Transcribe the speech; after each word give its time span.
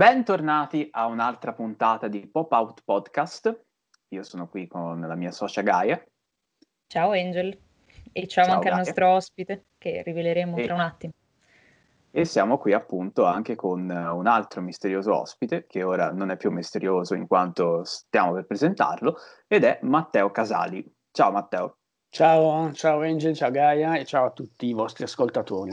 Bentornati 0.00 0.88
a 0.92 1.04
un'altra 1.04 1.52
puntata 1.52 2.08
di 2.08 2.26
Pop 2.26 2.50
Out 2.52 2.84
Podcast. 2.86 3.64
Io 4.08 4.22
sono 4.22 4.48
qui 4.48 4.66
con 4.66 4.98
la 4.98 5.14
mia 5.14 5.30
socia 5.30 5.60
Gaia. 5.60 6.02
Ciao 6.86 7.10
Angel 7.10 7.54
e 8.10 8.26
ciao, 8.26 8.44
ciao 8.44 8.54
anche 8.54 8.70
Gaia. 8.70 8.78
al 8.78 8.86
nostro 8.86 9.10
ospite 9.10 9.66
che 9.76 10.00
riveleremo 10.02 10.56
e, 10.56 10.64
tra 10.64 10.72
un 10.72 10.80
attimo. 10.80 11.12
E 12.10 12.24
siamo 12.24 12.56
qui 12.56 12.72
appunto 12.72 13.26
anche 13.26 13.56
con 13.56 13.90
un 13.90 14.26
altro 14.26 14.62
misterioso 14.62 15.14
ospite 15.14 15.66
che 15.66 15.82
ora 15.82 16.10
non 16.12 16.30
è 16.30 16.38
più 16.38 16.50
misterioso 16.50 17.14
in 17.14 17.26
quanto 17.26 17.84
stiamo 17.84 18.32
per 18.32 18.46
presentarlo 18.46 19.18
ed 19.46 19.64
è 19.64 19.80
Matteo 19.82 20.30
Casali. 20.30 20.82
Ciao 21.10 21.30
Matteo. 21.30 21.76
Ciao, 22.08 22.72
ciao 22.72 23.02
Angel, 23.02 23.34
ciao 23.34 23.50
Gaia 23.50 23.96
e 23.96 24.06
ciao 24.06 24.24
a 24.24 24.30
tutti 24.30 24.64
i 24.64 24.72
vostri 24.72 25.04
ascoltatori. 25.04 25.72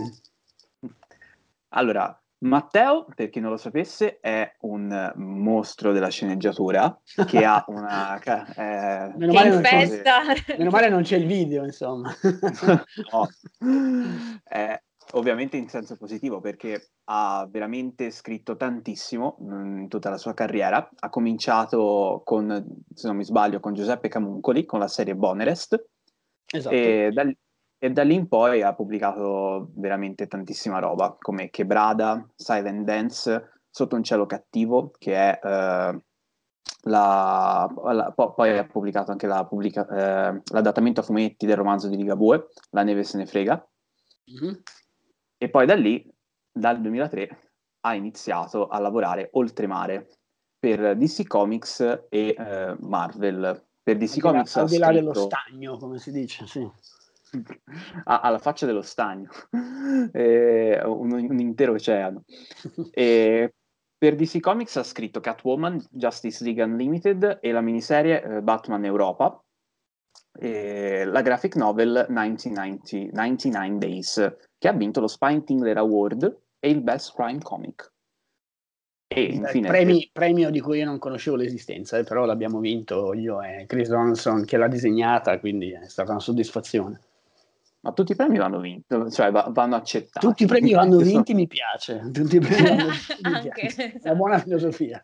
Allora, 1.69 2.21
Matteo, 2.39 3.05
per 3.15 3.29
chi 3.29 3.39
non 3.39 3.49
lo 3.49 3.57
sapesse, 3.57 4.19
è 4.19 4.55
un 4.61 5.13
mostro 5.15 5.91
della 5.91 6.09
sceneggiatura 6.09 6.99
che 7.25 7.43
ha 7.43 7.63
una... 7.69 8.19
Eh, 8.21 9.13
meno, 9.15 9.33
male 9.33 9.61
festa. 9.61 10.21
meno, 10.57 10.69
male 10.69 10.89
non 10.89 11.01
c'è 11.01 11.17
il 11.17 11.25
video, 11.25 11.63
insomma. 11.63 12.13
no. 13.11 13.27
Eh, 14.49 14.83
ovviamente 15.13 15.57
in 15.57 15.67
senso 15.67 15.97
positivo 15.97 16.39
perché 16.39 16.91
ha 17.05 17.47
veramente 17.49 18.11
scritto 18.11 18.55
tantissimo 18.55 19.37
mm, 19.41 19.79
in 19.79 19.87
tutta 19.87 20.09
la 20.09 20.17
sua 20.17 20.33
carriera. 20.33 20.87
Ha 20.99 21.09
cominciato 21.09 22.21
con, 22.23 22.83
se 22.93 23.07
non 23.07 23.15
mi 23.15 23.23
sbaglio, 23.23 23.59
con 23.59 23.73
Giuseppe 23.73 24.09
Camuncoli, 24.09 24.65
con 24.65 24.79
la 24.79 24.87
serie 24.87 25.15
Bonerest. 25.15 25.83
Esatto. 26.49 26.75
E 26.75 27.09
da, 27.11 27.23
e 27.79 27.91
da 27.91 28.03
lì 28.03 28.15
in 28.15 28.27
poi 28.27 28.63
ha 28.63 28.73
pubblicato 28.73 29.71
veramente 29.75 30.27
tantissima 30.27 30.79
roba, 30.79 31.15
come 31.19 31.49
Quebrada, 31.49 32.27
Silent 32.35 32.83
Dance, 32.83 33.51
Sotto 33.69 33.95
un 33.95 34.03
cielo 34.03 34.25
cattivo, 34.25 34.91
che 34.97 35.13
è 35.13 35.39
eh, 35.43 36.01
la, 36.81 37.73
la, 37.91 38.13
poi 38.15 38.57
ha 38.57 38.65
pubblicato 38.65 39.11
anche 39.11 39.27
la 39.27 39.45
pubblica, 39.45 39.85
eh, 39.85 40.41
l'adattamento 40.51 41.01
a 41.01 41.03
fumetti 41.03 41.45
del 41.45 41.57
romanzo 41.57 41.87
di 41.87 41.95
Ligabue, 41.95 42.47
La 42.71 42.81
neve 42.81 43.03
se 43.03 43.17
ne 43.17 43.27
frega. 43.27 43.69
Mm-hmm. 44.31 44.53
E 45.37 45.49
poi 45.49 45.67
da 45.67 45.75
lì, 45.75 46.11
dal 46.51 46.81
2003, 46.81 47.51
ha 47.81 47.93
iniziato 47.93 48.67
a 48.67 48.79
lavorare 48.79 49.29
oltremare 49.33 50.09
per 50.57 50.97
DC 50.97 51.27
Comics 51.27 52.07
e 52.09 52.35
eh, 52.35 52.75
Marvel. 52.79 53.63
Per 53.83 53.95
DC 53.95 54.19
Comics 54.19 54.55
al 54.55 54.67
di 54.67 54.79
là 54.79 54.91
dello 54.91 55.13
stagno, 55.13 55.77
come 55.77 55.99
si 55.99 56.11
dice, 56.11 56.47
sì 56.47 56.67
alla 58.05 58.39
faccia 58.39 58.65
dello 58.65 58.81
stagno, 58.81 59.29
eh, 60.11 60.81
un, 60.83 61.11
un, 61.11 61.39
intero 61.39 61.73
oceano. 61.73 62.23
E 62.91 63.53
per 63.97 64.15
DC 64.15 64.39
Comics 64.39 64.75
ha 64.75 64.83
scritto 64.83 65.19
Catwoman, 65.19 65.83
Justice 65.89 66.43
League 66.43 66.63
Unlimited 66.63 67.39
e 67.41 67.51
la 67.51 67.61
miniserie 67.61 68.21
eh, 68.21 68.41
Batman 68.41 68.85
Europa, 68.85 69.41
e 70.39 71.03
la 71.05 71.21
graphic 71.21 71.55
novel 71.55 72.05
1990, 72.09 73.15
99 73.15 73.77
Days, 73.77 74.35
che 74.57 74.67
ha 74.67 74.73
vinto 74.73 74.99
lo 74.99 75.07
Spine 75.07 75.43
Tingler 75.43 75.77
Award 75.77 76.41
e 76.59 76.69
il 76.69 76.81
Best 76.81 77.15
Crime 77.15 77.41
Comic. 77.41 77.91
E 79.09 79.21
infine, 79.21 79.69
premi, 79.69 80.09
premio 80.11 80.49
di 80.49 80.59
cui 80.59 80.79
io 80.79 80.85
non 80.85 80.99
conoscevo 80.99 81.37
l'esistenza, 81.37 81.97
eh, 81.97 82.03
però 82.03 82.25
l'abbiamo 82.25 82.59
vinto 82.59 83.13
io 83.13 83.41
e 83.41 83.65
Chris 83.65 83.87
Donaldson 83.87 84.43
che 84.43 84.57
l'ha 84.57 84.67
disegnata, 84.67 85.39
quindi 85.39 85.71
è 85.71 85.87
stata 85.87 86.11
una 86.11 86.19
soddisfazione. 86.19 86.99
Ma 87.87 87.93
tutti 87.93 88.11
i 88.11 88.15
premi 88.15 88.37
vanno 88.37 88.59
vinti, 88.59 89.11
cioè 89.11 89.31
vanno 89.31 89.75
accettati. 89.77 90.27
Tutti 90.27 90.43
i 90.43 90.45
premi 90.45 90.73
vanno 90.73 90.97
vinti, 90.97 91.33
mi 91.33 91.47
piace. 91.47 92.09
Tutti 92.11 92.35
i 92.35 92.39
premi 92.41 92.67
vanno 92.67 92.91
vinti, 92.91 93.15
mi 93.21 93.49
piace. 93.49 93.93
È 93.93 94.09
una 94.09 94.15
buona 94.15 94.39
filosofia. 94.39 95.01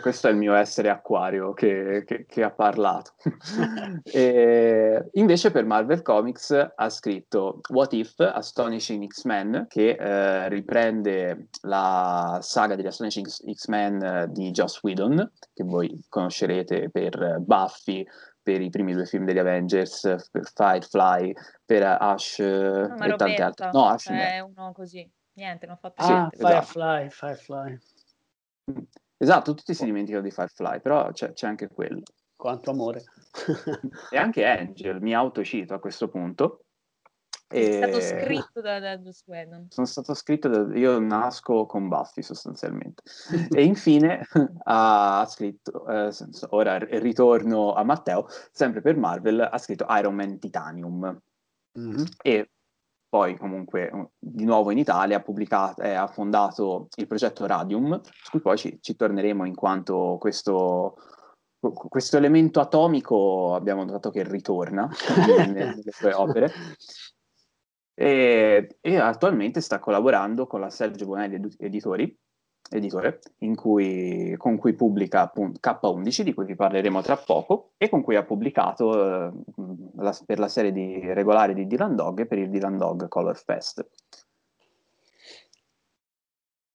Questo 0.00 0.28
è 0.28 0.30
il 0.30 0.38
mio 0.38 0.54
essere 0.54 0.88
acquario 0.88 1.52
che, 1.52 2.04
che, 2.06 2.24
che 2.26 2.42
ha 2.42 2.50
parlato. 2.50 3.12
e 4.04 5.10
invece 5.12 5.50
per 5.50 5.66
Marvel 5.66 6.00
Comics 6.00 6.72
ha 6.74 6.88
scritto 6.88 7.60
What 7.68 7.92
If, 7.92 8.20
Astonishing 8.20 9.06
X-Men, 9.06 9.66
che 9.68 9.90
eh, 9.90 10.48
riprende 10.48 11.48
la 11.64 12.38
saga 12.40 12.74
degli 12.74 12.86
Astonishing 12.86 13.26
X-Men 13.52 14.30
di 14.30 14.50
Joss 14.50 14.82
Whedon, 14.82 15.30
che 15.52 15.62
voi 15.62 16.06
conoscerete 16.08 16.88
per 16.88 17.36
Buffy, 17.40 18.02
per 18.42 18.60
i 18.60 18.70
primi 18.70 18.92
due 18.92 19.06
film 19.06 19.24
degli 19.24 19.38
Avengers, 19.38 20.28
per 20.30 20.50
Firefly, 20.52 21.32
per 21.64 21.96
Ash 22.00 22.38
no, 22.38 23.04
e 23.04 23.16
tante 23.16 23.42
altre. 23.42 23.70
No, 23.72 23.86
Ash 23.86 24.08
è 24.08 24.40
uno 24.40 24.72
così. 24.72 25.08
Niente, 25.34 25.66
non 25.66 25.76
ho 25.76 25.78
fatto 25.78 26.02
ah, 26.02 26.08
niente. 26.08 26.36
Firefly, 26.36 27.06
esatto. 27.06 27.26
Firefly. 27.26 27.78
Esatto, 29.16 29.54
tutti 29.54 29.72
si 29.72 29.84
dimenticano 29.84 30.22
di 30.22 30.30
Firefly, 30.30 30.80
però 30.80 31.10
c'è, 31.12 31.32
c'è 31.32 31.46
anche 31.46 31.68
quello. 31.68 32.02
Quanto 32.34 32.70
amore. 32.70 33.04
e 34.10 34.16
anche 34.16 34.44
Angel, 34.44 35.00
mi 35.00 35.14
autocito 35.14 35.74
a 35.74 35.78
questo 35.78 36.08
punto, 36.08 36.64
è 37.52 37.72
stato 37.72 38.00
scritto 38.00 38.60
da, 38.60 38.80
da 38.80 38.98
Joss 38.98 39.22
Whedon. 39.26 39.66
Sono 39.70 39.86
stato 39.86 40.14
scritto 40.14 40.48
da... 40.48 40.76
Io 40.76 40.98
nasco 40.98 41.66
con 41.66 41.88
Buffy 41.88 42.22
sostanzialmente. 42.22 43.02
e 43.50 43.64
infine 43.64 44.26
ha 44.64 45.24
scritto, 45.28 45.86
eh, 45.86 46.10
ora 46.50 46.78
ritorno 46.78 47.74
a 47.74 47.82
Matteo, 47.84 48.26
sempre 48.50 48.80
per 48.80 48.96
Marvel, 48.96 49.40
ha 49.40 49.58
scritto 49.58 49.86
Iron 49.90 50.14
Man 50.14 50.38
Titanium. 50.38 51.20
Mm-hmm. 51.78 52.04
E 52.22 52.50
poi 53.12 53.36
comunque 53.36 54.12
di 54.18 54.46
nuovo 54.46 54.70
in 54.70 54.78
Italia 54.78 55.18
ha, 55.18 55.20
pubblicato, 55.20 55.82
eh, 55.82 55.92
ha 55.92 56.06
fondato 56.06 56.88
il 56.96 57.06
progetto 57.06 57.44
Radium, 57.44 58.00
su 58.02 58.30
cui 58.30 58.40
poi 58.40 58.56
ci, 58.56 58.78
ci 58.80 58.96
torneremo 58.96 59.44
in 59.44 59.54
quanto 59.54 60.16
questo, 60.18 60.96
questo 61.60 62.16
elemento 62.16 62.58
atomico 62.58 63.54
abbiamo 63.54 63.84
notato 63.84 64.08
che 64.08 64.26
ritorna 64.26 64.88
nelle, 65.36 65.74
nelle 65.74 65.90
sue 65.90 66.14
opere. 66.14 66.50
E, 67.94 68.78
e, 68.80 68.96
attualmente 68.96 69.60
sta 69.60 69.78
collaborando 69.78 70.46
con 70.46 70.60
la 70.60 70.70
Sergio 70.70 71.06
Bonelli 71.06 71.40
Editori, 71.58 72.18
editore, 72.70 73.20
cui, 73.54 74.34
con 74.38 74.56
cui 74.56 74.74
pubblica 74.74 75.20
appunto 75.20 75.60
K11, 75.62 76.22
di 76.22 76.32
cui 76.32 76.46
vi 76.46 76.54
parleremo 76.54 77.02
tra 77.02 77.16
poco, 77.16 77.72
e 77.76 77.88
con 77.88 78.02
cui 78.02 78.16
ha 78.16 78.24
pubblicato 78.24 78.94
eh, 79.26 79.32
la, 79.96 80.18
per 80.24 80.38
la 80.38 80.48
serie 80.48 80.72
di, 80.72 81.00
regolare 81.12 81.54
di 81.54 81.66
Dylan 81.66 81.94
Dog 81.94 82.20
e 82.20 82.26
per 82.26 82.38
il 82.38 82.50
Dylan 82.50 82.78
Dog 82.78 83.08
Color 83.08 83.36
Fest. 83.36 83.86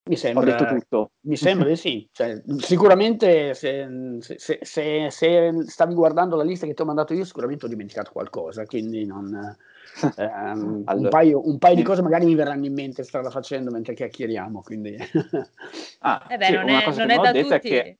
Mi 0.07 0.15
sembra, 0.15 0.41
Ho 0.41 0.45
detto 0.45 0.65
tutto. 0.65 1.11
Mi 1.21 1.35
sembra 1.35 1.67
di 1.67 1.75
sì. 1.75 2.07
Cioè, 2.11 2.41
sicuramente 2.59 3.53
se, 3.53 4.17
se, 4.19 4.59
se, 4.61 5.09
se, 5.09 5.51
stavi 5.65 5.93
guardando 5.93 6.37
la 6.37 6.43
lista 6.43 6.65
che 6.65 6.73
ti 6.73 6.81
ho 6.81 6.85
mandato 6.85 7.13
io, 7.13 7.25
sicuramente 7.25 7.65
ho 7.65 7.69
dimenticato 7.69 8.11
qualcosa, 8.13 8.65
quindi 8.65 9.05
non 9.05 9.57
Um, 10.01 10.83
allora, 10.85 10.93
un, 10.95 11.09
paio, 11.09 11.47
un, 11.47 11.57
paio, 11.57 11.75
di 11.75 11.83
cose 11.83 12.01
magari 12.01 12.25
mi 12.25 12.35
verranno 12.35 12.65
in 12.65 12.73
mente 12.73 13.03
strada 13.03 13.29
facendo 13.29 13.71
mentre 13.71 13.93
chiacchieriamo. 13.93 14.61
Quindi. 14.61 14.95
ah, 15.99 16.25
eh 16.29 16.37
beh, 16.37 16.45
sì, 16.45 16.51
non, 16.53 16.69
è, 16.69 16.95
non 16.95 17.09
è 17.09 17.17
da 17.17 17.31
tutti. 17.31 17.53
È 17.53 17.59
che, 17.59 17.97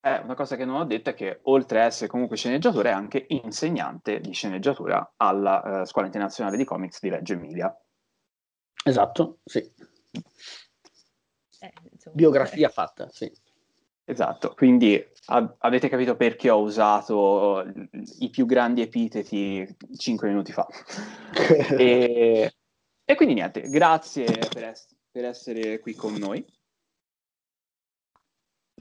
eh, 0.00 0.18
una 0.18 0.34
cosa 0.34 0.56
che 0.56 0.64
non 0.64 0.76
ho 0.76 0.84
detto 0.84 1.10
è 1.10 1.14
che 1.14 1.40
oltre 1.44 1.80
a 1.80 1.84
essere 1.84 2.08
comunque 2.08 2.36
sceneggiatore 2.36 2.90
è 2.90 2.92
anche 2.92 3.24
insegnante 3.28 4.20
di 4.20 4.32
sceneggiatura 4.32 5.14
alla 5.16 5.80
uh, 5.80 5.84
Scuola 5.86 6.06
Internazionale 6.08 6.58
di 6.58 6.64
Comics 6.64 7.00
di 7.00 7.08
Reggio 7.08 7.32
Emilia. 7.32 7.74
Esatto, 8.84 9.38
sì. 9.44 9.60
Eh, 11.60 11.72
Biografia 12.12 12.68
fatta, 12.68 13.08
sì. 13.08 13.32
Esatto, 14.06 14.52
quindi 14.54 15.02
a- 15.26 15.54
avete 15.60 15.88
capito 15.88 16.14
perché 16.14 16.50
ho 16.50 16.60
usato 16.60 17.64
i 18.18 18.28
più 18.28 18.44
grandi 18.44 18.82
epiteti 18.82 19.66
cinque 19.96 20.28
minuti 20.28 20.52
fa. 20.52 20.66
e, 21.78 22.54
e, 23.02 23.14
quindi 23.14 23.34
niente, 23.34 23.62
grazie 23.70 24.26
per, 24.52 24.64
es- 24.64 24.94
per, 25.10 25.24
essere 25.24 25.80
qui 25.80 25.94
con 25.94 26.12
noi. 26.14 26.44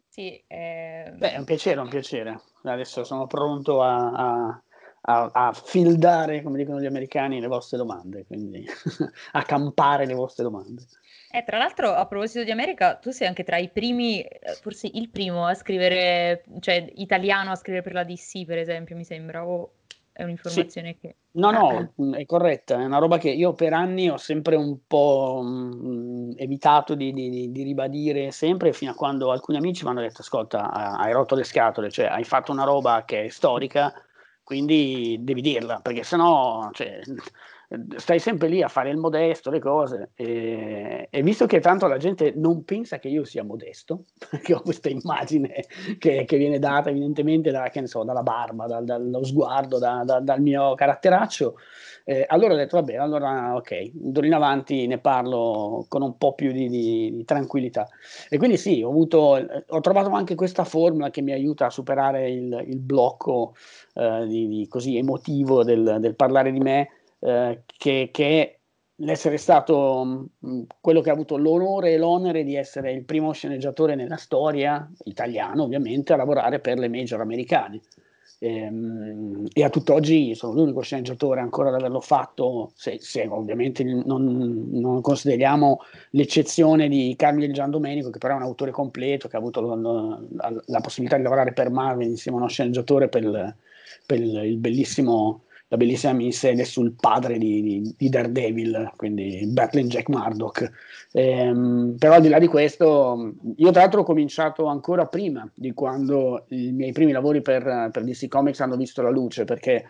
Sì, 0.09 0.43
eh... 0.45 1.13
Beh, 1.15 1.31
è 1.31 1.37
un 1.37 1.45
piacere, 1.45 1.79
un 1.79 1.89
piacere. 1.89 2.41
Adesso 2.63 3.05
sono 3.05 3.25
pronto 3.25 3.81
a, 3.81 4.11
a, 4.11 4.63
a, 5.03 5.29
a 5.31 5.53
fildare, 5.53 6.43
come 6.43 6.57
dicono 6.57 6.81
gli 6.81 6.85
americani, 6.85 7.39
le 7.39 7.47
vostre 7.47 7.77
domande, 7.77 8.25
quindi 8.25 8.65
a 9.31 9.43
campare 9.43 10.05
le 10.05 10.13
vostre 10.13 10.43
domande. 10.43 10.83
Eh, 11.35 11.43
tra 11.43 11.57
l'altro, 11.57 11.91
a 11.91 12.05
proposito 12.05 12.43
di 12.43 12.51
America, 12.51 12.93
tu 12.93 13.09
sei 13.09 13.25
anche 13.25 13.43
tra 13.43 13.57
i 13.57 13.67
primi, 13.69 14.21
eh, 14.21 14.53
forse 14.61 14.87
il 14.93 15.09
primo 15.09 15.47
a 15.47 15.55
scrivere, 15.55 16.43
cioè 16.59 16.87
italiano 16.97 17.49
a 17.49 17.55
scrivere 17.55 17.81
per 17.81 17.93
la 17.93 18.03
DC, 18.03 18.45
per 18.45 18.59
esempio, 18.59 18.95
mi 18.95 19.03
sembra, 19.03 19.43
o 19.43 19.71
è 20.11 20.21
un'informazione 20.21 20.93
sì. 20.93 20.97
che... 20.99 21.15
No, 21.31 21.49
no, 21.49 21.91
ah. 21.97 22.17
è 22.17 22.25
corretta, 22.27 22.79
è 22.79 22.85
una 22.85 22.99
roba 22.99 23.17
che 23.17 23.31
io 23.31 23.53
per 23.53 23.73
anni 23.73 24.11
ho 24.11 24.17
sempre 24.17 24.55
un 24.55 24.85
po' 24.85 25.41
mh, 25.43 25.87
mm, 25.87 26.31
evitato 26.35 26.93
di, 26.93 27.11
di, 27.11 27.51
di, 27.51 27.63
ribadire 27.63 28.29
sempre, 28.29 28.71
fino 28.71 28.91
a 28.91 28.95
quando 28.95 29.31
alcuni 29.31 29.57
amici 29.57 29.83
mi 29.85 29.89
hanno 29.89 30.01
detto, 30.01 30.21
ascolta, 30.21 30.69
hai 30.69 31.13
rotto 31.13 31.33
le 31.33 31.45
scatole, 31.45 31.89
cioè 31.89 32.05
hai 32.05 32.25
fatto 32.25 32.51
una 32.51 32.63
roba 32.63 33.05
che 33.05 33.23
è 33.23 33.29
storica, 33.29 33.91
quindi 34.43 35.17
devi 35.19 35.41
dirla, 35.41 35.79
perché 35.79 36.03
sennò... 36.03 36.69
Cioè, 36.71 37.01
stai 37.97 38.19
sempre 38.19 38.47
lì 38.47 38.61
a 38.61 38.67
fare 38.67 38.89
il 38.89 38.97
modesto, 38.97 39.49
le 39.49 39.59
cose, 39.59 40.11
e, 40.15 41.07
e, 41.09 41.21
visto 41.23 41.45
che 41.45 41.59
tanto 41.59 41.87
la 41.87 41.97
gente 41.97 42.33
non 42.35 42.63
pensa 42.63 42.99
che 42.99 43.07
io 43.07 43.23
sia 43.23 43.43
modesto, 43.43 44.05
che 44.41 44.53
ho 44.53 44.61
questa 44.61 44.89
immagine 44.89 45.65
che, 45.97 46.25
che 46.25 46.37
viene 46.37 46.59
data 46.59 46.89
evidentemente 46.89 47.51
da, 47.51 47.71
so, 47.85 48.03
dalla 48.03 48.23
barba, 48.23 48.67
dal, 48.67 48.85
dallo 48.85 49.23
sguardo, 49.23 49.79
da, 49.79 50.03
da, 50.05 50.19
dal 50.19 50.41
mio 50.41 50.75
caratteraccio, 50.75 51.55
eh, 52.05 52.25
allora 52.27 52.53
ho 52.53 52.57
detto, 52.57 52.75
vabbè, 52.77 52.95
allora 52.95 53.55
ok, 53.55 53.91
d'ora 53.93 54.25
in 54.25 54.33
avanti 54.33 54.87
ne 54.87 54.97
parlo 54.97 55.85
con 55.87 56.01
un 56.01 56.17
po' 56.17 56.33
più 56.33 56.51
di, 56.51 56.67
di, 56.67 57.11
di 57.13 57.23
tranquillità. 57.23 57.87
E 58.29 58.37
quindi 58.37 58.57
sì, 58.57 58.81
ho, 58.83 58.89
avuto, 58.89 59.39
ho, 59.67 59.79
trovato 59.79 60.09
anche 60.09 60.35
questa 60.35 60.65
formula 60.65 61.09
che 61.09 61.21
mi 61.21 61.31
aiuta 61.31 61.67
a 61.67 61.69
superare 61.69 62.29
il, 62.29 62.65
il 62.67 62.79
blocco 62.79 63.55
eh, 63.93 64.25
di, 64.27 64.65
così 64.69 64.97
emotivo 64.97 65.63
del, 65.63 65.97
del, 65.99 66.15
parlare 66.15 66.51
di 66.51 66.59
me, 66.59 66.89
eh, 67.25 67.63
che, 67.77 68.09
che 68.11 68.59
l'essere 68.97 69.37
stato 69.37 70.03
mh, 70.03 70.29
mm, 70.45 70.61
quello 70.81 71.01
che 71.01 71.09
ha 71.09 71.13
avuto 71.13 71.37
l'onore 71.37 71.93
e 71.93 71.97
l'onere 71.97 72.43
di 72.43 72.55
essere 72.55 72.91
il 72.91 73.05
primo 73.05 73.31
sceneggiatore 73.31 73.95
nella 73.95 74.17
storia, 74.17 74.89
italiano 75.05 75.63
ovviamente, 75.63 76.13
a 76.13 76.17
lavorare 76.17 76.59
per 76.59 76.77
le 76.77 76.89
major 76.89 77.21
americane. 77.21 77.81
E, 78.39 78.55
ehm, 78.57 79.47
e, 79.53 79.63
a 79.63 79.69
tutt'oggi 79.69 80.35
sono 80.35 80.53
l'unico 80.53 80.81
sceneggiatore 80.81 81.39
ancora 81.39 81.69
ad 81.69 81.75
averlo 81.75 82.01
fatto, 82.01 82.71
se, 82.75 82.97
se 82.99 83.25
ovviamente 83.25 83.85
non, 83.85 84.67
non, 84.69 85.01
consideriamo 85.01 85.79
l'eccezione 86.11 86.89
di 86.89 87.13
Carmine 87.17 87.53
Gian 87.53 87.71
Domenico, 87.71 88.09
che 88.09 88.17
però 88.17 88.33
è 88.33 88.37
un 88.37 88.43
autore 88.43 88.71
completo, 88.71 89.29
che 89.29 89.37
ha 89.37 89.39
avuto 89.39 89.61
la, 89.61 89.75
la, 89.75 90.61
la 90.65 90.81
possibilità 90.81 91.15
di 91.15 91.23
lavorare 91.23 91.53
per 91.53 91.69
Marvel 91.69 92.07
insieme 92.09 92.37
a 92.37 92.41
uno 92.41 92.49
sceneggiatore 92.49 93.07
per, 93.07 93.55
per 94.05 94.19
il, 94.19 94.35
il 94.43 94.57
bellissimo 94.57 95.43
la 95.73 95.79
bellissima 95.79 96.13
miniserie 96.13 96.65
sul 96.65 96.93
padre 96.93 97.39
di, 97.39 97.61
di, 97.63 97.95
di 97.97 98.09
Daredevil, 98.09 98.91
quindi 98.95 99.43
Battling 99.47 99.89
Jack 99.89 100.07
Murdoch. 100.07 100.71
Ehm, 101.13 101.95
però 101.97 102.13
al 102.13 102.21
di 102.21 102.29
là 102.29 102.37
di 102.37 102.45
questo, 102.45 103.33
io 103.55 103.71
tra 103.71 103.81
l'altro 103.81 104.01
ho 104.01 104.03
cominciato 104.03 104.65
ancora 104.65 105.07
prima 105.07 105.49
di 105.51 105.73
quando 105.73 106.45
i 106.49 106.71
miei 106.71 106.91
primi 106.91 107.11
lavori 107.11 107.41
per, 107.41 107.89
per 107.91 108.03
DC 108.03 108.27
Comics 108.27 108.59
hanno 108.59 108.75
visto 108.75 109.01
la 109.01 109.09
luce, 109.09 109.45
perché 109.45 109.85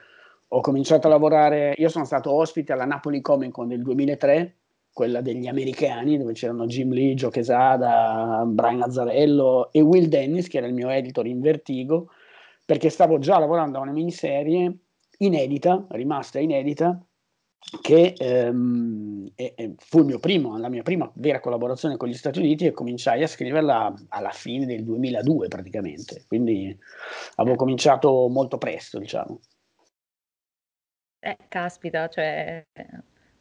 ho 0.47 0.61
cominciato 0.61 1.07
a 1.07 1.09
lavorare, 1.09 1.73
io 1.75 1.89
sono 1.89 2.05
stato 2.05 2.31
ospite 2.31 2.71
alla 2.71 2.85
Napoli 2.85 3.19
Comic 3.19 3.51
Con 3.51 3.67
del 3.67 3.81
2003, 3.81 4.55
quella 4.93 5.19
degli 5.19 5.47
americani, 5.47 6.17
dove 6.17 6.31
c'erano 6.31 6.65
Jim 6.65 6.93
Lee, 6.93 7.13
Joe 7.15 7.29
Quesada, 7.29 8.43
Brian 8.47 8.83
Azzarello 8.83 9.69
e 9.73 9.81
Will 9.81 10.05
Dennis, 10.05 10.47
che 10.47 10.59
era 10.59 10.67
il 10.67 10.73
mio 10.73 10.87
editor 10.87 11.27
in 11.27 11.41
Vertigo, 11.41 12.07
perché 12.65 12.89
stavo 12.89 13.19
già 13.19 13.37
lavorando 13.37 13.79
a 13.79 13.81
una 13.81 13.91
miniserie 13.91 14.77
inedita, 15.17 15.85
rimasta 15.89 16.39
inedita, 16.39 17.05
che 17.81 18.13
ehm, 18.17 19.31
è, 19.35 19.53
è, 19.55 19.71
fu 19.77 20.05
primo, 20.19 20.57
la 20.57 20.69
mia 20.69 20.83
prima 20.83 21.09
vera 21.15 21.39
collaborazione 21.39 21.97
con 21.97 22.09
gli 22.09 22.13
Stati 22.13 22.39
Uniti 22.39 22.65
e 22.65 22.71
cominciai 22.71 23.23
a 23.23 23.27
scriverla 23.27 23.93
alla 24.09 24.31
fine 24.31 24.65
del 24.65 24.83
2002 24.83 25.47
praticamente, 25.47 26.25
quindi 26.27 26.77
avevo 27.35 27.55
cominciato 27.55 28.27
molto 28.27 28.57
presto, 28.57 28.99
diciamo. 28.99 29.39
Eh, 31.19 31.37
caspita, 31.47 32.09
cioè, 32.09 32.65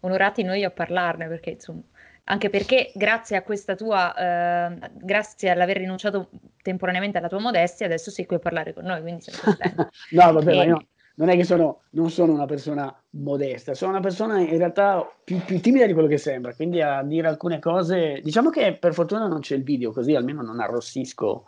onorati 0.00 0.44
noi 0.44 0.62
a 0.62 0.70
parlarne 0.70 1.26
perché 1.26 1.50
insomma, 1.50 1.82
anche 2.24 2.48
perché 2.48 2.92
grazie 2.94 3.36
a 3.36 3.42
questa 3.42 3.74
tua, 3.74 4.14
eh, 4.14 4.90
grazie 4.94 5.50
all'aver 5.50 5.78
rinunciato 5.78 6.30
temporaneamente 6.62 7.18
alla 7.18 7.28
tua 7.28 7.40
modestia, 7.40 7.86
adesso 7.86 8.12
sei 8.12 8.24
qui 8.24 8.36
a 8.36 8.38
parlare 8.38 8.72
con 8.72 8.84
noi, 8.84 9.00
quindi 9.00 9.22
siamo 9.22 9.40
contenti. 9.42 9.82
no, 10.14 10.32
vabbè, 10.32 10.52
e... 10.52 10.66
io 10.66 10.86
non 11.16 11.28
è 11.28 11.36
che 11.36 11.44
sono, 11.44 11.82
non 11.90 12.10
sono 12.10 12.32
una 12.32 12.46
persona 12.46 12.94
modesta, 13.10 13.74
sono 13.74 13.90
una 13.90 14.00
persona 14.00 14.40
in 14.40 14.56
realtà 14.56 15.06
più, 15.22 15.38
più, 15.44 15.60
timida 15.60 15.86
di 15.86 15.92
quello 15.92 16.08
che 16.08 16.16
sembra, 16.16 16.54
quindi 16.54 16.80
a 16.80 17.02
dire 17.02 17.28
alcune 17.28 17.58
cose, 17.58 18.20
diciamo 18.22 18.48
che 18.48 18.76
per 18.78 18.94
fortuna 18.94 19.26
non 19.26 19.40
c'è 19.40 19.54
il 19.54 19.62
video, 19.62 19.92
così 19.92 20.14
almeno 20.14 20.42
non 20.42 20.60
arrossisco 20.60 21.46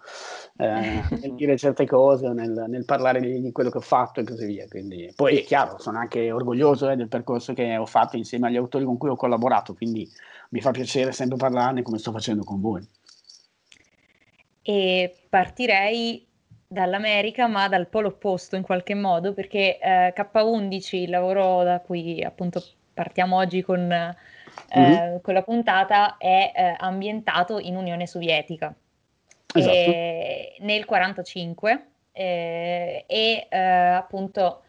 eh, 0.59 1.03
nel 1.21 1.35
dire 1.35 1.57
certe 1.57 1.87
cose, 1.87 2.29
nel, 2.29 2.67
nel 2.69 2.85
parlare 2.85 3.21
di, 3.21 3.41
di, 3.41 3.53
quello 3.53 3.71
che 3.71 3.79
ho 3.79 3.83
fatto 3.83 4.21
e 4.21 4.25
così 4.25 4.47
via. 4.47 4.67
Quindi, 4.69 5.11
poi 5.17 5.39
è 5.39 5.45
chiaro, 5.45 5.79
sono 5.79 5.99
anche 5.99 6.31
orgoglioso 6.31 6.91
eh, 6.91 6.97
del 6.97 7.09
percorso 7.09 7.55
che 7.55 7.77
ho 7.77 7.87
fatto 7.87 8.17
insieme 8.17 8.49
agli 8.49 8.57
autori 8.57 8.85
con 8.85 8.99
cui 8.99 9.09
ho 9.09 9.17
collaborato, 9.17 9.75
quindi 9.75 10.09
mi 10.51 10.61
fa 10.61 10.71
piacere 10.73 11.13
sempre 11.13 11.39
parlarne 11.39 11.83
come 11.83 11.99
sto 11.99 12.13
facendo 12.13 12.45
con 12.45 12.61
voi. 12.61 12.87
E 14.67 15.15
partirei 15.29 16.27
dall'America, 16.75 17.47
ma 17.47 17.69
dal 17.69 17.87
polo 17.87 18.09
opposto 18.09 18.57
in 18.57 18.63
qualche 18.63 18.95
modo, 18.95 19.33
perché 19.33 19.79
eh, 19.79 20.13
K11, 20.15 20.97
il 20.97 21.11
lavoro 21.11 21.63
da 21.63 21.81
cui 21.81 22.23
appunto 22.23 22.63
partiamo 22.93 23.37
oggi 23.37 23.63
con, 23.63 23.91
eh, 23.91 24.17
mm-hmm. 24.79 25.17
con 25.23 25.33
la 25.33 25.43
puntata, 25.43 26.17
è 26.19 26.53
eh, 26.55 26.75
ambientato 26.77 27.59
in 27.59 27.77
Unione 27.77 28.07
Sovietica 28.07 28.75
esatto. 29.55 29.73
nel 29.73 30.53
1945 30.59 31.87
eh, 32.13 33.05
e 33.07 33.47
eh, 33.49 33.59
appunto 33.59 34.64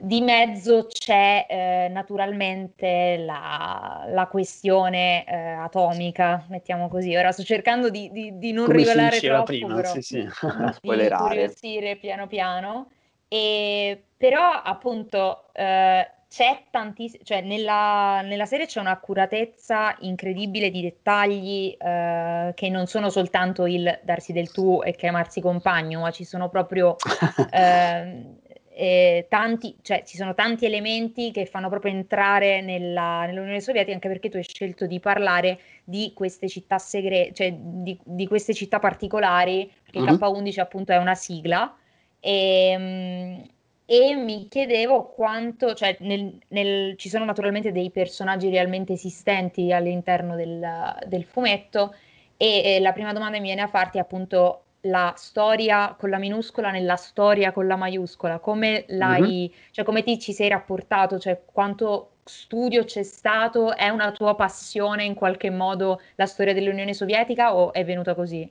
di 0.00 0.20
mezzo 0.22 0.86
c'è 0.86 1.46
eh, 1.48 1.88
naturalmente 1.90 3.18
la, 3.18 4.06
la 4.08 4.26
questione 4.26 5.24
eh, 5.26 5.36
atomica, 5.36 6.46
mettiamo 6.48 6.88
così. 6.88 7.14
Ora 7.14 7.32
sto 7.32 7.42
cercando 7.42 7.90
di, 7.90 8.10
di, 8.10 8.38
di 8.38 8.52
non 8.52 8.66
Come 8.66 8.78
rivelare 8.78 9.20
troppo, 9.20 9.44
prima, 9.44 9.74
però, 9.74 9.92
sì, 9.92 10.00
sì. 10.00 10.20
di 10.80 11.08
curiosire 11.10 11.96
piano 11.96 12.26
piano. 12.26 12.90
E, 13.28 14.02
però 14.16 14.50
appunto 14.50 15.52
eh, 15.52 16.08
c'è 16.28 16.64
tantissimo, 16.70 17.22
cioè 17.24 17.42
nella, 17.42 18.22
nella, 18.22 18.46
serie 18.46 18.64
c'è 18.64 18.80
un'accuratezza 18.80 19.96
incredibile 20.00 20.70
di 20.70 20.80
dettagli 20.80 21.76
eh, 21.78 22.52
che 22.54 22.68
non 22.70 22.86
sono 22.86 23.10
soltanto 23.10 23.66
il 23.66 24.00
darsi 24.02 24.32
del 24.32 24.50
tu 24.50 24.80
e 24.82 24.94
chiamarsi 24.94 25.42
compagno, 25.42 26.00
ma 26.00 26.10
ci 26.10 26.24
sono 26.24 26.48
proprio 26.48 26.96
eh, 27.52 28.40
eh, 28.74 29.26
tanti, 29.28 29.76
cioè, 29.82 30.02
ci 30.04 30.16
sono 30.16 30.34
tanti 30.34 30.64
elementi 30.64 31.30
che 31.30 31.44
fanno 31.46 31.68
proprio 31.68 31.92
entrare 31.92 32.62
nella, 32.62 33.26
nell'Unione 33.26 33.60
Sovietica, 33.60 33.92
anche 33.92 34.08
perché 34.08 34.28
tu 34.28 34.38
hai 34.38 34.42
scelto 34.42 34.86
di 34.86 34.98
parlare 34.98 35.58
di 35.84 36.12
queste 36.14 36.48
città 36.48 36.78
segrete, 36.78 37.34
cioè 37.34 37.52
di, 37.52 37.98
di, 38.02 38.26
queste 38.26 38.54
città 38.54 38.78
particolari, 38.78 39.70
perché 39.82 40.00
mm-hmm. 40.00 40.14
K11 40.14 40.60
appunto 40.60 40.92
è 40.92 40.96
una 40.96 41.14
sigla, 41.14 41.76
e, 42.18 42.68
ehm, 42.70 43.42
e 43.84 44.14
mi 44.14 44.48
chiedevo 44.48 45.12
quanto, 45.12 45.74
cioè 45.74 45.96
nel, 46.00 46.38
nel, 46.48 46.96
ci 46.96 47.10
sono 47.10 47.26
naturalmente 47.26 47.72
dei 47.72 47.90
personaggi 47.90 48.48
realmente 48.48 48.94
esistenti 48.94 49.70
all'interno 49.72 50.34
del, 50.34 50.96
del 51.06 51.24
fumetto, 51.24 51.94
e, 52.38 52.62
e 52.64 52.80
la 52.80 52.92
prima 52.92 53.12
domanda 53.12 53.36
che 53.36 53.42
mi 53.42 53.48
viene 53.48 53.62
a 53.62 53.68
farti 53.68 53.98
è 53.98 54.00
appunto 54.00 54.61
la 54.82 55.14
storia 55.16 55.94
con 55.98 56.10
la 56.10 56.18
minuscola 56.18 56.70
nella 56.70 56.96
storia 56.96 57.52
con 57.52 57.66
la 57.66 57.76
maiuscola, 57.76 58.38
come 58.38 58.84
l'hai, 58.88 59.22
mm-hmm. 59.22 59.70
cioè 59.70 59.84
come 59.84 60.02
ti 60.02 60.18
ci 60.18 60.32
sei 60.32 60.48
rapportato, 60.48 61.18
cioè 61.18 61.42
quanto 61.44 62.12
studio 62.24 62.84
c'è 62.84 63.02
stato, 63.02 63.74
è 63.74 63.88
una 63.88 64.12
tua 64.12 64.34
passione 64.34 65.04
in 65.04 65.14
qualche 65.14 65.50
modo 65.50 66.00
la 66.16 66.26
storia 66.26 66.54
dell'Unione 66.54 66.94
Sovietica 66.94 67.54
o 67.54 67.72
è 67.72 67.84
venuta 67.84 68.14
così? 68.14 68.50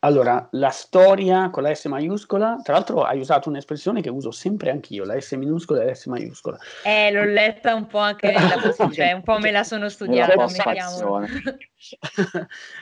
Allora, 0.00 0.48
la 0.52 0.70
storia 0.70 1.50
con 1.50 1.62
la 1.62 1.74
S 1.74 1.84
maiuscola, 1.86 2.60
tra 2.62 2.74
l'altro 2.74 3.02
hai 3.02 3.18
usato 3.18 3.48
un'espressione 3.48 4.00
che 4.00 4.08
uso 4.08 4.30
sempre 4.30 4.70
anch'io, 4.70 5.04
la 5.04 5.20
S 5.20 5.32
minuscola 5.32 5.82
e 5.82 5.86
la 5.86 5.94
S 5.94 6.06
maiuscola. 6.06 6.58
Eh, 6.84 7.10
l'ho 7.12 7.24
letta 7.24 7.74
un 7.74 7.86
po' 7.86 7.98
anche 7.98 8.28
nella 8.32 8.90
cioè 8.92 9.12
un 9.12 9.22
po' 9.22 9.38
me 9.38 9.50
la 9.50 9.64
sono 9.64 9.88
studiata, 9.88 10.34
mettiamo. 10.36 11.26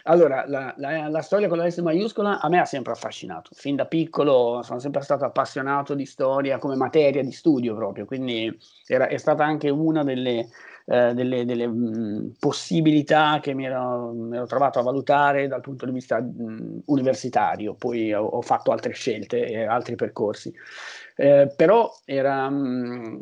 allora, 0.04 0.44
la, 0.46 0.74
la, 0.76 1.08
la, 1.08 1.22
storia 1.22 1.48
con 1.48 1.58
la 1.58 1.70
S 1.70 1.78
maiuscola 1.78 2.40
a 2.40 2.48
me 2.48 2.60
ha 2.60 2.64
sempre 2.64 2.92
affascinato, 2.92 3.50
fin 3.52 3.76
da 3.76 3.86
piccolo 3.86 4.60
sono 4.62 4.78
sempre 4.78 5.02
stato 5.02 5.24
appassionato 5.24 5.94
di 5.94 6.06
storia 6.06 6.58
come 6.58 6.76
materia 6.76 7.22
di 7.22 7.32
studio 7.32 7.74
proprio, 7.74 8.04
quindi 8.04 8.56
era, 8.86 9.08
è 9.08 9.16
stata 9.16 9.44
anche 9.44 9.70
una 9.70 10.02
delle 10.02 10.48
eh, 10.90 11.12
delle, 11.12 11.44
delle 11.44 11.66
mh, 11.66 12.36
possibilità 12.38 13.40
che 13.42 13.52
mi 13.52 13.66
ero, 13.66 14.10
mi 14.14 14.36
ero, 14.36 14.46
trovato 14.46 14.78
a 14.78 14.82
valutare 14.82 15.46
dal 15.46 15.60
punto 15.60 15.84
di 15.84 15.92
vista 15.92 16.18
mh, 16.18 16.84
universitario, 16.86 17.74
poi 17.74 18.14
ho, 18.14 18.24
ho, 18.24 18.40
fatto 18.40 18.72
altre 18.72 18.94
scelte 18.94 19.44
e 19.44 19.64
altri 19.64 19.96
percorsi. 19.96 20.50
Eh, 21.14 21.52
però 21.54 21.90
era, 22.06 22.48
mh, 22.48 23.18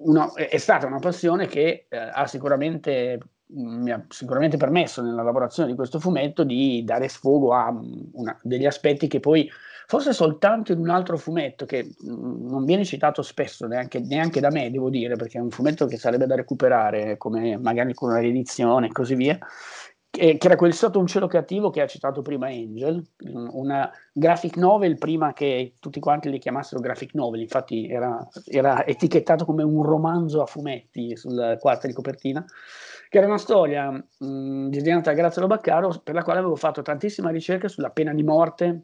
una, 0.00 0.32
è 0.34 0.58
stata 0.58 0.86
una 0.86 0.98
passione 0.98 1.46
che 1.46 1.86
eh, 1.88 1.96
ha 1.96 2.26
sicuramente 2.26 3.18
mi 3.50 3.90
ha 3.90 4.04
sicuramente 4.08 4.58
permesso 4.58 5.00
nella 5.00 5.22
lavorazione 5.22 5.70
di 5.70 5.74
questo 5.74 5.98
fumetto 5.98 6.44
di 6.44 6.84
dare 6.84 7.08
sfogo 7.08 7.54
a 7.54 7.74
una, 8.12 8.38
degli 8.42 8.66
aspetti 8.66 9.08
che 9.08 9.20
poi 9.20 9.50
forse 9.88 10.12
soltanto 10.12 10.72
in 10.72 10.80
un 10.80 10.90
altro 10.90 11.16
fumetto 11.16 11.64
che 11.64 11.82
mm, 11.82 12.46
non 12.46 12.66
viene 12.66 12.84
citato 12.84 13.22
spesso 13.22 13.66
neanche, 13.66 14.00
neanche, 14.00 14.38
da 14.38 14.50
me, 14.50 14.70
devo 14.70 14.90
dire, 14.90 15.16
perché 15.16 15.38
è 15.38 15.40
un 15.40 15.48
fumetto 15.48 15.86
che 15.86 15.96
sarebbe 15.96 16.26
da 16.26 16.34
recuperare, 16.34 17.16
come 17.16 17.56
magari 17.56 17.94
con 17.94 18.10
una 18.10 18.18
riedizione 18.18 18.88
e 18.88 18.92
così 18.92 19.14
via, 19.14 19.38
che, 20.10 20.36
era 20.38 20.56
quel 20.56 20.74
Sotto 20.74 20.98
un 20.98 21.06
cielo 21.06 21.26
cattivo 21.26 21.70
che 21.70 21.80
ha 21.80 21.86
citato 21.86 22.20
prima 22.20 22.48
Angel, 22.48 23.02
una 23.52 23.90
graphic 24.12 24.58
novel 24.58 24.98
prima 24.98 25.32
che 25.32 25.76
tutti 25.80 26.00
quanti 26.00 26.28
li 26.28 26.38
chiamassero 26.38 26.82
graphic 26.82 27.14
novel, 27.14 27.40
infatti 27.40 27.88
era, 27.88 28.28
era 28.44 28.86
etichettato 28.86 29.46
come 29.46 29.62
un 29.62 29.82
romanzo 29.82 30.42
a 30.42 30.46
fumetti 30.46 31.16
sul 31.16 31.56
quarta 31.58 31.86
di 31.86 31.94
copertina, 31.94 32.44
che 33.08 33.16
era 33.16 33.26
una 33.26 33.38
storia 33.38 33.90
mh, 33.90 34.68
disegnata 34.68 35.12
da 35.12 35.16
Grazia 35.16 35.40
Lobaccaro 35.40 35.98
per 36.04 36.14
la 36.14 36.22
quale 36.22 36.40
avevo 36.40 36.56
fatto 36.56 36.82
tantissima 36.82 37.30
ricerca 37.30 37.68
sulla 37.68 37.88
pena 37.88 38.12
di 38.12 38.22
morte 38.22 38.82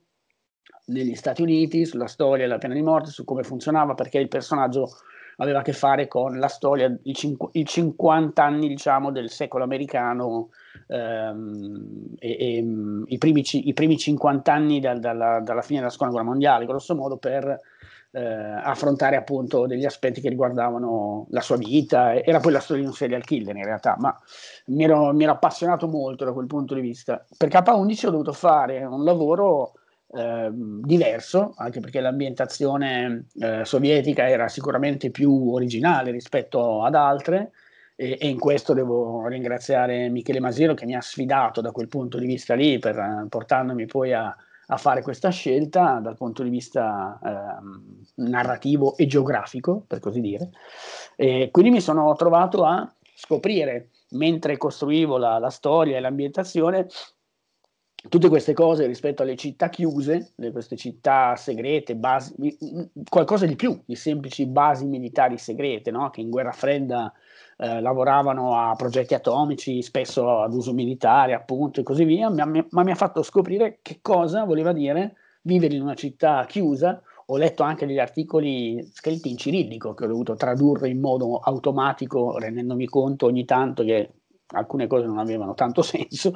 negli 0.87 1.15
Stati 1.15 1.43
Uniti, 1.43 1.87
sulla 1.87 2.07
storia 2.07 2.47
della 2.47 2.59
pena 2.59 2.75
di 2.75 2.83
morte, 2.83 3.11
su 3.11 3.25
come 3.25 3.43
funzionava, 3.43 3.95
perché 3.95 4.19
il 4.19 4.29
personaggio 4.29 4.89
aveva 5.37 5.61
a 5.61 5.63
che 5.63 5.73
fare 5.73 6.07
con 6.07 6.39
la 6.39 6.49
storia, 6.49 6.95
i, 7.05 7.15
cinqu- 7.15 7.55
i 7.57 7.65
50 7.65 8.43
anni 8.43 8.69
diciamo, 8.69 9.11
del 9.11 9.31
secolo 9.31 9.65
americano 9.65 10.51
ehm, 10.89 12.15
e, 12.19 12.37
e 12.39 12.65
i, 13.07 13.19
primi, 13.19 13.45
i, 13.51 13.73
primi, 13.73 13.99
50 13.99 14.53
anni 14.53 14.81
da, 14.81 14.95
dalla, 14.95 15.41
dalla, 15.41 15.63
fine 15.63 15.81
della 15.81 15.91
seconda 15.91 16.13
guerra 16.13 16.29
mondiale, 16.29 16.67
grosso 16.67 16.95
modo 16.95 17.17
per 17.17 17.61
eh, 18.13 18.23
affrontare 18.23 19.17
appunto 19.17 19.67
degli 19.67 19.85
aspetti 19.85 20.21
che 20.21 20.29
riguardavano 20.29 21.27
la 21.31 21.41
sua 21.41 21.57
vita. 21.57 22.15
Era 22.15 22.39
poi 22.39 22.53
la 22.53 22.61
storia 22.61 22.83
di 22.83 22.89
un 22.89 22.95
serial 22.95 23.25
killer 23.25 23.57
in 23.57 23.65
realtà, 23.65 23.97
ma 23.99 24.17
mi 24.67 24.85
ero, 24.85 25.13
mi 25.13 25.25
ero 25.25 25.33
appassionato 25.33 25.89
molto 25.89 26.25
da 26.25 26.33
quel 26.33 26.47
punto 26.47 26.75
di 26.75 26.81
vista. 26.81 27.25
Per 27.37 27.49
K11 27.49 28.07
ho 28.07 28.11
dovuto 28.11 28.33
fare 28.33 28.85
un 28.85 29.03
lavoro 29.03 29.73
eh, 30.13 30.51
diverso, 30.53 31.55
anche 31.57 31.81
perché 31.81 32.01
l'ambientazione 32.01 33.27
eh, 33.41 33.65
sovietica 33.65 34.29
era 34.29 34.49
sicuramente 34.49 35.11
più 35.11 35.53
originale 35.53 36.11
rispetto 36.11 36.83
ad 36.83 36.95
altre 36.95 37.51
e, 37.97 38.19
e, 38.21 38.29
in 38.29 38.39
questo 38.39 38.75
devo 38.75 39.27
ringraziare 39.29 40.09
Michele 40.09 40.41
Masiero 40.41 40.75
che 40.75 40.85
mi 40.85 40.97
ha 40.97 41.01
sfidato 41.01 41.61
da 41.61 41.71
quel 41.71 41.89
punto 41.89 42.19
di 42.19 42.27
vista 42.27 42.55
lì 42.55 42.79
per 42.79 42.99
eh, 42.99 43.27
portandomi 43.29 43.87
poi 43.87 44.13
a, 44.13 44.35
a, 44.67 44.77
fare 44.77 45.03
questa 45.03 45.31
scelta 45.31 46.01
dal 46.01 46.17
punto 46.17 46.43
di 46.43 46.51
vista 46.51 47.19
ehm, 47.23 48.03
narrativo 48.17 48.97
e 48.97 49.07
geografico, 49.07 49.85
per 49.87 50.01
così 50.01 50.21
dire. 50.21 50.51
E 51.17 51.51
quindi 51.53 51.71
mi 51.71 51.81
sono 51.81 52.13
trovato 52.17 52.65
a 52.65 52.93
scoprire 53.15 53.91
mentre 54.11 54.57
costruivo 54.57 55.17
la, 55.17 55.39
la 55.39 55.51
storia 55.51 55.97
e 55.97 56.01
l'ambientazione 56.01 56.89
tutte 58.09 58.29
queste 58.29 58.53
cose 58.53 58.87
rispetto 58.87 59.23
alle 59.23 59.37
città 59.37 59.69
chiuse, 59.69 60.33
queste 60.53 60.77
città 60.77 61.37
segrete, 61.37 61.97
basi, 61.97 62.35
qualcosa 63.09 63.47
di 63.47 63.57
più 63.57 63.81
di 63.85 63.97
semplici 63.97 64.47
basi 64.47 64.87
militari 64.87 65.39
segrete, 65.39 65.91
no? 65.91 66.11
che 66.11 66.21
in 66.21 66.31
guerra 66.31 66.53
fredda 66.53 67.13
eh, 67.57 67.81
lavoravano 67.81 68.57
a 68.57 68.75
progetti 68.77 69.15
atomici, 69.15 69.83
spesso 69.83 70.41
ad 70.41 70.53
uso 70.53 70.73
militare, 70.73 71.35
appunto, 71.35 71.81
e 71.81 71.83
così 71.83 72.05
via, 72.05 72.29
ma, 72.29 72.45
ma 72.71 72.83
mi 72.83 72.91
ha 72.91 72.97
fatto 72.97 73.23
scoprire 73.23 73.79
che 73.81 73.99
cosa 74.03 74.45
voleva 74.45 74.73
dire 74.73 75.17
vivere 75.43 75.75
in 75.75 75.83
una 75.83 75.95
città 75.95 76.45
chiusa. 76.47 77.01
Ho 77.27 77.37
letto 77.39 77.63
anche 77.63 77.87
degli 77.87 77.99
articoli 77.99 78.87
scritti 78.93 79.31
in 79.31 79.39
cirillico 79.39 79.95
che 79.95 80.05
ho 80.05 80.09
dovuto 80.09 80.35
tradurre 80.35 80.91
in 80.91 81.01
modo 81.01 81.39
automatico, 81.39 82.39
rendendomi 82.39 82.87
conto 82.87 83.27
ogni 83.27 83.47
tanto 83.47 83.83
che 83.83 84.11
alcune 84.49 84.87
cose 84.87 85.07
non 85.07 85.19
avevano 85.19 85.55
tanto 85.55 85.83
senso. 85.83 86.33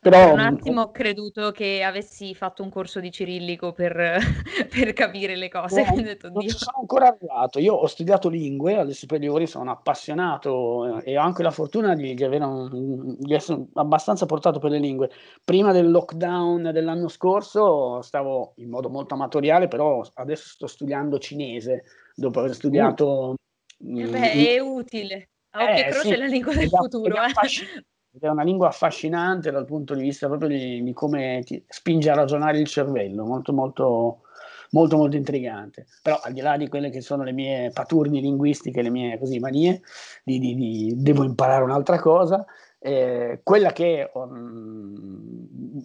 Però... 0.00 0.24
Per 0.24 0.32
un 0.32 0.40
attimo 0.40 0.82
ho 0.82 0.90
creduto 0.90 1.50
che 1.50 1.82
avessi 1.82 2.34
fatto 2.34 2.62
un 2.62 2.70
corso 2.70 3.00
di 3.00 3.10
cirillico 3.10 3.72
per, 3.72 3.94
per 4.68 4.92
capire 4.92 5.36
le 5.36 5.48
cose. 5.48 5.84
No, 5.90 6.02
detto, 6.02 6.30
non 6.30 6.42
ci 6.42 6.50
sono 6.50 6.78
ancora 6.80 7.08
arrivato. 7.08 7.58
Io 7.58 7.74
ho 7.74 7.86
studiato 7.86 8.28
lingue 8.28 8.76
alle 8.76 8.94
superiori, 8.94 9.46
sono 9.46 9.70
appassionato 9.70 11.00
eh, 11.00 11.12
e 11.12 11.18
ho 11.18 11.22
anche 11.22 11.42
la 11.42 11.50
fortuna 11.50 11.94
di, 11.94 12.14
di, 12.14 12.22
un, 12.22 13.16
di 13.18 13.34
essere 13.34 13.66
abbastanza 13.74 14.26
portato 14.26 14.58
per 14.58 14.70
le 14.70 14.78
lingue. 14.78 15.10
Prima 15.44 15.72
del 15.72 15.90
lockdown 15.90 16.70
dell'anno 16.72 17.08
scorso 17.08 18.00
stavo 18.02 18.52
in 18.56 18.70
modo 18.70 18.88
molto 18.88 19.14
amatoriale, 19.14 19.68
però 19.68 20.02
adesso 20.14 20.48
sto 20.48 20.66
studiando 20.66 21.18
cinese 21.18 21.84
dopo 22.14 22.38
aver 22.40 22.54
studiato... 22.54 23.34
Uh. 23.78 23.98
Eh 23.98 24.06
beh, 24.06 24.54
è 24.54 24.58
utile. 24.60 25.28
Ah, 25.50 25.64
ok, 25.64 25.78
eh, 25.78 25.82
croce 25.90 26.00
sì, 26.00 26.12
è 26.12 26.16
la 26.16 26.26
lingua 26.26 26.54
del 26.54 26.68
futuro. 26.68 27.14
È, 27.14 27.26
eh. 27.26 28.20
è 28.20 28.28
una 28.28 28.42
lingua 28.42 28.68
affascinante 28.68 29.50
dal 29.50 29.64
punto 29.64 29.94
di 29.94 30.02
vista 30.02 30.28
proprio 30.28 30.48
di, 30.48 30.82
di 30.82 30.92
come 30.92 31.42
ti 31.44 31.62
spinge 31.68 32.10
a 32.10 32.14
ragionare 32.14 32.58
il 32.58 32.66
cervello, 32.66 33.24
molto 33.24 33.52
molto 33.52 34.22
molto 34.70 34.96
molto 34.96 35.16
intrigante. 35.16 35.86
Però 36.02 36.18
al 36.22 36.32
di 36.32 36.40
là 36.40 36.56
di 36.56 36.68
quelle 36.68 36.90
che 36.90 37.00
sono 37.00 37.22
le 37.22 37.32
mie 37.32 37.70
paturni 37.72 38.20
linguistiche, 38.20 38.82
le 38.82 38.90
mie 38.90 39.18
così, 39.18 39.38
manie, 39.38 39.82
di, 40.24 40.38
di, 40.38 40.54
di, 40.54 40.94
devo 40.96 41.24
imparare 41.24 41.64
un'altra 41.64 41.98
cosa, 41.98 42.44
eh, 42.78 43.40
quella 43.42 43.72
che 43.72 44.10
um, 44.14 45.09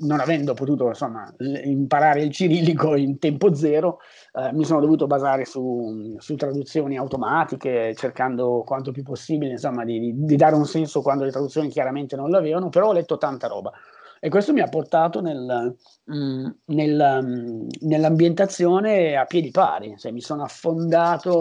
non 0.02 0.20
avendo 0.20 0.54
potuto 0.54 0.88
insomma, 0.88 1.32
imparare 1.38 2.22
il 2.22 2.32
cirillico 2.32 2.96
in 2.96 3.20
tempo 3.20 3.54
zero, 3.54 4.00
eh, 4.34 4.52
mi 4.54 4.66
sono 4.66 4.80
dovuto 4.80 5.08
basare 5.08 5.46
su, 5.46 6.16
su, 6.18 6.36
traduzioni 6.36 6.98
automatiche, 6.98 7.94
cercando 7.96 8.64
quanto 8.66 8.92
più 8.92 9.04
possibile 9.04 9.52
insomma, 9.52 9.84
di, 9.84 10.14
di, 10.16 10.36
dare 10.36 10.56
un 10.56 10.66
senso 10.66 11.02
quando 11.02 11.24
le 11.24 11.32
traduzioni 11.32 11.70
chiaramente 11.70 12.16
non 12.16 12.30
l'avevano, 12.30 12.70
però 12.70 12.90
ho 12.90 12.94
letto 12.94 13.18
tanta 13.18 13.48
roba. 13.48 13.72
E 14.20 14.30
questo 14.30 14.54
mi 14.54 14.62
ha 14.62 14.68
portato 14.68 15.22
nel, 15.22 15.76
mm, 16.12 16.48
nel, 16.66 17.20
mm, 17.24 17.68
nell'ambientazione 17.82 19.16
a 19.16 19.26
piedi 19.26 19.52
pari, 19.52 19.96
cioè 19.98 20.12
mi 20.12 20.22
sono 20.22 20.44
affondato, 20.44 21.32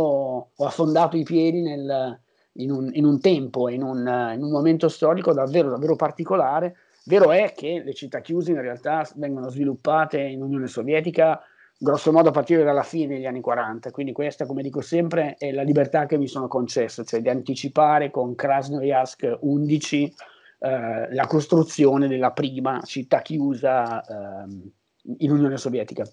ho 0.55 0.65
affondato 0.67 1.17
i 1.17 1.23
piedi 1.23 1.63
nel, 1.63 2.21
in 2.55 2.71
un, 2.71 2.91
in 2.93 3.05
un 3.05 3.21
tempo, 3.21 3.69
in 3.69 3.83
un, 3.83 4.33
in 4.35 4.43
un, 4.43 4.51
momento 4.51 4.89
storico 4.89 5.33
davvero, 5.33 5.71
davvero 5.71 5.97
particolare. 5.97 6.77
Vero 7.07 7.33
è 7.33 7.53
che 7.55 7.83
le 7.85 7.95
città 7.95 8.21
chiuse 8.21 8.53
in 8.53 8.61
realtà 8.61 9.07
vengono 9.17 9.51
sviluppate 9.51 10.21
in 10.21 10.43
Unione 10.43 10.67
Sovietica 10.67 11.43
grosso 11.77 12.13
modo 12.13 12.31
a 12.31 12.33
partire 12.33 12.65
dalla 12.65 12.83
fine 12.83 13.15
degli 13.15 13.27
anni 13.27 13.41
40, 13.41 13.91
quindi 13.91 14.13
questa, 14.13 14.47
come 14.47 14.63
dico 14.63 14.81
sempre, 14.81 15.35
è 15.39 15.53
la 15.53 15.63
libertà 15.63 16.07
che 16.07 16.17
mi 16.17 16.29
sono 16.29 16.49
concesso, 16.49 17.05
cioè 17.05 17.21
di 17.21 17.29
anticipare 17.29 18.11
con 18.11 18.35
Krasnoyarsk 18.35 19.39
11 19.41 20.15
eh, 20.61 21.15
la 21.15 21.27
costruzione 21.27 22.09
della 22.09 22.33
prima 22.33 22.81
città 22.85 23.21
chiusa 23.21 24.03
eh, 24.03 24.73
in 25.19 25.31
Unione 25.31 25.59
Sovietica. 25.59 26.05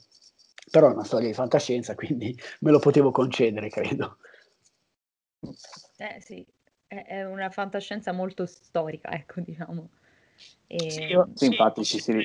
Però 0.69 0.89
è 0.89 0.93
una 0.93 1.03
storia 1.03 1.27
di 1.27 1.33
fantascienza, 1.33 1.95
quindi 1.95 2.37
me 2.59 2.71
lo 2.71 2.79
potevo 2.79 3.11
concedere, 3.11 3.69
credo. 3.69 4.17
Eh 5.97 6.19
sì, 6.19 6.45
è, 6.87 7.23
una 7.23 7.49
fantascienza 7.49 8.11
molto 8.11 8.45
storica, 8.45 9.09
ecco, 9.11 9.41
diciamo. 9.41 9.89
E... 10.67 10.89
Sì, 10.89 11.03
io, 11.03 11.29
sì, 11.33 11.45
infatti 11.47 11.83
ci 11.83 11.99
si... 11.99 12.15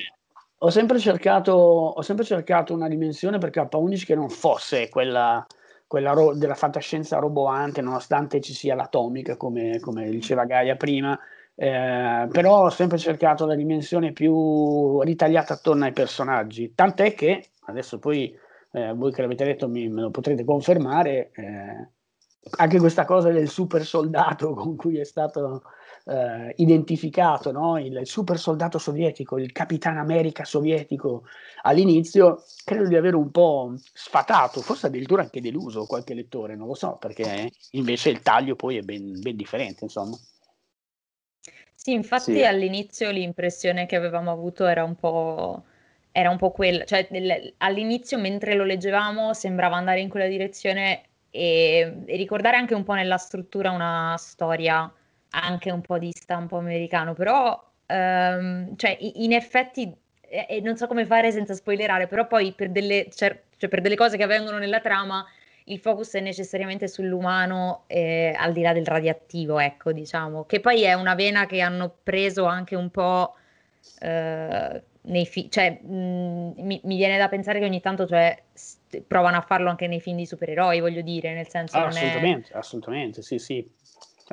Ho 0.59 0.69
sempre, 0.69 0.97
cercato, 0.97 1.51
ho 1.53 2.01
sempre 2.01 2.25
cercato 2.25 2.73
una 2.73 2.87
dimensione 2.87 3.37
per 3.37 3.51
K11 3.51 4.05
che 4.05 4.15
non 4.15 4.29
fosse 4.29 4.89
quella, 4.89 5.45
quella 5.85 6.13
ro- 6.13 6.33
della 6.33 6.55
fantascienza 6.55 7.19
roboante, 7.19 7.81
nonostante 7.81 8.41
ci 8.41 8.53
sia 8.53 8.73
l'atomica, 8.73 9.37
come, 9.37 9.79
come 9.79 10.09
diceva 10.09 10.45
Gaia 10.45 10.75
prima, 10.75 11.17
eh, 11.53 12.27
però 12.31 12.65
ho 12.65 12.69
sempre 12.69 12.97
cercato 12.97 13.45
la 13.45 13.55
dimensione 13.55 14.13
più 14.13 14.99
ritagliata 15.01 15.53
attorno 15.53 15.85
ai 15.85 15.93
personaggi, 15.93 16.73
tant'è 16.73 17.13
che, 17.13 17.49
adesso 17.65 17.99
poi 17.99 18.35
eh, 18.71 18.93
voi 18.93 19.11
che 19.11 19.21
l'avete 19.21 19.45
detto 19.45 19.67
mi, 19.67 19.87
me 19.89 20.01
lo 20.01 20.11
potrete 20.11 20.43
confermare, 20.43 21.31
eh, 21.33 21.89
anche 22.57 22.79
questa 22.79 23.05
cosa 23.05 23.29
del 23.29 23.49
super 23.49 23.83
soldato 23.85 24.53
con 24.55 24.75
cui 24.75 24.99
è 24.99 25.03
stato 25.03 25.63
eh, 26.07 26.53
identificato, 26.57 27.51
no? 27.51 27.77
il 27.77 28.01
super 28.05 28.39
soldato 28.39 28.77
sovietico, 28.77 29.37
il 29.37 29.51
Capitan 29.51 29.97
America 29.97 30.45
sovietico 30.45 31.23
all'inizio, 31.63 32.43
credo 32.63 32.87
di 32.87 32.95
aver 32.95 33.15
un 33.15 33.29
po' 33.29 33.73
sfatato, 33.93 34.61
forse 34.61 34.87
addirittura 34.87 35.23
anche 35.23 35.41
deluso 35.41 35.85
qualche 35.85 36.13
lettore, 36.13 36.55
non 36.55 36.67
lo 36.67 36.75
so, 36.75 36.97
perché 36.97 37.51
invece 37.71 38.09
il 38.09 38.21
taglio 38.21 38.55
poi 38.55 38.77
è 38.77 38.81
ben, 38.81 39.19
ben 39.19 39.35
differente, 39.35 39.83
insomma. 39.83 40.17
Sì, 41.73 41.93
infatti 41.93 42.33
sì. 42.33 42.45
all'inizio 42.45 43.11
l'impressione 43.11 43.85
che 43.85 43.95
avevamo 43.95 44.31
avuto 44.31 44.65
era 44.65 44.83
un 44.83 44.95
po' 44.95 45.63
era 46.11 46.31
un 46.31 46.37
po' 46.37 46.49
quella, 46.49 46.83
cioè 46.83 47.07
all'inizio 47.57 48.17
mentre 48.17 48.55
lo 48.55 48.63
leggevamo 48.63 49.33
sembrava 49.33 49.75
andare 49.75 49.99
in 49.99 50.09
quella 50.09 50.25
direzione 50.27 51.03
e, 51.29 52.01
e, 52.05 52.15
ricordare 52.15 52.57
anche 52.57 52.73
un 52.73 52.83
po' 52.83 52.93
nella 52.93 53.17
struttura 53.17 53.69
una 53.69 54.15
storia 54.17 54.91
anche 55.31 55.71
un 55.71 55.81
po' 55.81 55.97
di 55.97 56.11
stampo 56.11 56.57
americano, 56.57 57.13
però 57.13 57.61
um, 57.87 58.75
cioè, 58.75 58.97
in 58.99 59.33
effetti 59.33 59.95
e 60.29 60.59
non 60.61 60.75
so 60.75 60.87
come 60.87 61.05
fare 61.05 61.31
senza 61.31 61.53
spoilerare, 61.53 62.07
però 62.07 62.27
poi 62.27 62.51
per 62.51 62.69
delle, 62.69 63.07
cioè, 63.13 63.43
cioè 63.55 63.69
per 63.69 63.81
delle 63.81 63.95
cose 63.95 64.17
che 64.17 64.23
avvengono 64.23 64.57
nella 64.57 64.81
trama 64.81 65.25
il 65.65 65.79
focus 65.79 66.13
è 66.13 66.19
necessariamente 66.19 66.87
sull'umano 66.87 67.83
eh, 67.87 68.33
al 68.37 68.53
di 68.53 68.61
là 68.61 68.73
del 68.73 68.85
radioattivo, 68.85 69.59
ecco, 69.59 69.91
diciamo, 69.91 70.45
che 70.45 70.59
poi 70.59 70.83
è 70.83 70.93
una 70.93 71.15
vena 71.15 71.45
che 71.45 71.59
hanno 71.59 71.93
preso 72.03 72.45
anche 72.45 72.75
un 72.75 72.89
po' 72.89 73.35
eh, 73.99 74.83
nei 75.01 75.25
film, 75.25 75.49
cioè 75.49 75.79
mh, 75.81 76.53
mi, 76.57 76.79
mi, 76.83 76.95
viene 76.95 77.17
da 77.17 77.27
pensare 77.27 77.59
che 77.59 77.65
ogni 77.65 77.81
tanto 77.81 78.05
cioè, 78.05 78.41
st- 78.53 79.01
provano 79.01 79.37
a 79.37 79.41
farlo 79.41 79.69
anche 79.69 79.87
nei 79.87 79.99
film 79.99 80.17
di 80.17 80.25
supereroi, 80.25 80.79
voglio 80.79 81.01
dire, 81.01 81.33
nel 81.33 81.49
senso... 81.49 81.77
Ah, 81.77 81.87
assolutamente, 81.87 82.53
è... 82.53 82.57
assolutamente, 82.57 83.21
sì, 83.21 83.37
sì. 83.37 83.69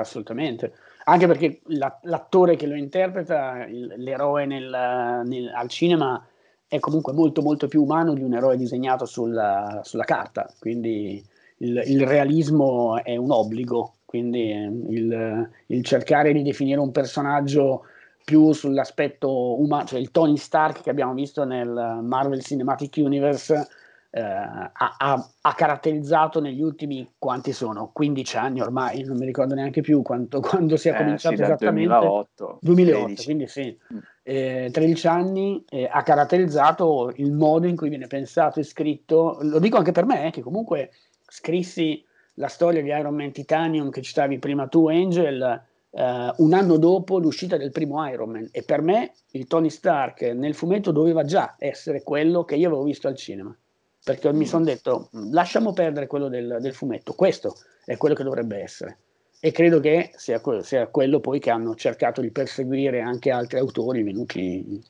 Assolutamente. 0.00 0.72
Anche 1.04 1.26
perché 1.26 1.60
la, 1.66 1.98
l'attore 2.02 2.56
che 2.56 2.66
lo 2.66 2.74
interpreta, 2.74 3.64
il, 3.66 3.94
l'eroe 3.98 4.46
nel, 4.46 5.22
nel, 5.24 5.52
al 5.54 5.68
cinema, 5.68 6.24
è 6.66 6.78
comunque 6.80 7.12
molto 7.12 7.42
molto 7.42 7.68
più 7.68 7.82
umano 7.82 8.14
di 8.14 8.22
un 8.22 8.34
eroe 8.34 8.56
disegnato 8.56 9.04
sulla, 9.04 9.80
sulla 9.84 10.04
carta, 10.04 10.52
quindi 10.58 11.22
il, 11.58 11.82
il, 11.86 12.06
realismo 12.06 13.02
è 13.02 13.16
un 13.16 13.30
obbligo, 13.30 13.96
quindi 14.04 14.50
il, 14.50 15.50
il, 15.66 15.84
cercare 15.84 16.32
di 16.32 16.42
definire 16.42 16.80
un 16.80 16.90
personaggio 16.90 17.84
più 18.24 18.52
sull'aspetto 18.52 19.60
umano, 19.60 19.84
cioè 19.84 20.00
il 20.00 20.10
Tony 20.10 20.36
Stark 20.36 20.82
che 20.82 20.90
abbiamo 20.90 21.14
visto 21.14 21.44
nel 21.44 22.00
Marvel 22.02 22.42
Cinematic 22.42 22.96
Universe 22.96 23.68
eh, 24.16 24.20
ha, 24.20 25.28
ha, 25.40 25.54
caratterizzato 25.54 26.40
negli 26.40 26.62
ultimi 26.62 27.14
quanti 27.18 27.52
sono? 27.52 27.90
15 27.92 28.36
anni 28.36 28.60
ormai, 28.60 29.02
non 29.02 29.16
mi 29.16 29.26
ricordo 29.26 29.56
neanche 29.56 29.80
più 29.80 30.02
quanto, 30.02 30.38
quando 30.38 30.76
si 30.76 30.88
è 30.88 30.92
eh, 30.92 30.96
cominciato 30.96 31.34
sì, 31.34 31.42
esattamente. 31.42 31.88
2008. 31.88 32.58
2008, 32.62 33.22
quindi 33.24 33.48
sì, 33.48 33.76
mm. 33.92 33.98
eh, 34.22 34.68
13 34.72 35.06
anni 35.08 35.64
eh, 35.68 35.88
ha 35.90 36.02
caratterizzato 36.04 37.12
il 37.16 37.32
modo 37.32 37.66
in 37.66 37.74
cui 37.74 37.88
viene 37.88 38.06
pensato 38.06 38.60
e 38.60 38.62
scritto. 38.62 39.38
Lo 39.40 39.58
dico 39.58 39.78
anche 39.78 39.90
per 39.90 40.04
me, 40.04 40.26
eh, 40.26 40.30
che 40.30 40.42
comunque 40.42 40.90
scrissi 41.26 42.04
la 42.34 42.48
storia 42.48 42.82
di 42.82 42.90
Iron 42.90 43.16
Man 43.16 43.32
Titanium 43.32 43.90
che 43.90 44.00
citavi 44.00 44.38
prima 44.38 44.68
tu, 44.68 44.88
Angel 44.88 45.62
Uh, 45.94 46.34
un 46.38 46.52
anno 46.54 46.76
dopo 46.76 47.20
l'uscita 47.20 47.56
del 47.56 47.70
primo 47.70 48.04
Iron 48.08 48.28
Man 48.28 48.48
e 48.50 48.64
per 48.64 48.82
me 48.82 49.12
il 49.30 49.46
Tony 49.46 49.70
Stark 49.70 50.22
nel 50.22 50.56
fumetto 50.56 50.90
doveva 50.90 51.22
già 51.22 51.54
essere 51.56 52.02
quello 52.02 52.42
che 52.42 52.56
io 52.56 52.66
avevo 52.66 52.82
visto 52.82 53.06
al 53.06 53.14
cinema 53.14 53.56
perché 54.04 54.32
mi 54.32 54.46
sono 54.46 54.64
detto 54.64 55.08
lasciamo 55.30 55.72
perdere 55.72 56.06
quello 56.06 56.28
del, 56.28 56.58
del, 56.60 56.74
fumetto, 56.74 57.14
questo 57.14 57.56
è 57.84 57.96
quello 57.96 58.14
che 58.14 58.22
dovrebbe 58.22 58.58
essere 58.58 58.98
e 59.40 59.50
credo 59.50 59.80
che 59.80 60.12
sia, 60.16 60.40
sia, 60.62 60.86
quello 60.86 61.20
poi 61.20 61.38
che 61.38 61.50
hanno 61.50 61.74
cercato 61.74 62.20
di 62.20 62.30
perseguire 62.30 63.00
anche 63.00 63.30
altri 63.30 63.58
autori 63.58 64.02
venuti 64.02 64.82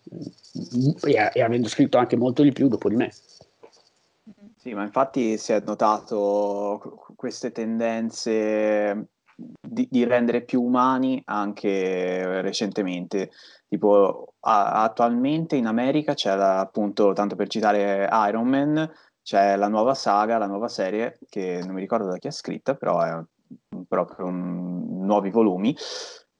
e, 1.03 1.31
e 1.33 1.43
avendo 1.43 1.69
scritto 1.69 1.99
anche 1.99 2.17
molto 2.17 2.43
di 2.43 2.53
più 2.53 2.69
dopo 2.69 2.89
di 2.89 2.97
me. 2.97 3.13
Sì, 4.57 4.73
ma 4.73 4.83
infatti 4.83 5.37
si 5.39 5.53
è 5.53 5.61
notato 5.61 7.05
queste 7.17 7.53
tendenze 7.53 9.09
di, 9.37 9.89
di, 9.91 10.05
rendere 10.05 10.43
più 10.43 10.63
umani 10.63 11.21
anche 11.27 12.41
recentemente. 12.43 13.31
Tipo, 13.69 14.35
a, 14.41 14.83
attualmente 14.83 15.57
in 15.57 15.67
America 15.67 16.15
c'è 16.15 16.35
la, 16.37 16.61
appunto, 16.61 17.13
tanto 17.13 17.37
per 17.37 17.49
citare 17.49 18.09
Iron 18.29 18.49
Man, 18.49 18.93
c'è 19.23 19.57
la 19.57 19.69
nuova 19.69 19.95
saga, 19.95 20.39
la 20.39 20.47
nuova 20.47 20.69
serie, 20.69 21.19
che 21.29 21.61
non 21.65 21.75
mi 21.75 21.81
ricordo 21.81 22.07
da 22.09 22.19
chi 22.19 22.29
è 22.29 22.31
scritta, 22.31 22.75
però 22.75 23.01
è 23.01 23.23
proprio 23.89 24.27
un, 24.27 25.05
nuovi 25.05 25.31
volumi, 25.31 25.75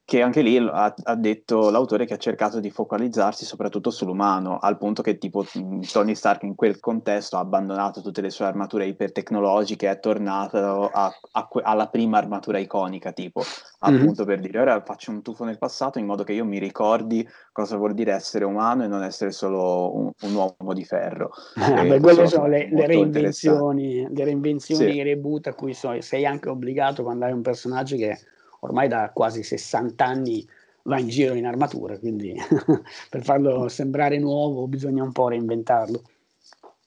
che 0.05 0.21
anche 0.21 0.43
lì 0.43 0.55
ha, 0.57 0.93
ha, 1.03 1.15
detto 1.15 1.71
l'autore 1.71 2.05
che 2.05 2.13
ha 2.13 2.17
cercato 2.17 2.59
di 2.59 2.69
focalizzarsi 2.69 3.43
soprattutto 3.43 3.89
sull'umano, 3.89 4.59
al 4.59 4.77
punto 4.77 5.01
che 5.01 5.17
tipo 5.17 5.43
Tony 5.91 6.13
Stark 6.13 6.43
in 6.43 6.53
quel 6.53 6.79
contesto 6.79 7.37
ha 7.37 7.39
abbandonato 7.39 8.01
tutte 8.01 8.21
le 8.21 8.29
sue 8.29 8.45
armature 8.45 8.85
ipertecnologiche, 8.85 9.89
è 9.89 9.99
tornato 9.99 10.91
a, 10.93 11.11
a, 11.31 11.49
alla 11.63 11.87
prima 11.87 12.19
armatura 12.19 12.59
iconica, 12.59 13.13
tipo, 13.13 13.41
mm-hmm. 13.41 13.99
appunto 13.99 14.25
per 14.25 14.39
dire 14.41 14.59
ora 14.59 14.79
faccio 14.83 15.09
un 15.09 15.23
tuffo 15.23 15.43
nel 15.43 15.57
passato 15.57 15.97
in 15.97 16.05
modo 16.05 16.23
che 16.23 16.33
io 16.33 16.45
mi 16.45 16.59
ricordi 16.59 17.27
cosa 17.51 17.75
vuol 17.75 17.95
dire 17.95 18.13
essere 18.13 18.45
umano 18.45 18.83
e 18.83 18.87
non 18.87 19.01
essere 19.01 19.31
solo 19.31 19.95
un, 19.97 20.11
un 20.21 20.35
uomo 20.35 20.73
di 20.73 20.85
ferro. 20.85 21.31
Ah, 21.75 21.83
beh, 21.83 21.99
quelle 21.99 22.27
sono 22.27 22.45
le, 22.45 22.69
le, 22.71 22.85
reinvenzioni, 22.85 24.07
le 24.07 24.23
reinvenzioni, 24.23 24.91
sì. 24.91 25.01
reboot 25.01 25.47
a 25.47 25.53
cui 25.53 25.73
so, 25.73 25.99
sei 25.99 26.25
anche 26.25 26.47
obbligato 26.47 27.01
quando 27.03 27.25
hai 27.25 27.31
un 27.31 27.41
personaggio 27.41 27.95
che 27.97 28.17
ormai 28.65 28.87
da 28.87 29.11
quasi 29.13 29.43
60 29.43 30.05
anni 30.05 30.47
va 30.83 30.99
in 30.99 31.07
giro 31.07 31.33
in 31.33 31.45
armatura, 31.45 31.97
quindi 31.97 32.35
per 33.09 33.23
farlo 33.23 33.67
sembrare 33.69 34.19
nuovo 34.19 34.67
bisogna 34.67 35.03
un 35.03 35.11
po' 35.11 35.29
reinventarlo. 35.29 36.01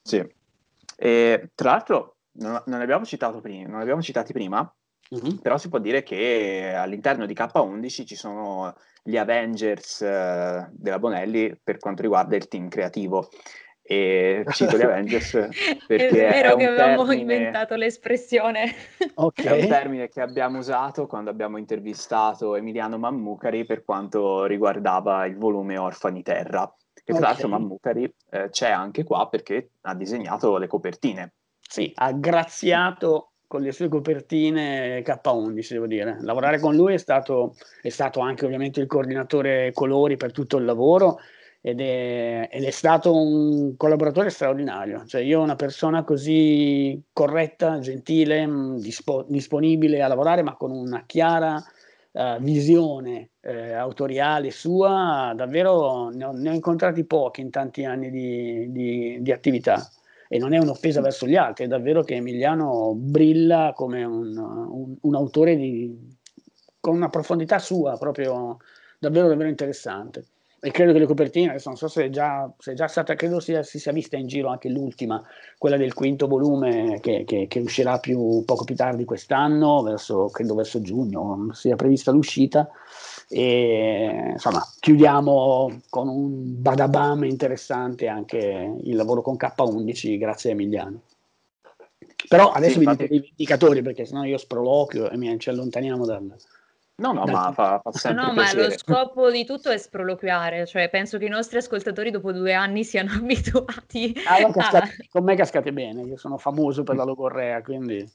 Sì, 0.01 0.25
e 0.95 1.49
tra 1.55 1.71
l'altro 1.71 2.17
non, 2.33 2.61
non, 2.65 2.81
abbiamo 2.81 3.05
citato 3.05 3.41
prima, 3.41 3.67
non 3.69 3.81
abbiamo 3.81 4.01
citati 4.01 4.33
prima, 4.33 4.73
mm-hmm. 5.15 5.37
però 5.37 5.57
si 5.57 5.69
può 5.69 5.79
dire 5.79 6.03
che 6.03 6.73
all'interno 6.75 7.25
di 7.25 7.33
K11 7.33 8.05
ci 8.05 8.15
sono 8.15 8.73
gli 9.03 9.17
Avengers 9.17 10.01
eh, 10.01 10.67
della 10.71 10.99
Bonelli 10.99 11.57
per 11.61 11.77
quanto 11.77 12.01
riguarda 12.01 12.35
il 12.35 12.47
team 12.47 12.69
creativo 12.69 13.29
e 13.91 14.45
cito 14.51 14.77
gli 14.77 14.81
Avengers 14.85 15.31
perché 15.87 16.09
è 16.09 16.11
vero 16.11 16.53
è 16.53 16.57
che 16.57 16.67
avevamo 16.67 17.07
termine, 17.07 17.21
inventato 17.21 17.73
l'espressione 17.73 18.71
okay. 19.15 19.45
è 19.57 19.61
un 19.63 19.67
termine 19.67 20.07
che 20.09 20.21
abbiamo 20.21 20.59
usato 20.59 21.07
quando 21.07 21.31
abbiamo 21.31 21.57
intervistato 21.57 22.55
Emiliano 22.55 22.99
Mammucari 22.99 23.65
per 23.65 23.83
quanto 23.83 24.45
riguardava 24.45 25.25
il 25.25 25.37
volume 25.37 25.79
Orfani 25.79 26.21
Terra 26.21 26.71
che 26.93 27.13
tra 27.13 27.15
okay. 27.15 27.29
l'altro 27.29 27.47
Mammucari 27.47 28.13
eh, 28.29 28.49
c'è 28.51 28.69
anche 28.69 29.03
qua 29.03 29.27
perché 29.27 29.71
ha 29.81 29.95
disegnato 29.95 30.59
le 30.59 30.67
copertine 30.67 31.33
sì, 31.59 31.91
ha 31.95 32.11
graziato 32.11 33.31
con 33.47 33.61
le 33.61 33.71
sue 33.71 33.87
copertine 33.87 35.01
K11, 35.01 35.71
devo 35.71 35.87
dire. 35.87 36.17
Lavorare 36.21 36.59
con 36.59 36.75
lui 36.75 36.93
è 36.93 36.97
stato, 36.97 37.55
è 37.81 37.89
stato 37.89 38.19
anche 38.19 38.45
ovviamente 38.45 38.79
il 38.79 38.85
coordinatore 38.85 39.71
colori 39.73 40.17
per 40.17 40.31
tutto 40.31 40.57
il 40.57 40.65
lavoro 40.65 41.17
ed 41.61 41.81
è, 41.81 42.47
ed 42.51 42.63
è, 42.63 42.69
stato 42.69 43.13
un 43.15 43.75
collaboratore 43.75 44.29
straordinario. 44.29 45.05
Cioè, 45.05 45.21
io 45.21 45.41
una 45.41 45.55
persona 45.55 46.03
così 46.03 47.01
corretta, 47.11 47.79
gentile, 47.79 48.45
mm, 48.47 48.77
dispo, 48.77 49.25
disponibile 49.27 50.01
a 50.01 50.07
lavorare, 50.07 50.41
ma 50.41 50.55
con 50.55 50.71
una 50.71 51.03
chiara 51.05 51.61
uh, 52.11 52.39
visione 52.39 53.31
eh, 53.41 53.73
autoriale 53.73 54.51
sua, 54.51 55.33
davvero 55.35 56.09
ne 56.09 56.25
ho, 56.25 56.31
ne 56.31 56.49
ho, 56.49 56.53
incontrati 56.53 57.03
pochi 57.05 57.41
in 57.41 57.49
tanti 57.49 57.83
anni 57.83 58.09
di, 58.09 58.71
di, 58.71 59.17
di, 59.21 59.31
attività. 59.31 59.85
E 60.29 60.37
non 60.37 60.53
è 60.53 60.59
un'offesa 60.59 61.01
verso 61.01 61.27
gli 61.27 61.35
altri, 61.35 61.65
è 61.65 61.67
davvero 61.67 62.03
che 62.03 62.15
Emiliano 62.15 62.93
brilla 62.95 63.73
come 63.75 64.03
un, 64.03 64.37
un, 64.37 64.95
un 65.01 65.15
autore 65.15 65.55
di, 65.55 66.17
con 66.79 66.95
una 66.95 67.09
profondità 67.09 67.59
sua, 67.59 67.97
proprio 67.97 68.57
davvero, 68.99 69.27
davvero 69.27 69.49
interessante 69.49 70.25
e 70.61 70.71
credo 70.71 70.91
che 70.91 70.99
le 70.99 71.05
copertine, 71.05 71.49
adesso 71.49 71.69
non 71.69 71.77
so 71.77 71.87
se 71.87 72.05
è 72.05 72.09
già, 72.09 72.51
se 72.57 72.71
è 72.71 72.75
già 72.75 72.87
stata, 72.87 73.15
credo 73.15 73.39
sia, 73.39 73.63
si 73.63 73.79
sia 73.79 73.93
vista 73.93 74.17
in 74.17 74.27
giro 74.27 74.49
anche 74.49 74.67
l'ultima, 74.69 75.23
quella 75.57 75.77
del 75.77 75.93
quinto 75.93 76.27
volume 76.27 76.99
che, 77.01 77.23
che, 77.25 77.47
che 77.47 77.59
uscirà 77.59 77.99
più, 77.99 78.43
poco 78.45 78.65
più 78.65 78.75
tardi 78.75 79.05
quest'anno, 79.05 79.81
verso, 79.81 80.27
credo 80.27 80.55
verso 80.55 80.81
giugno, 80.81 81.49
sia 81.53 81.75
prevista 81.75 82.11
l'uscita. 82.11 82.69
E 83.29 84.31
insomma, 84.31 84.61
chiudiamo 84.79 85.81
con 85.89 86.07
un 86.07 86.61
badabam 86.61 87.23
interessante 87.23 88.07
anche 88.07 88.75
il 88.83 88.95
lavoro 88.95 89.21
con 89.21 89.35
K11, 89.35 90.17
grazie 90.17 90.49
a 90.49 90.53
Emiliano. 90.53 91.01
Però 92.27 92.51
adesso 92.51 92.79
sì, 92.79 92.85
vi 92.85 92.91
dico 92.91 93.07
dei 93.07 93.27
indicatori 93.29 93.81
perché 93.81 94.05
sennò 94.05 94.23
io 94.23 94.37
sproloquio 94.37 95.09
e 95.09 95.17
mi, 95.17 95.39
ci 95.39 95.49
allontaniamo 95.49 96.05
dal, 96.05 96.35
No, 96.99 97.13
no, 97.13 97.25
ma 97.25 97.51
fa, 97.53 97.79
fa 97.81 97.91
sempre 97.91 98.23
No, 98.23 98.33
ma 98.33 98.53
lo 98.53 98.69
scopo 98.71 99.31
di 99.31 99.45
tutto 99.45 99.69
è 99.69 99.77
sproloquiare, 99.77 100.65
cioè 100.65 100.89
penso 100.89 101.17
che 101.17 101.25
i 101.25 101.29
nostri 101.29 101.57
ascoltatori 101.57 102.11
dopo 102.11 102.31
due 102.31 102.53
anni 102.53 102.83
siano 102.83 103.11
abituati 103.17 104.13
allora, 104.25 104.53
cascate, 104.53 104.77
a... 104.77 105.05
Con 105.09 105.23
me 105.23 105.35
cascate 105.35 105.71
bene, 105.71 106.01
io 106.01 106.17
sono 106.17 106.37
famoso 106.37 106.83
per 106.83 106.95
la 106.95 107.03
logorrea, 107.03 107.61
quindi... 107.61 108.07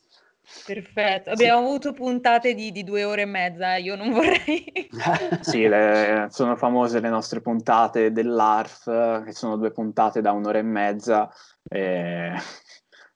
Perfetto, 0.66 1.31
abbiamo 1.31 1.61
sì. 1.61 1.66
avuto 1.66 1.92
puntate 1.94 2.53
di, 2.53 2.70
di, 2.70 2.85
due 2.85 3.05
ore 3.05 3.23
e 3.23 3.27
mezza, 3.27 3.77
io 3.77 3.97
non 3.97 4.12
vorrei... 4.12 4.90
sì, 5.40 5.66
le, 5.66 6.27
sono 6.29 6.55
famose 6.55 7.01
le 7.01 7.09
nostre 7.09 7.40
puntate 7.40 8.12
dell'ARF, 8.12 9.25
che 9.25 9.33
sono 9.33 9.57
due 9.57 9.70
puntate 9.70 10.20
da 10.20 10.33
un'ora 10.33 10.59
e 10.59 10.62
mezza. 10.62 11.33
E 11.66 12.33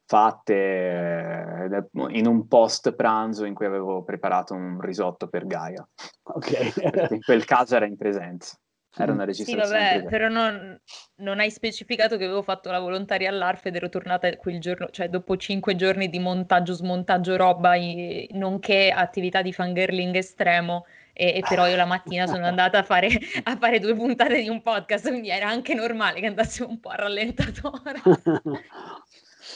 fatte 0.09 0.55
eh, 0.55 2.17
in 2.17 2.27
un 2.27 2.49
post 2.49 2.95
pranzo 2.95 3.45
in 3.45 3.53
cui 3.53 3.67
avevo 3.67 4.03
preparato 4.05 4.55
un 4.55 4.81
risotto 4.81 5.29
per 5.29 5.47
Gaia. 5.47 5.87
Ok. 6.23 7.11
in 7.11 7.21
quel 7.23 7.45
caso 7.45 7.77
era 7.77 7.85
in 7.85 7.99
presenza. 7.99 8.59
Era 8.97 9.13
una 9.13 9.25
registrazione. 9.25 9.67
Sì, 9.67 9.95
vabbè, 9.95 10.09
però 10.09 10.29
non, 10.29 10.81
non, 11.17 11.39
hai 11.41 11.51
specificato 11.51 12.17
che 12.17 12.25
avevo 12.25 12.43
fatto 12.43 12.71
la 12.71 12.81
volontaria 12.81 13.29
all'ARF 13.29 13.67
ed 13.67 13.77
ero 13.77 13.91
tornata 13.91 14.35
quel 14.39 14.59
giorno, 14.61 14.89
cioè 14.91 15.11
dopo 15.11 15.37
cinque 15.37 15.77
giorni 15.77 16.09
di 16.09 16.19
montaggio, 16.19 16.73
smontaggio, 16.73 17.37
roba, 17.37 17.75
nonché 18.31 18.91
attività 18.91 19.43
di 19.43 19.53
fangirling 19.53 20.15
estremo. 20.17 20.87
E, 21.13 21.35
e, 21.35 21.43
però 21.47 21.67
io 21.67 21.77
la 21.77 21.85
mattina 21.85 22.27
sono 22.27 22.47
andata 22.47 22.79
a 22.79 22.83
fare, 22.83 23.09
a 23.43 23.57
fare, 23.57 23.79
due 23.79 23.95
puntate 23.95 24.41
di 24.41 24.49
un 24.49 24.63
podcast, 24.63 25.09
quindi 25.09 25.29
era 25.29 25.49
anche 25.49 25.75
normale 25.75 26.21
che 26.21 26.27
andassimo 26.27 26.69
un 26.69 26.81
po' 26.81 26.89
a 26.89 26.97
rallentatore. 26.97 28.01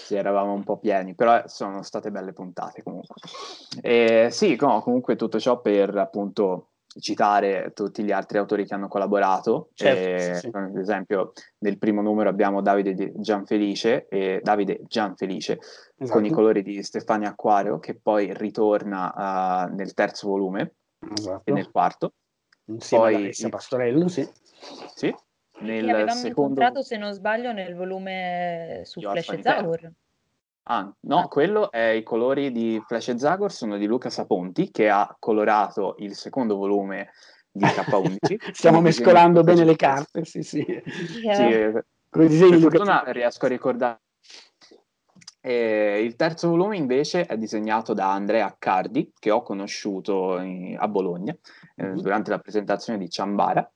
sì, 0.05 0.17
eravamo 0.17 0.53
un 0.53 0.65
po' 0.65 0.79
pieni, 0.79 1.15
però 1.15 1.43
sono 1.47 1.83
state 1.83 2.11
belle 2.11 2.33
puntate 2.33 2.83
comunque. 2.83 3.15
E, 3.81 4.29
sì, 4.31 4.57
no, 4.61 4.81
comunque 4.83 5.17
tutto 5.17 5.39
ciò 5.39 5.61
per 5.61 5.97
appunto 5.97 6.69
citare 6.99 7.73
tutti 7.75 8.03
gli 8.03 8.13
altri 8.13 8.39
autori 8.39 8.67
che 8.67 8.75
hanno 8.75 8.89
collaborato. 8.89 9.71
Certo, 9.75 10.01
e, 10.01 10.35
sì, 10.35 10.41
sì. 10.41 10.51
Ad 10.53 10.77
esempio, 10.77 11.33
nel 11.59 11.79
primo 11.79 12.03
numero 12.03 12.29
abbiamo 12.29 12.61
Davide 12.61 13.13
Gianfelice 13.17 14.09
e 14.09 14.41
Davide 14.43 14.81
Gianfelice 14.87 15.59
esatto. 15.97 16.19
con 16.19 16.27
i 16.27 16.31
colori 16.31 16.63
di 16.63 16.83
Stefania 16.83 17.31
Acquario, 17.31 17.79
che 17.79 17.95
poi 17.95 18.33
ritorna 18.35 19.69
uh, 19.71 19.75
nel 19.75 19.95
terzo 19.95 20.29
volume. 20.29 20.75
esatto. 21.17 21.43
e 21.45 21.53
nel 21.53 21.71
quarto. 21.71 22.15
Insieme 22.67 23.05
Poi, 23.05 23.15
Alessia 23.15 23.49
Pastorello, 23.49 24.09
sì. 24.09 24.29
Sì, 24.95 25.15
nel 25.61 25.85
che 25.85 25.91
avevamo 25.91 26.13
secondo... 26.13 26.41
incontrato, 26.41 26.83
se 26.83 26.97
non 26.97 27.13
sbaglio, 27.13 27.53
nel 27.53 27.75
volume 27.75 28.83
su 28.85 29.01
Io 29.01 29.11
Flash 29.11 29.29
e 29.31 29.43
Zagor. 29.43 29.93
Ah, 30.65 30.93
no, 31.01 31.19
ah. 31.19 31.29
quello 31.29 31.71
è 31.71 31.89
i 31.89 32.03
colori 32.03 32.53
di 32.53 32.83
Flash 32.87 33.09
e 33.09 33.19
Zagor, 33.19 33.53
sono 33.53 33.77
di 33.77 33.87
Luca 33.87 34.11
Saponti, 34.11 34.71
che 34.71 34.89
ha 34.89 35.15
colorato 35.19 35.97
il 35.99 36.15
secondo 36.15 36.57
volume 36.57 37.11
di 37.51 37.65
K11. 37.65 38.17
Stiamo 38.53 38.81
mescolando 38.81 39.43
bene 39.43 39.65
le 39.65 39.77
carte, 39.77 40.25
sì, 40.25 40.43
sì. 40.43 40.65
Yeah. 41.23 41.35
sì 41.35 41.43
eh, 41.43 41.85
per 42.09 42.31
fortuna 42.31 43.03
riesco 43.07 43.47
a 43.47 43.49
ricordare. 43.49 44.01
Eh, 45.45 46.03
il 46.05 46.15
terzo 46.15 46.49
volume 46.51 46.77
invece 46.77 47.27
è 47.27 47.37
disegnato 47.37 47.95
da 47.95 48.13
Andrea 48.13 48.47
Accardi, 48.47 49.13
che 49.19 49.33
ho 49.33 49.43
conosciuto 49.43 50.39
in, 50.39 50.77
a 50.79 50.87
Bologna 50.87 51.37
eh, 51.75 51.85
mm-hmm. 51.85 51.97
durante 51.97 52.31
la 52.31 52.39
presentazione 52.39 52.99
di 52.99 53.11
Ciambara. 53.11 53.69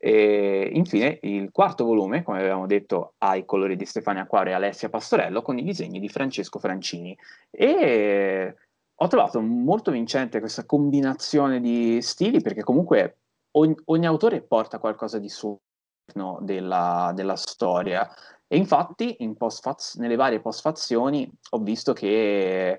E 0.00 0.70
infine 0.72 1.18
il 1.22 1.50
quarto 1.50 1.84
volume, 1.84 2.22
come 2.22 2.38
avevamo 2.38 2.66
detto, 2.66 3.14
ha 3.18 3.34
i 3.34 3.44
colori 3.44 3.74
di 3.76 3.84
Stefania 3.84 4.22
Acquario 4.22 4.52
e 4.52 4.54
Alessia 4.54 4.88
Pastorello 4.88 5.42
con 5.42 5.58
i 5.58 5.64
disegni 5.64 5.98
di 5.98 6.08
Francesco 6.08 6.60
Francini. 6.60 7.16
E 7.50 8.54
ho 8.94 9.06
trovato 9.08 9.40
molto 9.40 9.90
vincente 9.90 10.40
questa 10.40 10.64
combinazione 10.64 11.60
di 11.60 12.00
stili 12.00 12.40
perché 12.40 12.62
comunque 12.62 13.18
ogni, 13.52 13.74
ogni 13.86 14.06
autore 14.06 14.40
porta 14.40 14.78
qualcosa 14.78 15.18
di 15.18 15.28
suo 15.28 15.60
della, 16.40 17.12
della, 17.14 17.36
storia. 17.36 18.08
E 18.46 18.56
infatti 18.56 19.16
in 19.18 19.36
nelle 19.96 20.16
varie 20.16 20.40
postfazioni 20.40 21.30
ho 21.50 21.58
visto 21.58 21.92
che 21.92 22.78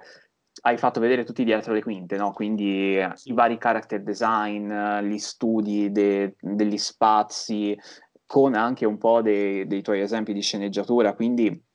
hai 0.62 0.78
fatto 0.78 1.00
vedere 1.00 1.24
tutti 1.24 1.44
dietro 1.44 1.74
le 1.74 1.82
quinte, 1.82 2.18
no? 2.18 2.32
quindi 2.32 2.96
i 2.96 3.34
vari 3.34 3.58
character 3.58 4.02
design, 4.02 4.72
gli 5.02 5.18
studi 5.18 5.92
de, 5.92 6.36
degli 6.40 6.78
spazi, 6.78 7.78
con 8.26 8.54
anche 8.54 8.86
un 8.86 8.98
po' 8.98 9.22
dei, 9.22 9.66
dei 9.66 9.82
tuoi 9.82 10.02
esempi 10.02 10.34
di 10.34 10.42
sceneggiatura, 10.42 11.14
quindi 11.14 11.66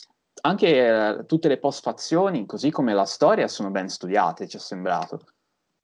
anche 0.42 0.68
eh, 0.68 1.24
tutte 1.26 1.48
le 1.48 1.58
postfazioni, 1.58 2.46
così 2.46 2.70
come 2.70 2.92
la 2.92 3.04
storia, 3.04 3.48
sono 3.48 3.70
ben 3.70 3.88
studiate, 3.88 4.46
ci 4.46 4.56
è 4.56 4.60
sembrato. 4.60 5.20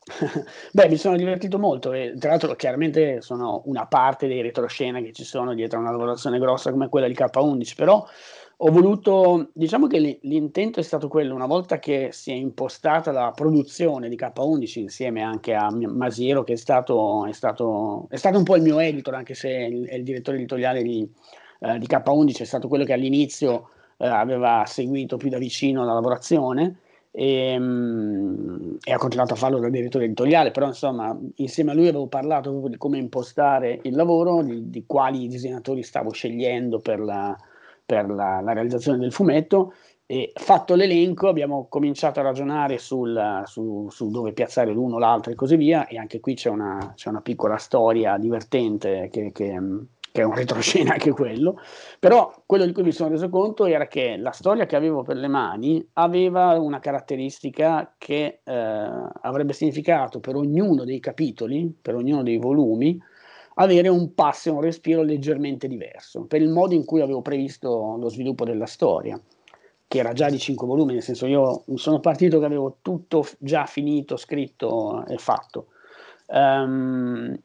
Beh, 0.72 0.88
mi 0.88 0.96
sono 0.96 1.16
divertito 1.16 1.58
molto 1.58 1.92
e 1.92 2.14
tra 2.18 2.30
l'altro 2.30 2.54
chiaramente 2.54 3.20
sono 3.20 3.62
una 3.66 3.86
parte 3.86 4.26
dei 4.26 4.42
retroscena 4.42 5.00
che 5.00 5.12
ci 5.12 5.24
sono 5.24 5.54
dietro 5.54 5.78
a 5.78 5.82
una 5.82 5.90
lavorazione 5.90 6.38
grossa 6.38 6.70
come 6.70 6.88
quella 6.88 7.06
di 7.06 7.14
K11, 7.14 7.74
però 7.74 8.06
ho 8.62 8.70
voluto, 8.70 9.48
diciamo 9.54 9.86
che 9.86 10.18
l'intento 10.20 10.80
è 10.80 10.82
stato 10.82 11.08
quello, 11.08 11.34
una 11.34 11.46
volta 11.46 11.78
che 11.78 12.10
si 12.12 12.30
è 12.30 12.34
impostata 12.34 13.10
la 13.10 13.32
produzione 13.34 14.10
di 14.10 14.16
K11 14.16 14.80
insieme 14.80 15.22
anche 15.22 15.54
a 15.54 15.70
Masiero 15.70 16.44
che 16.44 16.52
è 16.52 16.56
stato, 16.56 17.24
è 17.24 17.32
stato, 17.32 18.06
è 18.10 18.16
stato 18.16 18.36
un 18.36 18.44
po' 18.44 18.56
il 18.56 18.62
mio 18.62 18.78
editor, 18.78 19.14
anche 19.14 19.34
se 19.34 19.48
il, 19.48 19.88
il 19.90 20.02
direttore 20.02 20.36
editoriale 20.36 20.82
di, 20.82 21.10
eh, 21.60 21.78
di 21.78 21.86
K11, 21.86 22.40
è 22.40 22.44
stato 22.44 22.68
quello 22.68 22.84
che 22.84 22.92
all'inizio 22.92 23.70
eh, 23.96 24.06
aveva 24.06 24.64
seguito 24.66 25.16
più 25.16 25.30
da 25.30 25.38
vicino 25.38 25.82
la 25.82 25.94
lavorazione 25.94 26.80
e, 27.12 27.56
um, 27.56 28.76
e, 28.84 28.92
ha 28.92 28.98
continuato 28.98 29.32
a 29.32 29.36
farlo 29.36 29.58
da 29.58 29.70
direttore 29.70 30.04
editoriale, 30.04 30.50
però 30.50 30.66
insomma 30.66 31.18
insieme 31.36 31.70
a 31.70 31.74
lui 31.74 31.88
avevo 31.88 32.08
parlato 32.08 32.50
proprio 32.50 32.72
di 32.72 32.76
come 32.76 32.98
impostare 32.98 33.78
il 33.84 33.94
lavoro, 33.94 34.42
di, 34.42 34.68
di 34.68 34.84
quali 34.86 35.28
disegnatori 35.28 35.82
stavo 35.82 36.10
scegliendo 36.10 36.78
per 36.80 37.00
la, 37.00 37.34
per 37.90 38.08
la, 38.08 38.40
la 38.40 38.52
realizzazione 38.52 38.98
del 38.98 39.12
fumetto 39.12 39.74
e 40.06 40.30
fatto 40.36 40.76
l'elenco 40.76 41.26
abbiamo 41.26 41.66
cominciato 41.68 42.20
a 42.20 42.22
ragionare 42.22 42.78
sul, 42.78 43.42
su, 43.46 43.88
su, 43.90 44.10
dove 44.10 44.32
piazzare 44.32 44.70
l'uno, 44.70 44.98
l'altro 44.98 45.32
e 45.32 45.34
così 45.34 45.56
via 45.56 45.88
e 45.88 45.98
anche 45.98 46.20
qui 46.20 46.34
c'è 46.34 46.50
una, 46.50 46.92
c'è 46.94 47.08
una 47.08 47.20
piccola 47.20 47.56
storia 47.56 48.16
divertente 48.16 49.08
che, 49.10 49.32
che, 49.32 49.58
che 50.12 50.20
è 50.20 50.24
un 50.24 50.34
retroscena 50.36 50.92
anche 50.92 51.10
quello, 51.10 51.58
però 51.98 52.32
quello 52.46 52.64
di 52.64 52.72
cui 52.72 52.84
mi 52.84 52.92
sono 52.92 53.08
reso 53.08 53.28
conto 53.28 53.66
era 53.66 53.88
che 53.88 54.16
la 54.16 54.30
storia 54.30 54.66
che 54.66 54.76
avevo 54.76 55.02
per 55.02 55.16
le 55.16 55.28
mani 55.28 55.84
aveva 55.94 56.60
una 56.60 56.78
caratteristica 56.78 57.94
che 57.98 58.40
eh, 58.44 58.52
avrebbe 58.52 59.52
significato 59.52 60.20
per 60.20 60.36
ognuno 60.36 60.84
dei 60.84 61.00
capitoli, 61.00 61.76
per 61.82 61.96
ognuno 61.96 62.22
dei 62.22 62.38
volumi, 62.38 63.00
avere 63.54 63.88
un 63.88 64.14
passo 64.14 64.48
e 64.48 64.52
un 64.52 64.60
respiro 64.60 65.02
leggermente 65.02 65.68
diverso, 65.68 66.24
per 66.24 66.40
il 66.42 66.48
modo 66.48 66.74
in 66.74 66.84
cui 66.84 67.00
avevo 67.00 67.22
previsto 67.22 67.96
lo 67.98 68.08
sviluppo 68.08 68.44
della 68.44 68.66
storia, 68.66 69.20
che 69.86 69.98
era 69.98 70.12
già 70.12 70.30
di 70.30 70.38
cinque 70.38 70.66
volumi, 70.66 70.92
nel 70.92 71.02
senso 71.02 71.26
io 71.26 71.64
sono 71.74 71.98
partito 72.00 72.38
che 72.38 72.44
avevo 72.44 72.76
tutto 72.80 73.26
già 73.38 73.66
finito, 73.66 74.16
scritto 74.16 75.04
e 75.06 75.16
fatto. 75.16 75.66
Um, 76.28 77.36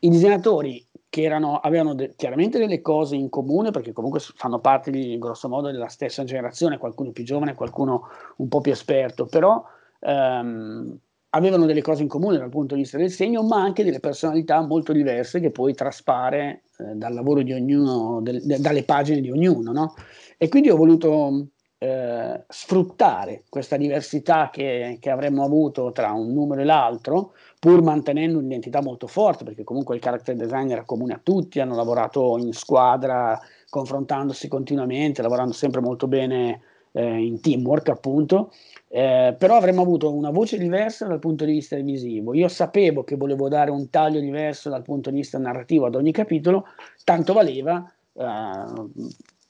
I 0.00 0.08
disegnatori 0.08 0.84
che 1.08 1.22
erano, 1.22 1.60
avevano 1.60 1.94
de- 1.94 2.14
chiaramente 2.16 2.58
delle 2.58 2.80
cose 2.80 3.14
in 3.14 3.28
comune 3.28 3.70
perché 3.70 3.92
comunque 3.92 4.18
fanno 4.18 4.58
parte 4.58 4.90
di 4.90 5.16
grosso 5.16 5.48
modo 5.48 5.70
della 5.70 5.86
stessa 5.86 6.24
generazione, 6.24 6.78
qualcuno 6.78 7.12
più 7.12 7.22
giovane, 7.22 7.54
qualcuno 7.54 8.08
un 8.38 8.48
po' 8.48 8.60
più 8.60 8.72
esperto, 8.72 9.26
però 9.26 9.62
ehm, 10.00 10.98
avevano 11.34 11.66
delle 11.66 11.82
cose 11.82 12.02
in 12.02 12.08
comune 12.08 12.38
dal 12.38 12.48
punto 12.48 12.74
di 12.74 12.82
vista 12.82 12.96
del 12.96 13.10
segno, 13.10 13.42
ma 13.42 13.60
anche 13.60 13.84
delle 13.84 14.00
personalità 14.00 14.60
molto 14.62 14.92
diverse 14.92 15.40
che 15.40 15.50
poi 15.50 15.74
traspare 15.74 16.62
eh, 16.78 16.94
dal 16.94 17.12
lavoro 17.12 17.42
di 17.42 17.52
ognuno, 17.52 18.20
del, 18.22 18.42
de- 18.44 18.60
dalle 18.60 18.84
pagine 18.84 19.20
di 19.20 19.30
ognuno. 19.30 19.72
No? 19.72 19.94
E 20.38 20.48
quindi 20.48 20.70
ho 20.70 20.76
voluto 20.76 21.48
eh, 21.78 22.44
sfruttare 22.48 23.44
questa 23.48 23.76
diversità 23.76 24.48
che, 24.52 24.98
che, 25.00 25.10
avremmo 25.10 25.44
avuto 25.44 25.90
tra 25.90 26.12
un 26.12 26.32
numero 26.32 26.60
e 26.60 26.64
l'altro, 26.64 27.32
pur 27.58 27.82
mantenendo 27.82 28.38
un'identità 28.38 28.80
molto 28.80 29.08
forte, 29.08 29.44
perché 29.44 29.64
comunque 29.64 29.96
il 29.96 30.00
character 30.00 30.36
design 30.36 30.70
era 30.70 30.84
comune 30.84 31.14
a 31.14 31.20
tutti, 31.22 31.58
hanno 31.58 31.74
lavorato 31.74 32.38
in 32.38 32.52
squadra, 32.52 33.38
confrontandosi 33.68 34.46
continuamente, 34.46 35.20
lavorando 35.20 35.52
sempre 35.52 35.80
molto 35.80 36.06
bene 36.06 36.60
eh, 36.92 37.24
in 37.24 37.40
teamwork, 37.40 37.88
appunto. 37.88 38.52
Eh, 38.96 39.34
però 39.36 39.56
avremmo 39.56 39.82
avuto 39.82 40.14
una 40.14 40.30
voce 40.30 40.56
diversa 40.56 41.04
dal 41.04 41.18
punto 41.18 41.44
di 41.44 41.50
vista 41.50 41.74
visivo. 41.78 42.32
Io 42.32 42.46
sapevo 42.46 43.02
che 43.02 43.16
volevo 43.16 43.48
dare 43.48 43.72
un 43.72 43.90
taglio 43.90 44.20
diverso 44.20 44.70
dal 44.70 44.82
punto 44.82 45.10
di 45.10 45.16
vista 45.16 45.36
narrativo 45.36 45.86
ad 45.86 45.96
ogni 45.96 46.12
capitolo, 46.12 46.66
tanto 47.02 47.32
valeva 47.32 47.88
Uh, 48.16 48.88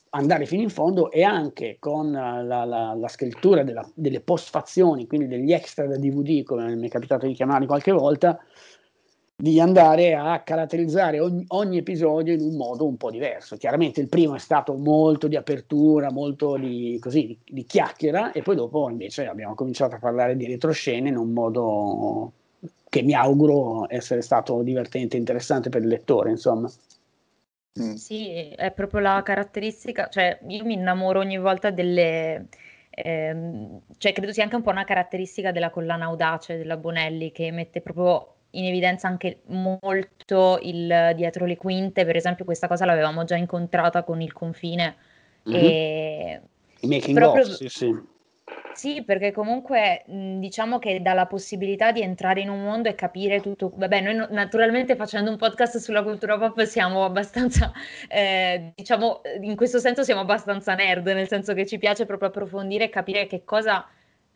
andare 0.09 0.47
fino 0.47 0.63
in 0.63 0.71
fondo 0.71 1.11
e 1.11 1.23
anche 1.23 1.77
con 1.79 2.13
la, 2.13 2.41
la, 2.41 2.65
la 2.65 3.09
scrittura 3.09 3.63
della, 3.63 3.87
delle 3.93 4.23
postfazioni, 4.23 5.07
quindi 5.07 5.27
degli 5.27 5.53
extra 5.53 5.87
da 5.87 5.99
DVD, 5.99 6.43
come 6.43 6.75
mi 6.75 6.87
è 6.87 6.91
capitato 6.91 7.27
di 7.27 7.35
chiamarli 7.35 7.67
qualche 7.67 7.93
volta, 7.93 8.39
di 9.45 9.61
andare 9.61 10.15
a 10.15 10.41
caratterizzare 10.41 11.21
ogni, 11.21 11.45
ogni, 11.49 11.77
episodio 11.77 12.33
in 12.33 12.41
un 12.41 12.57
modo 12.57 12.87
un 12.87 12.97
po' 12.97 13.11
diverso. 13.11 13.59
Chiaramente 13.59 14.01
il 14.01 14.09
primo 14.09 14.35
è 14.35 14.39
stato 14.39 14.73
molto 14.73 15.29
di 15.29 15.37
apertura, 15.37 16.11
molto 16.11 16.57
di, 16.57 16.97
così, 16.99 17.27
di, 17.27 17.39
di 17.45 17.65
chiacchiera 17.67 18.33
e 18.33 18.41
poi 18.41 18.57
dopo 18.57 18.89
invece 18.89 19.27
abbiamo 19.27 19.55
cominciato 19.55 19.97
a 19.97 19.99
parlare 19.99 20.35
di 20.35 20.47
retroscene 20.47 21.11
in 21.11 21.19
un 21.19 21.31
modo 21.35 22.33
che 22.89 23.03
mi 23.03 23.13
auguro 23.13 23.85
essere 23.91 24.23
stato 24.23 24.63
divertente 24.63 25.17
e 25.17 25.19
interessante 25.19 25.69
per 25.69 25.83
il 25.83 25.89
lettore, 25.89 26.31
insomma. 26.31 26.71
Mm. 27.83 27.93
Sì, 27.97 28.49
è 28.49 28.71
proprio 28.71 29.01
la 29.01 29.21
caratteristica, 29.23 30.09
cioè 30.09 30.39
io 30.47 30.65
mi 30.65 30.73
innamoro 30.73 31.19
ogni 31.19 31.37
volta 31.37 31.69
delle, 31.69 32.47
ehm, 32.89 33.81
cioè 33.99 34.15
credo 34.15 34.33
sia 34.33 34.45
anche 34.45 34.57
un 34.57 34.63
po' 34.63 34.71
una 34.71 34.85
caratteristica 34.85 35.53
della 35.53 35.69
collana 35.69 36.07
audace 36.07 36.57
della 36.57 36.79
Bonelli 36.79 37.31
che 37.31 37.51
mette 37.51 37.83
proprio 37.83 38.34
in 38.59 38.67
evidenza 38.67 39.09
anche 39.09 39.41
molto 39.47 40.59
il 40.63 41.13
dietro 41.15 41.47
le 41.47 41.57
quinte, 41.57 42.05
per 42.05 42.17
esempio 42.17 42.45
questa 42.45 42.69
cosa 42.69 42.85
l'avevamo 42.85 43.25
già 43.25 43.37
incontrata 43.37 44.03
con 44.03 44.21
il 44.21 44.33
confine 44.33 44.97
mm-hmm. 45.49 45.65
e 45.65 46.41
I 46.81 46.87
making 46.87 47.17
proprio, 47.17 47.43
of, 47.43 47.51
sì, 47.51 47.69
sì. 47.69 48.13
Sì, 48.75 49.05
perché 49.05 49.31
comunque 49.33 50.03
mh, 50.07 50.39
diciamo 50.39 50.79
che 50.79 51.01
dà 51.01 51.15
la 51.15 51.27
possibilità 51.27 51.93
di 51.93 52.03
entrare 52.03 52.41
in 52.41 52.51
un 52.51 52.63
mondo 52.63 52.89
e 52.89 52.95
capire 52.95 53.41
tutto. 53.41 53.73
Vabbè, 53.75 54.01
noi 54.01 54.15
no- 54.17 54.27
naturalmente 54.31 54.97
facendo 54.97 55.31
un 55.31 55.37
podcast 55.37 55.79
sulla 55.79 56.03
cultura 56.03 56.37
pop 56.37 56.61
siamo 56.65 57.05
abbastanza, 57.05 57.73
eh, 58.09 58.73
diciamo, 58.75 59.23
in 59.41 59.55
questo 59.55 59.79
senso 59.79 60.03
siamo 60.03 60.23
abbastanza 60.23 60.75
nerd, 60.75 61.07
nel 61.07 61.29
senso 61.29 61.55
che 61.55 61.67
ci 61.67 61.79
piace 61.79 62.05
proprio 62.05 62.29
approfondire 62.29 62.85
e 62.85 62.89
capire 62.91 63.27
che 63.27 63.45
cosa 63.45 63.87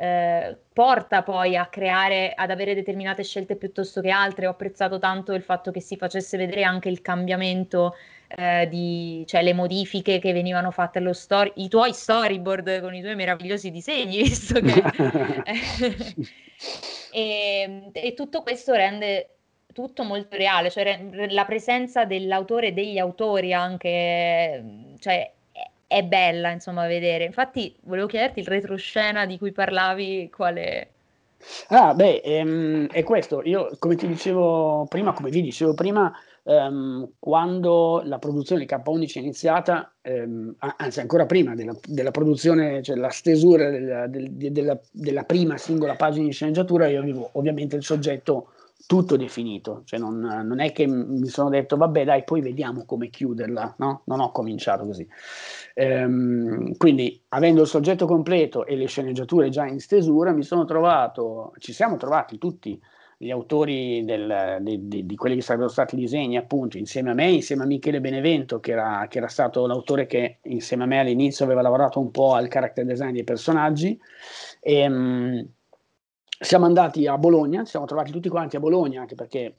eh, 0.00 0.56
porta 0.72 1.24
poi 1.24 1.56
a 1.56 1.66
creare, 1.66 2.32
ad 2.32 2.52
avere 2.52 2.72
determinate 2.72 3.24
scelte 3.24 3.56
piuttosto 3.56 4.00
che 4.00 4.10
altre. 4.10 4.46
Ho 4.46 4.50
apprezzato 4.50 5.00
tanto 5.00 5.32
il 5.32 5.42
fatto 5.42 5.72
che 5.72 5.80
si 5.80 5.96
facesse 5.96 6.36
vedere 6.36 6.62
anche 6.62 6.88
il 6.88 7.02
cambiamento 7.02 7.96
eh, 8.28 8.68
di, 8.68 9.24
cioè 9.26 9.42
le 9.42 9.54
modifiche 9.54 10.20
che 10.20 10.32
venivano 10.32 10.70
fatte 10.70 10.98
allo 10.98 11.12
story, 11.12 11.50
i 11.56 11.68
tuoi 11.68 11.92
storyboard 11.92 12.80
con 12.80 12.94
i 12.94 13.00
tuoi 13.00 13.16
meravigliosi 13.16 13.72
disegni, 13.72 14.22
visto 14.22 14.60
che... 14.60 14.84
e, 17.10 17.90
e 17.92 18.14
tutto 18.14 18.42
questo 18.42 18.74
rende 18.74 19.30
tutto 19.72 20.04
molto 20.04 20.36
reale, 20.36 20.70
cioè 20.70 21.00
la 21.30 21.44
presenza 21.44 22.04
dell'autore 22.04 22.68
e 22.68 22.72
degli 22.72 22.98
autori 22.98 23.52
anche, 23.52 24.94
cioè 25.00 25.32
è 25.88 26.04
bella 26.04 26.50
insomma 26.50 26.86
vedere. 26.86 27.24
Infatti 27.24 27.74
volevo 27.82 28.06
chiederti 28.06 28.38
il 28.38 28.46
retroscena 28.46 29.26
di 29.26 29.38
cui 29.38 29.50
parlavi, 29.50 30.30
quale, 30.30 30.90
Ah, 31.68 31.94
beh, 31.94 32.20
ehm, 32.24 32.88
è 32.88 33.02
questo. 33.04 33.42
Io, 33.44 33.70
come 33.78 33.94
ti 33.94 34.06
dicevo 34.06 34.86
prima, 34.88 35.12
come 35.12 35.30
vi 35.30 35.40
dicevo 35.40 35.72
prima, 35.74 36.12
ehm, 36.42 37.12
quando 37.18 38.02
la 38.04 38.18
produzione 38.18 38.64
di 38.64 38.66
K11 38.66 39.14
è 39.14 39.18
iniziata, 39.20 39.92
ehm, 40.02 40.56
anzi 40.58 41.00
ancora 41.00 41.26
prima 41.26 41.54
della, 41.54 41.76
della 41.84 42.10
produzione, 42.10 42.82
cioè 42.82 42.96
la 42.96 43.10
stesura 43.10 43.70
della, 43.70 44.06
del, 44.08 44.30
della, 44.30 44.78
della, 44.90 45.22
prima 45.24 45.56
singola 45.56 45.94
pagina 45.94 46.26
di 46.26 46.32
sceneggiatura, 46.32 46.88
io 46.88 47.00
avevo 47.00 47.30
ovviamente 47.32 47.76
il 47.76 47.84
soggetto 47.84 48.52
tutto 48.86 49.16
definito, 49.16 49.82
cioè 49.84 49.98
non, 49.98 50.18
non, 50.18 50.60
è 50.60 50.72
che 50.72 50.86
mi 50.86 51.26
sono 51.26 51.50
detto 51.50 51.76
vabbè 51.76 52.04
dai 52.04 52.24
poi 52.24 52.40
vediamo 52.40 52.84
come 52.84 53.10
chiuderla, 53.10 53.74
no? 53.78 54.02
Non 54.04 54.20
ho 54.20 54.30
cominciato 54.30 54.84
così. 54.84 55.06
Ehm, 55.74 56.76
quindi 56.76 57.20
avendo 57.28 57.62
il 57.62 57.66
soggetto 57.66 58.06
completo 58.06 58.64
e 58.64 58.76
le 58.76 58.86
sceneggiature 58.86 59.48
già 59.50 59.66
in 59.66 59.80
stesura 59.80 60.32
mi 60.32 60.42
sono 60.42 60.64
trovato, 60.64 61.52
ci 61.58 61.72
siamo 61.72 61.96
trovati 61.96 62.38
tutti 62.38 62.80
gli 63.20 63.30
autori 63.32 64.04
del, 64.04 64.58
di, 64.60 64.86
di, 64.86 65.04
di, 65.04 65.16
quelli 65.16 65.34
che 65.34 65.42
sarebbero 65.42 65.68
stati 65.68 65.96
i 65.96 65.98
disegni 65.98 66.36
appunto 66.36 66.78
insieme 66.78 67.10
a 67.10 67.14
me, 67.14 67.28
insieme 67.28 67.64
a 67.64 67.66
Michele 67.66 68.00
Benevento 68.00 68.60
che 68.60 68.70
era, 68.70 69.06
che 69.08 69.18
era 69.18 69.26
stato 69.26 69.66
l'autore 69.66 70.06
che 70.06 70.38
insieme 70.44 70.84
a 70.84 70.86
me 70.86 71.00
all'inizio 71.00 71.44
aveva 71.44 71.60
lavorato 71.60 71.98
un 71.98 72.12
po' 72.12 72.34
al 72.34 72.46
character 72.46 72.84
design 72.84 73.12
dei 73.12 73.24
personaggi 73.24 74.00
e, 74.60 74.86
um, 74.86 75.44
siamo 76.38 76.66
andati 76.66 77.06
a 77.06 77.18
Bologna, 77.18 77.64
ci 77.64 77.70
siamo 77.70 77.86
trovati 77.86 78.12
tutti 78.12 78.28
quanti 78.28 78.56
a 78.56 78.60
Bologna, 78.60 79.00
anche 79.00 79.14
perché 79.14 79.56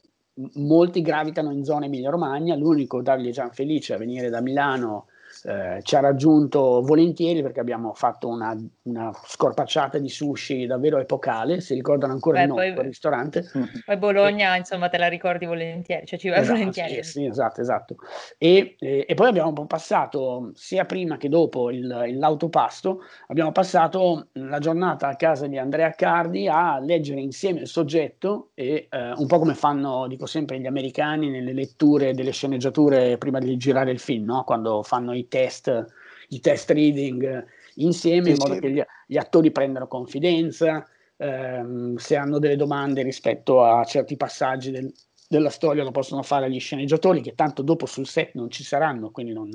molti 0.54 1.02
gravitano 1.02 1.50
in 1.50 1.64
zona 1.64 1.86
Emilia-Romagna, 1.86 2.56
l'unico 2.56 3.02
Davide 3.02 3.30
Gianfelice 3.30 3.94
a 3.94 3.98
venire 3.98 4.30
da 4.30 4.40
Milano 4.40 5.06
eh, 5.44 5.80
ci 5.82 5.96
ha 5.96 6.00
raggiunto 6.00 6.82
volentieri 6.82 7.42
perché 7.42 7.60
abbiamo 7.60 7.94
fatto 7.94 8.28
una, 8.28 8.56
una, 8.82 9.10
scorpacciata 9.12 9.98
di 9.98 10.08
sushi 10.08 10.66
davvero 10.66 10.98
epocale, 10.98 11.60
si 11.60 11.74
ricordano 11.74 12.12
ancora 12.12 12.40
Beh, 12.40 12.46
di 12.46 12.52
noi 12.52 12.74
quel 12.74 12.86
ristorante. 12.86 13.44
Poi 13.84 13.96
Bologna, 13.96 14.54
e, 14.54 14.58
insomma, 14.58 14.88
te 14.88 14.98
la 14.98 15.08
ricordi 15.08 15.46
volentieri, 15.46 16.04
cioè 16.06 16.18
ci 16.18 16.28
vai 16.28 16.40
esatto, 16.40 16.58
volentieri. 16.58 17.02
Sì, 17.02 17.10
sì, 17.10 17.24
esatto, 17.26 17.60
esatto. 17.60 17.96
E, 18.38 18.76
e, 18.78 19.04
e, 19.08 19.14
poi 19.14 19.28
abbiamo 19.28 19.52
passato, 19.66 20.50
sia 20.54 20.84
prima 20.84 21.16
che 21.16 21.28
dopo 21.28 21.70
il, 21.70 22.04
il, 22.08 22.18
l'autopasto, 22.18 23.00
abbiamo 23.28 23.52
passato 23.52 24.28
la 24.32 24.58
giornata 24.58 25.08
a 25.08 25.16
casa 25.16 25.46
di 25.46 25.58
Andrea 25.58 25.90
Cardi 25.92 26.48
a 26.48 26.78
leggere 26.80 27.20
insieme 27.20 27.60
il 27.60 27.68
soggetto 27.68 28.50
e 28.54 28.88
eh, 28.90 29.12
un 29.12 29.26
po' 29.26 29.38
come 29.38 29.54
fanno, 29.54 30.06
dico 30.06 30.26
sempre, 30.26 30.60
gli 30.60 30.66
americani 30.66 31.30
nelle 31.30 31.52
letture 31.52 32.14
delle 32.14 32.32
sceneggiature 32.32 33.16
prima 33.16 33.38
di 33.38 33.56
girare 33.56 33.90
il 33.90 33.98
film, 33.98 34.24
no? 34.24 34.44
quando 34.44 34.82
fanno 34.82 35.12
i 35.14 35.19
test, 35.28 35.84
i 36.28 36.40
test 36.40 36.70
reading 36.70 37.44
insieme 37.76 38.30
in 38.30 38.36
modo 38.38 38.58
che 38.58 38.70
gli, 38.70 38.82
gli, 39.06 39.16
attori 39.16 39.50
prendano 39.50 39.86
confidenza, 39.86 40.86
ehm, 41.16 41.96
se 41.96 42.16
hanno 42.16 42.38
delle 42.38 42.56
domande 42.56 43.02
rispetto 43.02 43.62
a 43.62 43.84
certi 43.84 44.16
passaggi 44.16 44.70
del, 44.70 44.92
della 45.30 45.50
storia 45.50 45.84
lo 45.84 45.92
possono 45.92 46.22
fare 46.22 46.46
agli 46.46 46.58
sceneggiatori 46.58 47.20
che 47.20 47.36
tanto 47.36 47.62
dopo 47.62 47.86
sul 47.86 48.06
set 48.06 48.34
non 48.34 48.50
ci 48.50 48.64
saranno, 48.64 49.10
quindi 49.10 49.32
non, 49.32 49.48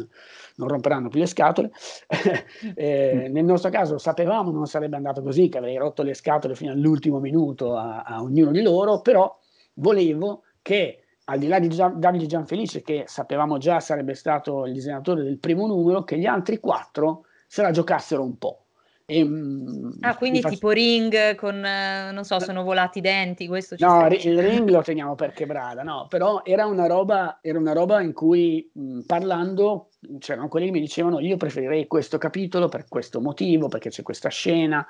non 0.56 0.68
romperanno 0.70 1.10
più 1.10 1.20
le 1.20 1.26
scatole. 1.26 1.70
eh, 2.76 3.28
nel 3.30 3.44
nostro 3.44 3.70
caso 3.70 3.98
sapevamo 3.98 4.52
non 4.52 4.68
sarebbe 4.68 4.96
andato 4.96 5.22
così, 5.22 5.50
che 5.50 5.58
avrei 5.58 5.76
rotto 5.76 6.02
le 6.02 6.14
scatole 6.14 6.56
fino 6.56 6.72
all'ultimo 6.72 7.20
minuto 7.20 7.76
a, 7.76 8.04
a 8.04 8.22
ognuno 8.22 8.52
di 8.52 8.62
loro, 8.62 9.02
però 9.02 9.38
volevo 9.74 10.44
che 10.62 11.05
al 11.26 11.40
di 11.40 11.48
là 11.48 11.60
di 11.60 11.70
Gian, 11.70 12.00
Davide 12.00 12.26
Gianfelice, 12.26 12.82
che 12.82 13.04
sapevamo 13.08 13.58
già 13.58 13.80
sarebbe 13.80 14.14
stato 14.14 14.66
il 14.66 14.74
disegnatore 14.74 15.24
del 15.24 15.40
primo 15.40 15.68
numero, 15.68 16.04
che 16.04 16.18
gli 16.18 16.26
altri 16.26 16.60
quattro 16.60 17.26
se 17.48 17.62
la 17.62 17.72
giocassero 17.72 18.24
un 18.24 18.38
po'. 18.38 18.60
E, 19.08 19.24
mm, 19.24 19.90
ah, 20.02 20.16
quindi 20.16 20.42
faccio... 20.42 20.56
tipo 20.56 20.70
ring 20.72 21.36
con, 21.36 21.60
non 21.60 22.24
so, 22.24 22.40
sono 22.40 22.64
volati 22.64 22.98
i 22.98 23.02
denti, 23.02 23.48
questo 23.48 23.76
ci 23.76 23.84
No, 23.84 24.08
il 24.08 24.42
ring 24.42 24.68
lo 24.68 24.82
teniamo 24.82 25.14
per 25.14 25.32
quebrada, 25.34 25.84
no, 25.84 26.08
però 26.10 26.42
era 26.44 26.66
una 26.66 26.88
roba, 26.88 27.38
era 27.42 27.60
una 27.60 27.74
roba 27.74 28.02
in 28.02 28.14
cui 28.14 28.68
mh, 28.74 29.02
parlando 29.02 29.90
c'erano 30.18 30.48
quelli 30.48 30.68
che 30.68 30.72
mi 30.72 30.80
dicevano 30.80 31.20
io 31.20 31.38
preferirei 31.38 31.86
questo 31.86 32.18
capitolo 32.18 32.68
per 32.68 32.88
questo 32.88 33.22
motivo, 33.22 33.68
perché 33.68 33.90
c'è 33.90 34.02
questa 34.02 34.30
scena, 34.30 34.86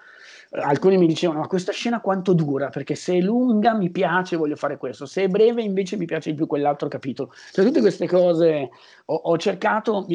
alcuni 0.52 0.98
mi 0.98 1.08
dicevano 1.08 1.40
ma 1.40 1.48
questa 1.48 1.72
scena 1.72 2.02
quanto 2.02 2.34
dura? 2.34 2.70
Perché 2.70 2.96
se 2.96 3.18
è 3.18 3.22
lunga 3.22 3.74
mi 3.74 3.90
piace 3.90 4.36
voglio 4.36 4.56
fare 4.56 4.78
questo. 4.78 5.06
Se 5.06 5.24
è 5.24 5.28
breve 5.28 5.62
invece 5.62 5.98
mi 5.98 6.06
piace 6.06 6.30
di 6.30 6.36
più 6.36 6.48
quell'altro 6.48 6.88
capitolo. 6.88 7.34
Cioè 7.52 7.66
tutte 7.66 7.82
queste 7.82 8.08
cose 8.08 8.70
ho, 9.06 9.16
ho 9.16 9.38
cercato 9.38 10.08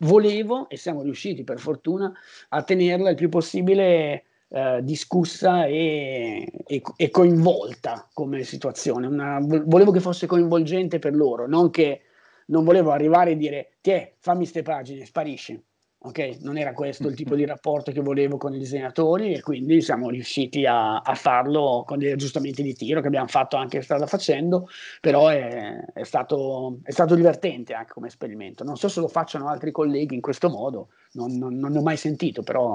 volevo 0.00 0.68
e 0.68 0.76
siamo 0.76 1.02
riusciti 1.02 1.44
per 1.44 1.58
fortuna 1.58 2.12
a 2.50 2.62
tenerla 2.62 3.10
il 3.10 3.16
più 3.16 3.28
possibile 3.28 4.24
eh, 4.48 4.80
discussa 4.82 5.64
e, 5.64 6.50
e, 6.66 6.82
e, 6.96 7.10
coinvolta 7.10 8.08
come 8.12 8.42
situazione. 8.44 9.06
Una, 9.06 9.38
volevo 9.40 9.90
che 9.90 10.00
fosse 10.00 10.26
coinvolgente 10.26 10.98
per 10.98 11.14
loro 11.14 11.46
non 11.46 11.70
che 11.70 12.02
non 12.46 12.64
volevo 12.64 12.90
arrivare 12.90 13.32
e 13.32 13.36
dire 13.36 13.72
ti 13.80 13.92
fammi 14.18 14.40
queste 14.40 14.62
pagine 14.62 15.06
sparisci 15.06 15.62
ok? 16.04 16.38
Non 16.40 16.58
era 16.58 16.72
questo 16.72 17.08
il 17.08 17.14
tipo 17.14 17.34
di 17.34 17.44
rapporto 17.44 17.92
che 17.92 18.00
volevo 18.00 18.36
con 18.36 18.54
i 18.54 18.58
disegnatori 18.58 19.34
e 19.34 19.40
quindi 19.40 19.80
siamo 19.80 20.10
riusciti 20.10 20.66
a, 20.66 21.00
a 21.00 21.14
farlo 21.14 21.84
con 21.86 21.98
degli 21.98 22.10
aggiustamenti 22.10 22.62
di 22.62 22.74
tiro 22.74 23.00
che 23.00 23.06
abbiamo 23.06 23.28
fatto 23.28 23.56
anche 23.56 23.82
strada 23.82 24.06
facendo, 24.06 24.68
però 25.00 25.28
è, 25.28 25.84
è, 25.92 26.02
stato, 26.02 26.78
è, 26.82 26.90
stato, 26.90 27.14
divertente 27.14 27.74
anche 27.74 27.92
come 27.92 28.08
esperimento. 28.08 28.64
Non 28.64 28.76
so 28.76 28.88
se 28.88 29.00
lo 29.00 29.08
facciano 29.08 29.48
altri 29.48 29.70
colleghi 29.70 30.14
in 30.14 30.20
questo 30.20 30.48
modo, 30.48 30.88
non, 31.12 31.36
non, 31.38 31.56
non 31.56 31.72
ne 31.72 31.78
ho 31.78 31.82
mai 31.82 31.96
sentito, 31.96 32.42
però 32.42 32.74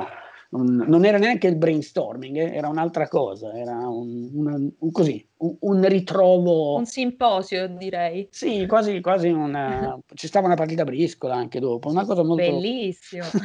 non, 0.49 0.85
non, 0.87 1.05
era 1.05 1.17
neanche 1.17 1.47
il 1.47 1.57
brainstorming, 1.57 2.37
eh, 2.37 2.53
era 2.53 2.69
un'altra 2.69 3.07
cosa, 3.07 3.53
era 3.53 3.75
un, 3.87 4.29
un, 4.33 4.71
un 4.77 4.91
così, 4.91 5.27
un, 5.37 5.85
ritrovo. 5.87 6.75
Un 6.75 6.85
simposio, 6.85 7.67
direi. 7.67 8.27
Sì, 8.31 8.65
quasi, 8.65 9.01
quasi 9.01 9.29
una, 9.29 9.99
ci 10.13 10.27
stava 10.27 10.47
una 10.47 10.55
partita 10.55 10.83
briscola 10.83 11.35
anche 11.35 11.59
dopo, 11.59 11.89
una 11.89 12.05
cosa 12.05 12.23
molto... 12.23 12.43
Bellissimo. 12.43 13.25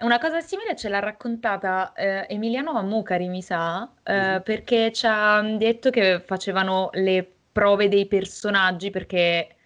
Una 0.00 0.18
cosa 0.18 0.40
simile 0.40 0.74
ce 0.76 0.88
l'ha 0.88 0.98
raccontata 0.98 1.92
eh, 1.92 2.24
Emiliano 2.30 2.72
Mammucari, 2.72 3.28
mi 3.28 3.42
sa, 3.42 3.86
eh, 4.02 4.12
mm-hmm. 4.14 4.40
perché 4.40 4.92
ci 4.92 5.06
ha 5.06 5.42
detto 5.42 5.90
che 5.90 6.20
facevano 6.20 6.88
le 6.94 7.30
prove 7.52 7.88
dei 7.88 8.06
personaggi, 8.06 8.88
perché 8.88 9.56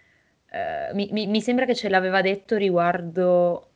eh, 0.51 0.93
mi, 0.93 1.07
mi, 1.13 1.27
mi, 1.27 1.39
sembra 1.39 1.63
che 1.63 1.73
ce 1.73 1.87
l'aveva 1.87 2.19
detto 2.19 2.57
riguardo 2.57 3.74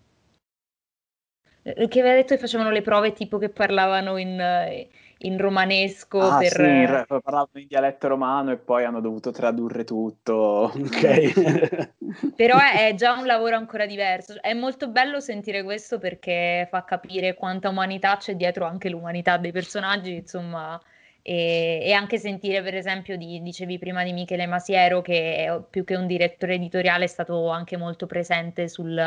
che 1.74 2.00
aveva 2.00 2.16
detto 2.16 2.34
che 2.34 2.40
facevano 2.40 2.72
le 2.72 2.82
prove 2.82 3.14
tipo 3.14 3.38
che 3.38 3.50
parlavano 3.50 4.18
in, 4.18 4.88
in 5.20 5.38
romanesco 5.38 6.20
ah, 6.20 6.38
per... 6.38 6.52
sì, 6.52 7.06
parlavano 7.08 7.50
in 7.54 7.68
dialetto 7.68 8.08
romano 8.08 8.52
e 8.52 8.58
poi 8.58 8.86
hanno 8.86 9.02
dovuto 9.02 9.32
tradurre 9.32 9.84
tutto. 9.84 10.72
Ok. 10.80 11.94
Però 12.36 12.58
è, 12.58 12.88
è, 12.88 12.96
già 12.96 13.14
un 13.14 13.26
lavoro 13.26 13.56
ancora 13.56 13.86
diverso. 13.86 14.42
È 14.42 14.54
molto 14.54 14.90
bello 14.90 15.20
sentire 15.20 15.64
questo 15.64 16.00
perché 16.00 16.68
fa 16.70 16.84
capire 16.84 17.36
quanta 17.36 17.70
umanità 17.70 18.18
c'è 18.18 18.36
dietro 18.36 18.66
anche 18.66 18.90
l'umanità 18.90 19.38
dei 19.38 19.52
personaggi, 19.52 20.16
insomma... 20.16 20.80
E, 21.22 21.82
e 21.84 21.92
anche 21.92 22.18
sentire, 22.18 22.64
per 22.64 22.76
esempio, 22.76 23.18
di, 23.18 23.42
dicevi 23.42 23.78
prima 23.78 24.04
di 24.04 24.14
Michele 24.14 24.48
Masiero, 24.48 25.02
che 25.02 25.62
più 25.70 25.84
che 25.84 25.96
un 25.96 26.08
direttore 26.08 26.56
editoriale 26.56 27.04
è 27.04 27.08
stato 27.08 27.50
anche 27.50 27.76
molto 27.78 28.06
presente 28.06 28.70
sul, 28.70 28.98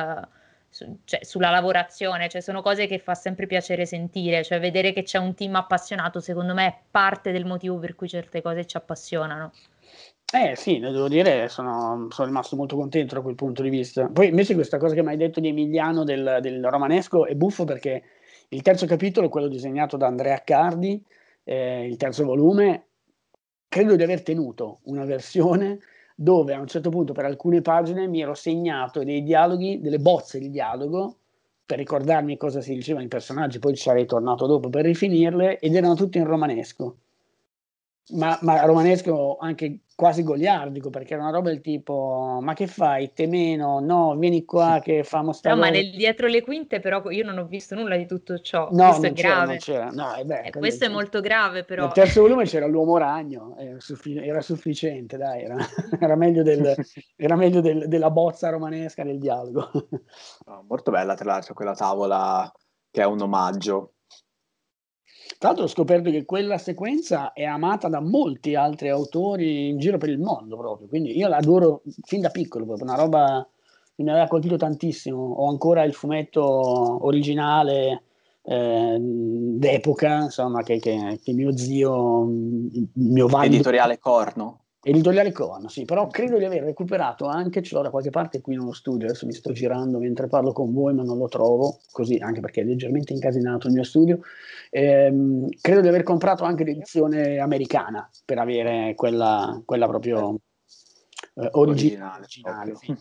su, 0.72 1.00
cioè, 1.04 1.22
sulla 1.22 1.50
lavorazione, 1.50 2.30
cioè 2.30 2.40
sono 2.40 2.62
cose 2.62 2.86
che 2.86 2.98
fa 2.98 3.14
sempre 3.14 3.46
piacere 3.46 3.84
sentire, 3.84 4.42
cioè 4.42 4.58
vedere 4.58 4.94
che 4.94 5.02
c'è 5.02 5.18
un 5.18 5.34
team 5.34 5.54
appassionato, 5.54 6.18
secondo 6.18 6.54
me 6.54 6.66
è 6.66 6.78
parte 6.90 7.30
del 7.30 7.44
motivo 7.44 7.78
per 7.78 7.94
cui 7.94 8.08
certe 8.08 8.40
cose 8.40 8.64
ci 8.66 8.78
appassionano. 8.78 9.52
Eh 10.34 10.56
sì, 10.56 10.78
devo 10.78 11.08
dire, 11.08 11.50
sono, 11.50 12.06
sono, 12.08 12.26
rimasto 12.26 12.56
molto 12.56 12.74
contento 12.74 13.14
da 13.14 13.20
quel 13.20 13.34
punto 13.34 13.60
di 13.60 13.68
vista. 13.68 14.08
Poi 14.08 14.28
invece 14.28 14.54
questa 14.54 14.78
cosa 14.78 14.94
che 14.94 15.02
mi 15.02 15.10
hai 15.10 15.18
detto 15.18 15.40
di 15.40 15.48
Emiliano 15.48 16.04
del, 16.04 16.38
del 16.40 16.64
romanesco 16.64 17.26
è 17.26 17.34
buffo 17.34 17.64
perché 17.64 18.02
il 18.48 18.62
terzo 18.62 18.86
capitolo, 18.86 19.28
quello 19.28 19.48
disegnato 19.48 19.98
da 19.98 20.06
Andrea 20.06 20.36
Accardi, 20.36 21.04
eh, 21.44 21.86
il 21.86 21.98
terzo 21.98 22.24
volume, 22.24 22.86
credo 23.68 23.94
di 23.94 24.02
aver 24.02 24.22
tenuto 24.22 24.80
una 24.84 25.04
versione 25.04 25.80
dove 26.16 26.54
a 26.54 26.60
un 26.60 26.66
certo 26.66 26.90
punto 26.90 27.12
per 27.12 27.24
alcune 27.24 27.62
pagine 27.62 28.06
mi 28.06 28.20
ero 28.20 28.34
segnato 28.34 29.02
dei 29.04 29.22
dialoghi, 29.22 29.80
delle 29.80 29.98
bozze 29.98 30.38
di 30.38 30.50
dialogo 30.50 31.16
per 31.64 31.78
ricordarmi 31.78 32.36
cosa 32.36 32.60
si 32.60 32.74
dicevano 32.74 33.04
i 33.04 33.08
personaggi, 33.08 33.58
poi 33.58 33.74
ci 33.74 33.82
sarei 33.82 34.04
tornato 34.04 34.46
dopo 34.46 34.68
per 34.68 34.84
rifinirle 34.84 35.58
ed 35.58 35.74
erano 35.74 35.94
tutti 35.94 36.18
in 36.18 36.26
romanesco. 36.26 36.96
Ma, 38.10 38.36
ma, 38.42 38.64
romanesco 38.66 39.38
anche 39.38 39.78
quasi 40.02 40.24
goliardico 40.24 40.90
perché 40.90 41.14
era 41.14 41.22
una 41.22 41.30
roba 41.30 41.50
del 41.50 41.60
tipo 41.60 42.40
ma 42.42 42.54
che 42.54 42.66
fai 42.66 43.12
te 43.12 43.28
meno 43.28 43.78
no 43.78 44.16
vieni 44.16 44.44
qua 44.44 44.80
che 44.82 45.04
famo 45.04 45.32
sta 45.32 45.50
no 45.50 45.60
ma 45.60 45.68
nel 45.68 45.92
dietro 45.92 46.26
le 46.26 46.42
quinte 46.42 46.80
però 46.80 47.08
io 47.10 47.24
non 47.24 47.38
ho 47.38 47.44
visto 47.44 47.76
nulla 47.76 47.96
di 47.96 48.04
tutto 48.04 48.40
ciò. 48.40 48.68
No, 48.72 48.88
questo 48.88 49.06
è 49.06 49.12
grave. 49.12 49.58
c'era, 49.58 49.90
no, 49.90 50.14
eh 50.16 50.24
beh, 50.24 50.40
eh, 50.40 50.50
questo 50.50 50.86
è 50.86 50.88
molto 50.88 51.20
grave 51.20 51.62
però. 51.62 51.84
Nel 51.84 51.92
terzo 51.92 52.22
volume 52.22 52.44
c'era 52.44 52.66
l'uomo 52.66 52.96
ragno 52.96 53.56
era, 53.56 53.78
suffi- 53.78 54.16
era 54.16 54.40
sufficiente 54.40 55.16
dai 55.16 55.44
era, 55.44 55.56
era 56.00 56.16
meglio, 56.16 56.42
del, 56.42 56.74
era 57.16 57.36
meglio 57.36 57.60
del, 57.60 57.86
della 57.86 58.10
bozza 58.10 58.48
romanesca 58.48 59.04
del 59.04 59.18
dialogo. 59.18 59.70
No, 60.46 60.64
molto 60.68 60.90
bella 60.90 61.14
tra 61.14 61.26
l'altro 61.26 61.54
quella 61.54 61.74
tavola 61.74 62.50
che 62.90 63.02
è 63.02 63.06
un 63.06 63.20
omaggio 63.20 63.94
Tra 65.38 65.48
l'altro 65.48 65.64
ho 65.64 65.68
scoperto 65.68 66.10
che 66.10 66.24
quella 66.24 66.58
sequenza 66.58 67.32
è 67.32 67.44
amata 67.44 67.88
da 67.88 68.00
molti 68.00 68.54
altri 68.54 68.88
autori 68.88 69.68
in 69.68 69.78
giro 69.78 69.98
per 69.98 70.08
il 70.08 70.18
mondo 70.18 70.56
proprio, 70.56 70.88
quindi 70.88 71.16
io 71.16 71.28
la 71.28 71.36
adoro 71.36 71.82
fin 72.02 72.20
da 72.20 72.30
piccolo, 72.30 72.64
proprio 72.64 72.86
una 72.86 72.96
roba 72.96 73.46
che 73.94 74.02
mi 74.02 74.10
aveva 74.10 74.26
colpito 74.26 74.56
tantissimo. 74.56 75.18
Ho 75.18 75.48
ancora 75.48 75.82
il 75.84 75.94
fumetto 75.94 77.04
originale 77.04 78.02
eh, 78.42 78.96
d'epoca, 79.00 80.22
insomma, 80.22 80.62
che, 80.62 80.78
che, 80.78 81.20
che, 81.22 81.32
mio 81.32 81.56
zio, 81.56 82.24
mio 82.24 83.26
valido... 83.26 83.54
Editoriale 83.54 83.98
Corno. 83.98 84.61
Editoriale 84.84 85.30
Corno, 85.30 85.68
sì, 85.68 85.84
però 85.84 86.08
credo 86.08 86.38
di 86.38 86.44
aver 86.44 86.64
recuperato 86.64 87.26
anche, 87.26 87.62
ce 87.62 87.76
l'ho 87.76 87.82
da 87.82 87.90
qualche 87.90 88.10
parte 88.10 88.40
qui 88.40 88.56
nello 88.56 88.72
studio, 88.72 89.06
adesso 89.06 89.26
mi 89.26 89.32
sto 89.32 89.52
girando 89.52 90.00
mentre 90.00 90.26
parlo 90.26 90.52
con 90.52 90.72
voi 90.72 90.92
ma 90.92 91.04
non 91.04 91.18
lo 91.18 91.28
trovo, 91.28 91.78
così 91.92 92.16
anche 92.16 92.40
perché 92.40 92.62
è 92.62 92.64
leggermente 92.64 93.12
incasinato 93.12 93.68
il 93.68 93.74
mio 93.74 93.84
studio, 93.84 94.18
ehm, 94.70 95.50
credo 95.60 95.82
di 95.82 95.86
aver 95.86 96.02
comprato 96.02 96.42
anche 96.42 96.64
l'edizione 96.64 97.38
americana 97.38 98.10
per 98.24 98.38
avere 98.38 98.94
quella, 98.96 99.62
quella 99.64 99.86
proprio 99.86 100.40
eh, 101.34 101.48
originale. 101.52 102.22
originale 102.22 102.74
sì. 102.74 102.96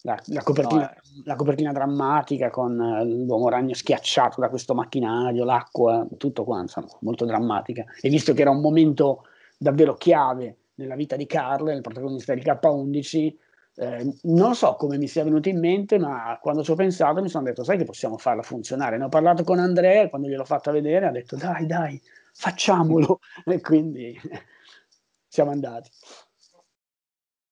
la, 0.00 0.18
la, 0.28 0.42
copertina, 0.42 0.80
no, 0.80 0.90
eh. 0.92 1.22
la, 1.26 1.36
copertina, 1.36 1.72
drammatica 1.72 2.48
con 2.48 2.80
eh, 2.80 3.04
l'uomo 3.04 3.50
ragno 3.50 3.74
schiacciato 3.74 4.40
da 4.40 4.48
questo 4.48 4.74
macchinario, 4.74 5.44
l'acqua, 5.44 6.08
tutto 6.16 6.42
qua, 6.44 6.62
insomma, 6.62 6.88
molto 7.00 7.26
drammatica. 7.26 7.84
E 8.00 8.08
visto 8.08 8.32
che 8.32 8.40
era 8.40 8.50
un 8.50 8.62
momento 8.62 9.24
davvero 9.58 9.92
chiave 9.92 10.59
nella 10.80 10.96
vita 10.96 11.16
di 11.16 11.26
Carl, 11.26 11.68
il 11.70 11.80
protagonista 11.82 12.34
di 12.34 12.42
K11. 12.42 13.34
Eh, 13.76 14.14
non 14.22 14.54
so 14.54 14.74
come 14.74 14.98
mi 14.98 15.06
sia 15.06 15.22
venuto 15.24 15.48
in 15.48 15.58
mente, 15.58 15.98
ma 15.98 16.38
quando 16.42 16.62
ci 16.62 16.70
ho 16.70 16.74
pensato 16.74 17.22
mi 17.22 17.28
sono 17.28 17.44
detto, 17.44 17.62
sai 17.62 17.78
che 17.78 17.84
possiamo 17.84 18.18
farla 18.18 18.42
funzionare. 18.42 18.98
Ne 18.98 19.04
ho 19.04 19.08
parlato 19.08 19.44
con 19.44 19.58
Andrea, 19.58 20.08
quando 20.08 20.28
gliel'ho 20.28 20.44
fatta 20.44 20.70
vedere 20.70 21.06
ha 21.06 21.10
detto, 21.10 21.36
dai, 21.36 21.66
dai, 21.66 22.00
facciamolo. 22.32 23.20
e 23.46 23.60
quindi 23.60 24.18
siamo 25.28 25.50
andati. 25.50 25.90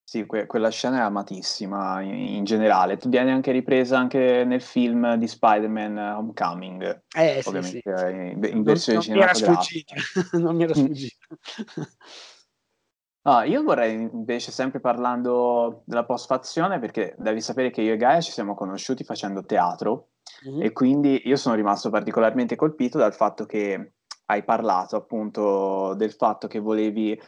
Sì, 0.09 0.25
que- 0.25 0.47
quella 0.47 0.71
scena 0.71 1.01
è 1.01 1.03
amatissima 1.03 2.01
in, 2.01 2.15
in, 2.15 2.45
generale. 2.45 2.99
Viene 3.05 3.31
anche 3.31 3.53
ripresa 3.53 3.99
anche 3.99 4.43
nel 4.47 4.63
film 4.63 5.17
di 5.17 5.29
Spider-Man 5.29 5.99
Homecoming. 5.99 7.03
Eh, 7.15 7.43
ovviamente 7.45 7.83
sì, 7.85 7.95
sì. 7.95 8.07
in, 8.07 8.41
in 8.43 8.63
versione 8.63 8.99
non, 8.99 9.03
cinematografica. 9.03 9.95
Non 10.39 10.57
mi 10.57 10.63
era 10.63 10.73
sfuggito. 10.73 11.27
No, 13.29 13.43
io 13.43 13.63
vorrei 13.63 13.93
invece, 13.93 14.51
sempre 14.51 14.81
parlando 14.81 15.83
della 15.85 16.07
postfazione, 16.07 16.79
perché 16.79 17.15
devi 17.19 17.43
sapere 17.43 17.71
che 17.71 17.83
io 17.83 17.93
e 17.93 17.99
Gaia 17.99 18.23
ci 18.23 18.33
siamo 18.33 18.55
conosciuti 18.55 19.05
facendo 19.05 19.45
teatro 19.45 20.13
mm-hmm. 20.49 20.63
e 20.63 20.73
quindi 20.73 21.21
io 21.27 21.37
sono 21.37 21.55
rimasto 21.55 21.91
particolarmente 21.91 22.57
colpito 22.57 22.97
dal 22.97 23.13
fatto 23.13 23.45
che 23.45 23.93
hai 24.25 24.43
parlato 24.45 24.97
appunto 24.97 25.93
del 25.93 26.13
fatto 26.13 26.47
che 26.47 26.59
volevi 26.59 27.21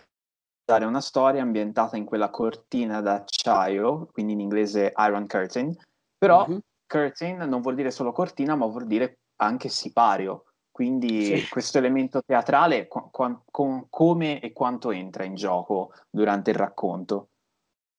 dare 0.64 0.86
una 0.86 1.02
storia 1.02 1.42
ambientata 1.42 1.98
in 1.98 2.06
quella 2.06 2.30
cortina 2.30 3.02
d'acciaio, 3.02 4.08
quindi 4.10 4.32
in 4.32 4.40
inglese 4.40 4.94
Iron 4.96 5.26
Curtain, 5.26 5.76
però 6.16 6.46
mm-hmm. 6.48 6.58
curtain 6.86 7.36
non 7.46 7.60
vuol 7.60 7.74
dire 7.74 7.90
solo 7.90 8.12
cortina, 8.12 8.54
ma 8.54 8.64
vuol 8.64 8.86
dire 8.86 9.18
anche 9.36 9.68
sipario. 9.68 10.44
Quindi 10.80 11.36
sì. 11.36 11.48
questo 11.50 11.76
elemento 11.76 12.22
teatrale 12.24 12.88
qu- 12.88 13.10
qu- 13.10 13.42
con 13.50 13.88
come 13.90 14.40
e 14.40 14.54
quanto 14.54 14.92
entra 14.92 15.24
in 15.24 15.34
gioco 15.34 15.92
durante 16.08 16.52
il 16.52 16.56
racconto? 16.56 17.28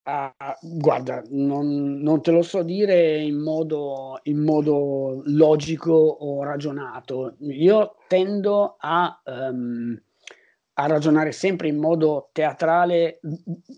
Uh, 0.03 0.31
guarda, 0.79 1.21
non, 1.29 1.99
non, 1.99 2.23
te 2.23 2.31
lo 2.31 2.41
so 2.41 2.63
dire 2.63 3.19
in 3.19 3.39
modo, 3.39 4.19
in 4.23 4.39
modo 4.39 5.21
logico 5.25 5.93
o 5.93 6.41
ragionato. 6.41 7.35
Io 7.41 7.97
tendo 8.07 8.77
a 8.79 9.21
um, 9.25 10.01
a 10.73 10.85
ragionare 10.87 11.33
sempre 11.33 11.67
in 11.67 11.77
modo 11.77 12.29
teatrale, 12.31 13.19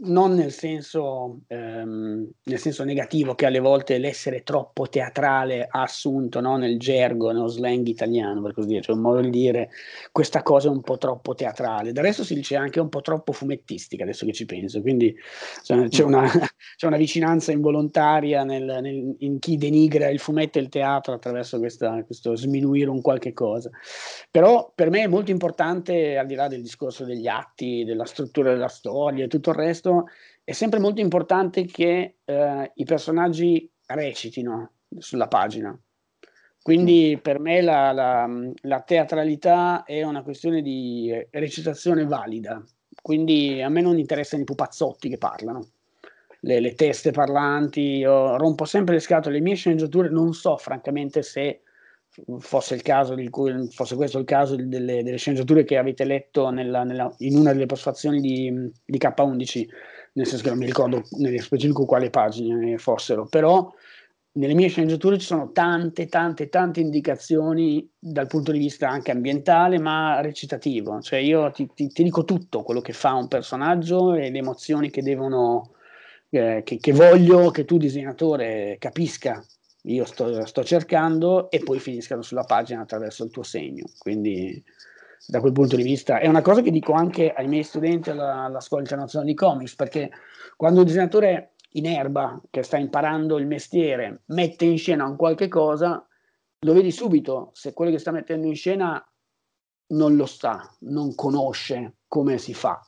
non 0.02 0.36
nel 0.36 0.52
senso, 0.52 1.40
ehm, 1.48 2.30
nel 2.44 2.60
senso 2.60 2.84
negativo 2.84 3.34
che 3.34 3.48
alle 3.48 3.60
volte 3.60 3.98
l'essere 3.98 4.44
troppo 4.44 4.88
teatrale 4.88 5.68
ha 5.70 5.82
assunto 5.82 6.40
no? 6.40 6.56
nel 6.56 6.78
gergo, 6.78 7.32
nello 7.32 7.48
slang 7.48 7.88
italiano, 7.88 8.44
per 8.44 8.54
così 8.54 8.68
dire, 8.68 8.82
cioè 8.82 8.96
un 8.96 9.02
modo 9.02 9.22
di 9.22 9.32
dire 9.32 9.70
questa 10.12 10.44
cosa 10.44 10.68
è 10.68 10.72
un 10.72 10.82
po' 10.82 10.98
troppo 10.98 11.34
teatrale. 11.34 11.94
Del 11.94 12.04
resto 12.04 12.24
si 12.24 12.36
dice 12.36 12.56
anche 12.56 12.80
un 12.80 12.90
po' 12.90 13.02
troppo 13.02 13.32
fumettistica, 13.32 14.04
adesso 14.04 14.26
che 14.28 14.34
ci 14.34 14.46
penso, 14.46 14.80
quindi 14.82 15.16
cioè, 15.64 15.88
c'è, 15.90 16.04
una, 16.04 16.30
c'è, 16.78 16.86
una, 16.86 16.98
vicinanza 16.98 17.52
involontaria 17.52 18.44
nel, 18.44 18.80
nel, 18.82 19.16
in 19.20 19.40
chi 19.40 19.58
denigra 19.58 20.10
il 20.10 20.20
fumetto 20.20 20.60
e 20.60 20.62
il 20.62 20.70
teatro 20.70 21.14
attraverso 21.14 21.58
questa, 21.58 22.04
questo 22.04 22.36
sminuire 22.36 22.90
un 22.92 23.02
qualche 23.02 23.34
cosa. 23.34 23.72
Però 24.30 24.72
per 24.76 24.92
me 24.92 25.02
è 25.02 25.08
molto 25.08 25.32
importante, 25.32 26.18
al 26.18 26.28
di 26.28 26.36
là 26.36 26.48
del 26.48 26.62
discorso, 26.62 26.82
discorso 26.84 27.06
degli 27.06 27.28
atti, 27.28 27.84
della 27.86 28.06
struttura 28.06 28.52
della 28.52 28.68
storia 28.68 29.26
e 29.26 29.28
tutto 29.28 29.52
il 29.52 29.56
resto, 29.56 30.08
è 30.44 30.52
sempre 30.52 30.80
molto 30.80 31.00
importante 31.00 31.66
che 31.66 32.18
eh, 32.24 32.72
i 32.74 32.84
personaggi 32.84 33.70
recitino 33.88 34.72
sulla 34.98 35.28
pagina. 35.28 35.78
Quindi 36.62 37.16
mm. 37.16 37.20
per 37.20 37.40
me 37.40 37.62
la, 37.62 37.92
la, 37.92 38.30
la, 38.62 38.82
teatralità 38.82 39.84
è 39.84 40.04
una 40.04 40.24
questione 40.24 40.62
di 40.62 41.14
recitazione 41.32 42.06
valida. 42.06 42.62
Quindi 43.02 43.62
a 43.62 43.70
me 43.70 43.82
non 43.82 43.98
interessano 43.98 44.44
i 44.44 44.46
pupazzotti 44.46 45.10
che 45.10 45.18
parlano, 45.18 45.68
le, 46.42 46.60
le 46.60 46.74
teste 46.74 47.12
parlanti. 47.12 47.98
Io 47.98 48.38
rompo 48.38 48.66
sempre 48.66 48.96
le 48.96 49.00
scatole. 49.02 49.36
Le 49.36 49.42
mie 49.42 49.56
sceneggiature 49.56 50.10
non 50.10 50.34
so 50.34 50.56
francamente 50.58 51.22
se 51.22 51.64
fosse 52.40 52.82
caso 52.82 53.16
fosse 53.70 53.96
questo 53.96 54.20
il 54.20 54.26
caso 54.26 54.56
delle, 54.56 55.04
delle 55.04 55.18
sceneggiature 55.18 55.64
che 55.64 55.78
avete 55.78 56.06
letto 56.06 56.50
nella, 56.50 56.84
nella, 56.84 57.14
in 57.20 57.38
una 57.38 57.54
delle 57.54 57.66
postfazioni 57.66 58.22
di, 58.22 58.72
di, 58.86 58.98
K11, 58.98 59.68
nel 60.14 60.28
senso 60.28 60.44
che 60.44 60.50
non 60.50 60.60
mi 60.60 60.66
ricordo 60.66 61.04
nello 61.18 61.42
specifico 61.42 61.86
quali 61.86 62.10
pagine 62.10 62.78
fossero, 62.78 63.26
però 63.28 63.72
nelle 64.36 64.54
mie 64.54 64.68
sceneggiature 64.68 65.18
ci 65.18 65.26
sono 65.26 65.52
tante, 65.52 66.08
tante, 66.08 66.50
tante 66.50 66.80
indicazioni 66.80 67.88
dal 67.98 68.28
punto 68.28 68.52
di 68.52 68.60
vista 68.60 68.90
anche 68.90 69.12
ambientale, 69.12 69.80
ma 69.80 70.22
recitativo. 70.22 71.02
Cioè 71.02 71.20
io 71.20 71.52
ti, 71.52 71.70
ti, 71.74 71.88
ti 71.88 72.04
dico 72.04 72.26
tutto 72.26 72.64
quello 72.64 72.82
che 72.82 72.94
fa 72.94 73.14
un 73.14 73.28
personaggio 73.28 74.14
e 74.14 74.32
le 74.32 74.38
emozioni 74.40 74.90
che 74.90 75.04
devono, 75.04 75.74
eh, 76.30 76.62
che, 76.64 76.78
che 76.78 76.92
voglio 76.94 77.52
che 77.52 77.66
tu 77.66 77.78
disegnatore 77.78 78.78
capisca 78.80 79.44
io 79.84 80.06
sto, 80.06 80.46
sto, 80.46 80.64
cercando 80.64 81.50
e 81.50 81.60
poi 81.60 81.80
finiscano 81.80 82.22
sulla 82.22 82.44
pagina 82.44 82.82
attraverso 82.82 83.24
il 83.24 83.32
tuo 83.32 83.44
segno. 83.44 83.86
Quindi 83.98 84.64
da 85.26 85.40
quel 85.40 85.52
punto 85.52 85.76
di 85.76 85.84
vista 85.84 86.20
è 86.20 86.28
una 86.28 86.42
cosa 86.42 86.62
che 86.62 86.72
dico 86.72 86.94
anche 86.94 87.32
ai 87.32 87.48
miei 87.48 87.64
studenti 87.64 88.10
alla, 88.10 88.44
alla 88.44 88.60
scuola 88.60 88.84
internazionale 88.84 89.32
di 89.32 89.38
comics, 89.38 89.76
perché 89.76 90.12
quando 90.56 90.80
un 90.80 90.86
disegnatore 90.86 91.54
in 91.76 91.88
erba 91.88 92.40
che 92.50 92.64
sta 92.64 92.78
imparando 92.78 93.38
il 93.38 93.48
mestiere 93.48 94.22
mette 94.28 94.66
in 94.66 94.78
scena 94.78 95.06
un 95.06 95.16
qualche 95.16 95.48
cosa, 95.48 96.06
lo 96.60 96.74
vedi 96.74 96.92
subito 96.92 97.50
se 97.54 97.74
quello 97.74 97.92
che 97.92 98.00
sta 98.00 98.12
mettendo 98.12 98.48
in 98.48 98.56
scena 98.56 99.06
non 99.88 100.16
lo 100.16 100.26
sa, 100.26 100.76
non 100.82 101.14
conosce 101.16 101.96
come 102.08 102.38
si 102.38 102.54
fa 102.54 102.80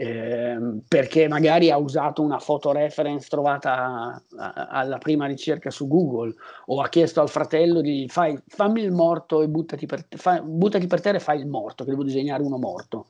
eh, 0.00 0.56
perché 0.88 1.28
magari 1.28 1.70
ha 1.70 1.76
usato 1.76 2.22
una 2.22 2.38
foto 2.38 2.72
reference 2.72 3.28
trovata 3.28 4.24
alla 4.34 4.96
prima 4.96 5.26
ricerca 5.26 5.70
su 5.70 5.86
Google 5.86 6.32
o 6.66 6.80
ha 6.80 6.88
chiesto 6.88 7.20
al 7.20 7.28
fratello 7.28 7.82
di 7.82 8.06
fai, 8.08 8.40
fammi 8.46 8.80
il 8.80 8.92
morto 8.92 9.42
e 9.42 9.48
buttati 9.48 9.84
per, 9.84 10.06
fa, 10.08 10.40
buttati 10.40 10.86
per 10.86 11.02
terra 11.02 11.18
e 11.18 11.20
fai 11.20 11.40
il 11.40 11.46
morto, 11.46 11.84
che 11.84 11.90
devo 11.90 12.02
disegnare 12.02 12.42
uno 12.42 12.56
morto. 12.56 13.08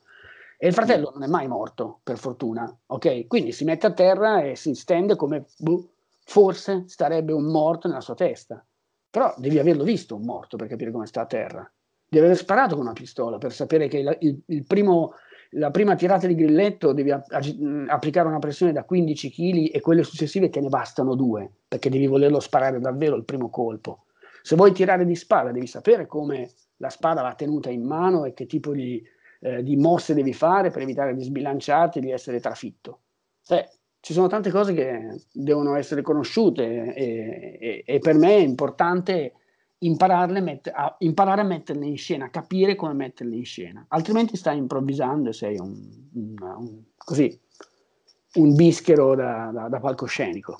E 0.57 0.67
il 0.67 0.73
fratello 0.73 1.11
non 1.13 1.23
è 1.23 1.27
mai 1.27 1.47
morto, 1.47 2.01
per 2.03 2.17
fortuna, 2.17 2.69
ok? 2.87 3.25
Quindi 3.25 3.53
si 3.53 3.63
mette 3.63 3.87
a 3.87 3.93
terra 3.93 4.41
e 4.41 4.57
si 4.57 4.75
stende 4.75 5.15
come 5.15 5.45
boh, 5.59 5.91
forse 6.25 6.83
starebbe 6.87 7.31
un 7.31 7.45
morto 7.45 7.87
nella 7.87 8.01
sua 8.01 8.15
testa. 8.15 8.61
Però 9.09 9.33
devi 9.37 9.59
averlo 9.59 9.85
visto 9.85 10.15
un 10.15 10.23
morto 10.23 10.57
per 10.57 10.67
capire 10.67 10.91
come 10.91 11.05
sta 11.05 11.21
a 11.21 11.25
terra. 11.25 11.71
Devi 12.05 12.25
aver 12.25 12.37
sparato 12.37 12.75
con 12.75 12.83
una 12.83 12.93
pistola 12.93 13.37
per 13.37 13.53
sapere 13.53 13.87
che 13.87 13.99
il, 13.99 14.17
il, 14.19 14.41
il 14.47 14.65
primo 14.65 15.13
la 15.55 15.71
prima 15.71 15.95
tirata 15.95 16.27
di 16.27 16.35
grilletto 16.35 16.93
devi 16.93 17.11
ag- 17.11 17.87
applicare 17.87 18.27
una 18.27 18.39
pressione 18.39 18.71
da 18.71 18.83
15 18.83 19.29
kg 19.31 19.69
e 19.73 19.81
quelle 19.81 20.03
successive 20.03 20.49
te 20.49 20.61
ne 20.61 20.69
bastano 20.69 21.15
due, 21.15 21.49
perché 21.67 21.89
devi 21.89 22.07
volerlo 22.07 22.39
sparare 22.39 22.79
davvero 22.79 23.15
il 23.15 23.25
primo 23.25 23.49
colpo. 23.49 24.05
Se 24.41 24.55
vuoi 24.55 24.71
tirare 24.71 25.05
di 25.05 25.15
spada 25.15 25.51
devi 25.51 25.67
sapere 25.67 26.05
come 26.07 26.49
la 26.77 26.89
spada 26.89 27.21
va 27.21 27.33
tenuta 27.35 27.69
in 27.69 27.83
mano 27.83 28.25
e 28.25 28.33
che 28.33 28.45
tipo 28.45 28.71
di, 28.71 29.03
eh, 29.41 29.61
di 29.61 29.75
mosse 29.75 30.13
devi 30.13 30.33
fare 30.33 30.71
per 30.71 30.81
evitare 30.81 31.13
di 31.15 31.23
sbilanciarti 31.23 31.99
e 31.99 32.01
di 32.01 32.11
essere 32.11 32.39
trafitto. 32.39 32.99
Cioè, 33.43 33.67
ci 33.99 34.13
sono 34.13 34.27
tante 34.27 34.49
cose 34.49 34.73
che 34.73 35.21
devono 35.31 35.75
essere 35.75 36.01
conosciute 36.01 36.93
e, 36.95 37.57
e, 37.59 37.83
e 37.85 37.99
per 37.99 38.15
me 38.15 38.37
è 38.37 38.39
importante 38.39 39.33
a, 39.81 40.95
imparare 40.99 41.41
a 41.41 41.43
metterle 41.43 41.85
in 41.85 41.97
scena, 41.97 42.29
capire 42.29 42.75
come 42.75 42.93
metterle 42.93 43.35
in 43.35 43.45
scena, 43.45 43.85
altrimenti 43.89 44.37
stai 44.37 44.57
improvvisando 44.57 45.29
e 45.29 45.33
sei 45.33 45.57
un, 45.57 46.09
un, 46.13 46.35
un, 46.39 46.83
così, 46.97 47.39
un 48.35 48.55
bischero 48.55 49.15
da, 49.15 49.49
da, 49.53 49.67
da 49.69 49.79
palcoscenico. 49.79 50.57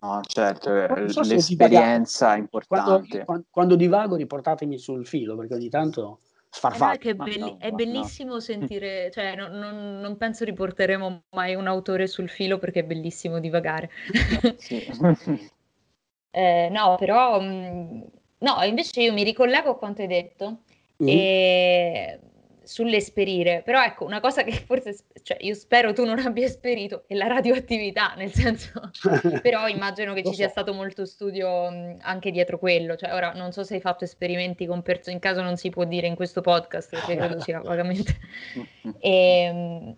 No, 0.00 0.20
certo, 0.22 0.70
so 1.08 1.22
l'esperienza 1.22 2.34
è 2.34 2.38
importante. 2.38 3.24
Quando, 3.24 3.46
quando, 3.48 3.74
divago 3.74 4.16
riportatemi 4.16 4.76
sul 4.76 5.06
filo, 5.06 5.34
perché 5.34 5.54
ogni 5.54 5.70
tanto 5.70 6.20
sfarfallo. 6.50 6.98
Eh 7.00 7.14
no, 7.14 7.24
è, 7.24 7.30
belli- 7.30 7.38
no, 7.38 7.56
è, 7.58 7.70
bellissimo 7.70 8.34
no. 8.34 8.40
sentire, 8.40 9.10
cioè 9.10 9.34
non, 9.34 9.52
non, 9.52 10.00
non, 10.00 10.16
penso 10.18 10.44
riporteremo 10.44 11.22
mai 11.30 11.54
un 11.54 11.66
autore 11.66 12.06
sul 12.06 12.28
filo 12.28 12.58
perché 12.58 12.80
è 12.80 12.84
bellissimo 12.84 13.40
divagare. 13.40 13.90
eh, 16.34 16.68
no, 16.68 16.96
però, 16.98 17.40
mm, 17.40 18.00
no, 18.38 18.62
invece 18.64 19.02
io 19.02 19.12
mi 19.12 19.22
ricollego 19.22 19.70
a 19.70 19.76
quanto 19.76 20.02
hai 20.02 20.08
detto 20.08 20.62
mm. 21.00 21.06
e 21.06 22.18
sull'esperire, 22.64 23.62
però 23.64 23.84
ecco, 23.84 24.04
una 24.04 24.18
cosa 24.18 24.42
che 24.42 24.50
forse, 24.66 24.96
cioè 25.22 25.36
io 25.40 25.54
spero 25.54 25.92
tu 25.92 26.04
non 26.04 26.18
abbia 26.18 26.44
esperito 26.44 27.04
è 27.06 27.14
la 27.14 27.28
radioattività, 27.28 28.14
nel 28.18 28.32
senso, 28.32 28.90
però 29.42 29.68
immagino 29.68 30.12
che 30.12 30.22
ci 30.22 30.30
so. 30.30 30.34
sia 30.34 30.48
stato 30.48 30.74
molto 30.74 31.06
studio 31.06 31.70
mh, 31.70 31.98
anche 32.00 32.32
dietro 32.32 32.58
quello, 32.58 32.96
cioè 32.96 33.14
ora 33.14 33.32
non 33.32 33.52
so 33.52 33.62
se 33.62 33.74
hai 33.74 33.80
fatto 33.80 34.02
esperimenti 34.02 34.66
con 34.66 34.82
persone, 34.82 35.14
in 35.14 35.20
caso 35.20 35.40
non 35.40 35.56
si 35.56 35.70
può 35.70 35.84
dire 35.84 36.08
in 36.08 36.16
questo 36.16 36.40
podcast, 36.40 36.90
perché 36.90 37.14
credo 37.14 37.40
sia 37.40 37.60
vagamente... 37.60 38.18
e, 38.98 39.08
ehm, 39.46 39.94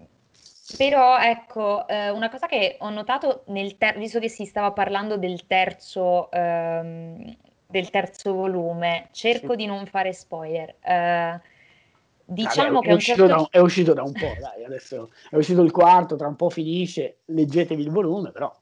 però 0.76 1.18
ecco, 1.18 1.86
eh, 1.86 2.10
una 2.10 2.28
cosa 2.28 2.46
che 2.46 2.76
ho 2.80 2.90
notato 2.90 3.44
nel 3.46 3.76
ter- 3.76 3.98
visto 3.98 4.18
che 4.18 4.28
si 4.28 4.44
stava 4.44 4.72
parlando 4.72 5.16
del 5.16 5.46
terzo, 5.46 6.30
ehm, 6.30 7.36
del 7.66 7.90
terzo 7.90 8.32
volume, 8.32 9.08
cerco 9.12 9.50
sì. 9.50 9.56
di 9.56 9.66
non 9.66 9.86
fare 9.86 10.12
spoiler. 10.12 10.74
Eh, 10.80 11.40
Diciamo 12.28 12.80
Vabbè, 12.80 12.86
che 12.86 12.90
è, 12.90 12.94
uscito 12.94 13.28
certo... 13.28 13.42
da, 13.42 13.48
è, 13.50 13.58
uscito 13.60 13.92
da, 13.92 14.02
un 14.02 14.10
po', 14.10 14.34
dai, 14.40 14.64
adesso 14.64 15.12
è 15.30 15.36
uscito 15.36 15.62
il 15.62 15.70
quarto, 15.70 16.16
tra 16.16 16.26
un 16.26 16.34
po' 16.34 16.50
finisce, 16.50 17.18
leggetevi 17.26 17.80
il 17.80 17.90
volume, 17.90 18.32
però 18.32 18.52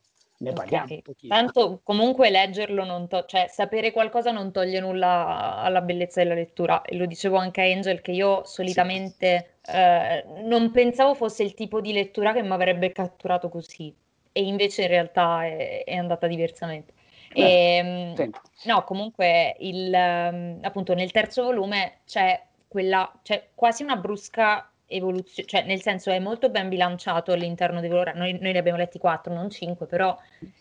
ne 0.45 0.53
parliamo 0.53 0.85
okay. 0.85 1.03
pochino. 1.03 1.35
Tanto 1.35 1.81
comunque 1.83 2.31
leggerlo, 2.31 2.85
non 2.85 3.09
to- 3.09 3.25
cioè 3.27 3.47
sapere 3.49 3.91
qualcosa 3.91 4.31
non 4.31 4.53
toglie 4.53 4.81
nulla 4.81 5.57
alla 5.57 5.81
bellezza 5.81 6.23
della 6.23 6.35
lettura, 6.35 6.83
e 6.83 6.97
lo 6.97 7.07
dicevo 7.07 7.37
anche 7.37 7.63
a 7.63 7.65
Angel 7.65 8.01
che 8.01 8.13
io 8.13 8.45
solitamente 8.45 9.57
sì. 9.63 9.73
eh, 9.73 10.25
non 10.43 10.71
pensavo 10.71 11.15
fosse 11.15 11.43
il 11.43 11.55
tipo 11.55 11.81
di 11.81 11.93
lettura 11.93 12.33
che 12.33 12.43
mi 12.43 12.53
avrebbe 12.53 12.93
catturato 12.93 13.49
così, 13.49 13.95
e 14.31 14.43
invece 14.43 14.83
in 14.83 14.89
realtà 14.89 15.45
è, 15.45 15.85
è 15.85 15.95
andata 15.95 16.27
diversamente. 16.27 16.93
Beh, 17.33 17.41
e, 17.41 17.77
ehm, 17.77 18.31
no, 18.65 18.85
comunque 18.85 19.57
il, 19.59 19.93
um, 19.93 20.59
appunto 20.63 20.95
nel 20.95 21.11
terzo 21.11 21.43
volume 21.43 22.01
c'è 22.07 22.41
quella, 22.69 23.11
cioè 23.23 23.49
quasi 23.55 23.83
una 23.83 23.97
brusca 23.97 24.69
evoluzione, 24.87 25.49
cioè 25.49 25.65
nel 25.65 25.81
senso 25.81 26.11
è 26.11 26.19
molto 26.19 26.51
ben 26.51 26.69
bilanciato 26.69 27.33
all'interno 27.33 27.81
di 27.81 27.89
loro, 27.89 28.13
noi, 28.15 28.39
noi 28.41 28.53
ne 28.53 28.59
abbiamo 28.59 28.79
letti 28.79 28.99
quattro, 28.99 29.33
non 29.33 29.51
cinque, 29.51 29.87
però 29.87 30.17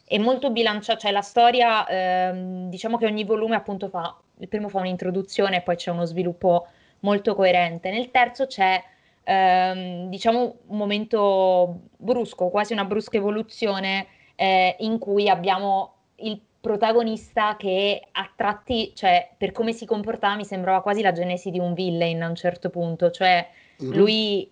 è 0.05 0.17
molto 0.17 0.51
bilanciato, 0.51 0.99
cioè 0.99 1.11
la 1.11 1.21
storia, 1.21 1.85
ehm, 1.87 2.69
diciamo 2.69 2.97
che 2.97 3.05
ogni 3.05 3.23
volume 3.23 3.55
appunto 3.55 3.89
fa, 3.89 4.15
il 4.39 4.47
primo 4.47 4.69
fa 4.69 4.79
un'introduzione 4.79 5.57
e 5.57 5.61
poi 5.61 5.75
c'è 5.75 5.91
uno 5.91 6.05
sviluppo 6.05 6.67
molto 7.01 7.35
coerente, 7.35 7.91
nel 7.91 8.11
terzo 8.11 8.47
c'è 8.47 8.81
ehm, 9.23 10.09
diciamo 10.09 10.55
un 10.67 10.77
momento 10.77 11.81
brusco, 11.97 12.49
quasi 12.49 12.73
una 12.73 12.85
brusca 12.85 13.17
evoluzione 13.17 14.07
eh, 14.35 14.75
in 14.79 14.99
cui 14.99 15.29
abbiamo 15.29 15.95
il 16.17 16.39
protagonista 16.63 17.57
che 17.57 18.01
a 18.09 18.31
tratti, 18.33 18.93
cioè 18.95 19.29
per 19.37 19.51
come 19.51 19.73
si 19.73 19.85
comportava 19.85 20.35
mi 20.35 20.45
sembrava 20.45 20.81
quasi 20.81 21.01
la 21.01 21.11
genesi 21.11 21.51
di 21.51 21.59
un 21.59 21.73
villain 21.73 22.21
a 22.23 22.29
un 22.29 22.35
certo 22.35 22.69
punto, 22.69 23.11
cioè 23.11 23.45
mm-hmm. 23.81 23.93
lui 23.95 24.51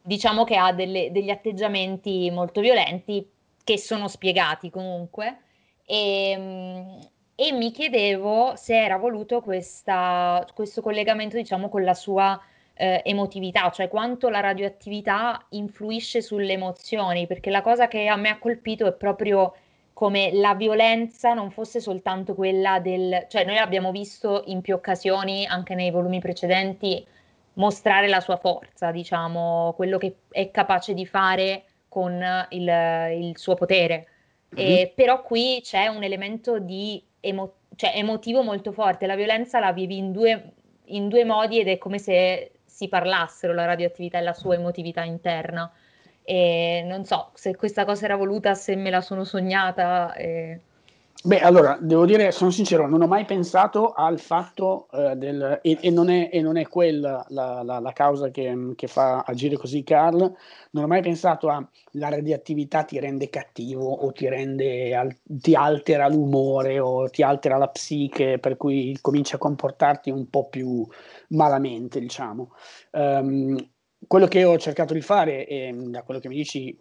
diciamo 0.00 0.44
che 0.44 0.56
ha 0.56 0.72
delle, 0.72 1.10
degli 1.12 1.30
atteggiamenti 1.30 2.30
molto 2.30 2.60
violenti 2.60 3.28
che 3.62 3.78
sono 3.78 4.08
spiegati 4.08 4.70
comunque 4.70 5.38
e, 5.84 6.30
ehm, 6.30 7.08
e 7.34 7.52
mi 7.52 7.70
chiedevo 7.70 8.54
se 8.56 8.82
era 8.82 8.96
voluto 8.96 9.40
questa, 9.40 10.44
questo 10.54 10.82
collegamento 10.82 11.36
diciamo 11.36 11.68
con 11.68 11.84
la 11.84 11.94
sua 11.94 12.40
eh, 12.74 13.02
emotività, 13.04 13.70
cioè 13.70 13.88
quanto 13.88 14.28
la 14.28 14.40
radioattività 14.40 15.44
influisce 15.50 16.22
sulle 16.22 16.52
emozioni, 16.52 17.26
perché 17.26 17.50
la 17.50 17.60
cosa 17.60 17.88
che 17.88 18.06
a 18.08 18.16
me 18.16 18.28
ha 18.28 18.38
colpito 18.38 18.86
è 18.86 18.92
proprio 18.92 19.54
come 19.92 20.32
la 20.32 20.54
violenza 20.54 21.34
non 21.34 21.50
fosse 21.50 21.80
soltanto 21.80 22.34
quella 22.34 22.78
del... 22.78 23.26
cioè 23.28 23.44
noi 23.44 23.58
abbiamo 23.58 23.90
visto 23.90 24.44
in 24.46 24.60
più 24.60 24.74
occasioni, 24.74 25.44
anche 25.46 25.74
nei 25.74 25.90
volumi 25.90 26.20
precedenti, 26.20 27.04
mostrare 27.58 28.08
la 28.08 28.20
sua 28.20 28.36
forza, 28.36 28.90
diciamo, 28.90 29.74
quello 29.76 29.98
che 29.98 30.16
è 30.30 30.50
capace 30.50 30.94
di 30.94 31.06
fare 31.06 31.64
con 31.88 32.22
il, 32.50 32.68
il 33.20 33.38
suo 33.38 33.54
potere. 33.54 34.06
Mm-hmm. 34.56 34.70
E, 34.70 34.92
però 34.94 35.22
qui 35.22 35.60
c'è 35.62 35.86
un 35.88 36.02
elemento 36.02 36.58
di 36.58 37.04
emo- 37.20 37.54
cioè 37.76 37.92
emotivo 37.94 38.42
molto 38.42 38.72
forte, 38.72 39.06
la 39.06 39.16
violenza 39.16 39.60
la 39.60 39.72
vivi 39.72 39.98
in 39.98 40.12
due, 40.12 40.52
in 40.86 41.08
due 41.08 41.24
modi 41.24 41.60
ed 41.60 41.68
è 41.68 41.78
come 41.78 41.98
se 41.98 42.52
si 42.64 42.88
parlassero 42.88 43.52
la 43.52 43.64
radioattività 43.66 44.18
e 44.18 44.22
la 44.22 44.32
sua 44.32 44.54
emotività 44.54 45.02
interna. 45.02 45.70
E 46.22 46.82
non 46.84 47.04
so 47.04 47.30
se 47.34 47.56
questa 47.56 47.84
cosa 47.84 48.04
era 48.04 48.16
voluta, 48.16 48.54
se 48.54 48.76
me 48.76 48.90
la 48.90 49.00
sono 49.00 49.24
sognata. 49.24 50.14
E... 50.14 50.60
Beh, 51.24 51.40
allora, 51.40 51.76
devo 51.80 52.06
dire, 52.06 52.30
sono 52.30 52.52
sincero, 52.52 52.88
non 52.88 53.02
ho 53.02 53.08
mai 53.08 53.24
pensato 53.24 53.90
al 53.90 54.20
fatto 54.20 54.88
eh, 54.92 55.16
del... 55.16 55.58
E, 55.62 55.76
e, 55.80 55.90
non 55.90 56.08
è, 56.10 56.30
e, 56.32 56.40
non 56.40 56.56
è, 56.56 56.68
quella 56.68 57.26
la, 57.30 57.62
la, 57.64 57.80
la 57.80 57.92
causa 57.92 58.30
che, 58.30 58.72
che, 58.76 58.86
fa 58.86 59.24
agire 59.26 59.56
così 59.56 59.82
Carl, 59.82 60.32
non 60.70 60.84
ho 60.84 60.86
mai 60.86 61.02
pensato 61.02 61.48
a 61.48 61.68
la 61.92 62.08
radioattività 62.08 62.84
ti 62.84 63.00
rende 63.00 63.28
cattivo 63.30 63.90
o 63.90 64.12
ti, 64.12 64.28
rende, 64.28 64.94
al, 64.94 65.12
ti 65.24 65.56
altera 65.56 66.06
l'umore 66.08 66.78
o 66.78 67.10
ti 67.10 67.24
altera 67.24 67.56
la 67.56 67.68
psiche, 67.68 68.38
per 68.38 68.56
cui 68.56 68.96
cominci 69.00 69.34
a 69.34 69.38
comportarti 69.38 70.10
un 70.10 70.30
po' 70.30 70.48
più 70.48 70.86
malamente, 71.30 71.98
diciamo. 71.98 72.52
Um, 72.92 73.56
quello 74.06 74.28
che 74.28 74.44
ho 74.44 74.56
cercato 74.56 74.94
di 74.94 75.00
fare, 75.00 75.46
e 75.48 75.74
da 75.74 76.04
quello 76.04 76.20
che 76.20 76.28
mi 76.28 76.36
dici 76.36 76.78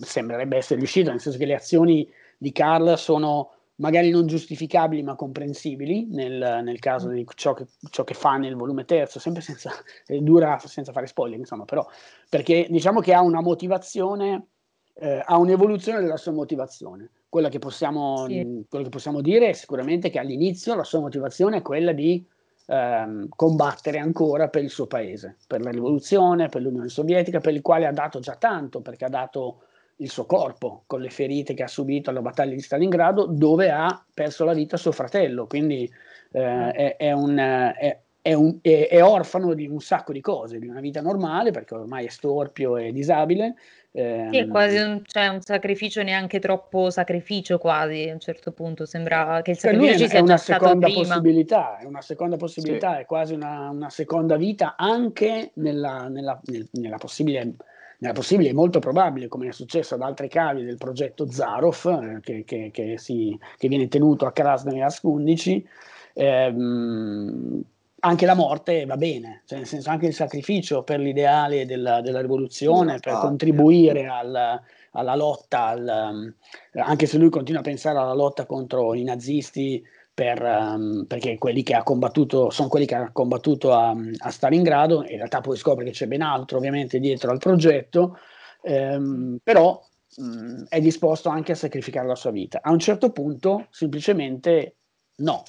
sembrerebbe 0.00 0.56
essere 0.56 0.80
riuscito, 0.80 1.10
nel 1.10 1.20
senso 1.20 1.38
che 1.38 1.46
le 1.46 1.54
azioni 1.54 2.08
di 2.36 2.50
Carl 2.50 2.98
sono 2.98 3.52
magari 3.76 4.10
non 4.10 4.26
giustificabili 4.26 5.02
ma 5.02 5.16
comprensibili 5.16 6.06
nel, 6.10 6.60
nel 6.62 6.78
caso 6.78 7.08
di 7.08 7.26
ciò 7.34 7.52
che, 7.54 7.66
ciò 7.90 8.04
che, 8.04 8.14
fa 8.14 8.36
nel 8.36 8.54
volume 8.54 8.84
terzo, 8.84 9.18
sempre 9.18 9.42
senza, 9.42 9.72
dura 10.20 10.58
senza 10.58 10.92
fare 10.92 11.06
spoiler, 11.06 11.38
insomma, 11.38 11.64
però 11.64 11.86
perché 12.28 12.66
diciamo 12.70 13.00
che 13.00 13.12
ha 13.12 13.20
una 13.20 13.42
motivazione, 13.42 14.48
eh, 14.94 15.22
ha 15.24 15.36
un'evoluzione 15.38 16.00
della 16.00 16.16
sua 16.16 16.32
motivazione. 16.32 17.10
Quella 17.28 17.48
che, 17.48 17.58
possiamo, 17.58 18.26
sì. 18.28 18.64
quello 18.68 18.84
che 18.84 18.90
possiamo 18.90 19.20
dire 19.20 19.50
è 19.50 19.52
sicuramente 19.52 20.08
che 20.08 20.18
all'inizio 20.18 20.74
la 20.74 20.84
sua 20.84 21.00
motivazione 21.00 21.58
è 21.58 21.62
quella 21.62 21.92
di 21.92 22.24
ehm, 22.66 23.28
combattere 23.28 23.98
ancora 23.98 24.48
per 24.48 24.62
il 24.62 24.70
suo 24.70 24.86
paese, 24.86 25.36
per 25.46 25.60
la 25.60 25.70
rivoluzione, 25.70 26.48
per 26.48 26.62
l'Unione 26.62 26.88
Sovietica, 26.88 27.40
per 27.40 27.52
il 27.52 27.60
quale 27.60 27.86
ha 27.86 27.92
dato 27.92 28.20
già 28.20 28.36
tanto, 28.36 28.80
perché 28.80 29.04
ha 29.04 29.10
dato 29.10 29.64
il 29.96 30.10
suo 30.10 30.26
corpo 30.26 30.82
con 30.86 31.00
le 31.00 31.10
ferite 31.10 31.54
che 31.54 31.62
ha 31.62 31.68
subito 31.68 32.10
alla 32.10 32.20
battaglia 32.20 32.54
di 32.54 32.60
Stalingrado, 32.60 33.26
dove 33.26 33.70
ha 33.70 34.04
perso 34.12 34.44
la 34.44 34.52
vita 34.52 34.76
suo 34.76 34.92
fratello. 34.92 35.46
Quindi 35.46 35.90
eh, 36.32 36.70
è, 36.70 36.96
è, 36.96 37.12
un, 37.12 37.38
è, 37.38 38.32
un, 38.34 38.58
è, 38.60 39.02
orfano 39.02 39.54
di 39.54 39.66
un 39.66 39.80
sacco 39.80 40.12
di 40.12 40.20
cose, 40.20 40.58
di 40.58 40.66
una 40.66 40.80
vita 40.80 41.00
normale, 41.00 41.50
perché 41.50 41.74
ormai 41.74 42.06
è 42.06 42.10
storpio 42.10 42.76
e 42.76 42.92
disabile, 42.92 43.54
eh, 43.96 44.28
sì, 44.30 44.36
è 44.36 44.46
quasi 44.46 44.76
un, 44.76 45.00
cioè, 45.06 45.28
un, 45.28 45.40
sacrificio 45.40 46.02
neanche 46.02 46.38
troppo 46.38 46.90
sacrificio 46.90 47.56
quasi 47.56 48.06
a 48.10 48.12
un 48.12 48.20
certo 48.20 48.52
punto, 48.52 48.84
sembra 48.84 49.40
che 49.42 49.52
il 49.52 49.58
sacrificio 49.58 49.96
ci 49.96 50.08
sia 50.08 50.20
una 50.20 50.36
seconda 50.36 50.86
possibilità, 50.86 51.78
è 51.78 51.86
una 51.86 52.02
seconda 52.02 52.36
possibilità, 52.36 52.96
sì. 52.96 53.00
è 53.00 53.06
quasi 53.06 53.32
una, 53.32 53.70
una, 53.70 53.88
seconda 53.88 54.36
vita 54.36 54.74
anche 54.76 55.52
nella, 55.54 56.08
nella, 56.08 56.38
nella 56.72 56.98
possibile 56.98 57.54
nella 57.98 58.14
possibile 58.14 58.50
e 58.50 58.54
molto 58.54 58.78
probabile, 58.78 59.28
come 59.28 59.48
è 59.48 59.52
successo 59.52 59.94
ad 59.94 60.02
altre 60.02 60.28
cavi 60.28 60.64
del 60.64 60.76
progetto 60.76 61.30
Zarov, 61.30 61.86
eh, 61.86 62.20
che, 62.20 62.44
che, 62.44 62.70
che, 62.72 62.98
si, 62.98 63.38
che, 63.56 63.68
viene 63.68 63.88
tenuto 63.88 64.26
a 64.26 64.32
Krasnoyarsk 64.32 65.04
11, 65.04 65.68
ehm, 66.14 67.62
anche 68.00 68.26
la 68.26 68.34
morte 68.34 68.84
va 68.84 68.96
bene, 68.96 69.42
cioè 69.46 69.58
nel 69.58 69.66
senso 69.66 69.90
anche 69.90 70.06
il 70.06 70.14
sacrificio 70.14 70.82
per 70.82 71.00
l'ideale 71.00 71.66
della, 71.66 72.00
della 72.00 72.20
rivoluzione, 72.20 72.98
per 73.00 73.14
contribuire 73.14 74.06
al, 74.06 74.60
alla 74.92 75.16
lotta, 75.16 75.66
al, 75.66 76.34
anche 76.72 77.06
se 77.06 77.18
lui 77.18 77.30
continua 77.30 77.60
a 77.60 77.64
pensare 77.64 77.98
alla 77.98 78.14
lotta 78.14 78.46
contro 78.46 78.94
i 78.94 79.02
nazisti, 79.02 79.82
per, 80.16 80.40
um, 80.42 81.04
perché 81.06 81.36
quelli 81.36 81.62
che 81.62 81.74
ha 81.74 81.82
combattuto 81.82 82.48
sono 82.48 82.68
quelli 82.68 82.86
che 82.86 82.94
ha 82.94 83.12
combattuto 83.12 83.74
a, 83.74 83.94
a 84.16 84.30
Stalingrado, 84.30 85.04
in 85.06 85.18
realtà 85.18 85.42
poi 85.42 85.58
scopre 85.58 85.84
che 85.84 85.90
c'è 85.90 86.06
ben 86.06 86.22
altro 86.22 86.56
ovviamente 86.56 86.98
dietro 86.98 87.30
al 87.30 87.36
progetto, 87.36 88.16
ehm, 88.62 89.36
però 89.42 89.78
mh, 90.16 90.62
è 90.70 90.80
disposto 90.80 91.28
anche 91.28 91.52
a 91.52 91.54
sacrificare 91.54 92.06
la 92.06 92.14
sua 92.14 92.30
vita. 92.30 92.60
A 92.62 92.70
un 92.70 92.78
certo 92.78 93.12
punto 93.12 93.66
semplicemente 93.68 94.76
no, 95.16 95.42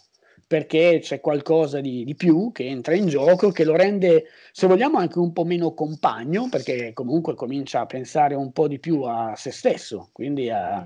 perché 0.45 0.99
c'è 1.01 1.21
qualcosa 1.21 1.79
di, 1.79 2.03
di, 2.03 2.15
più 2.15 2.51
che 2.51 2.65
entra 2.65 2.93
in 2.93 3.07
gioco, 3.07 3.51
che 3.51 3.63
lo 3.63 3.75
rende, 3.77 4.25
se 4.51 4.67
vogliamo, 4.67 4.97
anche 4.97 5.17
un 5.17 5.31
po' 5.31 5.45
meno 5.45 5.73
compagno, 5.73 6.49
perché 6.49 6.91
comunque 6.91 7.35
comincia 7.35 7.79
a 7.79 7.85
pensare 7.85 8.35
un 8.35 8.51
po' 8.51 8.67
di 8.67 8.79
più 8.79 9.03
a 9.03 9.33
se 9.37 9.51
stesso, 9.51 10.09
quindi 10.11 10.49
a, 10.49 10.85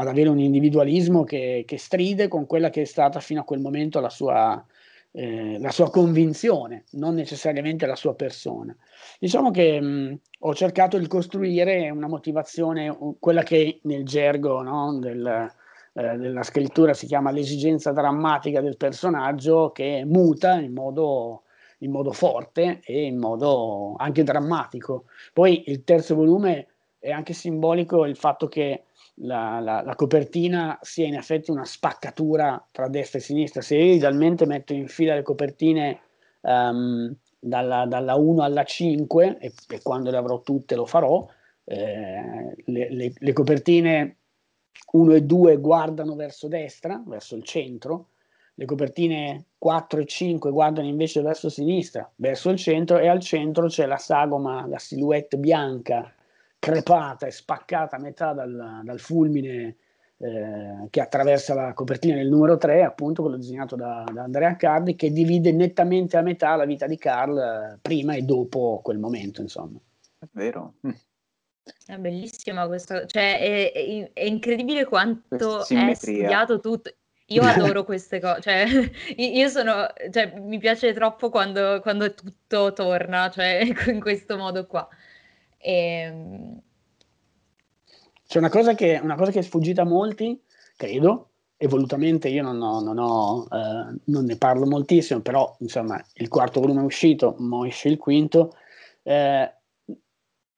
ad 0.00 0.08
avere 0.08 0.28
un 0.28 0.38
individualismo 0.38 1.24
che, 1.24 1.64
che, 1.66 1.78
stride 1.78 2.28
con 2.28 2.46
quella 2.46 2.70
che 2.70 2.82
è 2.82 2.84
stata 2.84 3.20
fino 3.20 3.40
a 3.40 3.44
quel 3.44 3.60
momento 3.60 4.00
la 4.00 4.08
sua, 4.08 4.64
eh, 5.12 5.58
la 5.58 5.70
sua 5.70 5.90
convinzione, 5.90 6.84
non 6.92 7.14
necessariamente 7.14 7.86
la 7.86 7.96
sua 7.96 8.14
persona. 8.14 8.74
Diciamo 9.18 9.50
che 9.50 9.80
mh, 9.80 10.18
ho 10.40 10.54
cercato 10.54 10.98
di 10.98 11.06
costruire 11.06 11.90
una 11.90 12.08
motivazione, 12.08 12.96
quella 13.18 13.42
che 13.42 13.80
nel 13.82 14.04
gergo 14.04 14.62
no, 14.62 14.98
del, 14.98 15.50
eh, 15.92 16.16
della 16.16 16.42
scrittura 16.42 16.94
si 16.94 17.06
chiama 17.06 17.30
l'esigenza 17.30 17.92
drammatica 17.92 18.60
del 18.60 18.76
personaggio, 18.76 19.70
che 19.72 20.04
muta 20.06 20.54
in 20.54 20.72
modo, 20.72 21.42
in 21.78 21.90
modo 21.90 22.12
forte 22.12 22.80
e 22.84 23.02
in 23.04 23.18
modo 23.18 23.96
anche 23.98 24.22
drammatico. 24.22 25.04
Poi 25.32 25.64
il 25.66 25.84
terzo 25.84 26.14
volume 26.14 26.68
è 26.98 27.10
anche 27.10 27.32
simbolico 27.32 28.04
il 28.04 28.16
fatto 28.16 28.46
che 28.48 28.84
la, 29.22 29.60
la, 29.60 29.82
la, 29.82 29.94
copertina 29.94 30.78
sia 30.82 31.06
in 31.06 31.14
effetti 31.14 31.50
una 31.50 31.64
spaccatura 31.64 32.64
tra 32.70 32.88
destra 32.88 33.18
e 33.18 33.22
sinistra. 33.22 33.60
Se 33.60 33.76
io 33.76 33.94
idealmente 33.94 34.46
metto 34.46 34.72
in 34.72 34.88
fila 34.88 35.14
le 35.14 35.22
copertine 35.22 36.00
um, 36.40 37.14
dalla, 37.38 37.86
dalla, 37.86 38.14
1 38.14 38.42
alla 38.42 38.64
5, 38.64 39.38
e, 39.38 39.52
e, 39.68 39.82
quando 39.82 40.10
le 40.10 40.16
avrò 40.16 40.40
tutte 40.40 40.74
lo 40.74 40.86
farò, 40.86 41.26
eh, 41.64 42.54
le, 42.64 42.90
le, 42.90 43.12
le 43.14 43.32
copertine 43.32 44.16
1 44.92 45.14
e 45.14 45.22
2 45.22 45.56
guardano 45.58 46.14
verso 46.14 46.48
destra, 46.48 47.02
verso 47.06 47.36
il 47.36 47.42
centro, 47.42 48.08
le 48.54 48.64
copertine 48.64 49.46
4 49.58 50.00
e 50.00 50.06
5 50.06 50.50
guardano 50.50 50.86
invece 50.86 51.22
verso 51.22 51.48
sinistra, 51.48 52.10
verso 52.16 52.50
il 52.50 52.56
centro, 52.56 52.98
e 52.98 53.08
al 53.08 53.20
centro 53.20 53.66
c'è 53.66 53.86
la 53.86 53.96
sagoma, 53.96 54.66
la 54.66 54.78
silhouette 54.78 55.38
bianca 55.38 56.14
crepata 56.60 57.26
e 57.26 57.32
spaccata 57.32 57.96
a 57.96 57.98
metà 57.98 58.32
dal, 58.32 58.82
dal 58.84 59.00
fulmine 59.00 59.76
eh, 60.18 60.86
che 60.90 61.00
attraversa 61.00 61.54
la 61.54 61.72
copertina 61.72 62.16
del 62.16 62.28
numero 62.28 62.58
3, 62.58 62.84
appunto 62.84 63.22
quello 63.22 63.38
disegnato 63.38 63.74
da, 63.74 64.04
da, 64.12 64.24
Andrea 64.24 64.54
Cardi, 64.54 64.94
che 64.94 65.10
divide 65.10 65.50
nettamente 65.50 66.18
a 66.18 66.20
metà 66.20 66.54
la 66.56 66.66
vita 66.66 66.86
di 66.86 66.98
Carl 66.98 67.38
eh, 67.38 67.78
prima 67.80 68.14
e 68.14 68.22
dopo 68.22 68.80
quel 68.82 68.98
momento, 68.98 69.40
insomma. 69.40 69.78
È 70.18 70.26
vero. 70.32 70.74
Mm. 70.86 70.90
È 71.86 71.96
bellissima 71.96 72.66
questa, 72.66 73.06
cioè 73.06 73.38
è, 73.38 73.72
è, 73.72 74.10
è 74.12 74.24
incredibile 74.24 74.84
quanto 74.84 75.66
è 75.66 75.94
studiato 75.94 76.60
tutto. 76.60 76.90
Io 77.28 77.42
adoro 77.42 77.84
queste 77.84 78.20
cose, 78.20 78.42
cioè, 78.42 78.66
io 79.16 79.48
sono, 79.48 79.86
cioè, 80.10 80.38
mi 80.38 80.58
piace 80.58 80.92
troppo 80.92 81.30
quando, 81.30 81.80
quando 81.80 82.12
tutto 82.12 82.74
torna, 82.74 83.30
cioè, 83.30 83.62
in 83.88 84.00
questo 84.00 84.36
modo 84.36 84.66
qua. 84.66 84.86
E... 85.60 85.72
Ehm, 85.72 86.60
C'è 88.26 88.38
una 88.38 88.48
cosa, 88.48 88.74
che, 88.74 88.98
una 89.02 89.16
cosa 89.16 89.30
che 89.30 89.40
è 89.40 89.42
sfuggita 89.42 89.82
a 89.82 89.86
molti, 89.86 90.40
credo, 90.76 91.30
e 91.56 91.66
volutamente 91.68 92.28
io 92.28 92.42
non, 92.42 92.62
ho, 92.62 92.80
non, 92.80 92.98
ho, 92.98 93.46
eh, 93.52 94.00
non, 94.04 94.24
ne 94.24 94.36
parlo 94.36 94.66
moltissimo, 94.66 95.20
però 95.20 95.54
insomma 95.60 96.02
il 96.14 96.28
quarto 96.28 96.60
volume 96.60 96.80
è 96.80 96.84
uscito, 96.84 97.34
mo 97.38 97.66
esce 97.66 97.88
il 97.88 97.98
quinto. 97.98 98.54
Eh, 99.02 99.54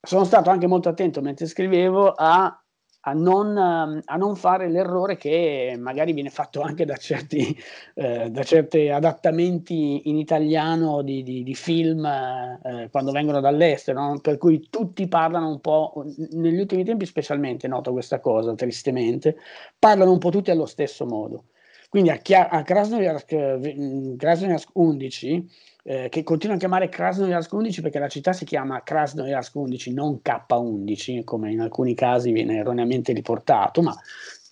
sono 0.00 0.24
stato 0.24 0.50
anche 0.50 0.66
molto 0.68 0.88
attento 0.88 1.20
mentre 1.20 1.46
scrivevo 1.46 2.12
a 2.16 2.62
a 3.05 3.12
non, 3.12 3.57
ehm, 3.57 4.00
a 4.05 4.16
non, 4.16 4.36
fare 4.36 4.68
l'errore 4.68 5.16
che 5.16 5.76
magari 5.78 6.12
viene 6.12 6.30
fatto 6.30 6.61
anche 6.61 6.84
da 6.84 6.96
certi, 6.96 7.57
eh, 7.94 8.30
da 8.30 8.42
certi 8.44 8.88
adattamenti 8.88 10.09
in 10.09 10.16
italiano 10.16 11.03
di, 11.03 11.22
di, 11.22 11.42
di 11.42 11.55
film 11.55 12.05
eh, 12.05 12.88
quando 12.90 13.11
vengono 13.11 13.40
dall'estero, 13.40 14.00
no? 14.00 14.20
per 14.20 14.38
cui 14.38 14.68
tutti 14.70 15.09
parlano 15.09 15.48
un 15.48 15.61
po', 15.61 16.05
negli 16.30 16.61
ultimi 16.61 16.84
tempi 16.84 17.07
specialmente 17.07 17.66
noto 17.66 17.92
questa 17.92 18.20
cosa, 18.20 18.55
tristemente, 18.55 19.36
parlano 19.78 20.12
un 20.12 20.18
po' 20.18 20.30
tutti 20.30 20.50
allo 20.50 20.66
stesso 20.66 21.05
modo. 21.07 21.44
Quindi 21.88 22.11
a, 22.11 22.20
a 22.48 22.62
Krasnoyarsk, 22.62 24.16
Krasnoyarsk 24.16 24.70
11 24.74 25.48
eh, 25.85 26.09
che 26.09 26.22
continuano 26.22 26.59
a 26.59 26.61
chiamare 26.61 26.89
Krasnoyarsk 26.89 27.53
11 27.53 27.80
perché 27.80 27.99
la 27.99 28.09
città 28.09 28.33
si 28.33 28.45
chiama 28.45 28.83
Krasnoyarsk 28.83 29.55
11, 29.55 29.93
non 29.93 30.20
K11, 30.22 31.24
come 31.24 31.51
in 31.51 31.61
alcuni 31.61 31.95
casi 31.95 32.30
viene 32.30 32.57
erroneamente 32.57 33.12
riportato, 33.12 33.83
ma 33.83 33.95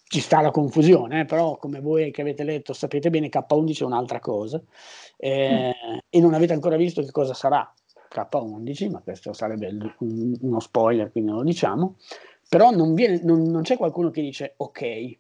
ci 0.05 0.21
sta 0.21 0.41
la 0.41 0.51
confusione, 0.51 1.21
eh, 1.21 1.25
però 1.25 1.57
come 1.57 1.81
voi 1.81 2.11
che 2.11 2.23
avete 2.23 2.43
letto 2.43 2.73
sapete 2.73 3.11
bene 3.11 3.29
K11 3.29 3.79
è 3.79 3.85
un'altra 3.85 4.19
cosa 4.19 4.61
eh, 5.17 5.69
mm. 5.69 5.99
e 6.09 6.21
non 6.21 6.35
avete 6.35 6.53
ancora 6.53 6.77
visto 6.77 7.01
che 7.03 7.13
cosa 7.13 7.33
sarà 7.33 7.73
K11, 8.13 8.91
ma 8.91 9.01
questo 9.01 9.33
sarebbe 9.33 9.69
un, 9.99 10.37
uno 10.41 10.59
spoiler, 10.59 11.13
quindi 11.13 11.31
non 11.31 11.39
lo 11.39 11.45
diciamo, 11.45 11.97
però 12.49 12.71
non, 12.71 12.95
viene, 12.95 13.21
non, 13.23 13.43
non 13.43 13.63
c'è 13.63 13.77
qualcuno 13.77 14.11
che 14.11 14.21
dice 14.21 14.55
ok, 14.57 15.19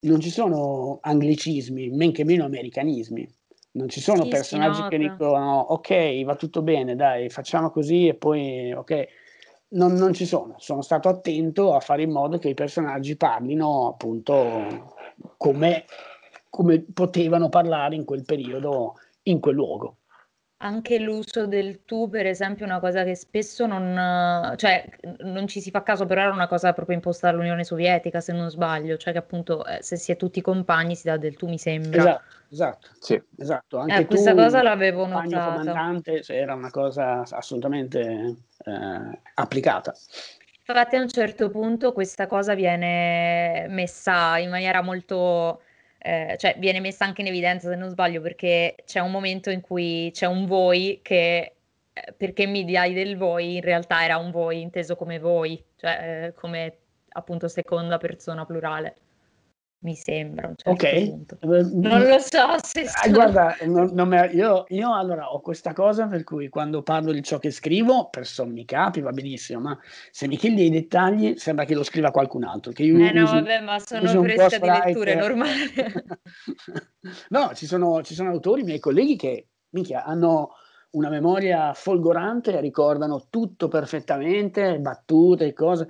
non 0.00 0.20
ci 0.20 0.30
sono 0.30 0.98
anglicismi, 1.00 1.90
men 1.90 2.10
che 2.10 2.24
meno 2.24 2.44
americanismi 2.44 3.28
non 3.76 3.88
ci 3.88 4.00
sono 4.00 4.24
sì, 4.24 4.30
personaggi 4.30 4.82
che 4.88 4.98
dicono 4.98 5.58
ok, 5.68 6.24
va 6.24 6.34
tutto 6.34 6.62
bene, 6.62 6.96
dai, 6.96 7.28
facciamo 7.28 7.70
così 7.70 8.08
e 8.08 8.14
poi 8.14 8.72
ok. 8.72 9.06
Non, 9.68 9.94
non, 9.94 10.14
ci 10.14 10.26
sono. 10.26 10.54
Sono 10.58 10.80
stato 10.80 11.08
attento 11.08 11.74
a 11.74 11.80
fare 11.80 12.02
in 12.02 12.10
modo 12.10 12.38
che 12.38 12.48
i 12.48 12.54
personaggi 12.54 13.16
parlino 13.16 13.88
appunto 13.88 14.94
come, 15.36 15.84
come 16.48 16.84
potevano 16.92 17.48
parlare 17.48 17.96
in 17.96 18.04
quel 18.04 18.24
periodo, 18.24 18.94
in 19.24 19.40
quel 19.40 19.54
luogo. 19.54 19.96
Anche 20.58 20.98
l'uso 20.98 21.46
del 21.46 21.84
tu, 21.84 22.08
per 22.08 22.26
esempio, 22.26 22.64
è 22.64 22.68
una 22.68 22.80
cosa 22.80 23.04
che 23.04 23.14
spesso 23.14 23.66
non, 23.66 24.54
cioè, 24.56 24.88
non 25.18 25.46
ci 25.48 25.60
si 25.60 25.70
fa 25.70 25.82
caso, 25.82 26.06
però 26.06 26.22
era 26.22 26.32
una 26.32 26.46
cosa 26.46 26.72
proprio 26.72 26.96
imposta 26.96 27.30
dall'Unione 27.30 27.64
Sovietica, 27.64 28.20
se 28.20 28.32
non 28.32 28.48
sbaglio, 28.48 28.96
cioè 28.96 29.12
che 29.12 29.18
appunto 29.18 29.66
eh, 29.66 29.82
se 29.82 29.96
si 29.96 30.12
è 30.12 30.16
tutti 30.16 30.40
compagni 30.40 30.96
si 30.96 31.08
dà 31.08 31.18
del 31.18 31.36
tu, 31.36 31.46
mi 31.46 31.58
sembra. 31.58 32.00
Esatto, 32.00 32.35
esatto. 32.50 32.88
Sì. 33.00 33.20
esatto. 33.38 33.78
Anche 33.78 34.00
eh, 34.00 34.06
questa 34.06 34.30
tu, 34.30 34.36
cosa 34.36 34.62
l'avevo 34.62 35.06
notata. 35.06 35.50
comandante, 35.50 36.22
cioè, 36.22 36.36
era 36.36 36.54
una 36.54 36.70
cosa 36.70 37.22
assolutamente 37.28 38.36
eh, 38.64 39.20
applicata. 39.34 39.94
Infatti 40.68 40.96
a 40.96 41.00
un 41.00 41.08
certo 41.08 41.48
punto 41.48 41.92
questa 41.92 42.26
cosa 42.26 42.54
viene 42.54 43.66
messa 43.68 44.36
in 44.38 44.50
maniera 44.50 44.82
molto 44.82 45.60
eh, 45.98 46.36
cioè 46.38 46.56
viene 46.58 46.80
messa 46.80 47.04
anche 47.04 47.20
in 47.20 47.28
evidenza 47.28 47.68
se 47.68 47.76
non 47.76 47.88
sbaglio 47.88 48.20
perché 48.20 48.76
c'è 48.84 49.00
un 49.00 49.10
momento 49.10 49.50
in 49.50 49.60
cui 49.60 50.10
c'è 50.12 50.26
un 50.26 50.46
voi 50.46 51.00
che 51.02 51.56
eh, 51.92 52.12
perché 52.12 52.46
mi 52.46 52.70
dai 52.70 52.92
del 52.92 53.16
voi 53.16 53.56
in 53.56 53.62
realtà 53.62 54.04
era 54.04 54.18
un 54.18 54.30
voi 54.30 54.60
inteso 54.60 54.96
come 54.96 55.18
voi, 55.18 55.62
cioè 55.76 56.26
eh, 56.26 56.32
come 56.34 56.76
appunto 57.08 57.48
seconda 57.48 57.96
persona 57.96 58.44
plurale 58.44 58.96
mi 59.78 59.94
sembra. 59.94 60.52
Certo 60.56 60.70
ok, 60.70 61.08
punto. 61.08 61.38
Eh, 61.40 61.62
non 61.72 62.06
lo 62.06 62.18
so 62.18 62.56
se 62.62 62.86
sono... 62.86 63.14
guarda, 63.14 63.56
non, 63.64 63.90
non 63.92 64.08
me, 64.08 64.26
io, 64.32 64.64
io, 64.68 64.94
allora 64.94 65.32
ho 65.32 65.40
questa 65.40 65.72
cosa 65.72 66.06
per 66.06 66.24
cui 66.24 66.48
quando 66.48 66.82
parlo 66.82 67.12
di 67.12 67.22
ciò 67.22 67.38
che 67.38 67.50
scrivo, 67.50 68.08
per 68.08 68.26
sommi 68.26 68.64
capi 68.64 69.00
va 69.00 69.10
benissimo, 69.10 69.60
ma 69.60 69.78
se 70.10 70.26
mi 70.26 70.36
chiedi 70.36 70.64
i 70.64 70.70
dettagli 70.70 71.36
sembra 71.36 71.64
che 71.64 71.74
lo 71.74 71.82
scriva 71.82 72.10
qualcun 72.10 72.44
altro. 72.44 72.72
Che 72.72 72.82
io 72.82 72.96
eh 72.96 73.12
no, 73.12 73.24
uso, 73.24 73.34
vabbè, 73.34 73.60
ma 73.60 73.78
sono 73.78 74.22
fresca 74.22 74.58
di 74.58 74.68
letture, 74.68 75.12
è 75.12 75.16
normale. 75.16 76.04
no, 77.28 77.52
ci 77.54 77.66
sono, 77.66 78.02
ci 78.02 78.14
sono 78.14 78.30
autori, 78.30 78.62
miei 78.62 78.80
colleghi, 78.80 79.16
che 79.16 79.48
minchia, 79.70 80.04
hanno 80.04 80.54
una 80.90 81.10
memoria 81.10 81.74
folgorante, 81.74 82.60
ricordano 82.60 83.26
tutto 83.28 83.68
perfettamente, 83.68 84.78
battute, 84.78 85.52
cose 85.52 85.88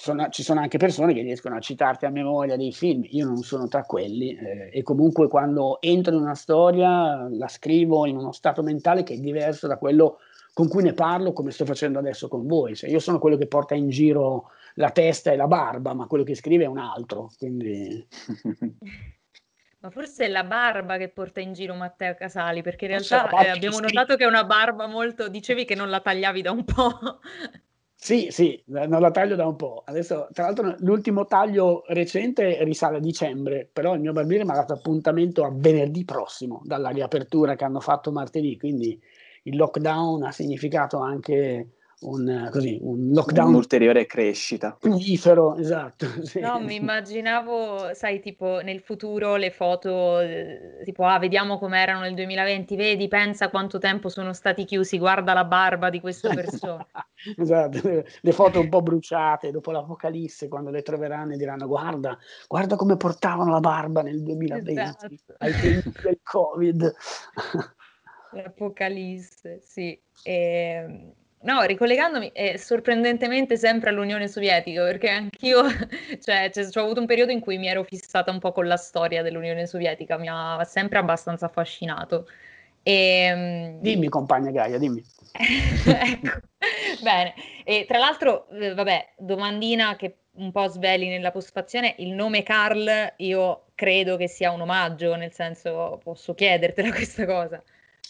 sono, 0.00 0.28
ci 0.28 0.44
sono 0.44 0.60
anche 0.60 0.78
persone 0.78 1.12
che 1.12 1.22
riescono 1.22 1.56
a 1.56 1.60
citarti 1.60 2.06
a 2.06 2.10
memoria 2.10 2.56
dei 2.56 2.72
film, 2.72 3.02
io 3.08 3.26
non 3.26 3.38
sono 3.38 3.66
tra 3.66 3.82
quelli 3.82 4.32
eh, 4.36 4.70
e 4.72 4.82
comunque 4.84 5.26
quando 5.26 5.80
entro 5.80 6.14
in 6.14 6.20
una 6.20 6.36
storia 6.36 7.28
la 7.28 7.48
scrivo 7.48 8.06
in 8.06 8.16
uno 8.16 8.30
stato 8.30 8.62
mentale 8.62 9.02
che 9.02 9.14
è 9.14 9.18
diverso 9.18 9.66
da 9.66 9.76
quello 9.76 10.18
con 10.54 10.68
cui 10.68 10.84
ne 10.84 10.92
parlo 10.92 11.32
come 11.32 11.50
sto 11.50 11.64
facendo 11.64 11.98
adesso 11.98 12.28
con 12.28 12.46
voi, 12.46 12.76
cioè, 12.76 12.90
io 12.90 13.00
sono 13.00 13.18
quello 13.18 13.36
che 13.36 13.48
porta 13.48 13.74
in 13.74 13.88
giro 13.88 14.50
la 14.74 14.90
testa 14.90 15.32
e 15.32 15.36
la 15.36 15.48
barba, 15.48 15.94
ma 15.94 16.06
quello 16.06 16.22
che 16.22 16.36
scrive 16.36 16.64
è 16.64 16.68
un 16.68 16.78
altro, 16.78 17.32
quindi... 17.36 18.06
Ma 19.80 19.90
forse 19.90 20.24
è 20.24 20.28
la 20.28 20.42
barba 20.42 20.96
che 20.96 21.08
porta 21.08 21.38
in 21.38 21.52
giro 21.52 21.74
Matteo 21.74 22.16
Casali, 22.16 22.62
perché 22.62 22.86
in 22.86 22.90
realtà 22.90 23.28
eh, 23.28 23.48
abbiamo 23.48 23.78
notato 23.78 24.16
che 24.16 24.24
è 24.24 24.26
una 24.26 24.42
barba 24.42 24.88
molto... 24.88 25.28
Dicevi 25.28 25.64
che 25.64 25.76
non 25.76 25.88
la 25.88 26.00
tagliavi 26.00 26.42
da 26.42 26.50
un 26.50 26.64
po'. 26.64 27.20
Sì, 28.00 28.28
sì, 28.30 28.62
non 28.66 29.00
la 29.00 29.10
taglio 29.10 29.34
da 29.34 29.44
un 29.46 29.56
po'. 29.56 29.82
Adesso, 29.84 30.28
tra 30.32 30.44
l'altro, 30.44 30.76
l'ultimo 30.78 31.24
taglio 31.26 31.82
recente 31.88 32.62
risale 32.62 32.98
a 32.98 33.00
dicembre, 33.00 33.68
però 33.70 33.94
il 33.94 34.00
mio 34.00 34.12
barbiere 34.12 34.44
mi 34.44 34.50
ha 34.52 34.54
dato 34.54 34.72
appuntamento 34.72 35.44
a 35.44 35.50
venerdì 35.52 36.04
prossimo, 36.04 36.60
dalla 36.64 36.90
riapertura 36.90 37.56
che 37.56 37.64
hanno 37.64 37.80
fatto 37.80 38.12
martedì, 38.12 38.56
quindi 38.56 38.98
il 39.42 39.56
lockdown 39.56 40.22
ha 40.22 40.30
significato 40.30 40.98
anche 40.98 41.70
un, 42.00 42.48
così, 42.52 42.78
un 42.80 43.10
lockdown. 43.10 43.48
Un'ulteriore 43.48 44.06
crescita. 44.06 44.76
Prolifero, 44.78 45.56
esatto. 45.56 46.06
Sì. 46.28 46.40
No, 46.40 46.60
mi 46.60 46.74
immaginavo, 46.74 47.94
sai, 47.94 48.20
tipo 48.20 48.60
nel 48.62 48.80
futuro 48.80 49.36
le 49.36 49.50
foto, 49.50 50.20
eh, 50.20 50.82
tipo, 50.84 51.04
ah, 51.04 51.18
vediamo 51.18 51.58
com'erano 51.58 52.00
nel 52.00 52.14
2020, 52.14 52.76
vedi, 52.76 53.08
pensa 53.08 53.48
quanto 53.48 53.78
tempo 53.78 54.08
sono 54.10 54.34
stati 54.34 54.64
chiusi, 54.64 54.98
guarda 54.98 55.32
la 55.32 55.44
barba 55.44 55.88
di 55.88 56.00
questa 56.00 56.34
persona. 56.34 56.86
esatto, 57.36 58.04
le 58.20 58.32
foto 58.32 58.60
un 58.60 58.68
po' 58.68 58.82
bruciate 58.82 59.50
dopo 59.50 59.70
l'apocalisse, 59.70 60.48
quando 60.48 60.70
le 60.70 60.82
troveranno 60.82 61.32
e 61.32 61.36
diranno, 61.36 61.66
guarda, 61.66 62.18
guarda 62.46 62.76
come 62.76 62.96
portavano 62.96 63.50
la 63.50 63.60
barba 63.60 64.02
nel 64.02 64.22
2020, 64.22 64.70
esatto. 64.70 65.06
ai 65.38 65.52
tempi 65.52 65.92
del 66.02 66.20
Covid. 66.22 66.94
L'apocalisse, 68.32 69.60
sì. 69.62 69.98
E 70.22 70.32
ehm, 70.32 71.12
No, 71.48 71.62
ricollegandomi 71.62 72.30
eh, 72.34 72.58
sorprendentemente 72.58 73.56
sempre 73.56 73.88
all'Unione 73.88 74.28
Sovietica, 74.28 74.84
perché 74.84 75.08
anch'io, 75.08 75.62
cioè, 76.22 76.50
cioè, 76.52 76.68
ho 76.74 76.84
avuto 76.84 77.00
un 77.00 77.06
periodo 77.06 77.32
in 77.32 77.40
cui 77.40 77.56
mi 77.56 77.68
ero 77.68 77.84
fissata 77.84 78.30
un 78.30 78.38
po' 78.38 78.52
con 78.52 78.66
la 78.66 78.76
storia 78.76 79.22
dell'Unione 79.22 79.66
Sovietica, 79.66 80.18
mi 80.18 80.28
ha 80.30 80.62
sempre 80.64 80.98
abbastanza 80.98 81.46
affascinato. 81.46 82.28
E, 82.82 82.92
ehm, 82.92 83.80
dimmi, 83.80 84.10
compagna 84.10 84.50
Gaia, 84.50 84.76
dimmi. 84.76 85.02
ecco, 85.32 86.38
bene. 87.02 87.32
E 87.64 87.86
tra 87.88 87.96
l'altro, 87.96 88.46
eh, 88.50 88.74
vabbè, 88.74 89.14
domandina 89.16 89.96
che 89.96 90.18
un 90.32 90.52
po' 90.52 90.68
sveli 90.68 91.08
nella 91.08 91.30
postfazione, 91.30 91.94
il 91.98 92.10
nome 92.10 92.42
Carl 92.42 93.14
io 93.16 93.68
credo 93.74 94.18
che 94.18 94.28
sia 94.28 94.50
un 94.50 94.60
omaggio, 94.60 95.16
nel 95.16 95.32
senso 95.32 95.98
posso 96.04 96.34
chiedertela 96.34 96.90
questa 96.92 97.24
cosa. 97.24 97.62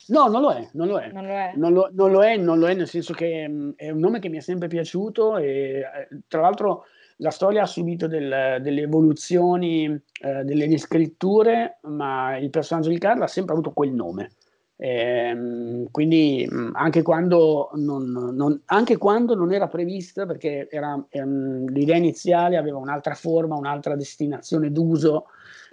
No, 0.09 0.29
non 0.29 0.41
lo 0.41 0.53
è, 0.53 0.69
non 0.73 0.89
lo 0.89 0.99
è. 0.99 1.11
Non 1.13 1.27
lo 1.27 1.33
è, 1.33 1.53
non 1.57 1.73
lo, 1.73 1.89
non 1.93 2.11
lo 2.11 2.23
è, 2.23 2.37
non 2.37 2.59
lo 2.59 2.69
è 2.69 2.75
nel 2.75 2.89
senso 2.89 3.13
che 3.13 3.47
mh, 3.47 3.53
mm, 3.53 3.71
è 3.77 3.91
un 3.91 3.99
nome 3.99 4.19
che 4.19 4.29
mi 4.29 4.39
è 4.39 4.41
sempre 4.41 4.69
piaciuto 4.69 5.37
e 5.37 5.81
eh, 5.81 6.09
tra 6.27 6.41
l'altro 6.41 6.85
la 7.19 7.31
storia 7.31 7.63
ha 7.63 7.67
subito 7.67 8.07
del, 8.07 8.59
delle 8.61 8.83
evoluzioni, 8.83 9.85
eh, 9.87 10.45
delle 10.45 10.67
riscritture, 10.67 11.79
ma 11.83 12.37
il 12.37 12.51
personaggio 12.51 12.91
di 12.91 12.99
Carla 12.99 13.25
ha 13.25 13.29
sempre 13.29 13.55
avuto 13.55 13.73
quel 13.73 13.93
nome. 13.93 14.31
E, 14.77 14.89
ehm, 14.89 15.91
quindi 15.91 16.49
mm, 16.51 16.71
anche 16.75 17.03
quando 17.03 17.71
non, 17.75 18.11
non, 18.13 18.63
anche 18.67 18.97
quando 18.97 19.35
non 19.35 19.53
era 19.53 19.67
prevista, 19.67 20.27
perché 20.27 20.69
era, 20.71 21.05
ehm, 21.09 21.69
l'idea 21.71 21.97
iniziale 21.97 22.57
aveva 22.57 22.79
un'altra 22.79 23.15
forma, 23.15 23.57
un'altra 23.57 23.97
destinazione 23.97 24.71
d'uso, 24.71 25.27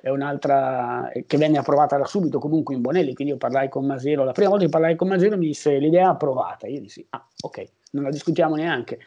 è 0.05 0.09
un'altra 0.09 1.09
che 1.25 1.37
venne 1.37 1.57
approvata 1.57 1.97
da 1.97 2.05
subito 2.05 2.37
comunque 2.37 2.75
in 2.75 2.81
Bonelli, 2.81 3.15
quindi 3.15 3.33
io 3.33 3.39
parlai 3.39 3.69
con 3.69 3.87
Masero, 3.87 4.23
la 4.23 4.33
prima 4.33 4.49
volta 4.49 4.65
che 4.65 4.69
parlai 4.69 4.95
con 4.95 5.07
Masero 5.07 5.35
mi 5.35 5.47
disse 5.47 5.79
l'idea 5.79 6.03
è 6.03 6.09
approvata, 6.11 6.67
io 6.67 6.79
dissi 6.79 7.03
ah 7.09 7.27
ok, 7.41 7.63
non 7.93 8.03
la 8.03 8.11
discutiamo 8.11 8.53
neanche. 8.53 8.99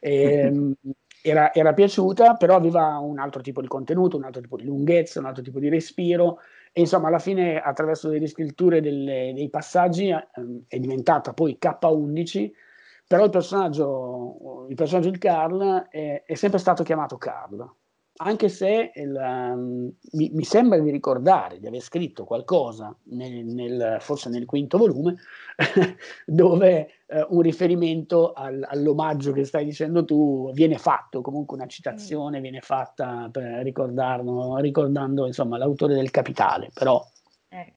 E, 0.00 0.22
ehm, 0.22 0.74
era, 1.20 1.52
era, 1.52 1.74
piaciuta, 1.74 2.36
però 2.36 2.56
aveva 2.56 2.96
un 2.96 3.18
altro 3.18 3.42
tipo 3.42 3.60
di 3.60 3.66
contenuto, 3.66 4.16
un 4.16 4.24
altro 4.24 4.40
tipo 4.40 4.56
di 4.56 4.64
lunghezza, 4.64 5.20
un 5.20 5.26
altro 5.26 5.42
tipo 5.42 5.58
di 5.58 5.68
respiro. 5.68 6.38
E 6.72 6.80
insomma 6.80 7.08
alla 7.08 7.18
fine 7.18 7.60
attraverso 7.60 8.08
le 8.08 8.16
riscritture 8.16 8.80
delle, 8.80 9.32
dei 9.34 9.50
passaggi 9.50 10.08
eh, 10.08 10.26
è 10.66 10.78
diventata 10.78 11.34
poi 11.34 11.58
K11 11.60 12.50
però 13.06 13.24
il 13.24 13.30
personaggio, 13.30 14.66
il 14.70 14.74
personaggio 14.74 15.10
di 15.10 15.18
Carl 15.18 15.88
è, 15.90 16.22
è 16.24 16.34
sempre 16.34 16.58
stato 16.58 16.82
chiamato 16.82 17.18
Carl 17.18 17.70
anche 18.18 18.48
se 18.48 18.90
il, 18.94 19.14
um, 19.14 19.92
mi, 20.12 20.30
mi, 20.32 20.44
sembra 20.44 20.78
di 20.78 20.90
ricordare 20.90 21.60
di 21.60 21.66
aver 21.66 21.80
scritto 21.80 22.24
qualcosa, 22.24 22.94
nel, 23.10 23.44
nel, 23.44 23.98
forse 24.00 24.28
nel 24.28 24.44
quinto 24.44 24.78
volume, 24.78 25.16
dove 26.26 26.90
uh, 27.06 27.26
un 27.28 27.40
riferimento 27.42 28.32
al, 28.32 28.64
all'omaggio 28.68 29.32
che 29.32 29.44
stai 29.44 29.64
dicendo 29.64 30.04
tu 30.04 30.50
viene 30.52 30.78
fatto, 30.78 31.20
comunque 31.20 31.56
una 31.56 31.66
citazione 31.66 32.38
mm. 32.38 32.42
viene 32.42 32.60
fatta 32.60 33.28
per 33.30 33.62
ricordarlo, 33.62 34.56
ricordando 34.58 35.26
insomma, 35.26 35.58
l'autore 35.58 35.94
del 35.94 36.10
Capitale, 36.10 36.70
però... 36.74 37.04
Eh. 37.48 37.72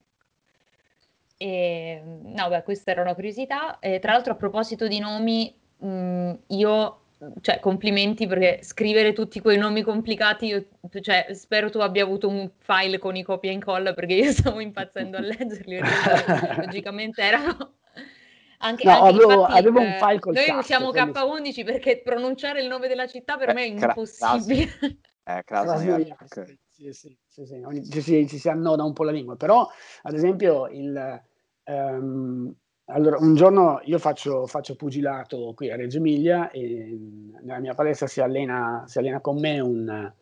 E, 1.37 2.01
no, 2.23 2.49
beh, 2.49 2.63
questa 2.63 2.91
era 2.91 3.01
una 3.01 3.13
curiosità. 3.13 3.79
E, 3.79 3.99
tra 3.99 4.13
l'altro, 4.13 4.33
a 4.33 4.35
proposito 4.35 4.87
di 4.87 4.99
nomi, 4.99 5.53
mh, 5.77 5.87
mm, 5.87 6.33
io 6.47 7.00
cioè, 7.41 7.59
complimenti 7.59 8.25
perché 8.25 8.59
scrivere 8.63 9.13
tutti 9.13 9.39
quei 9.39 9.57
nomi 9.57 9.83
complicati, 9.83 10.47
io, 10.47 10.65
cioè, 11.01 11.27
spero 11.31 11.69
tu 11.69 11.79
abbia 11.79 12.03
avuto 12.03 12.27
un 12.27 12.49
file 12.57 12.97
con 12.97 13.15
i 13.15 13.23
copia 13.23 13.51
e 13.51 13.53
incolla 13.53 13.93
perché 13.93 14.13
io 14.13 14.31
stavo 14.33 14.59
impazzendo 14.59 15.17
a 15.17 15.21
leggerli, 15.21 15.79
logicamente 16.57 17.21
erano... 17.21 17.73
Anche, 18.63 18.85
no, 18.85 18.91
anche, 18.91 19.15
avevo, 19.15 19.31
infatti, 19.41 19.57
avevo, 19.57 19.79
un 19.79 19.95
file 19.97 20.19
col 20.19 20.33
Noi 20.35 20.45
cazzo, 20.45 20.59
usiamo 20.59 20.91
K11 20.91 21.65
perché 21.65 22.01
pronunciare 22.03 22.61
il 22.61 22.67
nome 22.67 22.87
della 22.87 23.07
città 23.07 23.35
per 23.35 23.49
eh, 23.49 23.53
me 23.53 23.63
è 23.63 23.69
impossibile. 23.69 24.69
Eh, 25.23 25.43
sì, 26.69 26.91
sì, 26.91 27.17
sì, 27.27 27.45
sì, 27.47 27.89
ci, 27.89 28.01
si, 28.01 28.27
ci 28.27 28.37
si 28.37 28.49
annoda 28.49 28.83
un 28.83 28.93
po' 28.93 29.03
la 29.03 29.09
lingua, 29.09 29.35
però 29.35 29.67
ad 30.03 30.13
esempio 30.13 30.67
il, 30.67 31.23
um, 31.63 32.53
allora, 32.91 33.17
un 33.17 33.35
giorno 33.35 33.79
io 33.83 33.97
faccio, 33.97 34.45
faccio, 34.47 34.75
pugilato 34.75 35.53
qui 35.55 35.71
a 35.71 35.75
Reggio 35.75 35.97
Emilia 35.97 36.51
e 36.51 36.97
nella 37.41 37.59
mia 37.59 37.73
palestra 37.73 38.07
si 38.07 38.21
allena, 38.21 38.83
si 38.87 38.99
allena 38.99 39.21
con 39.21 39.39
me 39.39 39.59
un, 39.59 40.13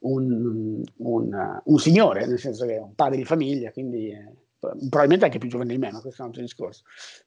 un, 0.00 0.82
un, 0.96 1.60
un, 1.64 1.78
signore, 1.78 2.26
nel 2.26 2.38
senso 2.38 2.66
che 2.66 2.76
è 2.76 2.80
un 2.80 2.94
padre 2.94 3.18
di 3.18 3.24
famiglia, 3.24 3.70
quindi 3.70 4.10
eh, 4.10 4.32
probabilmente 4.58 5.24
anche 5.26 5.38
più 5.38 5.48
giovane 5.48 5.72
di 5.72 5.78
me, 5.78 5.92
ma 5.92 6.00
questo 6.00 6.20
è 6.20 6.24
un 6.24 6.30
altro 6.30 6.42
discorso. 6.42 6.82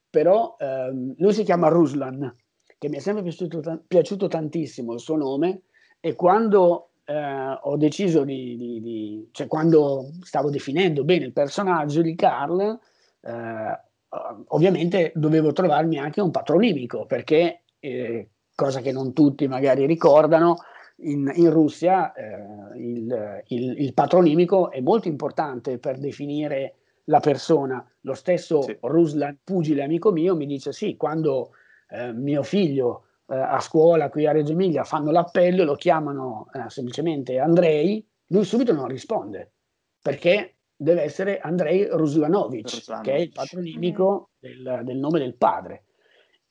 Però 0.09 0.55
ehm, 0.59 1.15
lui 1.17 1.33
si 1.33 1.43
chiama 1.43 1.67
Ruslan, 1.67 2.35
che 2.77 2.89
mi 2.89 2.97
è 2.97 2.99
sempre 2.99 3.23
piaciuto, 3.23 3.83
piaciuto 3.87 4.27
tantissimo 4.27 4.93
il 4.93 4.99
suo 4.99 5.15
nome 5.15 5.63
e 5.99 6.15
quando 6.15 6.91
eh, 7.05 7.59
ho 7.61 7.77
deciso 7.77 8.23
di, 8.23 8.55
di, 8.55 8.81
di, 8.81 9.29
cioè 9.31 9.47
quando 9.47 10.11
stavo 10.21 10.49
definendo 10.49 11.03
bene 11.03 11.25
il 11.25 11.33
personaggio 11.33 12.01
di 12.01 12.15
Carl, 12.15 12.79
eh, 13.21 13.79
uh, 14.09 14.43
ovviamente 14.47 15.11
dovevo 15.15 15.51
trovarmi 15.53 15.97
anche 15.97 16.21
un 16.21 16.31
patronimico 16.31 17.05
perché, 17.05 17.63
eh, 17.79 18.29
cosa 18.55 18.81
che 18.81 18.91
non 18.91 19.13
tutti 19.13 19.47
magari 19.47 19.85
ricordano, 19.85 20.57
in, 21.01 21.31
in 21.33 21.49
Russia 21.49 22.11
eh, 22.13 22.77
il, 22.77 23.43
il, 23.47 23.81
il, 23.81 23.93
patronimico 23.93 24.69
è 24.71 24.81
molto 24.81 25.07
importante 25.07 25.77
per 25.77 25.97
definire 25.97 26.75
la 27.05 27.19
persona. 27.19 27.85
Lo 28.01 28.13
stesso 28.13 28.61
sì. 28.61 28.77
Ruslan, 28.81 29.39
pugile 29.43 29.83
amico 29.83 30.11
mio, 30.11 30.35
mi 30.35 30.45
dice 30.45 30.71
sì, 30.71 30.95
quando 30.97 31.51
eh, 31.89 32.11
mio 32.11 32.43
figlio 32.43 33.05
eh, 33.27 33.35
a 33.35 33.59
scuola 33.59 34.09
qui 34.09 34.25
a 34.25 34.31
Reggio 34.31 34.51
Emilia 34.51 34.83
fanno 34.83 35.11
l'appello 35.11 35.61
e 35.61 35.65
lo 35.65 35.75
chiamano 35.75 36.47
eh, 36.53 36.69
semplicemente 36.69 37.39
Andrei, 37.39 38.05
lui 38.27 38.43
subito 38.43 38.73
non 38.73 38.87
risponde 38.87 39.53
perché 40.01 40.58
deve 40.81 41.01
essere 41.01 41.39
Andrei 41.39 41.85
Ruslanovic, 41.91 43.01
che 43.01 43.13
è 43.13 43.17
il 43.17 43.31
patronimico 43.33 44.29
del, 44.39 44.81
del, 44.85 44.97
nome 44.97 45.19
del 45.19 45.35
padre. 45.35 45.83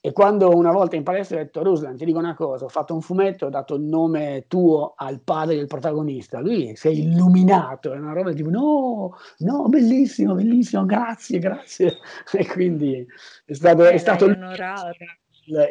E 0.01 0.13
quando 0.13 0.55
una 0.55 0.71
volta 0.71 0.97
in 0.97 1.03
palestra 1.03 1.37
ho 1.37 1.43
detto 1.43 1.63
Ruslan, 1.63 1.97
ti 1.97 2.05
dico 2.05 2.19
una 2.19 2.35
cosa, 2.35 2.67
ho 2.67 2.69
fatto 2.69 2.93
un 2.93 3.01
fumetto, 3.01 3.47
ho 3.47 3.49
dato 3.49 3.75
il 3.75 3.83
nome 3.83 4.45
tuo 4.47 4.93
al 4.95 5.23
padre 5.23 5.57
del 5.57 5.67
protagonista, 5.67 6.41
lui 6.41 6.77
si 6.77 6.89
è 6.89 6.91
illuminato, 6.91 7.95
è 7.95 7.99
una 7.99 8.13
roba 8.13 8.33
tipo 8.33 8.51
no, 8.51 9.17
no, 9.39 9.69
bellissimo, 9.69 10.35
bellissimo, 10.35 10.85
grazie, 10.85 11.39
grazie. 11.39 11.97
E 12.31 12.47
quindi 12.47 13.05
è 13.47 13.55
stato, 13.55 13.87
è 13.87 13.97
stato 13.97 14.27
il, 14.27 14.37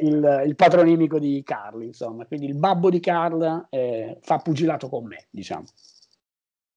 il, 0.02 0.44
il, 0.48 0.56
patronimico 0.56 1.20
di 1.20 1.44
Carl, 1.46 1.84
insomma, 1.84 2.26
quindi 2.26 2.48
il 2.48 2.58
babbo 2.58 2.90
di 2.90 3.00
Carl 3.00 3.68
eh, 3.70 4.18
fa 4.22 4.40
pugilato 4.40 4.90
con 4.90 5.06
me, 5.06 5.28
diciamo. 5.30 5.66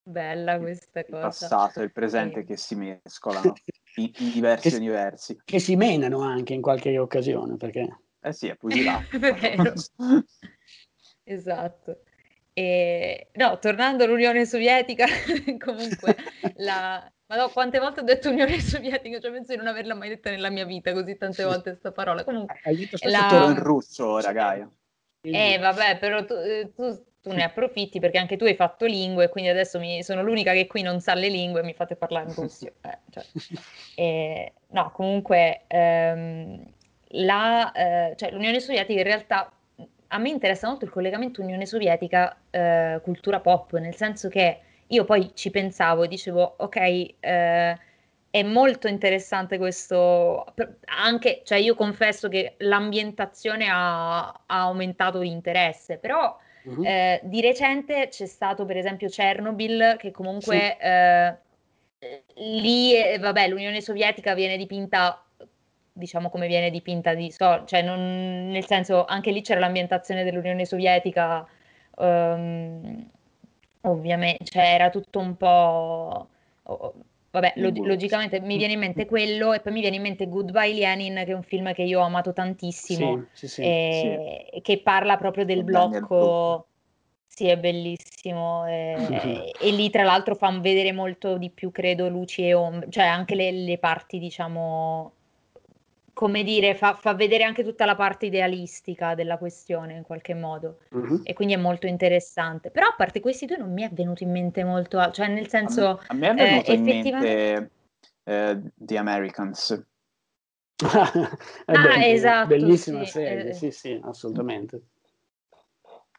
Bella 0.03 0.59
questa 0.59 1.05
cosa. 1.05 1.17
Il 1.17 1.23
passato 1.23 1.81
e 1.81 1.85
il 1.85 1.93
presente 1.93 2.41
sì. 2.41 2.47
che 2.47 2.57
si 2.57 2.75
mescolano 2.75 3.53
in, 3.97 4.11
in 4.19 4.33
diversi 4.33 4.71
che, 4.71 4.77
universi. 4.77 5.41
Che 5.45 5.59
si 5.59 5.77
menano 5.77 6.21
anche 6.21 6.55
in 6.55 6.63
qualche 6.63 6.99
occasione, 6.99 7.57
perché... 7.57 8.01
Eh 8.21 8.33
sì, 8.33 8.49
è 8.49 8.57
pugilato. 8.57 9.07
esatto. 11.25 12.03
E, 12.53 13.29
no, 13.35 13.59
tornando 13.59 14.05
all'Unione 14.05 14.45
Sovietica, 14.45 15.07
comunque, 15.59 16.17
la... 16.57 17.11
Ma 17.27 17.37
no, 17.37 17.49
quante 17.51 17.79
volte 17.79 18.01
ho 18.01 18.03
detto 18.03 18.29
Unione 18.29 18.59
Sovietica? 18.59 19.21
Cioè, 19.21 19.31
penso 19.31 19.53
di 19.53 19.59
non 19.59 19.69
averla 19.69 19.95
mai 19.95 20.09
detta 20.09 20.31
nella 20.31 20.51
mia 20.51 20.65
vita 20.65 20.93
così 20.93 21.17
tante 21.17 21.45
volte 21.45 21.71
questa 21.71 21.93
parola. 21.93 22.25
Comunque, 22.25 22.59
Hai 22.65 22.77
detto 22.77 22.97
la... 23.09 23.45
in 23.47 23.63
russo 23.63 24.19
Gaia. 24.33 24.69
Eh, 25.23 25.59
vabbè, 25.59 25.99
però 25.99 26.25
tu, 26.25 26.35
eh, 26.35 26.73
tu 26.75 27.05
tu 27.23 27.33
ne 27.33 27.43
approfitti 27.43 28.01
perché 28.01 28.19
anche 28.19 28.37
tu 28.37 28.45
hai 28.45 28.55
fatto 28.55 28.87
lingue, 28.87 29.29
quindi 29.29 29.51
adesso 29.51 29.79
mi, 29.79 30.03
sono 30.03 30.23
l'unica 30.23 30.53
che 30.53 30.67
qui 30.67 30.83
non 30.83 31.01
sa 31.01 31.15
le 31.15 31.29
lingue 31.29 31.61
e 31.61 31.65
mi 31.65 31.75
fate 31.75 31.97
parlare 31.97 32.29
in 32.29 32.35
russo. 32.35 32.67
Eh, 32.83 32.99
cioè. 33.11 33.25
e, 33.95 34.53
no, 34.69 34.91
comunque 34.93 35.63
ehm, 35.67 36.65
la, 37.09 37.73
eh, 37.73 38.15
cioè, 38.17 38.31
l'Unione 38.31 38.61
Sovietica 38.61 38.99
in 38.99 39.07
realtà 39.07 39.53
a 40.13 40.19
me 40.19 40.29
interessa 40.31 40.67
molto 40.67 40.85
il 40.85 40.91
collegamento 40.91 41.43
Unione 41.43 41.67
Sovietica-cultura 41.67 43.37
eh, 43.37 43.41
pop, 43.41 43.77
nel 43.77 43.95
senso 43.95 44.29
che 44.29 44.61
io 44.87 45.05
poi 45.05 45.31
ci 45.35 45.51
pensavo 45.51 46.05
e 46.05 46.09
dicevo, 46.09 46.55
ok, 46.59 46.77
eh, 47.21 47.79
è 48.31 48.43
molto 48.43 48.89
interessante 48.89 49.59
questo, 49.59 50.53
anche, 50.87 51.43
cioè 51.45 51.59
io 51.59 51.75
confesso 51.75 52.29
che 52.29 52.55
l'ambientazione 52.59 53.69
ha, 53.69 54.29
ha 54.29 54.61
aumentato 54.61 55.21
l'interesse, 55.21 55.99
però 55.99 56.37
uh-huh. 56.65 56.85
eh, 56.85 57.21
di 57.23 57.41
recente 57.41 58.09
c'è 58.09 58.27
stato 58.27 58.65
per 58.65 58.77
esempio 58.77 59.09
Chernobyl 59.09 59.97
che 59.99 60.11
comunque 60.11 60.77
sì. 60.79 60.87
eh, 60.87 61.39
lì, 62.37 62.95
eh, 62.95 63.19
vabbè, 63.19 63.49
l'Unione 63.49 63.81
Sovietica 63.81 64.35
viene 64.35 64.57
dipinta 64.57 65.23
diciamo 65.93 66.31
come 66.31 66.47
viene 66.47 66.71
dipinta 66.71 67.15
di 67.15 67.31
so, 67.31 67.65
cioè 67.67 67.83
non, 67.83 68.49
nel 68.49 68.65
senso 68.65 69.05
anche 69.05 69.31
lì 69.33 69.43
c'era 69.43 69.61
l'ambientazione 69.61 70.25
dell'Unione 70.25 70.65
Sovietica 70.65 71.47
um, 71.97 73.07
ovviamente 73.83 74.45
cioè 74.45 74.75
era 74.75 74.89
tutto 74.89 75.19
un 75.19 75.37
po' 75.37 76.29
Vabbè, 77.33 77.53
log- 77.57 77.87
logicamente 77.87 78.41
mi 78.41 78.57
viene 78.57 78.73
in 78.73 78.81
mente 78.81 79.07
quello 79.07 79.53
e 79.53 79.61
poi 79.61 79.73
mi 79.73 79.81
viene 79.81 79.97
in 79.97 80.03
mente 80.03 80.27
Goodbye 80.27 80.75
Lenin, 80.75 81.15
che 81.15 81.31
è 81.31 81.33
un 81.33 81.45
film 81.45 81.73
che 81.73 81.83
io 81.83 82.01
ho 82.01 82.05
amato 82.05 82.33
tantissimo, 82.33 83.27
sì, 83.33 83.47
sì, 83.47 83.49
sì, 83.49 83.63
e, 83.63 84.49
e 84.53 84.61
che 84.63 84.81
parla 84.83 85.17
proprio 85.17 85.45
del 85.45 85.63
blocco. 85.63 86.67
Sì, 87.29 87.47
è 87.47 87.57
bellissimo. 87.57 88.67
E, 88.67 89.53
e, 89.61 89.71
lì 89.71 89.89
tra 89.91 90.03
l'altro 90.03 90.35
fa 90.35 90.51
vedere 90.59 90.91
molto 90.93 91.39
di 91.39 91.51
più, 91.51 91.71
credo, 91.71 92.09
luci 92.09 92.45
e 92.45 92.55
ombre, 92.55 92.91
cioè 92.91 93.05
anche 93.05 93.37
le, 93.37 93.53
le 93.53 93.79
parti, 93.79 94.19
diciamo, 94.19 95.13
come 96.13 96.43
dire, 96.43 96.75
fa, 96.75 96.95
fa, 96.95 97.15
vedere 97.15 97.45
anche 97.45 97.65
tutta 97.65 97.85
la 97.85 97.95
parte 97.95 98.27
idealistica 98.27 99.15
della 99.15 99.39
questione 99.39 99.95
in 99.95 100.03
qualche 100.03 100.35
modo 100.35 100.79
uh-huh. 100.91 101.21
e 101.25 101.33
quindi 101.33 101.55
è 101.55 101.57
molto 101.57 101.87
interessante. 101.87 102.71
Però 102.71 102.87
a 102.87 102.95
parte 102.97 103.21
questi 103.21 103.47
due 103.47 103.57
non 103.57 103.73
mi 103.73 103.83
è 103.83 103.91
venuto 103.91 104.23
in 104.23 104.31
mente 104.31 104.65
molto, 104.65 105.11
cioè 105.11 105.29
nel 105.29 105.49
senso... 105.49 106.01
A 106.07 106.15
me, 106.15 106.29
a 106.29 106.33
me 106.33 106.43
è 106.43 106.49
venuto 106.51 106.71
eh, 106.71 106.75
in 106.75 106.83
mente 106.83 107.71
eh, 108.25 108.61
The 108.75 108.97
Americans. 108.97 109.83
ah, 110.85 112.07
esatto. 112.07 112.49
Bellissima 112.49 113.05
sì, 113.05 113.11
serie, 113.11 113.49
eh, 113.49 113.53
sì, 113.55 113.71
sì, 113.71 114.01
assolutamente. 114.03 114.83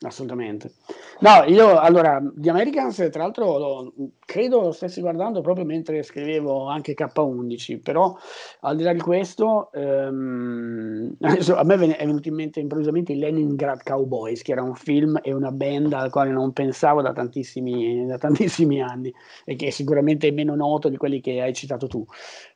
Assolutamente. 0.03 0.73
No, 1.19 1.43
io 1.45 1.77
allora, 1.77 2.19
The 2.33 2.49
Americans, 2.49 3.07
tra 3.11 3.21
l'altro, 3.21 3.59
lo, 3.59 3.93
credo 4.19 4.61
lo 4.61 4.71
stessi 4.71 4.99
guardando 4.99 5.41
proprio 5.41 5.63
mentre 5.63 6.01
scrivevo 6.01 6.65
anche 6.65 6.95
K11, 6.95 7.79
però 7.83 8.17
al 8.61 8.75
di 8.77 8.81
là 8.81 8.93
di 8.93 8.99
questo, 8.99 9.71
ehm, 9.71 11.17
a 11.21 11.63
me 11.63 11.97
è 11.97 12.05
venuto 12.05 12.29
in 12.29 12.33
mente 12.33 12.59
improvvisamente 12.59 13.11
i 13.11 13.19
Leningrad 13.19 13.83
Cowboys, 13.83 14.41
che 14.41 14.53
era 14.53 14.63
un 14.63 14.73
film 14.73 15.19
e 15.21 15.33
una 15.33 15.51
band 15.51 15.93
al 15.93 16.09
quale 16.09 16.31
non 16.31 16.51
pensavo 16.51 17.03
da 17.03 17.13
tantissimi, 17.13 18.03
da 18.07 18.17
tantissimi 18.17 18.81
anni 18.81 19.13
e 19.45 19.55
che 19.55 19.67
è 19.67 19.69
sicuramente 19.69 20.31
meno 20.31 20.55
noto 20.55 20.89
di 20.89 20.97
quelli 20.97 21.21
che 21.21 21.41
hai 21.41 21.53
citato 21.53 21.85
tu. 21.85 22.03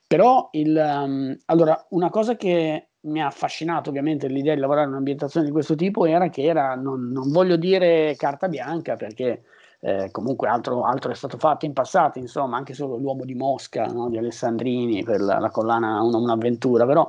Però, 0.07 0.49
il, 0.53 0.75
um, 0.75 1.35
allora, 1.45 1.85
una 1.89 2.09
cosa 2.09 2.35
che 2.35 2.89
mi 3.05 3.21
ha 3.21 3.27
affascinato 3.27 3.89
ovviamente 3.89 4.27
l'idea 4.27 4.53
di 4.53 4.59
lavorare 4.59 4.85
in 4.85 4.93
un'ambientazione 4.93 5.45
di 5.45 5.51
questo 5.51 5.75
tipo 5.75 6.05
era 6.05 6.29
che 6.29 6.43
era, 6.43 6.75
non, 6.75 7.11
non 7.11 7.31
voglio 7.31 7.55
dire 7.55 8.15
carta 8.17 8.47
bianca 8.47 8.95
perché 8.95 9.43
eh, 9.79 10.09
comunque 10.11 10.47
altro, 10.47 10.83
altro, 10.83 11.11
è 11.11 11.15
stato 11.15 11.37
fatto 11.37 11.65
in 11.65 11.73
passato, 11.73 12.17
insomma, 12.17 12.57
anche 12.57 12.73
solo 12.73 12.97
l'uomo 12.97 13.23
di 13.23 13.35
Mosca 13.35 13.85
no, 13.85 14.09
di 14.09 14.17
Alessandrini 14.17 15.03
per 15.03 15.21
la, 15.21 15.37
la 15.37 15.49
collana 15.49 16.01
una, 16.01 16.17
Un'avventura, 16.17 16.85
però 16.87 17.07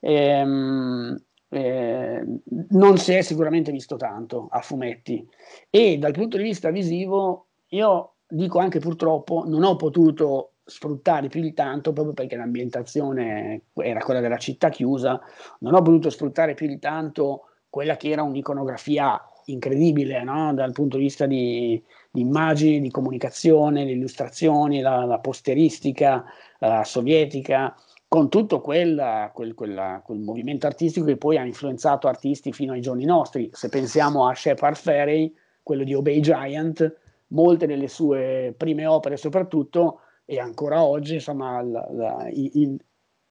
ehm, 0.00 1.22
eh, 1.50 2.24
non 2.70 2.96
si 2.96 3.12
è 3.12 3.20
sicuramente 3.20 3.70
visto 3.72 3.96
tanto 3.96 4.48
a 4.50 4.60
fumetti. 4.60 5.26
E 5.68 5.98
dal 5.98 6.12
punto 6.12 6.38
di 6.38 6.44
vista 6.44 6.70
visivo 6.70 7.48
io 7.68 8.14
dico 8.26 8.58
anche 8.58 8.78
purtroppo 8.78 9.44
non 9.46 9.62
ho 9.62 9.76
potuto 9.76 10.53
sfruttare 10.64 11.28
più 11.28 11.40
di 11.40 11.52
tanto 11.52 11.92
proprio 11.92 12.14
perché 12.14 12.36
l'ambientazione 12.36 13.62
era 13.74 14.00
quella 14.00 14.20
della 14.20 14.38
città 14.38 14.70
chiusa, 14.70 15.20
non 15.60 15.74
ho 15.74 15.82
potuto 15.82 16.10
sfruttare 16.10 16.54
più 16.54 16.66
di 16.66 16.78
tanto 16.78 17.48
quella 17.68 17.96
che 17.96 18.10
era 18.10 18.22
un'iconografia 18.22 19.20
incredibile 19.46 20.22
no? 20.22 20.54
dal 20.54 20.72
punto 20.72 20.96
di 20.96 21.02
vista 21.02 21.26
di, 21.26 21.82
di, 22.10 22.20
immagini, 22.20 22.80
di 22.80 22.90
comunicazione, 22.90 23.84
di 23.84 23.92
illustrazioni, 23.92 24.80
la, 24.80 25.04
la 25.04 25.18
posteristica 25.18 26.24
uh, 26.60 26.82
sovietica, 26.82 27.74
con 28.08 28.28
tutto 28.28 28.60
quel, 28.60 29.30
quel, 29.34 29.54
quella, 29.54 30.00
quel, 30.04 30.20
movimento 30.20 30.66
artistico 30.66 31.04
che 31.04 31.16
poi 31.16 31.36
ha 31.36 31.44
influenzato 31.44 32.06
artisti 32.06 32.52
fino 32.52 32.72
ai 32.72 32.80
giorni 32.80 33.04
nostri. 33.04 33.50
Se 33.52 33.68
pensiamo 33.68 34.28
a 34.28 34.34
Shepard 34.34 34.76
Fairey, 34.76 35.34
quello 35.62 35.82
di 35.82 35.94
Obey 35.94 36.20
Giant, 36.20 36.96
molte 37.28 37.66
delle 37.66 37.88
sue 37.88 38.54
prime 38.56 38.86
opere 38.86 39.16
soprattutto 39.16 40.00
e 40.24 40.38
ancora 40.38 40.82
oggi 40.82 41.14
insomma 41.14 41.62
la, 41.62 41.86
la, 41.90 42.28
il, 42.30 42.78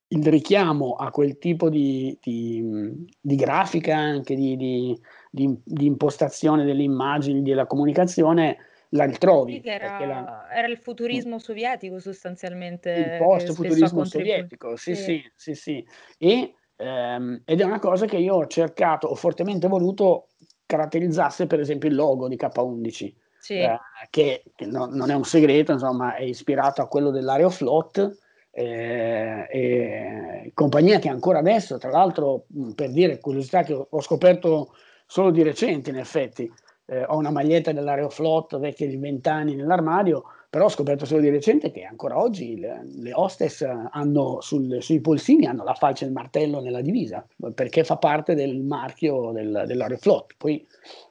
il, 0.08 0.28
richiamo 0.28 0.94
a 0.94 1.10
quel 1.10 1.38
tipo 1.39 1.70
di, 1.70 2.18
di, 2.22 3.08
di 3.20 3.36
grafica 3.36 3.96
anche 3.98 4.36
di, 4.36 4.56
di, 4.56 5.86
impostazione 5.86 6.66
delle 6.66 6.84
immagini 6.84 7.41
della 7.41 7.66
comunicazione 7.66 8.58
la 8.89 9.06
ritrovi 9.06 9.60
era, 9.64 10.06
la, 10.06 10.48
era, 10.52 10.68
il 10.68 10.78
futurismo 10.78 11.39
sovietico 11.39 12.00
sostanzialmente 12.00 12.91
il 12.91 13.18
post 13.18 13.54
futurismo 13.54 14.06
sovietico 14.06 14.76
sì 14.76 14.96
sì. 14.96 15.32
sì, 15.36 15.56
sì. 15.56 15.88
E, 16.20 16.54
ehm, 16.76 17.41
ed 17.44 17.60
è 17.60 17.64
una 17.64 17.80
cosa 17.80 18.06
che 18.06 18.18
io 18.18 18.36
ho 18.36 18.46
cercato 18.46 19.08
ho 19.08 19.16
fortemente 19.16 19.68
voluto 19.68 20.28
caratterizzasse 20.68 21.48
per 21.48 21.60
esempio 21.60 21.89
il 21.89 21.96
logo 21.96 22.28
di 22.28 22.36
K11 22.36 23.23
sì. 23.44 23.56
eh, 23.56 23.78
che, 24.10 24.44
che 24.56 24.66
no, 24.66 24.86
non 24.86 25.10
è 25.10 25.16
un 25.16 25.26
segreto, 25.26 25.74
insomma, 25.74 26.16
è 26.16 26.24
ispirato 26.24 26.82
a 26.82 26.88
quello 26.88 27.12
dell'Aeroflot. 27.12 28.18
Eh, 28.56 29.48
e 29.50 30.52
compagnia 30.54 31.00
che 31.00 31.10
ancora 31.10 31.39
adesso, 31.39 31.78
tra 31.78 31.89
l'altro, 31.89 32.46
per 32.74 32.91
dire 32.91 33.20
curiosità 33.20 33.64
che 33.64 33.74
ho, 33.74 33.88
ho 33.89 34.02
scoperto 34.02 34.74
solo 35.06 35.32
di 35.32 35.44
recente, 35.44 35.89
in 35.89 35.98
effetti, 35.98 36.50
eh, 36.86 37.04
ho 37.04 37.18
una 37.18 37.32
maglietta 37.32 37.74
dell'Aeroflot 37.74 38.60
vecchia 38.60 38.88
di 38.88 38.96
20 38.96 39.30
anni 39.30 39.56
nell'armadio 39.56 40.24
però 40.54 40.66
ho 40.66 40.70
scoperto 40.70 41.06
solo 41.06 41.22
di 41.22 41.30
recente 41.32 41.72
che 41.72 41.84
ancora 41.84 42.20
oggi 42.22 42.60
le, 42.60 42.86
le 42.97 43.12
hostess 43.12 43.64
hanno 43.89 44.39
sul, 44.39 44.84
sui 44.84 45.01
polsini 45.01 45.47
hanno 45.47 45.64
la 45.64 45.74
falce 45.74 46.04
e 46.04 46.10
il 46.10 46.14
martello 46.14 46.62
nella 46.62 46.82
divisa, 46.82 47.26
perché 47.56 47.84
fa 47.84 47.97
parte 47.97 48.36
del 48.36 48.62
marchio 48.62 49.32
del, 49.32 49.64
dell'Aeroflot. 49.66 50.36
Poi 50.38 50.64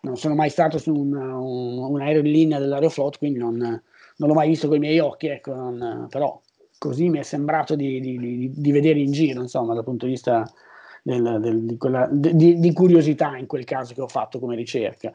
non 0.02 0.16
sono 0.16 0.36
mai 0.36 0.48
stato 0.48 0.78
su 0.78 0.94
un, 0.94 1.16
un, 1.16 1.76
un 1.76 2.00
aereo 2.00 2.20
in 2.20 2.30
linea 2.30 2.60
dell'Aeroflot, 2.60 3.18
quindi 3.18 3.40
non, 3.40 3.56
non 3.56 4.28
l'ho 4.28 4.32
mai 4.32 4.46
visto 4.46 4.68
con 4.68 4.76
i 4.76 4.78
miei 4.78 5.00
occhi, 5.00 5.26
ecco, 5.26 5.52
non, 5.52 6.06
però 6.08 6.40
così 6.78 7.08
mi 7.08 7.18
è 7.18 7.24
sembrato 7.24 7.74
di, 7.74 7.98
di, 7.98 8.18
di, 8.18 8.52
di, 8.54 8.70
vedere 8.70 9.00
in 9.00 9.10
giro, 9.10 9.40
insomma, 9.40 9.74
dal 9.74 9.82
punto 9.82 10.04
di 10.06 10.12
vista 10.12 10.48
del, 11.02 11.38
del, 11.40 11.64
di, 11.64 11.76
quella, 11.78 12.08
di, 12.12 12.72
curiosità 12.72 13.36
in 13.36 13.48
quel 13.48 13.64
caso 13.64 13.92
che 13.92 14.02
ho 14.02 14.08
fatto 14.08 14.38
come 14.38 14.54
ricerca. 14.54 15.12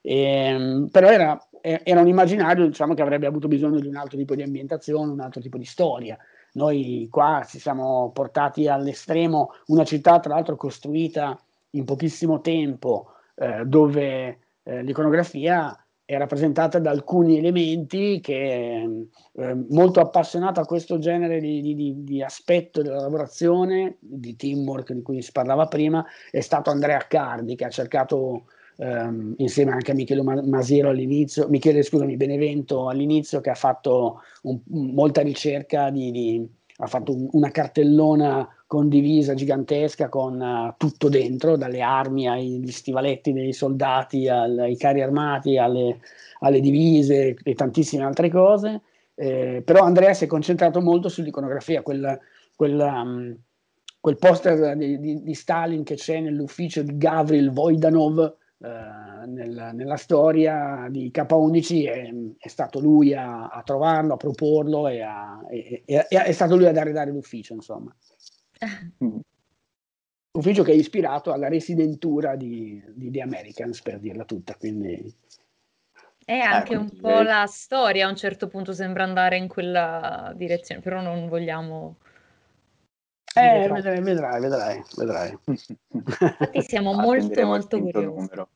E, 0.00 0.16
ehm, 0.16 0.88
però 0.92 1.08
era, 1.08 1.44
era, 1.64 2.02
un 2.02 2.08
immaginario 2.08 2.66
diciamo, 2.66 2.92
che 2.92 3.00
avrebbe 3.00 3.26
avuto 3.26 3.48
bisogno 3.48 3.80
di 3.80 3.86
un 3.86 3.96
altro 3.96 4.18
tipo 4.18 4.34
di 4.34 4.42
ambientazione, 4.42 5.10
un 5.10 5.20
altro 5.20 5.40
tipo 5.40 5.56
di 5.56 5.64
storia. 5.64 6.18
Noi 6.52 7.08
qua 7.10 7.42
ci 7.48 7.58
siamo 7.58 8.10
portati 8.12 8.68
all'estremo, 8.68 9.50
una 9.68 9.84
città 9.84 10.20
tra 10.20 10.34
l'altro 10.34 10.56
costruita 10.56 11.38
in 11.70 11.84
pochissimo 11.84 12.42
tempo, 12.42 13.12
eh, 13.36 13.64
dove 13.64 14.38
eh, 14.62 14.82
l'iconografia 14.82 15.76
è 16.04 16.18
rappresentata 16.18 16.78
da 16.78 16.90
alcuni 16.90 17.38
elementi 17.38 18.20
che 18.20 19.06
eh, 19.32 19.54
molto 19.70 20.00
appassionato 20.00 20.60
a 20.60 20.66
questo 20.66 20.98
genere 20.98 21.40
di, 21.40 21.62
di, 21.62 22.04
di, 22.04 22.22
aspetto 22.22 22.82
della 22.82 23.00
lavorazione, 23.00 23.96
di 24.00 24.36
teamwork 24.36 24.92
di 24.92 25.00
cui 25.00 25.22
si 25.22 25.32
parlava 25.32 25.66
prima, 25.66 26.04
è 26.30 26.40
stato 26.40 26.68
Andrea 26.68 26.98
Accardi 26.98 27.56
che 27.56 27.64
ha 27.64 27.70
cercato 27.70 28.44
ehm, 28.76 29.34
insieme 29.38 29.72
anche 29.72 29.92
a 29.92 29.94
Michele 29.94 30.22
Masiero 30.22 30.90
all'inizio, 30.90 31.48
Michele 31.48 31.82
scusami, 31.82 32.16
Benevento 32.16 32.88
all'inizio 32.88 33.40
che 33.40 33.50
ha 33.50 33.54
fatto 33.54 34.20
un, 34.42 34.60
molta 34.66 35.22
ricerca 35.22 35.90
di, 35.90 36.10
di 36.10 36.48
ha 36.78 36.86
fatto 36.86 37.14
un, 37.14 37.28
una 37.32 37.50
cartellona 37.50 38.48
condivisa 38.66 39.34
gigantesca 39.34 40.08
con 40.08 40.40
uh, 40.40 40.74
tutto 40.76 41.08
dentro, 41.08 41.56
dalle 41.56 41.80
armi 41.80 42.26
agli 42.26 42.70
stivaletti 42.70 43.32
dei 43.32 43.52
soldati, 43.52 44.28
al, 44.28 44.58
ai 44.58 44.76
carri 44.76 45.02
armati, 45.02 45.56
alle, 45.58 46.00
alle, 46.40 46.60
divise 46.60 47.36
e 47.42 47.54
tantissime 47.54 48.04
altre 48.04 48.30
cose. 48.30 48.80
Eh, 49.14 49.62
però 49.64 49.84
Andrea 49.84 50.12
si 50.12 50.24
è 50.24 50.26
concentrato 50.26 50.80
molto 50.80 51.08
sull'iconografia, 51.08 51.82
quel, 51.82 52.18
quel, 52.56 52.80
um, 52.80 53.36
quel 54.00 54.16
poster 54.16 54.76
di, 54.76 54.98
di, 54.98 55.22
di, 55.22 55.34
Stalin 55.34 55.84
che 55.84 55.94
c'è 55.94 56.18
nell'ufficio 56.18 56.82
di 56.82 56.96
Gavril 56.96 57.52
Voidanov 57.52 58.34
eh, 58.58 59.26
nel, 59.26 59.70
nella 59.74 59.96
storia 59.96 60.86
di 60.88 61.10
K11 61.12 61.86
è, 61.86 62.12
è 62.38 62.48
stato 62.48 62.80
lui 62.80 63.12
a, 63.14 63.48
a, 63.48 63.62
trovarlo, 63.62 64.14
a 64.14 64.16
proporlo 64.16 64.88
e, 64.88 65.02
a, 65.02 65.44
e, 65.50 65.82
e, 65.84 66.06
è 66.06 66.32
stato 66.32 66.56
lui 66.56 66.66
ad 66.66 66.76
arredare 66.76 67.10
l'ufficio, 67.10 67.54
insomma. 67.54 67.94
Mm. 69.04 69.18
Ufficio 70.34 70.64
che 70.64 70.72
è 70.72 70.74
ispirato 70.74 71.32
alla 71.32 71.48
residentura 71.48 72.34
di, 72.34 72.82
di 72.92 73.08
The 73.10 73.20
Americans, 73.20 73.80
per 73.82 74.00
dirla 74.00 74.24
tutta, 74.24 74.56
quindi... 74.56 75.14
E 76.26 76.38
anche 76.40 76.72
eh, 76.72 76.76
un 76.76 76.90
po' 77.00 77.20
la 77.20 77.46
storia 77.46 78.06
a 78.06 78.08
un 78.08 78.16
certo 78.16 78.48
punto 78.48 78.72
sembra 78.72 79.04
andare 79.04 79.36
in 79.36 79.46
quella 79.46 80.32
direzione, 80.34 80.80
però 80.80 81.00
non 81.00 81.28
vogliamo... 81.28 81.98
Eh, 83.36 83.68
vedrai, 83.68 84.00
vedrai, 84.00 84.40
vedrai, 84.40 84.84
vedrai. 84.96 85.38
Infatti 85.90 86.62
siamo 86.62 86.92
molto, 86.94 87.44
molto 87.44 87.80
curiosi. 87.80 88.06
Numero. 88.06 88.48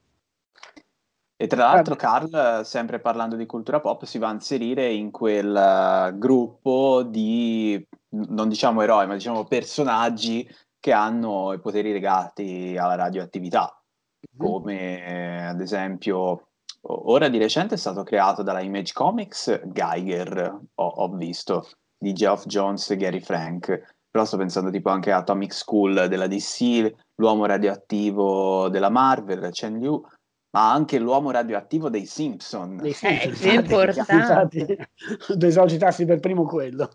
E 1.41 1.47
tra 1.47 1.65
l'altro 1.65 1.95
Carl, 1.95 2.65
sempre 2.65 2.99
parlando 2.99 3.37
di 3.37 3.47
cultura 3.47 3.81
pop, 3.81 4.05
si 4.05 4.19
va 4.19 4.29
a 4.29 4.33
inserire 4.33 4.93
in 4.93 5.13
quel 5.13 6.11
uh, 6.13 6.19
gruppo 6.19 7.03
di, 7.05 7.85
non 8.09 8.49
diciamo 8.49 8.83
eroi, 8.83 9.07
ma 9.07 9.15
diciamo 9.15 9.45
personaggi 9.45 10.49
che 10.81 10.93
hanno 10.93 11.53
i 11.53 11.61
poteri 11.61 11.93
legati 11.93 12.77
alla 12.77 12.97
radioattività, 12.97 13.81
mm-hmm. 14.37 14.49
come 14.51 15.49
ad 15.49 15.61
esempio, 15.61 16.49
ora 16.81 17.29
di 17.29 17.39
recente 17.39 17.75
è 17.75 17.79
stato 17.79 18.03
creato 18.03 18.43
dalla 18.43 18.61
Image 18.61 18.93
Comics 18.93 19.61
Geiger, 19.67 20.61
ho, 20.75 20.87
ho 20.87 21.09
visto, 21.15 21.69
di 21.97 22.13
Geoff 22.13 22.47
Jones 22.47 22.91
e 22.91 22.97
Gary 22.97 23.21
Frank, 23.21 23.98
però 24.19 24.25
sto 24.25 24.37
pensando 24.37 24.71
tipo 24.71 24.91
anche 24.91 25.13
a 25.13 25.19
Atomic 25.19 25.53
School 25.53 26.09
della 26.09 26.27
DC, 26.27 26.93
l'uomo 27.15 27.47
radioattivo 27.47 28.69
della 28.69 28.89
Marvel, 28.89 29.49
Chen 29.53 29.79
Liu, 29.79 30.05
ma 30.51 30.73
anche 30.73 30.99
l'uomo 30.99 31.31
radioattivo 31.31 31.89
dei 31.89 32.05
Simpson. 32.05 32.79
Dei 32.79 32.95
Simpson, 32.95 33.49
eh, 33.49 33.53
è 33.53 33.61
importante. 33.61 34.91
esagitarsi 35.41 36.05
per 36.05 36.19
primo 36.19 36.45
quello. 36.47 36.91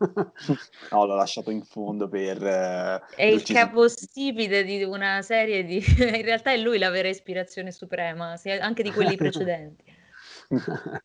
no, 0.92 1.06
l'ho 1.06 1.16
lasciato 1.16 1.50
in 1.50 1.64
fondo 1.64 2.10
per... 2.10 2.42
Uh, 2.42 3.16
è 3.16 3.24
il 3.24 3.42
capostipite 3.42 4.66
di 4.66 4.84
una 4.84 5.22
serie 5.22 5.64
di... 5.64 5.78
in 6.00 6.24
realtà 6.24 6.52
è 6.52 6.58
lui 6.58 6.78
la 6.78 6.90
vera 6.90 7.08
ispirazione 7.08 7.72
suprema, 7.72 8.36
anche 8.60 8.84
di 8.84 8.92
quelli 8.92 9.16
precedenti. 9.16 9.86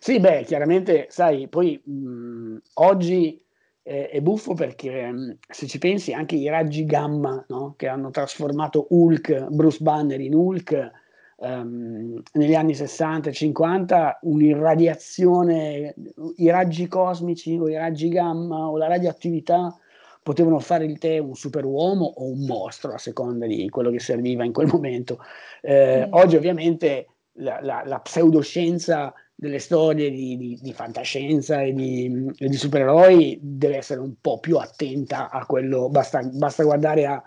sì, 0.00 0.20
beh, 0.20 0.42
chiaramente, 0.44 1.06
sai, 1.08 1.48
poi 1.48 1.80
mh, 1.82 2.56
oggi 2.74 3.42
eh, 3.88 4.08
è 4.08 4.20
buffo 4.20 4.54
perché 4.54 5.10
mh, 5.10 5.38
se 5.48 5.68
ci 5.68 5.78
pensi 5.78 6.12
anche 6.12 6.34
i 6.34 6.48
raggi 6.48 6.84
gamma 6.84 7.44
no? 7.48 7.74
che 7.76 7.86
hanno 7.86 8.10
trasformato 8.10 8.88
Hulk, 8.90 9.46
Bruce 9.50 9.78
Banner 9.80 10.20
in 10.20 10.34
Hulk 10.34 10.90
um, 11.36 12.20
negli 12.32 12.54
anni 12.54 12.74
60 12.74 13.30
e 13.30 13.32
50, 13.32 14.18
un'irradiazione, 14.22 15.94
i 16.36 16.50
raggi 16.50 16.88
cosmici 16.88 17.56
o 17.56 17.68
i 17.68 17.76
raggi 17.76 18.08
gamma 18.08 18.68
o 18.68 18.76
la 18.76 18.88
radioattività 18.88 19.72
potevano 20.20 20.58
fare 20.58 20.88
di 20.88 20.98
te 20.98 21.20
un 21.20 21.36
superuomo 21.36 22.04
o 22.04 22.24
un 22.24 22.44
mostro 22.44 22.92
a 22.92 22.98
seconda 22.98 23.46
di 23.46 23.68
quello 23.68 23.92
che 23.92 24.00
serviva 24.00 24.42
in 24.42 24.52
quel 24.52 24.66
momento. 24.66 25.20
Eh, 25.62 26.06
mm. 26.08 26.12
Oggi 26.12 26.34
ovviamente 26.34 27.06
la, 27.34 27.60
la, 27.62 27.84
la 27.86 28.00
pseudoscienza 28.00 29.14
delle 29.38 29.58
storie 29.58 30.10
di, 30.10 30.38
di, 30.38 30.58
di 30.62 30.72
fantascienza 30.72 31.60
e 31.60 31.74
di, 31.74 32.32
e 32.38 32.48
di, 32.48 32.56
supereroi 32.56 33.38
deve 33.42 33.76
essere 33.76 34.00
un 34.00 34.14
po' 34.18 34.40
più 34.40 34.56
attenta 34.56 35.28
a 35.28 35.44
quello, 35.44 35.90
basta, 35.90 36.22
basta 36.22 36.64
guardare 36.64 37.04
a 37.04 37.22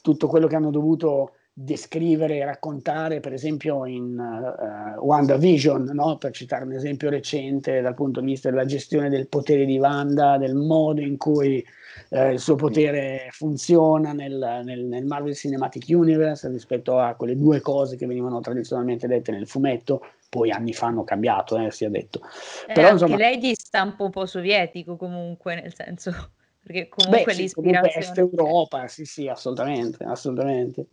tutto 0.00 0.28
quello 0.28 0.46
che 0.46 0.54
hanno 0.54 0.70
dovuto 0.70 1.32
descrivere 1.52 2.36
e 2.36 2.44
raccontare, 2.44 3.18
per 3.18 3.32
esempio 3.32 3.84
in 3.84 4.16
uh, 4.16 5.04
WandaVision, 5.04 5.90
no? 5.92 6.16
per 6.16 6.30
citare 6.30 6.64
un 6.64 6.72
esempio 6.72 7.10
recente 7.10 7.80
dal 7.80 7.94
punto 7.94 8.20
di 8.20 8.26
vista 8.26 8.48
della 8.48 8.64
gestione 8.64 9.08
del 9.08 9.26
potere 9.26 9.64
di 9.64 9.76
Wanda, 9.76 10.38
del 10.38 10.54
modo 10.54 11.00
in 11.00 11.16
cui 11.16 11.64
uh, 12.10 12.30
il 12.30 12.38
suo 12.38 12.54
potere 12.54 13.28
funziona 13.30 14.12
nel, 14.12 14.62
nel, 14.64 14.84
nel, 14.84 15.04
Marvel 15.04 15.34
Cinematic 15.34 15.86
Universe 15.88 16.48
rispetto 16.48 16.98
a 16.98 17.14
quelle 17.14 17.36
due 17.36 17.60
cose 17.60 17.96
che 17.96 18.06
venivano 18.06 18.40
tradizionalmente 18.40 19.06
dette 19.06 19.32
nel 19.32 19.46
fumetto, 19.46 20.04
poi 20.28 20.50
anni 20.50 20.72
fa 20.72 20.86
hanno 20.86 21.04
cambiato, 21.04 21.58
eh, 21.58 21.70
si 21.70 21.84
è 21.84 21.88
detto. 21.88 22.20
Eh, 22.66 22.72
Però, 22.72 22.90
insomma, 22.90 23.16
lei 23.16 23.38
di 23.38 23.54
stampo 23.54 24.04
un 24.04 24.10
po' 24.10 24.26
sovietico 24.26 24.96
comunque, 24.96 25.54
nel 25.54 25.74
senso 25.74 26.12
perché 26.68 26.88
comunque 26.88 27.32
Beh, 27.32 27.40
l'ispirazione... 27.40 27.80
Comunque 27.80 28.00
Est 28.00 28.18
Europa, 28.18 28.88
sì 28.88 29.04
sì, 29.06 29.26
assolutamente, 29.26 30.04
assolutamente. 30.04 30.88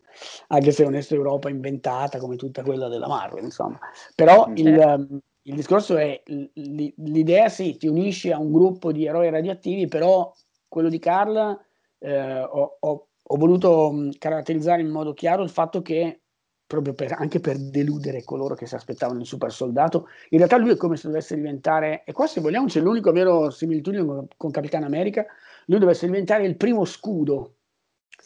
Anche 0.48 0.72
se 0.72 0.84
è 0.84 0.88
un'Est 0.88 1.12
Europa 1.12 1.50
inventata 1.50 2.18
come 2.18 2.38
tutta 2.38 2.64
quella 2.64 2.88
della 2.88 3.08
Marvel, 3.08 3.44
insomma. 3.44 3.78
Però 4.16 4.46
certo. 4.46 4.62
il, 4.62 4.78
um, 4.78 5.20
il, 5.42 5.56
discorso 5.56 5.98
è, 5.98 6.22
l'idea 6.54 7.50
sì, 7.50 7.76
ti 7.76 7.88
unisci 7.88 8.32
a 8.32 8.40
un 8.40 8.54
gruppo 8.54 8.94
di 8.94 9.06
eroi 9.06 9.30
radioattivi, 9.30 9.88
però 9.88 10.34
quello 10.76 10.90
di 10.90 11.00
Carl 11.00 11.58
eh, 12.00 12.42
ho, 12.42 12.78
ho, 12.82 13.08
ho, 13.24 13.38
voluto 13.38 14.10
caratterizzare 14.18 14.82
in 14.82 14.90
modo 14.90 15.14
chiaro 15.14 15.42
il 15.42 15.50
fatto 15.50 15.82
che 15.82 16.20
proprio 16.68 16.94
per, 16.94 17.14
anche 17.14 17.40
per 17.40 17.58
deludere 17.58 18.26
coloro 18.26 18.56
che 18.56 18.66
si 18.66 18.76
aspettavano 18.76 19.22
il 19.22 19.26
super 19.26 19.54
soldato. 19.54 20.10
In 20.32 20.40
realtà 20.40 20.58
lui 20.58 20.72
è 20.72 20.76
come 20.76 20.98
se 20.98 21.08
dovesse 21.08 21.34
diventare, 21.36 22.04
e 22.04 22.12
qua 22.12 22.28
se 22.28 22.42
vogliamo 22.42 22.68
c'è 22.68 22.82
l'unico 22.82 23.14
vero 23.14 23.50
similitudine 23.52 24.04
con, 24.04 24.28
con 24.36 24.52
Capitan 24.52 24.84
America, 24.84 25.26
lui 25.68 25.80
dovesse 25.80 26.08
diventare 26.08 26.46
il 26.46 26.58
primo 26.58 26.84
scudo 26.84 27.54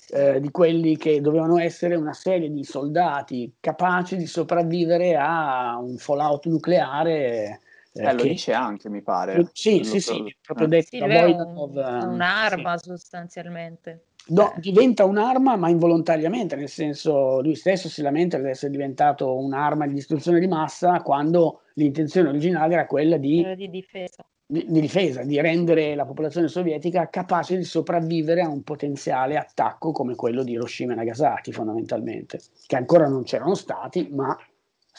eh, 0.09 0.39
di 0.39 0.49
quelli 0.49 0.97
che 0.97 1.21
dovevano 1.21 1.59
essere 1.59 1.93
una 1.93 2.13
serie 2.13 2.49
di 2.49 2.63
soldati 2.63 3.57
capaci 3.59 4.17
di 4.17 4.25
sopravvivere 4.25 5.15
a 5.15 5.77
un 5.77 5.97
fallout 5.97 6.47
nucleare. 6.47 7.59
Eh, 7.93 8.03
eh 8.03 8.13
lo 8.13 8.21
che... 8.21 8.29
dice 8.29 8.53
anche, 8.53 8.89
mi 8.89 9.01
pare. 9.01 9.49
Sì, 9.53 9.83
sì, 9.83 9.99
sì, 9.99 10.35
proprio 10.41 10.67
eh. 10.67 10.69
detto. 10.69 10.87
Sì, 10.89 11.01
un, 11.01 12.09
un'arma 12.13 12.77
sì. 12.77 12.89
sostanzialmente. 12.89 14.03
No, 14.27 14.53
diventa 14.57 15.05
un'arma, 15.05 15.55
ma 15.55 15.69
involontariamente, 15.69 16.55
nel 16.55 16.69
senso 16.69 17.41
lui 17.41 17.55
stesso 17.55 17.89
si 17.89 18.01
lamenta 18.01 18.37
di 18.37 18.47
essere 18.47 18.71
diventato 18.71 19.35
un'arma 19.37 19.87
di 19.87 19.93
distruzione 19.93 20.39
di 20.39 20.47
massa 20.47 21.01
quando 21.01 21.61
l'intenzione 21.73 22.29
originale 22.29 22.73
era 22.75 22.85
quella 22.85 23.17
di, 23.17 23.43
di 23.55 23.69
difesa 23.69 24.23
di, 24.51 24.65
di, 24.67 24.81
difesa, 24.81 25.21
di 25.21 25.39
rendere 25.39 25.93
la 25.93 26.05
popolazione 26.05 26.47
sovietica 26.47 27.07
capace 27.09 27.55
di 27.55 27.63
sopravvivere 27.63 28.41
a 28.41 28.49
un 28.49 28.63
potenziale 28.63 29.37
attacco 29.37 29.91
come 29.91 30.15
quello 30.15 30.41
di 30.41 30.53
Hiroshima 30.53 30.93
e 30.93 30.95
Nagasaki, 30.95 31.51
fondamentalmente, 31.51 32.39
che 32.65 32.75
ancora 32.75 33.07
non 33.07 33.21
c'erano 33.21 33.53
stati, 33.53 34.09
ma 34.11 34.35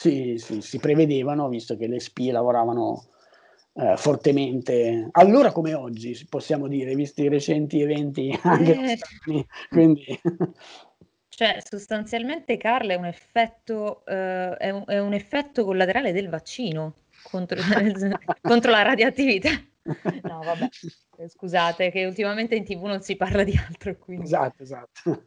si, 0.01 0.37
si, 0.39 0.61
si 0.61 0.79
prevedevano, 0.79 1.47
visto 1.47 1.77
che 1.77 1.85
le 1.85 1.99
spie 1.99 2.31
lavoravano 2.31 3.05
eh, 3.73 3.95
fortemente, 3.97 5.09
allora 5.11 5.51
come 5.51 5.75
oggi, 5.75 6.25
possiamo 6.27 6.67
dire, 6.67 6.95
visti 6.95 7.21
i 7.21 7.29
recenti 7.29 7.81
eventi 7.81 8.37
anche 8.41 8.93
eh. 8.93 9.45
Quindi... 9.69 10.05
Cioè, 11.33 11.57
sostanzialmente, 11.63 12.57
Carla, 12.57 12.93
è 12.93 12.97
un 12.97 13.05
effetto, 13.05 14.05
eh, 14.05 14.55
è 14.57 14.69
un, 14.69 14.83
è 14.85 14.99
un 14.99 15.13
effetto 15.13 15.63
collaterale 15.63 16.11
del 16.11 16.29
vaccino 16.29 16.97
contro, 17.23 17.57
contro 18.41 18.69
la 18.69 18.83
radioattività. 18.83 19.49
No, 20.21 20.41
vabbè, 20.43 20.69
scusate, 21.27 21.89
che 21.89 22.05
ultimamente 22.05 22.53
in 22.55 22.63
tv 22.63 22.83
non 22.83 23.01
si 23.01 23.15
parla 23.15 23.43
di 23.43 23.57
altro. 23.57 23.97
Quindi. 23.97 24.25
Esatto, 24.25 24.61
esatto. 24.61 25.23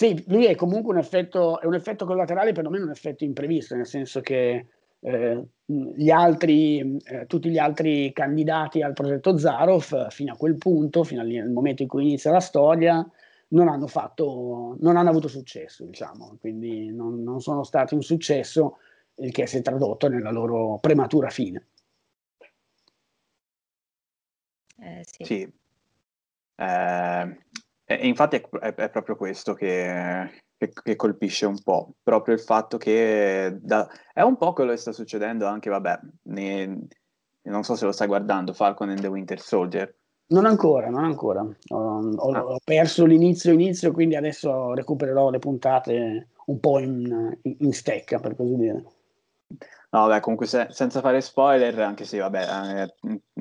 Sì, 0.00 0.24
lui 0.28 0.46
è 0.46 0.54
comunque 0.54 0.94
un 0.94 0.98
effetto, 0.98 1.60
è 1.60 1.66
un 1.66 1.74
effetto 1.74 2.06
collaterale, 2.06 2.52
perlomeno 2.52 2.84
un 2.84 2.90
effetto 2.90 3.24
imprevisto, 3.24 3.74
nel 3.76 3.84
senso 3.84 4.22
che 4.22 4.66
eh, 4.98 5.44
gli 5.66 6.08
altri, 6.08 6.96
eh, 7.04 7.26
tutti 7.26 7.50
gli 7.50 7.58
altri 7.58 8.10
candidati 8.10 8.80
al 8.80 8.94
progetto 8.94 9.36
Zarov, 9.36 10.08
fino 10.08 10.32
a 10.32 10.36
quel 10.38 10.56
punto, 10.56 11.04
fino 11.04 11.20
al 11.20 11.50
momento 11.50 11.82
in 11.82 11.88
cui 11.88 12.04
inizia 12.04 12.30
la 12.30 12.40
storia, 12.40 13.06
non 13.48 13.68
hanno, 13.68 13.86
fatto, 13.88 14.74
non 14.80 14.96
hanno 14.96 15.10
avuto 15.10 15.28
successo, 15.28 15.84
diciamo, 15.84 16.38
quindi 16.40 16.90
non, 16.90 17.22
non 17.22 17.42
sono 17.42 17.62
stati 17.62 17.92
un 17.92 18.00
successo 18.02 18.78
il 19.16 19.32
che 19.32 19.46
si 19.46 19.58
è 19.58 19.60
tradotto 19.62 20.08
nella 20.08 20.30
loro 20.30 20.78
prematura 20.78 21.28
fine. 21.28 21.66
Eh, 24.78 25.02
sì. 25.04 25.24
sì. 25.24 25.52
Eh, 26.56 27.38
e 27.98 28.06
infatti 28.06 28.36
è, 28.36 28.48
è, 28.60 28.74
è 28.74 28.90
proprio 28.90 29.16
questo 29.16 29.54
che, 29.54 30.30
che, 30.56 30.70
che, 30.72 30.96
colpisce 30.96 31.46
un 31.46 31.60
po', 31.60 31.94
proprio 32.02 32.34
il 32.34 32.40
fatto 32.40 32.76
che 32.76 33.58
da, 33.60 33.88
è 34.12 34.22
un 34.22 34.36
po' 34.36 34.52
quello 34.52 34.70
che 34.70 34.76
sta 34.76 34.92
succedendo 34.92 35.46
anche, 35.46 35.70
vabbè, 35.70 35.98
ne, 36.22 36.86
non 37.42 37.64
so 37.64 37.74
se 37.74 37.86
lo 37.86 37.92
stai 37.92 38.06
guardando, 38.06 38.52
Falcon 38.52 38.90
and 38.90 39.00
the 39.00 39.08
Winter 39.08 39.40
Soldier. 39.40 39.92
Non 40.28 40.46
ancora, 40.46 40.88
non 40.88 41.02
ancora. 41.02 41.40
Ho, 41.40 41.76
ho, 41.76 42.32
ah. 42.32 42.44
ho 42.44 42.58
perso 42.62 43.04
l'inizio 43.04 43.52
inizio, 43.52 43.90
quindi 43.90 44.14
adesso 44.14 44.72
recupererò 44.74 45.30
le 45.30 45.40
puntate 45.40 46.28
un 46.46 46.60
po' 46.60 46.78
in, 46.78 47.36
in, 47.42 47.56
in 47.58 47.72
stecca, 47.72 48.20
per 48.20 48.36
così 48.36 48.54
dire. 48.54 48.84
No, 49.92 50.06
vabbè, 50.06 50.20
comunque 50.20 50.46
se, 50.46 50.68
senza 50.70 51.00
fare 51.00 51.20
spoiler, 51.20 51.80
anche 51.80 52.04
se 52.04 52.18
vabbè, 52.18 52.46
è, 52.46 52.94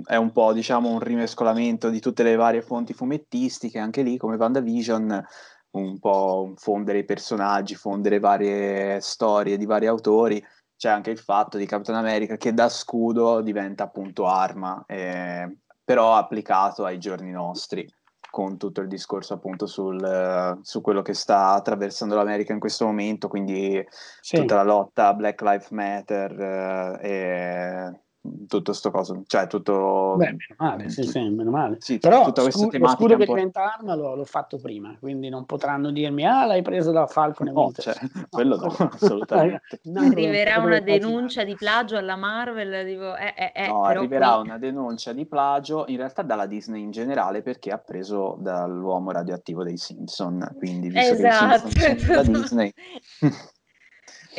è, 0.05 0.15
un 0.15 0.31
po' 0.31 0.51
diciamo 0.51 0.89
un 0.89 0.99
rimescolamento 0.99 1.89
di 1.89 1.99
tutte 1.99 2.23
le 2.23 2.35
varie 2.35 2.63
fonti 2.63 2.93
fumettistiche, 2.93 3.77
anche 3.77 4.01
lì 4.01 4.17
come 4.17 4.35
WandaVision, 4.35 5.25
un 5.71 5.99
po' 5.99 6.53
fondere 6.55 6.99
i 6.99 7.05
personaggi, 7.05 7.75
fondere 7.75 8.17
varie 8.17 8.99
storie 8.99 9.57
di 9.57 9.65
vari 9.65 9.85
autori. 9.85 10.43
C'è 10.75 10.89
anche 10.89 11.11
il 11.11 11.19
fatto 11.19 11.57
di 11.57 11.67
Capitan 11.67 11.95
America 11.95 12.37
che 12.37 12.53
da 12.53 12.69
scudo 12.69 13.41
diventa 13.41 13.83
appunto 13.83 14.25
arma, 14.25 14.83
eh, 14.87 15.57
però 15.83 16.15
applicato 16.15 16.83
ai 16.83 16.97
giorni 16.97 17.29
nostri. 17.31 17.87
Con 18.29 18.57
tutto 18.57 18.81
il 18.81 18.87
discorso 18.87 19.33
appunto 19.33 19.65
sul, 19.65 20.59
su 20.61 20.81
quello 20.81 21.01
che 21.01 21.13
sta 21.13 21.53
attraversando 21.53 22.15
l'America 22.15 22.53
in 22.53 22.59
questo 22.59 22.85
momento, 22.85 23.27
quindi 23.27 23.83
sì. 24.21 24.37
tutta 24.37 24.55
la 24.55 24.63
lotta 24.63 25.13
Black 25.13 25.41
Lives 25.41 25.69
Matter 25.69 26.39
eh, 26.39 27.07
e 27.07 27.99
tutto 28.47 28.73
sto 28.73 28.91
coso, 28.91 29.23
cioè 29.27 29.47
tutto... 29.47 30.15
Beh, 30.17 30.25
meno 30.25 30.55
male, 30.57 30.89
sì, 30.89 31.03
sì, 31.03 31.19
meno 31.29 31.51
male. 31.51 31.77
Sì, 31.79 31.99
Però 31.99 32.25
tutta 32.25 32.41
questa 32.41 32.65
scu- 32.65 32.77
lo 32.77 32.87
scudo 32.89 33.17
che 33.17 33.25
diventa 33.25 33.73
arma 33.73 33.95
l'ho, 33.95 34.15
l'ho, 34.15 34.25
fatto 34.25 34.57
prima, 34.57 34.95
quindi 34.99 35.29
non 35.29 35.45
potranno 35.45 35.91
dirmi, 35.91 36.25
ah, 36.25 36.45
l'hai 36.45 36.61
preso 36.61 36.91
da 36.91 37.07
Falcon 37.07 37.47
e 37.47 37.51
no, 37.51 37.71
cioè, 37.71 37.93
no, 38.13 38.25
quello 38.29 38.57
no, 38.57 38.67
assolutamente. 38.91 39.79
no, 39.85 40.01
arriverà 40.01 40.59
una 40.59 40.81
denuncia 40.81 41.43
di 41.43 41.55
plagio 41.55 41.95
alla 41.95 42.17
Marvel, 42.17 42.85
tipo, 42.85 43.15
eh, 43.15 43.33
eh, 43.37 43.51
eh, 43.55 43.67
no, 43.67 43.83
arriverà 43.83 44.35
qui... 44.35 44.49
una 44.49 44.57
denuncia 44.57 45.13
di 45.13 45.25
plagio, 45.25 45.85
in 45.87 45.97
realtà 45.97 46.21
dalla 46.21 46.45
Disney 46.45 46.81
in 46.81 46.91
generale, 46.91 47.41
perché 47.41 47.71
ha 47.71 47.77
preso 47.77 48.37
dall'uomo 48.39 49.11
radioattivo 49.11 49.63
dei 49.63 49.77
Simpson, 49.77 50.55
quindi 50.57 50.89
visto 50.89 51.13
esatto, 51.13 51.69
che 51.69 51.77
i 51.77 51.81
Simpson 51.81 52.23
sono 52.23 52.37
da 52.37 52.39
Disney... 52.39 52.73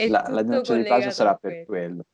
la, 0.08 0.26
la 0.28 0.42
denuncia 0.42 0.74
di 0.74 0.82
plagio 0.82 1.10
sarà 1.10 1.34
per 1.34 1.64
quello. 1.64 2.04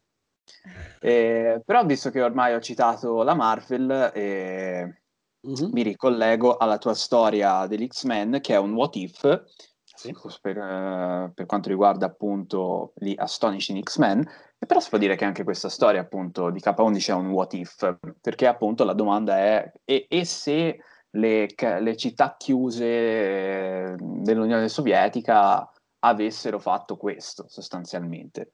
Eh, 1.00 1.62
però 1.64 1.84
visto 1.84 2.10
che 2.10 2.22
ormai 2.22 2.54
ho 2.54 2.60
citato 2.60 3.22
la 3.22 3.34
Marvel, 3.34 4.10
eh, 4.14 5.02
mm-hmm. 5.46 5.70
mi 5.72 5.82
ricollego 5.82 6.56
alla 6.56 6.78
tua 6.78 6.94
storia 6.94 7.66
dell'X-Men, 7.66 8.40
che 8.40 8.54
è 8.54 8.58
un 8.58 8.72
what 8.74 8.96
if, 8.96 9.44
sì. 9.82 10.14
per, 10.40 10.56
uh, 10.56 11.32
per, 11.32 11.46
quanto 11.46 11.68
riguarda 11.68 12.06
appunto 12.06 12.92
gli 12.96 13.14
Astonishing 13.16 13.82
X-Men, 13.82 14.20
e 14.58 14.66
però 14.66 14.80
si 14.80 14.88
può 14.88 14.98
dire 14.98 15.16
che 15.16 15.24
anche 15.24 15.44
questa 15.44 15.68
storia 15.68 16.00
appunto 16.00 16.50
di 16.50 16.60
K11 16.60 17.08
è 17.08 17.12
un 17.12 17.30
what 17.30 17.52
if, 17.54 17.98
perché 18.20 18.46
appunto 18.46 18.84
la 18.84 18.94
domanda 18.94 19.38
è 19.38 19.72
e, 19.84 20.06
e 20.08 20.24
se 20.24 20.78
le, 21.10 21.48
le, 21.56 21.96
città 21.96 22.36
chiuse 22.36 22.84
eh, 22.84 23.94
dell'Unione 23.98 24.68
Sovietica 24.68 25.70
avessero 26.00 26.58
fatto 26.58 26.96
questo 26.96 27.46
sostanzialmente? 27.48 28.52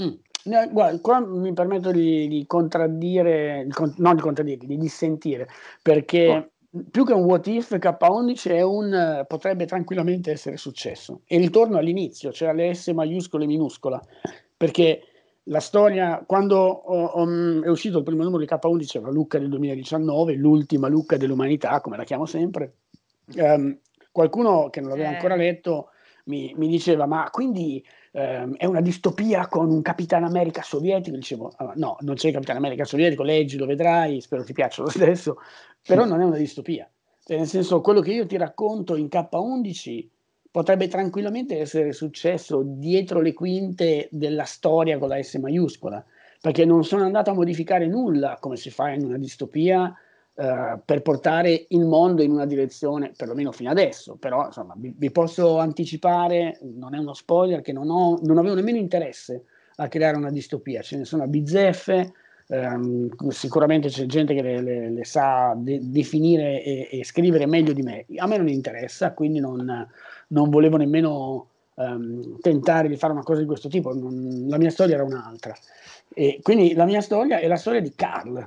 Mm. 0.00 0.14
Guarda, 0.44 1.00
qua 1.00 1.20
mi 1.20 1.54
permetto 1.54 1.90
di, 1.90 2.28
di 2.28 2.44
contraddire, 2.46 3.66
non 3.96 4.14
di 4.14 4.20
contraddire, 4.20 4.66
di 4.66 4.76
dissentire, 4.76 5.48
perché 5.80 6.28
oh. 6.70 6.84
più 6.90 7.04
che 7.06 7.14
un 7.14 7.24
what 7.24 7.46
if, 7.46 7.74
K11 7.74 8.50
è 8.50 8.60
un, 8.60 9.24
potrebbe 9.26 9.64
tranquillamente 9.64 10.32
essere 10.32 10.58
successo. 10.58 11.22
E 11.26 11.38
ritorno 11.38 11.78
all'inizio, 11.78 12.30
cioè 12.30 12.50
alle 12.50 12.74
S 12.74 12.88
maiuscole 12.88 13.44
e 13.44 13.46
minuscola, 13.46 14.02
perché 14.54 15.00
la 15.44 15.60
storia, 15.60 16.22
quando 16.26 16.82
um, 17.14 17.62
è 17.62 17.68
uscito 17.68 17.98
il 17.98 18.04
primo 18.04 18.22
numero 18.22 18.42
di 18.42 18.48
K11, 18.50 19.02
la 19.02 19.10
Lucca 19.10 19.38
del 19.38 19.48
2019, 19.48 20.34
l'ultima 20.34 20.88
Lucca 20.88 21.16
dell'umanità, 21.16 21.80
come 21.80 21.96
la 21.96 22.04
chiamo 22.04 22.26
sempre, 22.26 22.74
um, 23.36 23.78
qualcuno 24.12 24.68
che 24.68 24.80
non 24.80 24.90
l'aveva 24.90 25.10
eh. 25.10 25.14
ancora 25.14 25.36
letto 25.36 25.88
mi, 26.26 26.54
mi 26.56 26.68
diceva, 26.68 27.06
ma 27.06 27.28
quindi 27.30 27.84
ehm, 28.14 28.56
è 28.56 28.64
una 28.64 28.80
distopia 28.80 29.48
con 29.48 29.70
un 29.70 29.82
Capitano 29.82 30.26
America 30.26 30.62
sovietico? 30.62 31.16
Dicevo, 31.16 31.52
ah, 31.56 31.72
no, 31.76 31.96
non 32.00 32.14
c'è 32.14 32.28
il 32.28 32.34
Capitano 32.34 32.58
America 32.58 32.84
sovietico, 32.84 33.24
leggi, 33.24 33.58
lo 33.58 33.66
vedrai, 33.66 34.20
spero 34.20 34.44
ti 34.44 34.52
piaccia 34.52 34.82
lo 34.82 34.88
stesso, 34.88 35.38
però 35.84 36.04
non 36.04 36.20
è 36.20 36.24
una 36.24 36.36
distopia. 36.36 36.88
Cioè, 37.24 37.38
nel 37.38 37.46
senso, 37.46 37.80
quello 37.80 38.00
che 38.00 38.12
io 38.12 38.26
ti 38.26 38.36
racconto 38.36 38.96
in 38.96 39.08
K11 39.10 40.08
potrebbe 40.50 40.86
tranquillamente 40.86 41.58
essere 41.58 41.92
successo 41.92 42.62
dietro 42.64 43.20
le 43.20 43.32
quinte 43.32 44.08
della 44.12 44.44
storia 44.44 44.98
con 44.98 45.08
la 45.08 45.20
S 45.20 45.34
maiuscola, 45.34 46.04
perché 46.40 46.64
non 46.64 46.84
sono 46.84 47.02
andato 47.02 47.30
a 47.30 47.34
modificare 47.34 47.88
nulla 47.88 48.36
come 48.38 48.56
si 48.56 48.70
fa 48.70 48.90
in 48.90 49.04
una 49.04 49.18
distopia 49.18 49.92
eh, 50.36 50.80
per 50.84 51.00
portare 51.02 51.66
il 51.68 51.84
mondo 51.84 52.20
in 52.20 52.32
una 52.32 52.44
direzione, 52.44 53.12
perlomeno 53.16 53.52
fino 53.52 53.70
adesso, 53.70 54.16
però 54.16 54.46
insomma 54.46 54.74
vi, 54.76 54.92
vi 54.96 55.12
posso 55.12 55.58
anticipare, 55.58 56.58
non 56.74 56.92
è 56.94 56.98
uno 56.98 57.14
spoiler, 57.14 57.60
che 57.60 57.72
non, 57.72 57.88
ho, 57.88 58.18
non 58.22 58.38
avevo 58.38 58.56
nemmeno 58.56 58.78
interesse 58.78 59.44
a 59.76 59.86
creare 59.86 60.16
una 60.16 60.32
distopia, 60.32 60.82
ce 60.82 60.96
ne 60.96 61.04
sono 61.04 61.22
a 61.22 61.28
bizzeffe, 61.28 62.12
ehm, 62.48 63.28
sicuramente 63.28 63.88
c'è 63.88 64.06
gente 64.06 64.34
che 64.34 64.42
le, 64.42 64.60
le, 64.60 64.90
le 64.90 65.04
sa 65.04 65.54
de- 65.56 65.78
definire 65.82 66.64
e, 66.64 66.88
e, 66.90 67.04
scrivere 67.04 67.46
meglio 67.46 67.72
di 67.72 67.82
me, 67.82 68.04
a 68.16 68.26
me 68.26 68.36
non 68.36 68.48
interessa, 68.48 69.12
quindi 69.12 69.38
non, 69.38 69.88
non 70.28 70.50
volevo 70.50 70.76
nemmeno 70.76 71.48
ehm, 71.76 72.40
tentare 72.40 72.88
di 72.88 72.96
fare 72.96 73.12
una 73.12 73.22
cosa 73.22 73.40
di 73.40 73.46
questo 73.46 73.68
tipo, 73.68 73.94
non, 73.94 74.46
la 74.48 74.58
mia 74.58 74.70
storia 74.70 74.96
era 74.96 75.04
un'altra. 75.04 75.54
E 76.12 76.40
quindi 76.42 76.74
la 76.74 76.86
mia 76.86 77.00
storia 77.00 77.38
è 77.38 77.46
la 77.46 77.56
storia 77.56 77.80
di 77.80 77.92
Carl, 77.94 78.44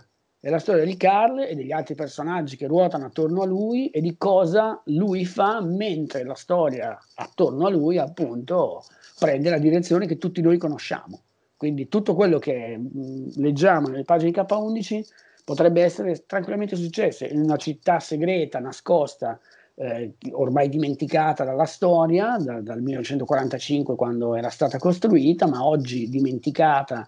è 0.47 0.49
la 0.49 0.59
storia 0.59 0.85
di 0.85 0.95
Carl 0.95 1.39
e 1.41 1.55
degli 1.55 1.73
altri 1.73 1.93
personaggi 1.93 2.55
che 2.55 2.67
ruotano 2.67 3.07
attorno 3.07 3.41
a 3.41 3.45
lui 3.45 3.89
e 3.89 3.99
di 3.99 4.15
cosa 4.17 4.81
lui 4.85 5.25
fa 5.25 5.59
mentre 5.59 6.23
la 6.23 6.35
storia 6.35 6.97
attorno 7.15 7.65
a 7.65 7.69
lui 7.69 7.97
appunto 7.97 8.81
prende 9.19 9.49
la 9.49 9.57
direzione 9.57 10.05
che 10.07 10.17
tutti 10.17 10.39
noi 10.39 10.57
conosciamo. 10.57 11.19
Quindi 11.57 11.89
tutto 11.89 12.15
quello 12.15 12.39
che 12.39 12.77
mh, 12.77 13.41
leggiamo 13.41 13.89
nelle 13.89 14.05
pagine 14.05 14.31
K11 14.31 15.05
potrebbe 15.43 15.83
essere 15.83 16.23
tranquillamente 16.25 16.77
successo 16.77 17.25
in 17.25 17.41
una 17.41 17.57
città 17.57 17.99
segreta, 17.99 18.59
nascosta, 18.59 19.37
eh, 19.75 20.13
ormai 20.31 20.69
dimenticata 20.69 21.43
dalla 21.43 21.65
storia, 21.65 22.37
da, 22.39 22.61
dal 22.61 22.81
1945 22.81 23.97
quando 23.97 24.33
era 24.33 24.49
stata 24.49 24.77
costruita, 24.77 25.45
ma 25.45 25.65
oggi 25.65 26.07
dimenticata 26.07 27.05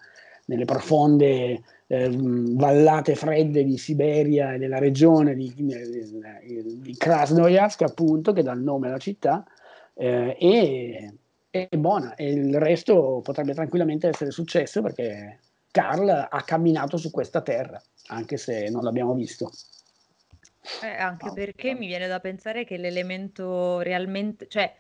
nelle 0.49 0.65
profonde 0.65 1.61
eh, 1.85 2.09
vallate 2.11 3.15
fredde 3.15 3.63
di 3.63 3.77
Siberia 3.77 4.53
e 4.53 4.57
della 4.57 4.79
regione 4.79 5.35
di, 5.35 5.53
di, 5.55 6.95
Krasnoyarsk, 6.97 7.83
appunto, 7.83 8.33
che 8.33 8.41
dà 8.41 8.51
il 8.51 8.61
nome 8.61 8.87
alla 8.87 8.97
città, 8.97 9.45
eh, 9.93 10.35
e 10.39 11.13
è 11.51 11.67
buona. 11.77 12.15
E 12.15 12.31
il 12.31 12.59
resto 12.59 13.21
potrebbe 13.23 13.53
tranquillamente 13.53 14.07
essere 14.07 14.31
successo 14.31 14.81
perché 14.81 15.39
Carl 15.69 16.09
ha 16.09 16.43
camminato 16.43 16.97
su 16.97 17.11
questa 17.11 17.41
terra, 17.41 17.81
anche 18.07 18.37
se 18.37 18.69
non 18.69 18.83
l'abbiamo 18.83 19.13
visto. 19.13 19.51
Eh, 20.81 20.87
anche 20.87 21.31
perché 21.33 21.75
mi 21.75 21.85
viene 21.85 22.07
da 22.07 22.19
pensare 22.19 22.65
che 22.65 22.77
l'elemento 22.77 23.79
realmente, 23.81 24.47
cioè 24.47 24.73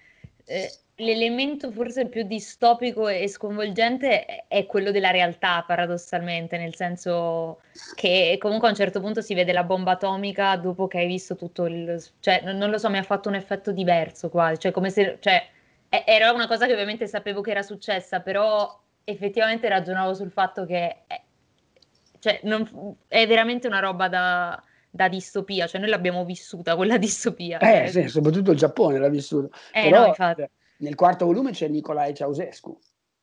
eh, 0.45 0.71
l'elemento 0.99 1.71
forse 1.71 2.07
più 2.07 2.23
distopico 2.23 3.07
e 3.07 3.27
sconvolgente 3.27 4.45
è 4.47 4.65
quello 4.65 4.91
della 4.91 5.11
realtà, 5.11 5.63
paradossalmente, 5.65 6.57
nel 6.57 6.75
senso 6.75 7.61
che 7.95 8.37
comunque 8.39 8.67
a 8.67 8.71
un 8.71 8.77
certo 8.77 8.99
punto 8.99 9.21
si 9.21 9.33
vede 9.33 9.53
la 9.53 9.63
bomba 9.63 9.91
atomica 9.91 10.55
dopo 10.57 10.87
che 10.87 10.99
hai 10.99 11.07
visto 11.07 11.35
tutto 11.35 11.65
il... 11.65 12.01
cioè 12.19 12.41
non 12.53 12.69
lo 12.69 12.77
so, 12.77 12.89
mi 12.89 12.97
ha 12.97 13.03
fatto 13.03 13.29
un 13.29 13.35
effetto 13.35 13.71
diverso 13.71 14.29
quasi, 14.29 14.59
cioè 14.59 14.71
come 14.71 14.89
se... 14.89 15.17
Cioè, 15.19 15.47
era 15.89 16.31
una 16.31 16.47
cosa 16.47 16.67
che 16.67 16.73
ovviamente 16.73 17.07
sapevo 17.07 17.41
che 17.41 17.51
era 17.51 17.63
successa, 17.63 18.19
però 18.19 18.79
effettivamente 19.03 19.67
ragionavo 19.67 20.13
sul 20.13 20.29
fatto 20.29 20.65
che 20.65 20.97
è, 21.07 21.21
cioè, 22.19 22.41
non, 22.43 22.95
è 23.07 23.25
veramente 23.25 23.65
una 23.65 23.79
roba 23.79 24.07
da, 24.07 24.61
da 24.87 25.07
distopia, 25.07 25.65
cioè 25.65 25.81
noi 25.81 25.89
l'abbiamo 25.89 26.25
vissuta 26.25 26.75
quella 26.75 26.97
distopia. 26.99 27.57
Eh, 27.57 27.87
sì, 27.87 28.07
soprattutto 28.07 28.51
il 28.51 28.57
Giappone 28.57 28.99
l'ha 28.99 29.09
vissuta. 29.09 29.57
Eh, 29.71 29.89
Però, 29.89 30.01
no, 30.01 30.07
infatti 30.07 30.47
nel 30.79 30.95
quarto 30.95 31.25
volume 31.25 31.51
c'è 31.51 31.67
Nicolae 31.67 32.13
Ceausescu, 32.13 32.77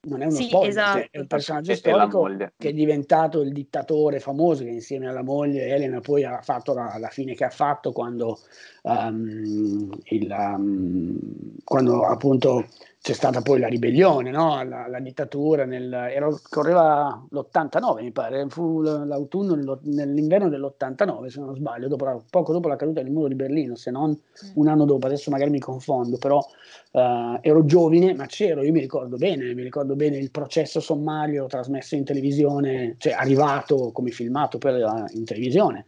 non 0.07 0.23
è 0.23 0.27
uno 0.27 0.35
sì, 0.35 0.45
spoiler, 0.45 0.69
esatto. 0.69 1.09
è 1.11 1.19
un 1.19 1.27
personaggio 1.27 1.75
storico 1.75 2.29
che 2.57 2.69
è 2.69 2.73
diventato 2.73 3.41
il 3.41 3.53
dittatore 3.53 4.21
famoso 4.21 4.63
che 4.63 4.71
insieme 4.71 5.09
alla 5.09 5.23
moglie 5.23 5.67
Elena 5.67 6.01
poi 6.01 6.25
ha 6.25 6.41
fatto 6.43 6.75
la, 6.75 6.97
la 6.99 7.09
fine 7.09 7.35
che 7.35 7.45
ha 7.45 7.51
fatto 7.51 7.93
quando, 7.93 8.39
um, 8.83 9.91
il, 10.05 10.31
um, 10.31 11.19
quando 11.65 12.05
appunto 12.05 12.67
c'è 13.07 13.13
stata 13.13 13.41
poi 13.41 13.61
la 13.61 13.69
ribellione, 13.69 14.33
no? 14.33 14.65
la, 14.65 14.89
la, 14.89 14.99
dittatura, 14.99 15.65
nel, 15.65 15.93
era, 15.93 16.29
correva 16.51 17.25
l'89 17.31 18.03
mi 18.03 18.11
pare, 18.11 18.49
fu 18.49 18.81
l'autunno 18.81 19.79
nell'inverno 19.83 20.49
dell'89 20.49 21.27
se 21.29 21.39
non 21.39 21.55
sbaglio, 21.55 21.87
dopo, 21.87 22.25
poco 22.29 22.53
dopo 22.53 22.67
la 22.67 22.75
caduta 22.75 23.03
del 23.03 23.13
muro 23.13 23.29
di 23.29 23.37
Berlino, 23.37 23.77
se 23.77 23.93
non 23.93 24.19
un 24.55 24.67
anno 24.67 24.85
dopo, 24.85 25.07
adesso 25.07 25.31
magari 25.31 25.51
mi 25.51 25.61
confondo, 25.61 26.19
però 26.19 26.39
uh, 26.39 27.39
ero 27.43 27.65
giovane, 27.65 28.13
ma 28.13 28.27
c'ero, 28.27 28.65
io 28.65 28.73
mi 28.73 28.81
ricordo 28.81 29.17
bene, 29.17 29.55
mi 29.55 29.63
ricordo 29.63 29.95
bene 29.95 30.17
il 30.17 30.33
processo 30.33 30.81
sommario 30.81 31.47
trasmesso 31.47 31.95
in 31.95 32.03
televisione, 32.03 32.97
cioè 32.99 33.13
arrivato 33.13 33.93
come 33.93 34.11
filmato 34.11 34.59
per, 34.59 35.07
in 35.13 35.25
televisione, 35.25 35.85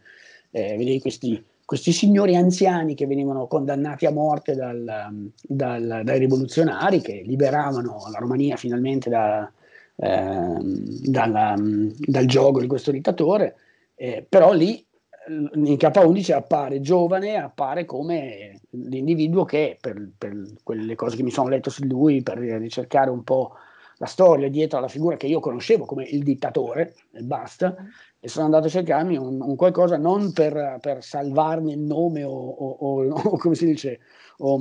eh, 0.51 0.77
vedevi 0.77 1.01
questi 1.01 1.43
questi 1.69 1.91
signori 1.91 2.35
anziani 2.35 2.95
che 2.95 3.05
venivano 3.05 3.45
condannati 3.45 4.07
a 4.07 4.11
morte 4.11 4.55
dal, 4.55 5.29
dal, 5.39 6.01
dai 6.03 6.17
rivoluzionari 6.17 6.99
che 6.99 7.21
liberavano 7.23 8.07
la 8.11 8.17
Romania 8.17 8.55
finalmente 8.55 9.07
da, 9.07 9.47
eh, 9.95 10.57
dalla, 10.59 11.53
dal 11.55 12.25
gioco 12.25 12.59
di 12.59 12.65
questo 12.65 12.89
dittatore, 12.89 13.55
eh, 13.93 14.25
però 14.27 14.51
lì 14.51 14.83
in 15.27 15.75
K11 15.77 16.33
appare 16.33 16.81
giovane, 16.81 17.35
appare 17.35 17.85
come 17.85 18.61
l'individuo 18.71 19.45
che 19.45 19.77
per, 19.79 20.09
per, 20.17 20.41
quelle 20.63 20.95
cose 20.95 21.17
che 21.17 21.21
mi 21.23 21.29
sono 21.29 21.49
letto 21.49 21.69
su 21.69 21.83
lui, 21.85 22.23
per 22.23 22.39
ricercare 22.39 23.11
un 23.11 23.23
po' 23.23 23.53
la 23.97 24.07
storia 24.07 24.49
dietro 24.49 24.79
alla 24.79 24.87
figura 24.87 25.17
che 25.17 25.27
io 25.27 25.39
conoscevo 25.39 25.85
come 25.85 26.05
il 26.05 26.23
dittatore 26.23 26.95
e 27.11 27.21
basta, 27.21 27.75
e 28.19 28.27
sono 28.27 28.45
andato 28.45 28.67
a 28.67 28.69
cercarmi 28.69 29.17
un, 29.17 29.41
un 29.41 29.55
qualcosa 29.55 29.97
non 29.97 30.33
per, 30.33 30.77
per, 30.81 31.03
salvarne 31.03 31.71
il 31.71 31.79
nome 31.79 32.23
o, 32.23 32.31
o, 32.31 32.75
o, 32.79 33.07
o 33.13 33.37
come 33.37 33.55
si 33.55 33.65
dice, 33.65 33.99
o, 34.39 34.59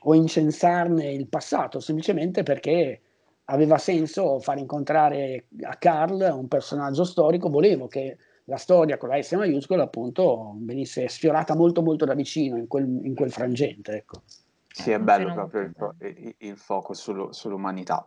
o 0.00 0.14
incensarne 0.14 1.12
il 1.12 1.28
passato, 1.28 1.80
semplicemente 1.80 2.42
perché 2.42 3.00
aveva 3.46 3.76
senso 3.76 4.40
far 4.40 4.56
incontrare 4.58 5.48
a 5.62 5.76
Carl 5.76 6.20
un 6.34 6.48
personaggio 6.48 7.04
storico, 7.04 7.50
volevo 7.50 7.88
che 7.88 8.16
la 8.44 8.56
storia 8.56 8.96
con 8.96 9.10
la 9.10 9.20
S 9.20 9.32
maiuscola 9.32 9.84
appunto 9.84 10.56
venisse 10.60 11.08
sfiorata 11.08 11.54
molto 11.54 11.82
molto 11.82 12.04
da 12.04 12.14
vicino 12.14 12.56
in 12.56 12.66
quel, 12.66 12.84
in 12.84 13.14
quel 13.14 13.32
frangente. 13.32 13.92
Ecco. 13.92 14.22
Sì, 14.68 14.90
è 14.90 14.98
bello 14.98 15.32
proprio 15.32 15.62
il, 15.62 15.74
il, 16.00 16.34
il 16.38 16.56
focus 16.56 17.00
sul, 17.00 17.28
sull'umanità. 17.34 18.04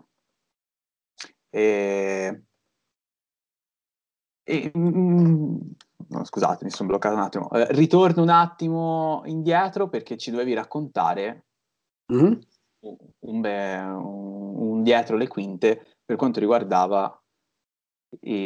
E... 1.50 2.42
E, 4.50 4.72
mm, 4.78 5.58
no, 6.08 6.24
scusate, 6.24 6.64
mi 6.64 6.70
sono 6.70 6.88
bloccato 6.88 7.16
un 7.16 7.22
attimo. 7.22 7.52
Eh, 7.52 7.68
ritorno 7.74 8.22
un 8.22 8.30
attimo 8.30 9.22
indietro 9.26 9.90
perché 9.90 10.16
ci 10.16 10.32
dovevi 10.32 10.54
raccontare 10.54 11.48
mm-hmm. 12.14 12.34
un, 12.80 12.98
un, 13.20 13.46
un, 13.46 14.84
dietro 14.84 15.18
le 15.18 15.28
quinte 15.28 15.98
per 16.06 16.16
quanto 16.16 16.40
riguardava 16.40 17.22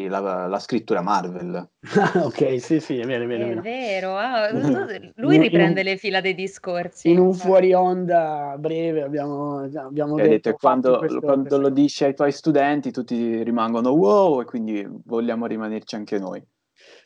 la, 0.08 0.48
la, 0.48 0.60
scrittura 0.60 1.02
Marvel. 1.02 1.70
ok, 2.24 2.60
sì, 2.60 2.80
sì, 2.80 2.98
è 2.98 3.06
vero, 3.06 3.24
è 3.24 3.28
vero. 3.28 3.46
È 3.46 3.62
vero, 3.62 4.18
ah, 4.18 4.50
lui 5.16 5.38
riprende 5.38 5.82
in, 5.82 5.86
le 5.86 5.98
fila 5.98 6.22
dei 6.22 6.34
discorsi. 6.34 7.10
In 7.10 7.20
un 7.20 7.34
fuori 7.34 7.74
onda 7.74 8.56
breve 8.58 9.04
abbiamo, 9.04 9.60
abbiamo 9.60 10.16
detto... 10.16 10.30
detto 10.30 10.54
quando, 10.54 10.98
questo, 10.98 11.20
quando 11.20 11.42
questo... 11.42 11.60
lo 11.60 11.70
dici 11.70 12.04
ai 12.04 12.16
tuoi 12.16 12.32
studenti 12.32 12.92
tutti 12.92 13.44
rimangono 13.44 13.92
wow 13.92 14.42
e 14.42 14.46
quindi 14.46 14.88
vogliamo 15.06 15.46
rimanerci 15.46 15.96
anche 15.96 16.18
noi. 16.18 16.44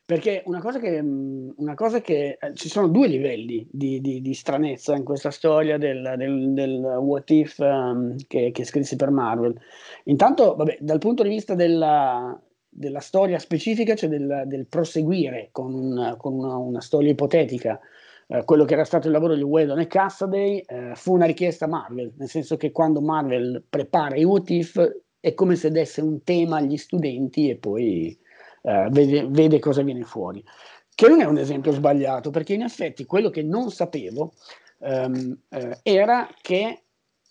Perché 0.05 0.43
una 0.45 0.61
cosa 0.61 0.79
che, 0.79 0.99
una 0.99 1.73
cosa 1.73 1.99
che 1.99 2.37
eh, 2.39 2.53
ci 2.53 2.69
sono 2.69 2.87
due 2.87 3.07
livelli 3.07 3.67
di, 3.71 3.99
di, 4.01 4.21
di, 4.21 4.33
stranezza 4.35 4.95
in 4.95 5.03
questa 5.03 5.31
storia 5.31 5.79
del, 5.79 6.13
del, 6.15 6.53
del 6.53 6.79
what 6.99 7.27
if 7.31 7.57
um, 7.57 8.15
che, 8.27 8.51
che 8.51 8.63
scrissi 8.65 8.97
per 8.97 9.09
Marvel. 9.09 9.59
Intanto, 10.03 10.53
vabbè, 10.53 10.77
dal 10.79 10.99
punto 10.99 11.23
di 11.23 11.29
vista 11.29 11.55
della, 11.55 12.39
della 12.69 12.99
storia 12.99 13.39
specifica, 13.39 13.95
cioè 13.95 14.07
del, 14.09 14.43
del 14.45 14.67
proseguire 14.67 15.49
con, 15.51 15.73
un, 15.73 16.13
con 16.19 16.33
una, 16.33 16.55
una, 16.55 16.81
storia 16.81 17.09
ipotetica, 17.09 17.79
eh, 18.27 18.43
quello 18.43 18.63
che 18.63 18.75
era 18.75 18.83
stato 18.83 19.07
il 19.07 19.13
lavoro 19.13 19.33
di 19.33 19.41
Whedon 19.41 19.79
e 19.79 19.87
Cassaday, 19.87 20.65
eh, 20.67 20.91
fu 20.93 21.13
una 21.13 21.25
richiesta 21.25 21.65
Marvel, 21.65 22.13
nel 22.17 22.29
senso 22.29 22.57
che 22.57 22.71
quando 22.71 23.01
Marvel 23.01 23.63
prepara 23.67 24.15
i 24.15 24.23
what 24.23 24.47
if 24.51 24.79
è 25.19 25.33
come 25.33 25.55
se 25.55 25.71
desse 25.71 26.01
un 26.01 26.21
tema 26.23 26.57
agli 26.57 26.77
studenti 26.77 27.49
e 27.49 27.55
poi 27.55 28.15
eh, 28.65 28.87
vede, 28.89 29.27
vede 29.29 29.59
cosa 29.59 29.81
viene 29.83 30.03
fuori. 30.03 30.43
Che 30.93 31.07
non 31.07 31.21
è 31.21 31.25
un 31.25 31.37
esempio 31.37 31.71
sbagliato, 31.71 32.29
perché 32.31 32.53
in 32.53 32.63
effetti 32.63 33.05
quello 33.05 33.29
che 33.29 33.43
non 33.43 33.69
sapevo 33.69 34.33
ehm, 34.79 35.37
eh, 35.49 35.79
era 35.83 36.27
che 36.41 36.85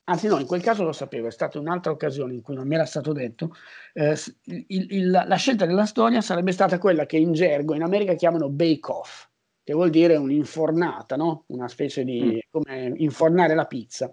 Anzi 0.07 0.27
no, 0.27 0.39
in 0.39 0.47
quel 0.47 0.61
caso 0.61 0.85
lo 0.85 0.93
sapevo, 0.93 1.29
è 1.29 1.31
stata 1.31 1.59
un'altra 1.59 1.91
occasione 1.91 2.35
in 2.35 2.43
cui 2.43 2.55
non 2.55 2.67
mi 2.67 2.75
era 2.75 2.85
stato 2.85 3.13
detto. 3.13 3.55
Eh, 3.95 4.15
il, 4.45 4.87
il, 4.91 5.11
la 5.11 5.37
scelta 5.37 5.65
della 5.65 5.87
storia 5.87 6.21
sarebbe 6.21 6.53
stata 6.53 6.79
quella 6.79 7.07
che 7.07 7.17
in 7.17 7.33
gergo 7.33 7.75
in 7.75 7.83
America 7.83 8.13
chiamano 8.13 8.51
bake 8.51 8.91
off, 8.91 9.29
che 9.63 9.73
vuol 9.73 9.89
dire 9.89 10.17
un'infornata, 10.17 11.17
no? 11.17 11.45
una 11.47 11.69
specie 11.69 12.05
di 12.05 12.35
mm. 12.35 12.39
come 12.51 12.93
infornare 12.97 13.55
la 13.55 13.65
pizza. 13.65 14.13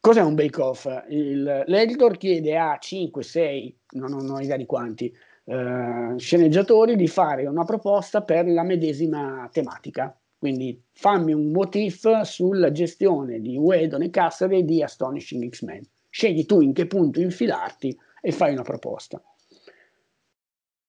Cos'è 0.00 0.22
un 0.22 0.34
bake 0.34 0.62
off? 0.62 0.86
l'editor 1.08 2.16
chiede 2.16 2.56
a 2.56 2.78
5, 2.78 3.22
6, 3.22 3.78
non, 3.96 4.12
non 4.12 4.30
ho 4.30 4.40
idea 4.40 4.56
di 4.56 4.64
quanti, 4.64 5.14
eh, 5.46 6.14
sceneggiatori 6.16 6.96
di 6.96 7.08
fare 7.08 7.46
una 7.46 7.64
proposta 7.64 8.22
per 8.22 8.46
la 8.46 8.62
medesima 8.62 9.48
tematica 9.50 10.16
quindi 10.38 10.80
fammi 10.92 11.32
un 11.32 11.50
motif 11.50 12.20
sulla 12.20 12.70
gestione 12.70 13.40
di 13.40 13.56
Whedon 13.56 14.02
e 14.02 14.10
Cassidy 14.10 14.64
di 14.64 14.82
Astonishing 14.82 15.48
X-Men. 15.48 15.82
Scegli 16.10 16.44
tu 16.44 16.60
in 16.60 16.72
che 16.72 16.86
punto 16.86 17.20
infilarti 17.20 17.98
e 18.20 18.32
fai 18.32 18.52
una 18.52 18.62
proposta. 18.62 19.22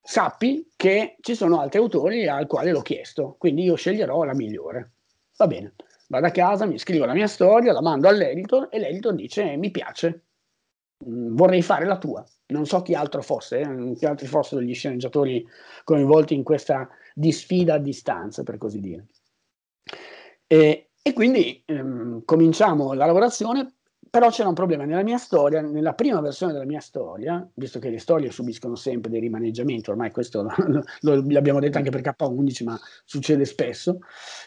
Sappi 0.02 0.70
che 0.76 1.16
ci 1.22 1.36
sono 1.36 1.60
altri 1.60 1.80
autori 1.80 2.28
al 2.28 2.48
quale 2.48 2.72
l'ho 2.72 2.82
chiesto, 2.82 3.36
quindi 3.38 3.64
io 3.64 3.76
sceglierò 3.76 4.24
la 4.24 4.36
migliore. 4.36 4.92
Va 5.38 5.48
bene, 5.48 5.74
vado 6.08 6.28
a 6.28 6.32
casa, 6.32 6.66
mi 6.66 6.78
scrivo 6.78 7.06
la 7.06 7.14
mia 7.14 7.28
storia, 7.28 7.74
la 7.74 7.82
mando 7.82 8.08
all'editor 8.08 8.68
e 8.72 8.80
l'editor 8.80 9.16
dice 9.16 9.56
mi 9.58 9.72
piace, 9.72 10.27
vorrei 11.06 11.62
fare 11.62 11.86
la 11.86 11.98
tua. 11.98 12.26
Non 12.48 12.66
so 12.66 12.82
chi 12.82 12.94
altro 12.94 13.22
fosse, 13.22 13.60
eh, 13.60 13.94
chi 13.96 14.06
altri 14.06 14.28
fossero 14.28 14.62
gli 14.62 14.74
sceneggiatori 14.74 15.46
coinvolti 15.84 16.34
in 16.34 16.44
questa 16.44 16.90
disfida 17.14 17.76
a 17.76 17.80
distanza, 17.80 18.44
per 18.44 18.58
così 18.58 18.80
dire. 18.80 19.06
E, 20.48 20.90
e 21.02 21.14
quindi 21.14 21.62
ehm, 21.66 22.24
cominciamo 22.26 22.94
la 22.94 23.06
lavorazione, 23.06 23.74
però 24.10 24.30
c'era 24.30 24.48
un 24.48 24.56
problema 24.56 24.86
nella 24.86 25.04
mia 25.04 25.18
storia, 25.18 25.62
nella 25.62 25.94
prima 25.94 26.22
versione 26.22 26.54
della 26.54 26.66
mia 26.66 26.80
storia, 26.80 27.48
visto 27.56 27.80
che 27.80 27.90
le 27.90 28.00
storie 28.00 28.32
subiscono 28.32 28.76
sempre 28.76 29.12
dei 29.12 29.20
rimaneggiamenti, 29.20 29.90
ormai 29.90 30.12
questo 30.12 30.48
lo, 31.02 31.26
l'abbiamo 31.28 31.60
detto 31.60 31.78
anche 31.78 31.92
per 31.92 32.02
K11, 32.02 32.64
ma 32.64 32.80
succede 33.04 33.44
spesso, 33.44 34.00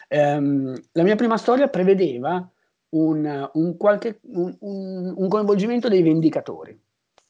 ehm, 0.07 0.81
la 0.93 1.03
mia 1.03 1.15
prima 1.15 1.37
storia 1.37 1.67
prevedeva 1.67 2.49
un, 2.91 3.49
un, 3.53 3.77
qualche, 3.77 4.19
un, 4.23 4.55
un 4.59 5.27
coinvolgimento 5.27 5.87
dei 5.87 6.01
vendicatori. 6.01 6.79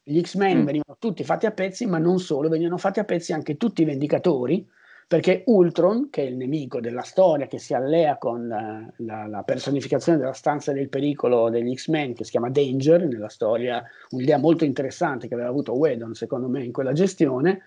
Gli 0.04 0.22
X-Men 0.22 0.62
mm. 0.62 0.66
venivano 0.66 0.98
tutti 1.00 1.24
fatti 1.24 1.46
a 1.46 1.52
pezzi, 1.52 1.86
ma 1.86 1.98
non 1.98 2.20
solo, 2.20 2.50
venivano 2.50 2.78
fatti 2.78 3.00
a 3.00 3.04
pezzi 3.04 3.34
anche 3.34 3.58
tutti 3.58 3.84
i 3.84 3.86
vendicatori, 3.86 4.68
perché 5.08 5.44
Ultron, 5.48 6.10
che 6.10 6.24
è 6.24 6.26
il 6.26 6.38
nemico 6.38 6.80
della 6.80 7.02
storia, 7.02 7.46
che 7.46 7.60
si 7.60 7.74
allea 7.74 8.18
con 8.18 8.48
la, 8.48 8.90
la, 8.98 9.28
la, 9.28 9.44
personificazione 9.44 10.18
della 10.18 10.32
stanza 10.32 10.72
del 10.72 10.88
pericolo 10.88 11.50
degli 11.50 11.76
X-Men, 11.76 12.14
che 12.14 12.24
si 12.24 12.32
chiama 12.32 12.50
Danger, 12.50 13.06
nella 13.06 13.28
storia, 13.28 13.84
un'idea 14.12 14.38
molto 14.38 14.64
interessante 14.64 15.28
che 15.28 15.34
aveva 15.34 15.50
avuto 15.50 15.74
Whedon, 15.74 16.14
secondo 16.14 16.48
me, 16.48 16.64
in 16.64 16.72
quella 16.72 16.94
gestione, 16.94 17.64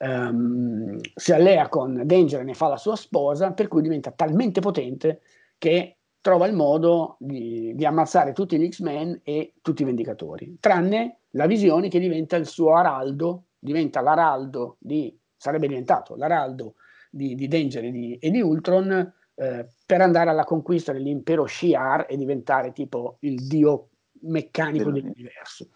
um, 0.00 1.00
si 1.14 1.32
allea 1.32 1.68
con 1.68 2.02
Danger 2.04 2.40
e 2.40 2.44
ne 2.44 2.54
fa 2.54 2.68
la 2.68 2.76
sua 2.76 2.94
sposa, 2.94 3.52
per 3.52 3.68
cui 3.68 3.80
diventa 3.80 4.10
talmente 4.10 4.60
potente 4.60 5.22
che 5.56 5.96
trova 6.22 6.46
il 6.46 6.54
modo 6.54 7.16
di, 7.18 7.74
di 7.74 7.84
ammazzare 7.84 8.32
tutti 8.32 8.56
gli 8.56 8.70
X-Men 8.70 9.20
e 9.24 9.54
tutti 9.60 9.82
i 9.82 9.84
Vendicatori, 9.84 10.56
tranne 10.60 11.18
la 11.30 11.46
visione 11.46 11.88
che 11.88 11.98
diventa 11.98 12.36
il 12.36 12.46
suo 12.46 12.74
araldo, 12.74 13.48
diventa 13.58 14.00
l'araldo 14.00 14.76
di 14.78 15.14
sarebbe 15.36 15.66
diventato 15.66 16.14
l'araldo 16.14 16.76
di, 17.10 17.34
di 17.34 17.48
Danger 17.48 17.84
e 17.84 17.90
di, 17.90 18.16
e 18.18 18.30
di 18.30 18.40
Ultron 18.40 19.12
eh, 19.34 19.66
per 19.84 20.00
andare 20.00 20.30
alla 20.30 20.44
conquista 20.44 20.92
dell'impero 20.92 21.46
Shi'ar 21.46 22.06
e 22.08 22.16
diventare 22.16 22.70
tipo 22.70 23.16
il 23.20 23.44
dio 23.48 23.88
meccanico 24.20 24.92
dell'universo. 24.92 25.70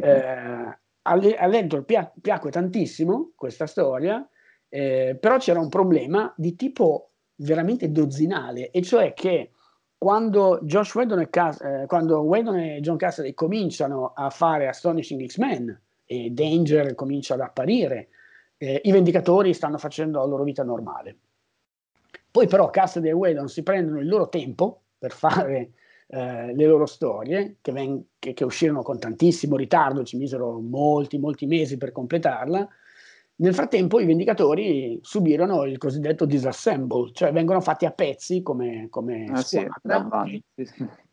Eh, 0.00 0.78
all'Entor 1.02 1.84
pia- 1.84 2.10
piacque 2.18 2.50
tantissimo 2.50 3.32
questa 3.36 3.66
storia, 3.66 4.26
eh, 4.70 5.18
però 5.20 5.36
c'era 5.36 5.60
un 5.60 5.68
problema 5.68 6.32
di 6.36 6.56
tipo 6.56 7.10
veramente 7.36 7.90
dozzinale, 7.90 8.70
e 8.70 8.80
cioè 8.80 9.12
che 9.12 9.50
quando 9.98 10.60
Josh 10.62 10.94
Whedon 10.94 11.20
e, 11.20 11.30
Cass- 11.30 11.60
eh, 11.60 11.84
quando 11.86 12.20
Whedon 12.20 12.56
e 12.58 12.80
John 12.80 12.96
Cassidy 12.96 13.34
cominciano 13.34 14.12
a 14.14 14.30
fare 14.30 14.68
Astonishing 14.68 15.24
X-Men 15.26 15.80
e 16.04 16.30
Danger 16.30 16.94
comincia 16.94 17.34
ad 17.34 17.40
apparire 17.40 18.08
eh, 18.58 18.80
i 18.84 18.92
vendicatori 18.92 19.54
stanno 19.54 19.78
facendo 19.78 20.18
la 20.18 20.26
loro 20.26 20.44
vita 20.44 20.62
normale. 20.62 21.16
Poi 22.30 22.46
però 22.46 22.70
Cassidy 22.70 23.08
e 23.08 23.12
Whedon 23.12 23.48
si 23.48 23.62
prendono 23.62 24.00
il 24.00 24.08
loro 24.08 24.28
tempo 24.28 24.82
per 24.98 25.12
fare 25.12 25.72
eh, 26.08 26.54
le 26.54 26.66
loro 26.66 26.86
storie, 26.86 27.56
che, 27.60 27.72
ven- 27.72 28.04
che, 28.18 28.34
che, 28.34 28.44
uscirono 28.44 28.82
con 28.82 28.98
tantissimo 28.98 29.56
ritardo, 29.56 30.04
ci 30.04 30.16
misero 30.16 30.58
molti, 30.60 31.18
molti 31.18 31.46
mesi 31.46 31.76
per 31.76 31.92
completarla. 31.92 32.68
Nel 33.36 33.54
frattempo 33.54 33.98
i 33.98 34.06
vendicatori 34.06 34.98
subirono 35.02 35.64
il 35.64 35.78
cosiddetto 35.78 36.24
disassemble, 36.24 37.10
cioè 37.12 37.32
vengono 37.32 37.60
fatti 37.60 37.84
a 37.84 37.90
pezzi 37.90 38.42
come, 38.42 38.86
come 38.90 39.26
ah, 39.30 39.42
squadra, 39.42 40.24
sì, 40.24 40.42
e, 40.54 40.64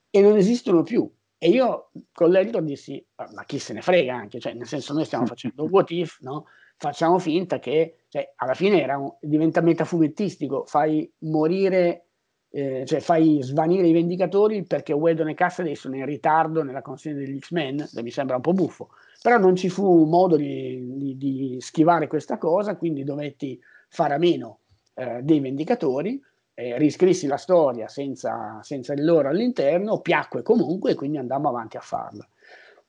e 0.09 0.21
non 0.21 0.37
esistono 0.37 0.83
più. 0.83 1.09
E 1.37 1.49
io 1.49 1.89
con 2.13 2.29
l'editor 2.29 2.61
dissi, 2.61 3.03
ma 3.33 3.43
chi 3.45 3.57
se 3.57 3.73
ne 3.73 3.81
frega 3.81 4.13
anche, 4.13 4.39
cioè 4.39 4.53
nel 4.53 4.67
senso 4.67 4.93
noi 4.93 5.05
stiamo 5.05 5.25
facendo 5.25 5.63
un 5.63 5.69
what 5.71 5.89
if, 5.89 6.19
no? 6.19 6.45
facciamo 6.81 7.19
finta 7.19 7.59
che 7.59 8.05
cioè, 8.07 8.33
alla 8.37 8.55
fine 8.55 8.83
un, 8.95 9.13
diventa 9.21 9.61
metafumettistico, 9.61 10.65
fai 10.65 11.07
morire, 11.19 12.07
eh, 12.49 12.83
cioè 12.87 12.99
fai 12.99 13.37
svanire 13.43 13.87
i 13.87 13.93
vendicatori 13.93 14.63
perché 14.63 14.91
Whedon 14.91 15.29
e 15.29 15.35
Cassidy 15.35 15.75
sono 15.75 15.95
in 15.95 16.05
ritardo 16.05 16.63
nella 16.63 16.81
consegna 16.81 17.17
degli 17.17 17.37
X-Men, 17.37 17.87
mi 18.01 18.09
sembra 18.09 18.37
un 18.37 18.41
po' 18.41 18.53
buffo, 18.53 18.89
però 19.21 19.37
non 19.37 19.55
ci 19.55 19.69
fu 19.69 20.05
modo 20.05 20.35
di, 20.35 20.97
di, 20.97 21.17
di 21.17 21.57
schivare 21.59 22.07
questa 22.07 22.37
cosa, 22.37 22.75
quindi 22.75 23.03
dovetti 23.03 23.59
fare 23.87 24.15
a 24.15 24.17
meno 24.17 24.59
eh, 24.95 25.19
dei 25.21 25.39
vendicatori, 25.39 26.19
eh, 26.53 26.77
riscrissi 26.77 27.27
la 27.27 27.37
storia 27.37 27.87
senza, 27.87 28.59
senza 28.61 28.93
il 28.93 29.03
loro 29.03 29.29
all'interno, 29.29 29.99
piacque 29.99 30.41
comunque 30.41 30.91
e 30.91 30.95
quindi 30.95 31.17
andammo 31.17 31.49
avanti 31.49 31.77
a 31.77 31.81
farla. 31.81 32.27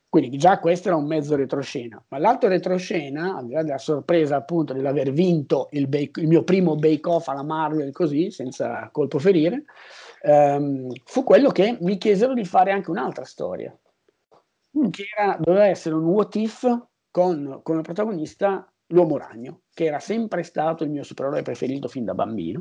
Quindi 0.09 0.36
già 0.36 0.59
questo 0.59 0.88
era 0.88 0.96
un 0.96 1.06
mezzo 1.06 1.36
retroscena, 1.36 2.02
ma 2.09 2.18
l'altro 2.18 2.50
retroscena, 2.50 3.36
al 3.36 3.46
di 3.46 3.54
là 3.54 3.62
della 3.62 3.78
sorpresa 3.78 4.36
appunto 4.36 4.74
dell'aver 4.74 5.10
vinto 5.10 5.68
il, 5.72 5.88
bake, 5.88 6.20
il 6.20 6.28
mio 6.28 6.44
primo 6.44 6.76
bake-off 6.76 7.28
alla 7.28 7.42
Marvel 7.42 7.92
così, 7.92 8.30
senza 8.30 8.90
colpo 8.92 9.18
ferire, 9.18 9.64
ehm, 10.22 10.92
fu 11.04 11.24
quello 11.24 11.50
che 11.50 11.78
mi 11.80 11.96
chiesero 11.96 12.34
di 12.34 12.44
fare 12.44 12.72
anche 12.72 12.90
un'altra 12.90 13.24
storia, 13.24 13.74
mm. 14.78 14.88
che 14.90 15.04
era, 15.16 15.36
doveva 15.40 15.66
essere 15.66 15.94
un 15.94 16.04
what 16.04 16.34
if 16.36 16.66
con 17.10 17.60
come 17.62 17.82
protagonista 17.82 18.66
l'uomo 18.88 19.16
ragno, 19.16 19.62
che 19.72 19.84
era 19.84 19.98
sempre 19.98 20.42
stato 20.42 20.84
il 20.84 20.90
mio 20.90 21.02
supereroe 21.02 21.42
preferito 21.42 21.88
fin 21.88 22.04
da 22.04 22.14
bambino. 22.14 22.60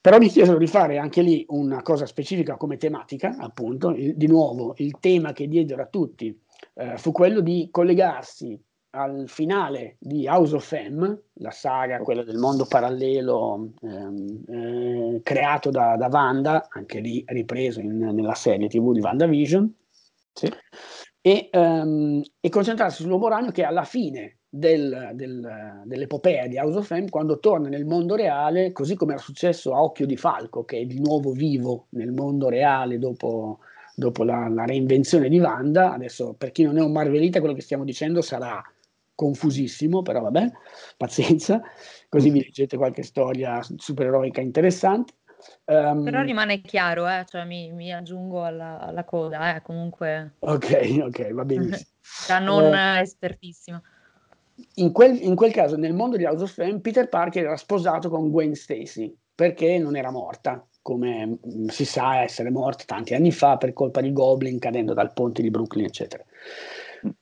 Però 0.00 0.18
mi 0.18 0.28
chiesero 0.28 0.58
di 0.58 0.66
fare 0.66 0.98
anche 0.98 1.22
lì 1.22 1.44
una 1.48 1.80
cosa 1.82 2.06
specifica 2.06 2.56
come 2.56 2.76
tematica, 2.76 3.36
appunto, 3.38 3.90
il, 3.90 4.16
di 4.16 4.26
nuovo 4.26 4.74
il 4.78 4.98
tema 4.98 5.32
che 5.32 5.46
diedero 5.46 5.82
a 5.82 5.86
tutti 5.86 6.36
eh, 6.74 6.96
fu 6.96 7.12
quello 7.12 7.40
di 7.40 7.68
collegarsi 7.70 8.60
al 8.94 9.24
finale 9.28 9.96
di 9.98 10.26
House 10.26 10.54
of 10.54 10.72
M, 10.72 11.18
la 11.34 11.50
saga, 11.50 11.98
quella 11.98 12.24
del 12.24 12.36
mondo 12.36 12.66
parallelo 12.66 13.70
ehm, 13.80 14.44
eh, 14.48 15.20
creato 15.22 15.70
da, 15.70 15.96
da, 15.96 16.08
Wanda, 16.10 16.66
anche 16.68 17.00
lì 17.00 17.22
ripreso 17.28 17.80
in, 17.80 17.98
nella 17.98 18.34
serie 18.34 18.68
TV 18.68 18.92
di 18.92 19.00
WandaVision, 19.00 19.74
sì. 20.32 20.48
e, 21.20 21.48
um, 21.52 22.22
e 22.40 22.48
concentrarsi 22.48 23.02
sull'uomo 23.02 23.28
ragno 23.28 23.50
che 23.50 23.64
alla 23.64 23.84
fine 23.84 24.38
del, 24.54 25.12
del, 25.14 25.82
dell'epopea 25.86 26.46
di 26.46 26.58
House 26.58 26.76
of 26.76 26.90
M 26.90 27.08
quando 27.08 27.38
torna 27.38 27.68
nel 27.68 27.86
mondo 27.86 28.14
reale, 28.14 28.70
così 28.72 28.94
come 28.96 29.14
era 29.14 29.22
successo 29.22 29.74
a 29.74 29.82
Occhio 29.82 30.04
di 30.04 30.16
Falco, 30.18 30.64
che 30.64 30.80
è 30.80 30.84
di 30.84 31.00
nuovo 31.00 31.30
vivo 31.32 31.86
nel 31.90 32.12
mondo 32.12 32.50
reale 32.50 32.98
dopo, 32.98 33.60
dopo 33.94 34.24
la, 34.24 34.48
la, 34.48 34.66
reinvenzione 34.66 35.30
di 35.30 35.40
Wanda. 35.40 35.94
Adesso, 35.94 36.34
per 36.36 36.50
chi 36.50 36.64
non 36.64 36.76
è 36.76 36.82
un 36.82 36.92
Marvelita, 36.92 37.38
quello 37.38 37.54
che 37.54 37.62
stiamo 37.62 37.84
dicendo 37.84 38.20
sarà 38.20 38.62
confusissimo, 39.14 40.02
però 40.02 40.20
vabbè, 40.20 40.50
pazienza, 40.98 41.62
così 42.10 42.28
vi 42.28 42.42
leggete 42.42 42.76
qualche 42.76 43.02
storia 43.02 43.58
supereroica 43.62 44.42
interessante. 44.42 45.14
Um, 45.64 46.04
però 46.04 46.22
rimane 46.22 46.60
chiaro, 46.60 47.08
eh? 47.08 47.24
cioè 47.28 47.44
mi, 47.44 47.72
mi 47.72 47.92
aggiungo 47.92 48.44
alla, 48.44 48.80
alla 48.80 49.04
coda, 49.04 49.56
eh? 49.56 49.62
comunque. 49.62 50.34
Ok, 50.40 51.00
ok, 51.02 51.32
va 51.32 51.44
benissimo. 51.44 51.90
da 52.26 52.38
non 52.38 52.74
eh, 52.74 53.00
espertissima 53.00 53.82
in 54.74 54.92
quel, 54.92 55.20
in 55.22 55.34
quel, 55.34 55.52
caso, 55.52 55.76
nel 55.76 55.94
mondo 55.94 56.16
di 56.16 56.24
House 56.24 56.44
of 56.44 56.52
Fame, 56.52 56.80
Peter 56.80 57.08
Parker 57.08 57.44
era 57.44 57.56
sposato 57.56 58.08
con 58.08 58.30
Gwen 58.30 58.54
Stacy 58.54 59.14
perché 59.34 59.78
non 59.78 59.96
era 59.96 60.10
morta, 60.10 60.66
come 60.80 61.26
mm, 61.26 61.66
si 61.68 61.84
sa 61.84 62.22
essere 62.22 62.50
morta 62.50 62.84
tanti 62.84 63.14
anni 63.14 63.32
fa 63.32 63.56
per 63.56 63.72
colpa 63.72 64.00
di 64.00 64.12
Goblin 64.12 64.58
cadendo 64.58 64.94
dal 64.94 65.12
ponte 65.12 65.42
di 65.42 65.50
Brooklyn, 65.50 65.86
eccetera. 65.86 66.24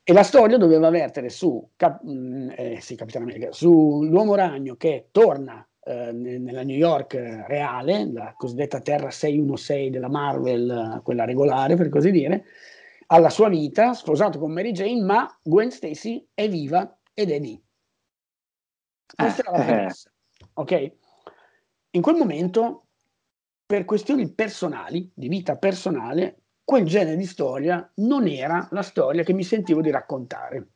E 0.03 0.13
la 0.13 0.23
storia 0.23 0.59
doveva 0.59 0.91
vertere 0.91 1.31
su, 1.31 1.71
Cap- 1.77 2.05
mm, 2.05 2.51
eh, 2.57 2.79
sì, 2.81 2.97
America, 3.15 3.53
sull'uomo 3.53 4.35
ragno 4.35 4.77
che 4.77 5.09
torna 5.11 5.67
eh, 5.83 6.13
nella 6.13 6.63
New 6.63 6.77
York 6.77 7.15
reale, 7.47 8.11
la 8.13 8.35
cosiddetta 8.37 8.81
Terra 8.81 9.11
616 9.11 9.91
della 9.91 10.09
Marvel, 10.09 11.01
quella 11.03 11.25
regolare 11.25 11.77
per 11.77 11.89
così 11.89 12.11
dire, 12.11 12.45
alla 13.07 13.31
sua 13.31 13.49
vita, 13.49 13.95
sposato 13.95 14.39
con 14.39 14.53
Mary 14.53 14.73
Jane, 14.73 15.03
ma 15.03 15.39
Gwen 15.43 15.71
Stacy 15.71 16.29
è 16.33 16.49
viva 16.49 16.99
ed 17.15 17.31
è 17.31 17.39
lì. 17.39 17.61
Questa 19.15 19.43
era 19.43 19.51
la 19.51 19.63
eh. 19.63 19.67
premessa. 19.67 20.13
Ok? 20.55 20.93
In 21.91 22.03
quel 22.03 22.17
momento, 22.17 22.87
per 23.67 23.85
questioni 23.85 24.33
personali, 24.33 25.11
di 25.15 25.29
vita 25.29 25.57
personale, 25.57 26.43
quel 26.63 26.85
genere 26.85 27.17
di 27.17 27.27
storia 27.27 27.91
non 27.97 28.29
era 28.29 28.69
la 28.71 28.83
storia 28.83 29.25
che 29.25 29.33
mi 29.33 29.43
sentivo 29.43 29.81
di 29.81 29.91
raccontare. 29.91 30.69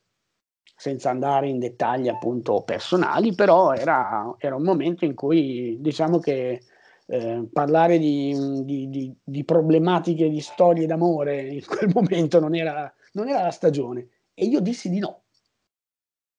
Senza 0.77 1.11
andare 1.11 1.49
in 1.49 1.59
dettagli 1.59 2.09
appunto 2.09 2.63
personali, 2.63 3.35
però 3.35 3.73
era, 3.73 4.35
era 4.39 4.57
un 4.57 4.63
momento 4.65 5.05
in 5.05 5.15
cui 5.15 5.77
diciamo 5.81 6.19
che 6.19 6.63
eh, 7.07 7.49
parlare 7.53 7.99
di, 7.99 8.65
di, 8.65 8.89
di, 8.89 9.15
di, 9.23 9.45
problematiche, 9.45 10.29
di 10.29 10.41
storie 10.41 10.87
d'amore 10.87 11.41
in 11.43 11.65
quel 11.65 11.91
momento 11.95 12.41
non 12.41 12.55
era, 12.55 12.93
non 13.13 13.29
era 13.29 13.43
la 13.43 13.51
stagione. 13.51 14.09
E 14.35 14.47
io 14.47 14.61
dissi 14.61 14.91
di 14.91 14.99
no 14.99 15.25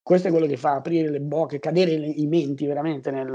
questo 0.06 0.27
è 0.27 0.31
quello 0.31 0.45
che 0.45 0.56
fa 0.56 0.76
aprire 0.76 1.10
le 1.10 1.19
bocche, 1.19 1.57
cadere 1.57 1.97
le, 1.97 2.06
i 2.06 2.27
menti 2.27 2.68
veramente 2.68 3.10
nel, 3.10 3.34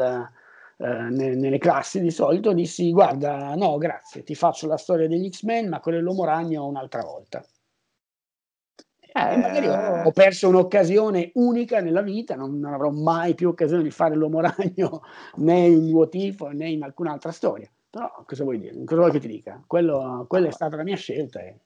eh, 0.78 0.86
ne, 0.86 1.34
nelle 1.34 1.58
classi 1.58 2.00
di 2.00 2.12
solito, 2.12 2.52
dissi 2.52 2.92
guarda 2.92 3.56
no 3.56 3.76
grazie, 3.76 4.22
ti 4.22 4.36
faccio 4.36 4.68
la 4.68 4.76
storia 4.76 5.08
degli 5.08 5.28
X-Men 5.28 5.68
ma 5.68 5.80
con 5.80 5.98
l'uomo 5.98 6.24
ragno 6.24 6.64
un'altra 6.66 7.02
volta. 7.02 7.44
Eh, 9.12 9.36
magari 9.36 9.66
ho, 9.66 10.02
ho, 10.04 10.10
perso 10.12 10.48
un'occasione 10.48 11.32
unica 11.34 11.80
nella 11.80 12.02
vita, 12.02 12.36
non, 12.36 12.58
non, 12.58 12.72
avrò 12.72 12.90
mai 12.90 13.34
più 13.34 13.48
occasione 13.48 13.82
di 13.82 13.90
fare 13.90 14.14
l'uomo 14.14 14.40
ragno 14.40 15.02
né 15.36 15.66
in 15.66 15.92
What 15.92 16.14
If 16.14 16.40
né 16.52 16.68
in 16.68 16.82
alcun'altra 16.82 17.32
storia. 17.32 17.68
Però 17.90 18.22
cosa 18.24 18.44
vuoi 18.44 18.58
dire? 18.58 18.84
Cosa 18.84 19.00
vuoi 19.00 19.10
che 19.10 19.18
ti 19.18 19.28
dica? 19.28 19.62
Quello, 19.66 20.24
quella 20.28 20.48
è 20.48 20.52
stata 20.52 20.76
la 20.76 20.84
mia 20.84 20.96
scelta. 20.96 21.40
E 21.40 21.58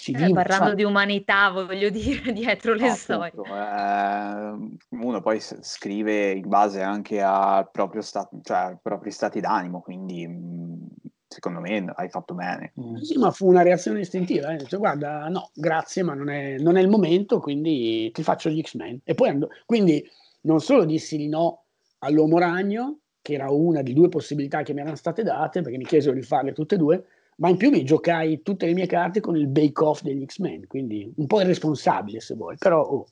ci 0.00 0.12
eh, 0.12 0.32
parlando 0.32 0.74
di 0.74 0.82
umanità, 0.82 1.50
voglio 1.50 1.90
dire, 1.90 2.32
dietro 2.32 2.72
le 2.72 2.88
storie. 2.90 3.32
eh, 3.34 4.78
uno 4.88 5.20
poi 5.20 5.40
scrive 5.40 6.30
in 6.30 6.48
base 6.48 6.80
anche 6.80 7.20
al 7.20 7.70
proprio 7.70 8.00
stato, 8.00 8.40
cioè 8.42 8.56
ai 8.56 8.78
propri 8.80 9.10
stati 9.10 9.40
d'animo, 9.40 9.80
quindi 9.80 10.26
mm, 10.26 10.86
secondo 11.30 11.60
me 11.60 11.92
hai 11.94 12.08
fatto 12.08 12.34
bene. 12.34 12.72
Mm. 12.78 12.96
Sì, 12.96 13.16
ma 13.16 13.30
fu 13.30 13.46
una 13.46 13.62
reazione 13.62 14.00
istintiva. 14.00 14.52
Eh. 14.52 14.56
Detto, 14.56 14.78
guarda, 14.78 15.28
no, 15.28 15.50
grazie, 15.54 16.02
ma 16.02 16.12
non 16.12 16.28
è, 16.28 16.58
non 16.58 16.76
è, 16.76 16.80
il 16.80 16.88
momento, 16.88 17.38
quindi 17.38 18.10
ti 18.12 18.24
faccio 18.24 18.50
gli 18.50 18.60
X-Men. 18.60 19.00
E 19.04 19.14
poi 19.14 19.28
ando- 19.28 19.48
quindi 19.64 20.04
non 20.42 20.60
solo 20.60 20.84
dissi 20.84 21.16
di 21.16 21.28
no 21.28 21.66
all'Uomo 21.98 22.38
Ragno, 22.38 22.98
che 23.22 23.34
era 23.34 23.48
una 23.48 23.82
di 23.82 23.92
due 23.92 24.08
possibilità 24.08 24.62
che 24.62 24.72
mi 24.72 24.80
erano 24.80 24.96
state 24.96 25.22
date, 25.22 25.62
perché 25.62 25.78
mi 25.78 25.84
chiesero 25.84 26.14
di 26.14 26.22
farle 26.22 26.52
tutte 26.52 26.74
e 26.74 26.78
due, 26.78 27.04
ma 27.36 27.48
in 27.48 27.56
più 27.56 27.70
mi 27.70 27.84
giocai 27.84 28.42
tutte 28.42 28.66
le 28.66 28.74
mie 28.74 28.86
carte 28.86 29.20
con 29.20 29.36
il 29.36 29.46
Bake 29.46 29.84
Off 29.84 30.02
degli 30.02 30.24
X-Men, 30.24 30.66
quindi 30.66 31.12
un 31.16 31.26
po' 31.26 31.40
irresponsabile 31.40 32.18
se 32.18 32.34
vuoi, 32.34 32.56
però 32.58 32.82
oh, 32.82 33.06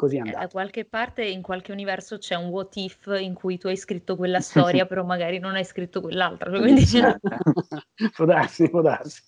così 0.00 0.16
è 0.16 0.20
andato. 0.20 0.38
Da 0.38 0.48
qualche 0.48 0.86
parte, 0.86 1.24
in 1.24 1.42
qualche 1.42 1.72
universo 1.72 2.16
c'è 2.16 2.34
un 2.34 2.48
what 2.48 2.74
if 2.76 3.04
in 3.18 3.34
cui 3.34 3.58
tu 3.58 3.66
hai 3.66 3.76
scritto 3.76 4.16
quella 4.16 4.40
storia, 4.40 4.86
però 4.86 5.04
magari 5.04 5.38
non 5.38 5.54
hai 5.56 5.64
scritto 5.64 6.00
quell'altra. 6.00 6.48
Quindi... 6.58 6.86
può 8.16 8.24
darsi, 8.24 8.70
può 8.70 8.80
darsi. 8.80 9.22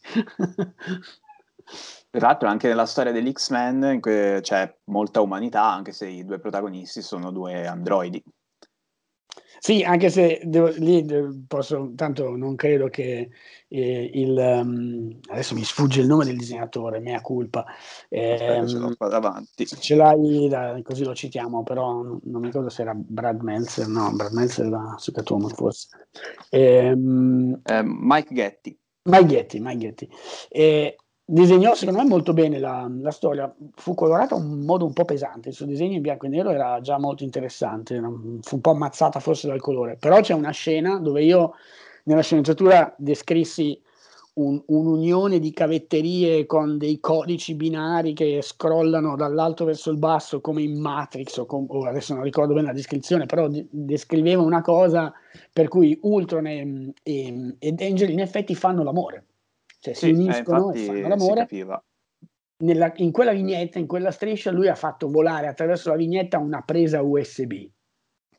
Peraltro 2.09 2.49
anche 2.49 2.69
nella 2.69 2.87
storia 2.87 3.13
degli 3.13 3.31
X-Men 3.31 4.01
c'è 4.01 4.79
molta 4.85 5.21
umanità, 5.21 5.65
anche 5.65 5.93
se 5.93 6.07
i 6.07 6.25
due 6.25 6.39
protagonisti 6.39 7.03
sono 7.03 7.31
due 7.31 7.67
androidi. 7.67 8.23
Sì, 9.65 9.85
anche 9.85 10.11
se 10.11 10.41
devo, 10.43 10.73
lì 10.79 11.07
posso, 11.47 11.93
tanto 11.95 12.35
non 12.35 12.57
credo 12.57 12.89
che 12.89 13.31
eh, 13.69 14.11
il, 14.13 14.37
um, 14.37 15.21
adesso 15.29 15.55
mi 15.55 15.63
sfugge 15.63 16.01
il 16.01 16.09
nome 16.09 16.25
del 16.25 16.37
disegnatore, 16.37 16.99
mea 16.99 17.21
culpa. 17.21 17.65
Eh, 18.09 18.65
ce 18.67 18.77
l'ho 18.77 18.93
qua 18.97 19.07
davanti. 19.07 19.65
Ce 19.65 19.95
l'hai, 19.95 20.49
da, 20.49 20.81
così 20.83 21.05
lo 21.05 21.15
citiamo, 21.15 21.63
però 21.63 22.03
non, 22.03 22.19
non 22.25 22.41
mi 22.41 22.49
ricordo 22.49 22.71
se 22.71 22.83
era 22.83 22.93
Brad 22.93 23.41
Meltzer, 23.41 23.87
no, 23.87 24.11
Brad 24.17 24.33
Meltzer 24.33 24.67
era 24.67 24.97
su 24.99 25.13
Catwoman 25.13 25.51
forse. 25.51 25.87
Eh, 26.51 26.93
Mike 26.97 28.35
Getty. 28.35 28.77
Mike 29.05 29.27
Getty, 29.27 29.61
Mike 29.61 29.79
Getty. 29.79 30.09
Eh, 30.49 30.97
disegnò 31.33 31.75
secondo 31.75 32.03
me 32.03 32.07
molto 32.07 32.35
bene 32.35 32.59
la, 32.59 32.87
la, 33.01 33.11
storia, 33.11 33.53
fu 33.75 33.95
colorata 33.95 34.37
in 34.37 34.65
modo 34.67 34.85
un 34.85 34.93
po' 34.93 35.07
pesante, 35.07 35.49
il 35.49 35.55
suo 35.55 35.65
disegno 35.65 35.95
in 35.95 36.03
bianco 36.03 36.27
e 36.27 36.29
nero 36.29 36.51
era 36.51 36.79
già 36.83 36.99
molto 36.99 37.25
interessante, 37.25 37.99
fu 38.43 38.57
un 38.57 38.61
po' 38.61 38.71
ammazzata 38.71 39.19
forse 39.19 39.49
dal 39.49 39.61
colore, 39.61 39.97
però 39.99 40.21
c'è 40.21 40.35
una 40.35 40.51
scena 40.51 40.99
dove 40.99 41.23
io 41.23 41.55
nella 42.05 42.21
sceneggiatura 42.21 42.95
descrissi 42.99 43.81
un, 44.35 44.63
un'unione 44.67 45.39
di 45.39 45.53
cavetterie 45.53 46.45
con 46.45 46.77
dei 46.77 47.01
codici 47.01 47.55
binari 47.55 48.13
che 48.13 48.41
scrollano 48.43 49.17
dall'alto 49.17 49.65
verso 49.65 49.91
il 49.91 49.99
basso 49.99 50.43
come 50.43 50.63
in 50.63 50.79
Matrix 50.79 51.39
o, 51.39 51.47
com- 51.47 51.67
o 51.69 51.87
adesso 51.87 52.13
non 52.13 52.25
ricordo 52.25 52.53
bene 52.53 52.67
la 52.67 52.73
descrizione, 52.75 53.25
però 53.25 53.49
de- 53.49 53.67
descriveva 53.71 54.43
una 54.43 54.61
cosa 54.61 55.11
per 55.51 55.69
cui 55.69 55.99
Ultron 56.03 56.47
e, 56.47 56.93
e, 57.03 57.55
ed 57.59 57.81
Angel 57.81 58.11
in 58.11 58.21
effetti 58.21 58.55
fanno 58.55 58.83
l'amore 58.83 59.25
cioè 59.83 59.95
sì, 59.95 60.07
si 60.07 60.13
uniscono 60.13 60.73
eh, 60.73 60.81
e 60.81 60.87
fanno 60.87 61.09
l'amore. 61.09 61.49
Nella, 62.63 62.93
in 62.97 63.11
quella 63.11 63.33
vignetta, 63.33 63.81
in 63.81 63.89
quella 63.89 64.13
striscia, 64.13 64.53
lui 64.53 64.69
ha 64.69 64.77
fatto 64.77 65.11
volare 65.11 65.49
attraverso 65.49 65.91
la 65.91 65.97
vignetta 65.97 66.39
una 66.39 66.63
presa 66.63 67.03
USB. 67.03 67.53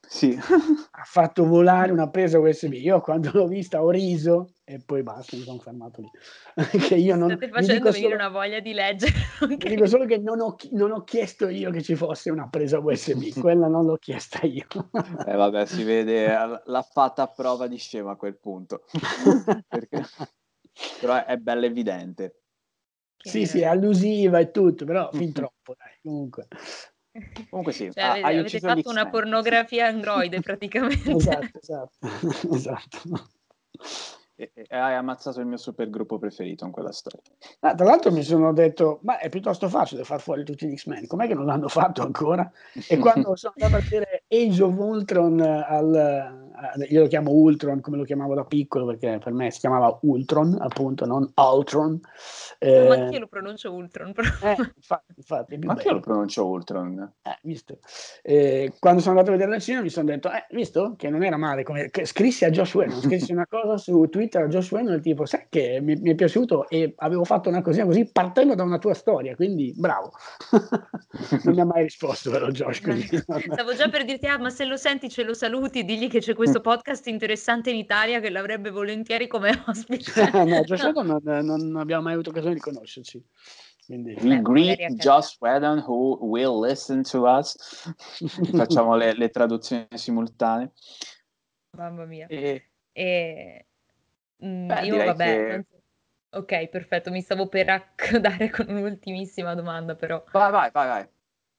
Sì. 0.08 0.38
ha 0.38 1.04
fatto 1.04 1.46
volare 1.46 1.92
una 1.92 2.10
presa 2.10 2.40
USB. 2.40 2.74
Io 2.74 3.02
quando 3.02 3.32
l'ho 3.34 3.48
vista 3.48 3.84
ho 3.84 3.90
riso 3.90 4.54
e 4.64 4.80
poi 4.86 5.04
basta, 5.04 5.36
mi 5.36 5.44
sono 5.44 5.60
fermato 5.60 6.00
lì. 6.00 6.10
che 6.88 6.96
io 6.96 7.18
non, 7.18 7.32
State 7.32 7.50
facendo 7.50 7.92
venire 7.92 8.02
solo, 8.02 8.16
una 8.16 8.30
voglia 8.30 8.62
di 8.62 8.72
leggere. 8.72 9.12
okay. 9.44 9.58
Dico 9.58 9.86
solo 9.86 10.06
che 10.06 10.20
non 10.20 10.40
ho, 10.40 10.56
non 10.72 10.92
ho, 10.92 11.04
chiesto 11.04 11.50
io 11.50 11.72
che 11.72 11.82
ci 11.82 11.96
fosse 11.96 12.30
una 12.30 12.48
presa 12.48 12.80
USB, 12.80 13.34
quella 13.42 13.68
non 13.68 13.86
l'ho 13.86 13.98
chiesta 13.98 14.48
io. 14.48 14.66
eh 15.26 15.36
vabbè, 15.36 15.66
si 15.66 15.84
vede, 15.84 16.62
l'ha 16.64 16.88
fatta 16.90 17.24
a 17.24 17.28
prova 17.28 17.68
di 17.68 17.78
scema 17.78 18.12
a 18.12 18.16
quel 18.16 18.38
punto. 18.38 18.84
Perché 19.68 20.06
però 21.00 21.24
è, 21.26 21.38
bella 21.38 21.66
evidente. 21.66 22.42
Sì, 23.18 23.46
sì, 23.46 23.62
è 23.62 23.66
allusiva 23.66 24.40
e 24.40 24.52
tutto, 24.52 24.86
però 24.86 25.10
fin 25.12 25.32
troppo, 25.34 25.76
dai, 25.78 25.98
comunque. 26.02 26.48
Comunque 27.50 27.74
sì, 27.74 27.92
cioè, 27.92 28.04
avete, 28.04 28.26
avete 28.26 28.60
fatto 28.60 28.90
una 28.90 29.10
pornografia 29.10 29.88
androide 29.88 30.42
praticamente. 30.42 31.12
esatto, 31.12 31.60
esatto, 31.60 31.98
esatto 32.52 33.02
e, 34.36 34.52
e 34.54 34.78
hai 34.78 34.96
ammazzato 34.96 35.40
il 35.40 35.46
mio 35.46 35.58
super 35.58 35.90
gruppo 35.90 36.18
preferito 36.18 36.66
in 36.66 36.72
quella 36.72 36.92
storia. 36.92 37.22
Ah, 37.62 37.76
tra 37.76 37.86
l'altro 37.86 38.12
mi 38.12 38.24
sono 38.24 38.52
detto, 38.52 39.00
ma 39.04 39.20
è 39.20 39.30
piuttosto 39.30 39.70
facile 39.70 40.04
far 40.04 40.22
fuori 40.22 40.44
tutti 40.44 40.68
gli 40.68 40.76
X-Men, 40.76 41.08
com'è 41.08 41.28
che 41.28 41.36
non 41.36 41.46
l'hanno 41.46 41.68
fatto 41.68 42.02
ancora? 42.02 42.50
E 42.88 42.98
quando 42.98 43.36
sono 43.36 43.54
andato 43.56 43.76
a 43.76 43.88
vedere 43.88 44.24
Age 44.28 44.64
of 44.64 44.78
Ultron, 44.78 45.40
al, 45.40 46.52
io 46.90 47.02
lo 47.02 47.08
chiamo 47.08 47.32
Ultron 47.32 47.82
come 47.82 47.98
lo 47.98 48.04
chiamavo 48.04 48.36
da 48.36 48.46
piccolo 48.46 48.86
perché 48.86 49.20
per 49.24 49.34
me 49.34 49.52
si 49.52 49.60
chiamava 49.60 49.98
Ultron, 50.02 50.58
appunto, 50.60 51.06
non 51.06 51.32
Ultron. 51.36 52.00
Eh, 52.60 52.88
ma 52.88 52.94
anche 52.94 53.16
io 53.16 53.20
lo 53.20 53.28
pronuncio 53.28 53.74
Ultron. 53.74 54.14
Però. 54.14 54.28
Eh, 54.42 54.56
infatti, 54.76 55.14
infatti 55.16 55.58
ma 55.58 55.74
anche 55.74 55.88
io 55.88 55.94
lo 55.94 56.00
pronuncio 56.00 56.46
Ultron. 56.46 57.12
Eh, 57.22 57.38
visto. 57.42 57.80
Eh, 58.22 58.74
quando 58.80 59.02
sono 59.02 59.18
andato 59.18 59.34
a 59.34 59.38
vedere 59.38 59.56
la 59.56 59.62
Cina 59.62 59.82
mi 59.82 59.90
sono 59.90 60.06
detto, 60.06 60.32
eh, 60.32 60.46
visto 60.52 60.96
che 60.98 61.10
non 61.10 61.24
era 61.24 61.38
male, 61.38 61.64
come, 61.64 61.90
scrissi 62.04 62.46
a 62.46 62.50
Josh 62.50 62.76
Whedon, 62.76 63.02
scrissi 63.02 63.32
una 63.32 63.48
cosa 63.48 63.78
su 63.78 64.08
Twitter 64.10 64.44
a 64.44 64.48
Josh 64.48 64.72
Whedon 64.72 64.92
del 64.92 65.02
tipo, 65.02 65.26
sai 65.26 65.48
che 65.50 65.80
mi, 65.82 65.96
mi, 65.96 66.12
è 66.12 66.16
piaciuto 66.16 66.70
e 66.70 66.94
avevo 66.98 67.24
fatto 67.24 67.50
una 67.50 67.62
cosina 67.62 67.86
così 67.86 68.10
partendo 68.12 68.56
da 68.56 68.64
una 68.64 68.78
tua 68.78 68.94
storia, 68.94 69.36
quindi 69.36 69.74
bravo. 69.76 70.12
non 71.44 71.54
mi 71.56 71.62
ha 71.62 71.66
mai 71.66 71.84
risposto 71.84 72.30
però 72.30 72.48
Josh. 72.50 72.82
Quindi, 72.82 73.08
Stavo 73.08 73.74
già 73.76 73.90
per 73.90 74.06
dirti, 74.06 74.28
ah, 74.28 74.38
ma 74.38 74.50
se 74.50 74.66
lo 74.66 74.78
senti 74.78 75.10
ce 75.10 75.24
lo 75.24 75.34
saluti, 75.34 75.84
digli 75.84 76.10
che 76.10 76.20
c'è 76.20 76.34
questo 76.34 76.43
podcast 76.62 77.08
interessante 77.08 77.70
in 77.70 77.78
Italia 77.78 78.20
che 78.20 78.30
l'avrebbe 78.30 78.70
volentieri 78.70 79.28
come 79.28 79.52
ospite. 79.68 80.30
no, 80.32 80.62
Josh 80.64 80.84
Whedon 80.84 81.20
non, 81.24 81.46
non 81.46 81.76
abbiamo 81.78 82.04
mai 82.04 82.14
avuto 82.14 82.30
occasione 82.30 82.56
di 82.56 82.62
conoscerci. 82.62 83.24
Quindi... 83.86 84.16
We 84.22 84.42
greet 84.42 84.94
Josh 84.94 85.38
Whedon 85.40 85.84
who 85.86 86.18
will 86.22 86.60
listen 86.60 87.04
to 87.04 87.24
us. 87.24 87.56
Facciamo 88.56 88.96
le, 88.96 89.14
le, 89.14 89.30
traduzioni 89.30 89.88
simultanee. 89.94 90.72
Mamma 91.78 92.06
mia. 92.06 92.28
E... 92.28 92.70
E... 92.92 93.66
Mm, 94.46 94.68
Beh, 94.68 94.86
io 94.86 94.98
vabbè, 94.98 95.26
che... 95.26 95.66
Ok, 96.38 96.68
perfetto, 96.68 97.12
mi 97.12 97.22
stavo 97.22 97.48
per 97.48 97.70
accodare 97.70 98.50
con 98.50 98.68
un'ultimissima 98.70 99.54
domanda 99.54 99.96
però. 99.96 100.24
Vai, 100.32 100.52
vai, 100.52 100.72
vai, 100.72 100.88
vai. 100.88 101.08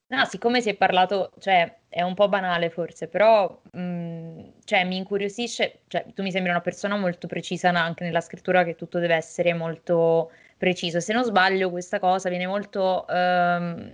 No, 0.07 0.25
siccome 0.27 0.61
si 0.61 0.69
è 0.69 0.77
parlato, 0.77 1.33
cioè 1.39 1.81
è 1.89 2.03
un 2.03 2.15
po' 2.15 2.29
banale 2.29 2.71
forse, 2.71 3.09
però 3.09 3.61
mh, 3.73 3.81
mm, 3.81 4.49
cioè, 4.65 4.85
mi 4.85 4.97
incuriosisce, 4.97 5.81
cioè, 5.89 6.07
tu 6.15 6.23
mi 6.23 6.31
sembri 6.31 6.51
una 6.51 6.61
persona 6.61 6.97
molto 6.97 7.27
precisa 7.27 7.69
anche 7.69 8.05
nella 8.05 8.21
scrittura 8.21 8.65
che 8.65 8.75
tutto 8.77 8.99
deve 8.99 9.15
essere 9.15 9.53
molto 9.53 10.31
preciso. 10.57 11.01
Se 11.01 11.13
non 11.13 11.25
sbaglio 11.25 11.71
questa 11.71 11.99
cosa 11.99 12.29
viene 12.31 12.47
molto 12.47 13.07
ehm, 13.07 13.93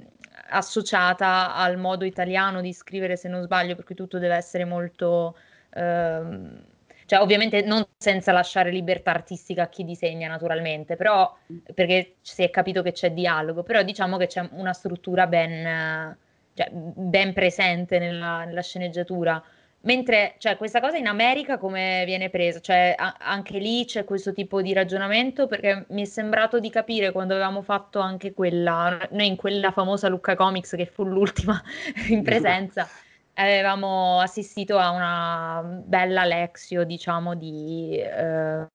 associata 0.51 1.55
al 1.55 1.76
modo 1.76 2.05
italiano 2.05 2.60
di 2.60 2.72
scrivere, 2.72 3.16
se 3.16 3.28
non 3.28 3.42
sbaglio, 3.42 3.74
perché 3.74 3.94
tutto 3.94 4.18
deve 4.18 4.36
essere 4.36 4.64
molto... 4.64 5.36
Ehm, 5.74 6.64
cioè 7.06 7.18
ovviamente 7.18 7.62
non 7.62 7.84
senza 7.98 8.30
lasciare 8.30 8.70
libertà 8.70 9.10
artistica 9.10 9.64
a 9.64 9.68
chi 9.68 9.82
disegna 9.82 10.28
naturalmente, 10.28 10.94
però 10.94 11.36
perché 11.74 12.14
si 12.20 12.44
è 12.44 12.51
capito 12.51 12.82
che 12.82 12.92
c'è 12.92 13.10
dialogo, 13.10 13.64
però 13.64 13.82
diciamo 13.82 14.16
che 14.16 14.28
c'è 14.28 14.48
una 14.52 14.72
struttura 14.72 15.26
ben, 15.26 16.16
cioè, 16.55 16.70
ben 16.70 17.32
presente 17.32 17.98
nella, 17.98 18.44
nella 18.44 18.62
sceneggiatura. 18.62 19.42
Mentre, 19.82 20.35
cioè, 20.36 20.59
questa 20.59 20.81
cosa 20.81 20.98
in 20.98 21.07
America 21.07 21.57
come 21.57 22.02
viene 22.05 22.28
presa? 22.28 22.61
Cioè, 22.61 22.94
a- 22.98 23.16
anche 23.19 23.59
lì 23.59 23.86
c'è 23.86 24.05
questo 24.05 24.35
tipo 24.35 24.61
di 24.61 24.74
ragionamento 24.74 25.47
perché 25.47 25.86
mi 25.89 26.02
è 26.02 26.05
sembrato 26.05 26.61
di 26.61 26.69
capire 26.69 27.12
quando 27.12 27.32
avevamo 27.32 27.62
fatto 27.62 27.98
anche 27.98 28.35
quella, 28.35 29.09
noi 29.12 29.27
in 29.27 29.36
quella 29.36 29.70
famosa 29.70 30.09
Lucca 30.09 30.36
Comics 30.36 30.74
che 30.77 30.85
fu 30.85 31.05
l'ultima 31.05 31.62
in 32.11 32.23
presenza, 32.23 32.86
avevamo 33.35 34.20
assistito 34.20 34.77
a 34.77 34.90
una 34.90 35.62
bella 35.62 36.24
lexio, 36.24 36.85
diciamo, 36.85 37.35
di... 37.35 37.97
Eh, 37.97 38.66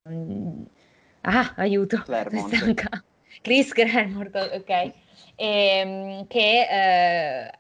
ah, 1.22 1.54
aiuto! 1.58 2.02
Claremont. 2.02 3.04
Chris 3.44 3.72
Claremont, 3.74 4.36
ok. 4.36 4.70
E, 4.70 4.94
ehm, 5.36 6.28
che... 6.28 6.68
Eh, 6.68 7.52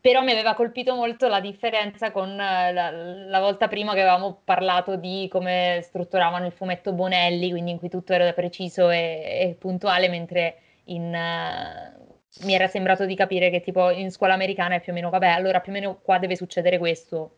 però 0.00 0.22
mi 0.22 0.30
aveva 0.30 0.54
colpito 0.54 0.94
molto 0.94 1.26
la 1.26 1.40
differenza 1.40 2.12
con 2.12 2.36
la, 2.36 2.70
la, 2.70 3.40
volta 3.40 3.66
prima 3.66 3.92
che 3.92 4.00
avevamo 4.00 4.40
parlato 4.44 4.96
di 4.96 5.28
come 5.30 5.80
strutturavano 5.82 6.46
il 6.46 6.52
fumetto 6.52 6.92
Bonelli, 6.92 7.50
quindi 7.50 7.72
in 7.72 7.78
cui 7.78 7.88
tutto 7.88 8.12
era 8.12 8.32
preciso 8.32 8.88
e, 8.90 9.48
e 9.50 9.56
puntuale, 9.58 10.08
mentre 10.08 10.58
in, 10.84 11.06
uh, 11.06 12.44
mi 12.44 12.54
era 12.54 12.68
sembrato 12.68 13.04
di 13.04 13.16
capire 13.16 13.50
che 13.50 13.60
tipo 13.60 13.90
in 13.90 14.12
scuola 14.12 14.34
americana 14.34 14.76
è 14.76 14.80
più 14.80 14.92
o 14.92 14.94
meno, 14.94 15.10
vabbè, 15.10 15.26
allora 15.26 15.60
più 15.60 15.72
o 15.72 15.74
meno 15.74 15.98
qua 16.00 16.18
deve 16.18 16.36
succedere 16.36 16.78
questo. 16.78 17.32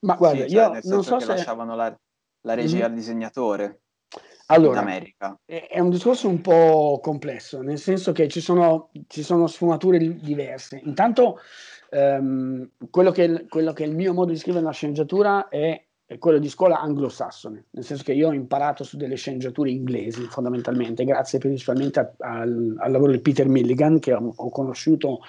Ma 0.00 0.14
guarda, 0.14 0.44
sì, 0.44 0.54
cioè, 0.54 0.64
io 0.64 0.80
non 0.84 1.04
so 1.04 1.16
che 1.16 1.24
se... 1.24 1.28
lasciavano 1.28 1.74
la, 1.74 1.94
la 2.42 2.54
regia 2.54 2.76
mm-hmm. 2.76 2.84
al 2.86 2.94
disegnatore. 2.94 3.80
Allora, 4.54 4.84
è 5.44 5.78
un 5.78 5.90
discorso 5.90 6.28
un 6.28 6.40
po' 6.40 6.98
complesso, 7.02 7.62
nel 7.62 7.78
senso 7.78 8.12
che 8.12 8.28
ci 8.28 8.40
sono, 8.40 8.90
ci 9.06 9.22
sono 9.22 9.46
sfumature 9.46 9.98
diverse. 9.98 10.80
Intanto, 10.84 11.38
ehm, 11.90 12.70
quello, 12.90 13.10
che, 13.10 13.46
quello, 13.48 13.72
che, 13.72 13.84
è 13.84 13.86
il 13.86 13.94
mio 13.94 14.12
modo 14.12 14.32
di 14.32 14.38
scrivere 14.38 14.64
la 14.64 14.72
sceneggiatura 14.72 15.48
è 15.48 15.84
è 16.10 16.18
quello 16.18 16.38
di 16.38 16.48
scuola 16.48 16.80
anglosassone, 16.80 17.66
nel 17.70 17.84
senso 17.84 18.02
che 18.02 18.12
io 18.12 18.26
ho 18.26 18.32
imparato 18.32 18.82
su 18.82 18.96
delle 18.96 19.14
sceneggiature 19.14 19.70
inglesi 19.70 20.24
fondamentalmente, 20.24 21.04
grazie 21.04 21.38
principalmente 21.38 22.00
a, 22.00 22.12
a, 22.18 22.40
al 22.40 22.90
lavoro 22.90 23.12
di 23.12 23.20
Peter 23.20 23.46
Milligan 23.46 24.00
che 24.00 24.12
ho, 24.12 24.32
ho, 24.34 24.50
conosciuto 24.50 25.20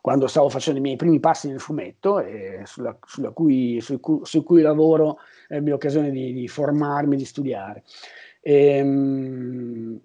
quando 0.00 0.28
stavo 0.28 0.48
facendo 0.48 0.78
i 0.78 0.82
miei 0.82 0.94
primi 0.94 1.18
passi 1.18 1.48
nel 1.48 1.58
fumetto 1.58 2.20
e 2.20 2.60
sulla, 2.66 2.96
sulla 3.04 3.30
cui, 3.30 3.80
su, 3.80 3.98
cui, 3.98 4.20
su, 4.22 4.44
cui, 4.44 4.62
lavoro 4.62 5.18
ebbi 5.48 5.70
l'occasione 5.70 6.12
di, 6.12 6.32
di 6.32 6.46
formarmi, 6.46 7.16
di 7.16 7.24
studiare. 7.24 7.82
Ehm, 8.48 10.00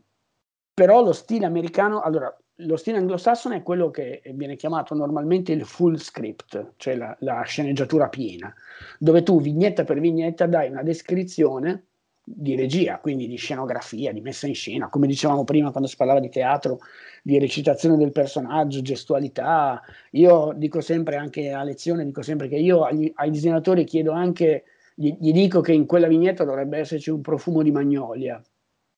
però 0.73 1.01
lo 1.01 1.13
stile 1.13 1.45
americano, 1.45 2.01
allora 2.01 2.35
lo 2.57 2.75
stile 2.75 2.97
anglosassone 2.97 3.57
è 3.57 3.63
quello 3.63 3.89
che 3.89 4.21
viene 4.33 4.57
chiamato 4.57 4.93
normalmente 4.93 5.53
il 5.53 5.63
full 5.63 5.95
script, 5.95 6.73
cioè 6.75 6.95
la, 6.95 7.15
la, 7.21 7.41
sceneggiatura 7.43 8.09
piena, 8.09 8.53
dove 8.99 9.23
tu 9.23 9.39
vignetta 9.39 9.85
per 9.85 10.01
vignetta 10.01 10.45
dai 10.45 10.69
una 10.69 10.83
descrizione 10.83 11.85
di 12.21 12.55
regia, 12.57 12.99
quindi 12.99 13.27
di 13.27 13.37
scenografia, 13.37 14.11
di 14.11 14.19
messa 14.19 14.45
in 14.45 14.55
scena, 14.55 14.89
come 14.89 15.07
dicevamo 15.07 15.45
prima 15.45 15.71
quando 15.71 15.87
si 15.87 15.95
parlava 15.95 16.19
di 16.19 16.29
teatro, 16.29 16.79
di 17.21 17.39
recitazione 17.39 17.95
del 17.95 18.11
personaggio, 18.11 18.81
gestualità. 18.81 19.81
Io 20.11 20.51
dico 20.55 20.81
sempre 20.81 21.15
anche 21.15 21.51
a 21.51 21.63
lezione, 21.63 22.03
dico 22.03 22.21
sempre 22.21 22.49
che 22.49 22.57
io 22.57 22.83
agli, 22.83 23.09
ai 23.15 23.29
disegnatori 23.29 23.85
chiedo 23.85 24.11
anche, 24.11 24.65
gli, 24.95 25.15
gli 25.19 25.31
dico 25.31 25.61
che 25.61 25.73
in 25.73 25.85
quella 25.85 26.07
vignetta 26.07 26.43
dovrebbe 26.43 26.79
esserci 26.79 27.09
un 27.09 27.21
profumo 27.21 27.61
di 27.61 27.71
magnolia. 27.71 28.41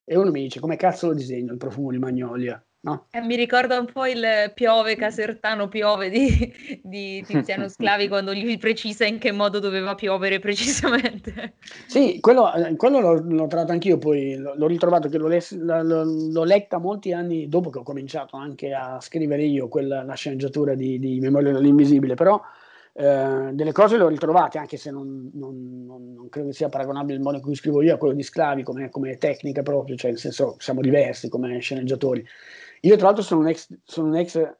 E 0.04 0.16
uno 0.16 0.30
mi 0.30 0.42
dice, 0.42 0.60
come 0.60 0.76
cazzo 0.76 1.08
lo 1.08 1.14
disegno 1.14 1.52
il 1.52 1.58
profumo 1.58 1.90
di 1.90 1.98
magnolia? 1.98 2.62
No. 2.86 3.08
Eh, 3.10 3.20
mi 3.20 3.34
ricorda 3.34 3.80
un 3.80 3.86
po' 3.92 4.06
il 4.06 4.52
piove 4.54 4.94
casertano 4.94 5.66
piove 5.66 6.08
di, 6.08 6.80
di 6.84 7.20
Tiziano 7.26 7.66
Sclavi 7.68 8.06
quando 8.06 8.32
gli 8.32 8.56
precisa 8.58 9.04
in 9.04 9.18
che 9.18 9.32
modo 9.32 9.58
doveva 9.58 9.96
piovere 9.96 10.38
precisamente. 10.38 11.54
Sì, 11.88 12.20
quello, 12.20 12.54
eh, 12.54 12.76
quello 12.76 13.00
l'ho, 13.00 13.14
l'ho 13.14 13.46
trovato 13.48 13.72
anch'io, 13.72 13.98
poi 13.98 14.36
l'ho, 14.36 14.54
l'ho 14.54 14.66
ritrovato 14.68 15.08
che 15.08 15.18
l'ho, 15.18 15.26
l'ho, 15.26 16.04
l'ho, 16.04 16.44
letta 16.44 16.78
molti 16.78 17.12
anni 17.12 17.48
dopo 17.48 17.70
che 17.70 17.78
ho 17.78 17.82
cominciato 17.82 18.36
anche 18.36 18.72
a 18.72 19.00
scrivere 19.00 19.42
io 19.42 19.66
quella, 19.66 20.04
la 20.04 20.14
sceneggiatura 20.14 20.76
di, 20.76 21.00
di 21.00 21.18
Memoria 21.18 21.52
dell'Invisibile, 21.52 22.14
però 22.14 22.40
eh, 22.98 23.50
delle 23.52 23.72
cose 23.72 23.98
le 23.98 24.04
ho 24.04 24.08
ritrovate, 24.08 24.56
anche 24.56 24.78
se 24.78 24.90
non, 24.90 25.30
non, 25.34 25.84
non, 25.84 26.14
non, 26.14 26.28
credo 26.30 26.50
sia 26.52 26.68
paragonabile 26.68 27.16
il 27.16 27.22
modo 27.22 27.36
in 27.36 27.42
cui 27.42 27.54
scrivo 27.54 27.82
io 27.82 27.94
a 27.94 27.98
quello 27.98 28.14
di 28.14 28.22
Sclavi 28.22 28.62
come, 28.62 28.88
come 28.88 29.16
tecnica 29.18 29.62
proprio, 29.62 29.96
cioè 29.96 30.10
nel 30.10 30.18
senso 30.18 30.56
siamo 30.58 30.80
diversi 30.80 31.28
come 31.28 31.58
sceneggiatori. 31.58 32.24
Io 32.80 32.96
tra 32.96 33.06
l'altro 33.06 33.22
sono 33.22 33.40
un 33.40 33.48
ex, 33.48 33.68
sono 33.84 34.08
un 34.08 34.16
ex 34.16 34.36
eh, 34.36 34.52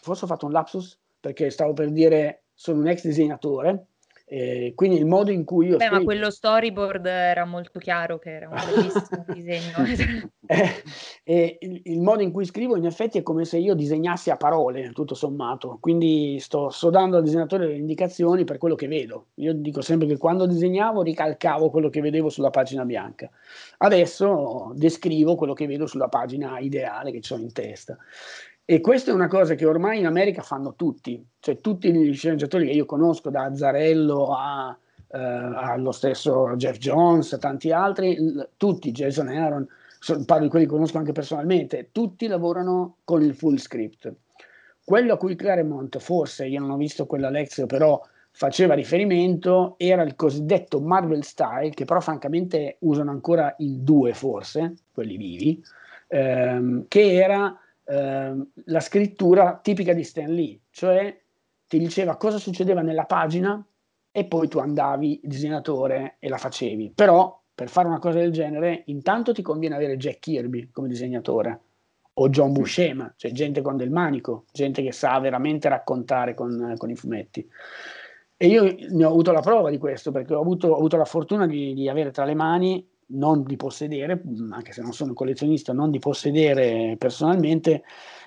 forse 0.00 0.24
ho 0.24 0.28
fatto 0.28 0.46
un 0.46 0.52
lapsus 0.52 0.98
perché 1.20 1.50
stavo 1.50 1.74
per 1.74 1.90
dire 1.90 2.44
sono 2.54 2.80
un 2.80 2.88
ex 2.88 3.04
disegnatore, 3.04 3.86
eh, 4.30 4.72
quindi 4.74 4.98
il 4.98 5.06
modo 5.06 5.30
in 5.30 5.44
cui 5.44 5.68
io... 5.68 5.76
Beh, 5.78 5.86
scrivo... 5.86 5.98
ma 5.98 6.04
quello 6.04 6.30
storyboard 6.30 7.06
era 7.06 7.46
molto 7.46 7.78
chiaro 7.78 8.18
che 8.18 8.30
era 8.30 8.48
un 8.48 8.56
bellissimo 8.56 9.24
disegno. 9.32 10.26
eh, 10.46 10.82
eh, 11.24 11.56
il, 11.60 11.80
il, 11.84 12.00
modo 12.00 12.22
in 12.22 12.30
cui 12.30 12.44
scrivo 12.44 12.76
in 12.76 12.84
effetti 12.84 13.16
è 13.16 13.22
come 13.22 13.46
se 13.46 13.56
io 13.56 13.74
disegnassi 13.74 14.28
a 14.30 14.36
parole, 14.36 14.90
tutto 14.92 15.14
sommato, 15.14 15.78
quindi 15.80 16.38
sto, 16.40 16.68
sto 16.68 16.90
dando 16.90 17.16
al 17.16 17.22
disegnatore 17.22 17.68
le 17.68 17.76
indicazioni 17.76 18.44
per 18.44 18.58
quello 18.58 18.74
che 18.74 18.86
vedo. 18.86 19.28
Io 19.36 19.54
dico 19.54 19.80
sempre 19.80 20.06
che 20.06 20.18
quando 20.18 20.46
disegnavo 20.46 21.00
ricalcavo 21.00 21.70
quello 21.70 21.88
che 21.88 22.02
vedevo 22.02 22.28
sulla 22.28 22.50
pagina 22.50 22.84
bianca. 22.84 23.30
Adesso 23.78 24.72
descrivo 24.74 25.36
quello 25.36 25.54
che 25.54 25.66
vedo 25.66 25.86
sulla 25.86 26.08
pagina 26.08 26.58
ideale 26.58 27.12
che 27.12 27.22
ho 27.32 27.36
in 27.38 27.52
testa. 27.52 27.96
E 28.70 28.82
questa 28.82 29.12
è 29.12 29.14
una 29.14 29.28
cosa 29.28 29.54
che 29.54 29.64
ormai 29.64 29.98
in 29.98 30.04
America 30.04 30.42
fanno 30.42 30.74
tutti, 30.74 31.26
cioè 31.40 31.58
tutti 31.58 31.90
gli 31.90 32.12
sceneggiatori 32.12 32.66
che 32.66 32.72
io 32.72 32.84
conosco, 32.84 33.30
da 33.30 33.44
Azzarello 33.44 34.26
a, 34.36 34.76
eh, 35.10 35.18
allo 35.18 35.90
stesso 35.90 36.54
Jeff 36.56 36.76
Jones, 36.76 37.34
tanti 37.40 37.72
altri, 37.72 38.18
tutti, 38.58 38.92
Jason 38.92 39.28
Aaron, 39.28 39.66
parlo 40.26 40.44
di 40.44 40.50
quelli 40.50 40.66
che 40.66 40.70
conosco 40.70 40.98
anche 40.98 41.12
personalmente, 41.12 41.88
tutti 41.92 42.26
lavorano 42.26 42.96
con 43.04 43.22
il 43.22 43.34
full 43.34 43.56
script. 43.56 44.12
Quello 44.84 45.14
a 45.14 45.16
cui 45.16 45.34
Claremont, 45.34 45.96
forse, 45.96 46.44
io 46.46 46.60
non 46.60 46.68
ho 46.68 46.76
visto 46.76 47.06
quella 47.06 47.30
lezione, 47.30 47.68
però 47.68 47.98
faceva 48.32 48.74
riferimento 48.74 49.76
era 49.78 50.02
il 50.02 50.14
cosiddetto 50.14 50.78
Marvel 50.78 51.24
Style, 51.24 51.70
che 51.70 51.86
però 51.86 52.00
francamente 52.00 52.76
usano 52.80 53.12
ancora 53.12 53.54
in 53.60 53.82
due 53.82 54.12
forse, 54.12 54.74
quelli 54.92 55.16
vivi, 55.16 55.64
ehm, 56.08 56.84
che 56.86 57.14
era 57.14 57.58
ehm, 57.88 58.50
la 58.66 58.80
scrittura 58.80 59.58
tipica 59.62 59.92
di 59.92 60.04
Stan 60.04 60.32
Lee, 60.32 60.60
cioè 60.70 61.18
ti 61.66 61.78
diceva 61.78 62.16
cosa 62.16 62.38
succedeva 62.38 62.82
nella 62.82 63.04
pagina 63.04 63.64
e 64.10 64.24
poi 64.24 64.48
tu 64.48 64.58
andavi, 64.58 65.20
disegnatore, 65.22 66.16
e 66.18 66.28
la 66.28 66.38
facevi. 66.38 66.92
Però 66.94 67.40
per 67.54 67.68
fare 67.68 67.88
una 67.88 67.98
cosa 67.98 68.18
del 68.18 68.32
genere, 68.32 68.82
intanto 68.86 69.32
ti 69.32 69.42
conviene 69.42 69.74
avere 69.74 69.96
Jack 69.96 70.20
Kirby 70.20 70.70
come 70.70 70.88
disegnatore 70.88 71.60
o 72.14 72.28
John 72.30 72.52
Buscema, 72.52 73.12
cioè 73.16 73.30
gente 73.32 73.62
con 73.62 73.76
del 73.76 73.90
manico, 73.90 74.44
gente 74.52 74.82
che 74.82 74.92
sa 74.92 75.18
veramente 75.20 75.68
raccontare 75.68 76.34
con, 76.34 76.74
con 76.76 76.90
i 76.90 76.96
fumetti. 76.96 77.48
E 78.36 78.46
io 78.46 78.76
ne 78.90 79.04
ho 79.04 79.08
avuto 79.08 79.32
la 79.32 79.40
prova 79.40 79.70
di 79.70 79.78
questo 79.78 80.10
perché 80.12 80.34
ho 80.34 80.40
avuto, 80.40 80.68
ho 80.68 80.76
avuto 80.76 80.96
la 80.96 81.04
fortuna 81.04 81.46
di, 81.46 81.74
di, 81.74 81.88
avere 81.88 82.10
tra 82.10 82.24
le 82.24 82.34
mani, 82.34 82.88
non 83.10 83.42
di 83.44 83.56
possedere, 83.56 84.22
anche 84.50 84.72
se 84.72 84.82
non 84.82 84.92
sono 84.92 85.12
collezionista, 85.12 85.72
non 85.72 85.90
di 85.90 85.98
possedere 85.98 86.96
personalmente, 86.98 87.82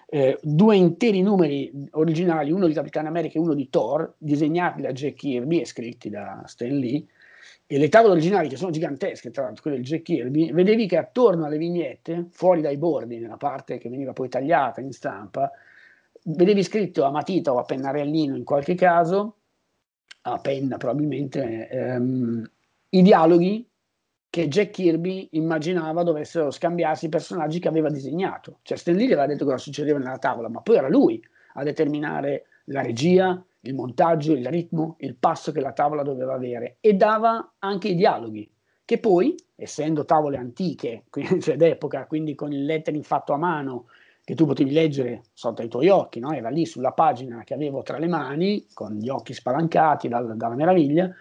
eh, 0.07 0.37
due 0.41 0.75
interi 0.75 1.21
numeri 1.21 1.71
originali, 1.91 2.51
uno 2.51 2.67
di 2.67 2.73
Capitano 2.73 3.07
America 3.07 3.37
e 3.37 3.41
uno 3.41 3.53
di 3.53 3.69
Thor, 3.69 4.13
disegnati 4.17 4.81
da 4.81 4.91
Jack 4.91 5.15
Kirby 5.15 5.59
e 5.59 5.65
scritti 5.65 6.09
da 6.09 6.43
Stan 6.45 6.77
Lee. 6.77 7.05
E 7.67 7.77
le 7.77 7.87
tavole 7.87 8.13
originali, 8.13 8.49
che 8.49 8.57
sono 8.57 8.71
gigantesche, 8.71 9.31
tra 9.31 9.43
l'altro 9.43 9.61
quelle 9.61 9.77
del 9.77 9.85
Jack 9.85 10.01
Kirby, 10.01 10.51
vedevi 10.51 10.87
che 10.87 10.97
attorno 10.97 11.45
alle 11.45 11.57
vignette, 11.57 12.27
fuori 12.31 12.59
dai 12.59 12.77
bordi, 12.77 13.19
nella 13.19 13.37
parte 13.37 13.77
che 13.77 13.89
veniva 13.89 14.11
poi 14.11 14.27
tagliata 14.27 14.81
in 14.81 14.91
stampa, 14.91 15.49
vedevi 16.23 16.63
scritto 16.63 17.05
a 17.05 17.11
matita 17.11 17.53
o 17.53 17.59
a 17.59 17.63
pennarellino 17.63 18.35
in 18.35 18.43
qualche 18.43 18.75
caso 18.75 19.37
a 20.23 20.37
penna 20.39 20.77
probabilmente, 20.77 21.67
ehm, 21.69 22.51
i 22.89 23.01
dialoghi 23.01 23.67
che 24.31 24.47
Jack 24.47 24.71
Kirby 24.71 25.27
immaginava 25.31 26.03
dovessero 26.03 26.51
scambiarsi 26.51 27.07
i 27.07 27.09
personaggi 27.09 27.59
che 27.59 27.67
aveva 27.67 27.89
disegnato. 27.89 28.59
Cioè 28.61 28.77
Stan 28.77 28.95
Lee 28.95 29.07
aveva 29.07 29.25
detto 29.25 29.43
cosa 29.43 29.57
succedeva 29.57 29.99
nella 29.99 30.19
tavola, 30.19 30.47
ma 30.47 30.61
poi 30.61 30.77
era 30.77 30.87
lui 30.87 31.21
a 31.55 31.63
determinare 31.63 32.45
la 32.65 32.81
regia, 32.81 33.43
il 33.59 33.73
montaggio, 33.75 34.31
il 34.31 34.47
ritmo, 34.47 34.95
il 34.99 35.17
passo 35.17 35.51
che 35.51 35.59
la 35.59 35.73
tavola 35.73 36.01
doveva 36.01 36.33
avere 36.33 36.77
e 36.79 36.93
dava 36.93 37.55
anche 37.59 37.89
i 37.89 37.95
dialoghi, 37.95 38.49
che 38.85 38.99
poi, 38.99 39.35
essendo 39.53 40.05
tavole 40.05 40.37
antiche, 40.37 41.03
cioè 41.41 41.57
d'epoca, 41.57 42.05
quindi 42.07 42.33
con 42.33 42.53
il 42.53 42.63
lettering 42.63 43.03
fatto 43.03 43.33
a 43.33 43.37
mano, 43.37 43.87
che 44.23 44.33
tu 44.33 44.45
potevi 44.45 44.71
leggere 44.71 45.23
sotto 45.33 45.61
ai 45.61 45.67
tuoi 45.67 45.89
occhi, 45.89 46.21
no? 46.21 46.31
era 46.31 46.47
lì 46.47 46.65
sulla 46.65 46.93
pagina 46.93 47.43
che 47.43 47.53
avevo 47.53 47.81
tra 47.81 47.97
le 47.97 48.07
mani, 48.07 48.65
con 48.73 48.93
gli 48.93 49.09
occhi 49.09 49.33
spalancati 49.33 50.07
dal, 50.07 50.37
dalla 50.37 50.55
meraviglia, 50.55 51.13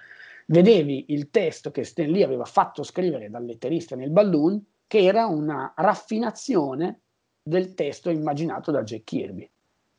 vedevi 0.51 1.07
il 1.09 1.31
testo 1.31 1.71
che 1.71 1.85
Stan 1.85 2.11
Lee 2.11 2.25
aveva 2.25 2.45
fatto 2.45 2.83
scrivere 2.83 3.31
dal 3.31 3.45
letterista 3.45 3.97
nel 3.97 4.11
balloon, 4.11 4.63
che 4.87 4.99
era 4.99 5.27
una 5.27 5.73
raffinazione 5.77 7.03
del 7.43 7.75
testo 7.75 8.11
immaginato 8.11 8.71
da 8.71 8.83
Jack 8.83 9.05
Kirby. 9.05 9.51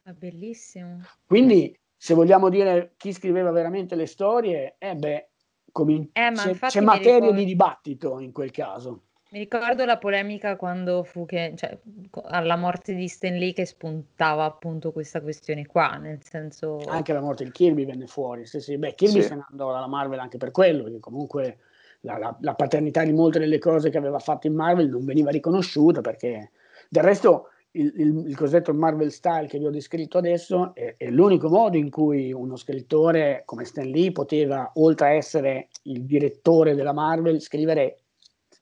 È 0.03 0.11
bellissimo. 0.11 1.01
Quindi, 1.25 1.77
se 1.95 2.13
vogliamo 2.13 2.49
dire 2.49 2.93
chi 2.97 3.13
scriveva 3.13 3.51
veramente 3.51 3.95
le 3.95 4.05
storie, 4.05 4.75
eh 4.77 4.95
beh, 4.95 5.29
comin- 5.71 6.09
eh, 6.11 6.31
c'è, 6.33 6.55
c'è 6.55 6.81
materia 6.81 7.15
ricordo... 7.15 7.37
di 7.37 7.45
dibattito 7.45 8.19
in 8.19 8.31
quel 8.31 8.51
caso. 8.51 9.03
Mi 9.31 9.39
ricordo 9.39 9.85
la 9.85 9.97
polemica 9.97 10.57
quando 10.57 11.03
fu 11.03 11.25
che, 11.25 11.53
cioè, 11.55 11.77
alla 12.23 12.57
morte 12.57 12.93
di 12.93 13.07
Stan 13.07 13.33
Lee 13.33 13.53
che 13.53 13.65
spuntava 13.65 14.43
appunto 14.43 14.91
questa 14.91 15.21
questione 15.21 15.65
qua, 15.65 15.95
nel 15.95 16.19
senso... 16.21 16.79
Anche 16.87 17.13
la 17.13 17.21
morte 17.21 17.45
di 17.45 17.51
Kirby 17.51 17.85
venne 17.85 18.07
fuori, 18.07 18.45
sì 18.45 18.59
sì, 18.59 18.77
beh 18.77 18.93
Kirby 18.93 19.21
sì. 19.21 19.27
se 19.29 19.35
ne 19.35 19.45
andò 19.49 19.71
dalla 19.71 19.87
Marvel 19.87 20.19
anche 20.19 20.37
per 20.37 20.51
quello, 20.51 20.83
perché 20.83 20.99
comunque 20.99 21.59
la, 22.01 22.17
la, 22.17 22.35
la, 22.41 22.55
paternità 22.55 23.05
di 23.05 23.13
molte 23.13 23.39
delle 23.39 23.57
cose 23.57 23.89
che 23.89 23.97
aveva 23.97 24.19
fatto 24.19 24.47
in 24.47 24.53
Marvel 24.53 24.89
non 24.89 25.05
veniva 25.05 25.29
riconosciuta 25.29 26.01
perché 26.01 26.51
del 26.89 27.03
resto 27.03 27.51
il, 27.71 27.93
il, 27.95 28.27
il 28.27 28.35
cosiddetto 28.35 28.73
Marvel 28.73 29.11
style 29.11 29.47
che 29.47 29.59
vi 29.59 29.65
ho 29.65 29.69
descritto 29.69 30.17
adesso 30.17 30.75
è, 30.75 30.95
è, 30.97 31.09
l'unico 31.09 31.47
modo 31.47 31.77
in 31.77 31.89
cui 31.89 32.33
uno 32.33 32.57
scrittore 32.57 33.43
come 33.45 33.63
Stan 33.63 33.87
Lee 33.87 34.11
poteva, 34.11 34.71
oltre 34.75 35.07
a 35.07 35.11
essere 35.11 35.69
il 35.83 36.03
direttore 36.03 36.75
della 36.75 36.91
Marvel, 36.91 37.39
scrivere 37.39 38.00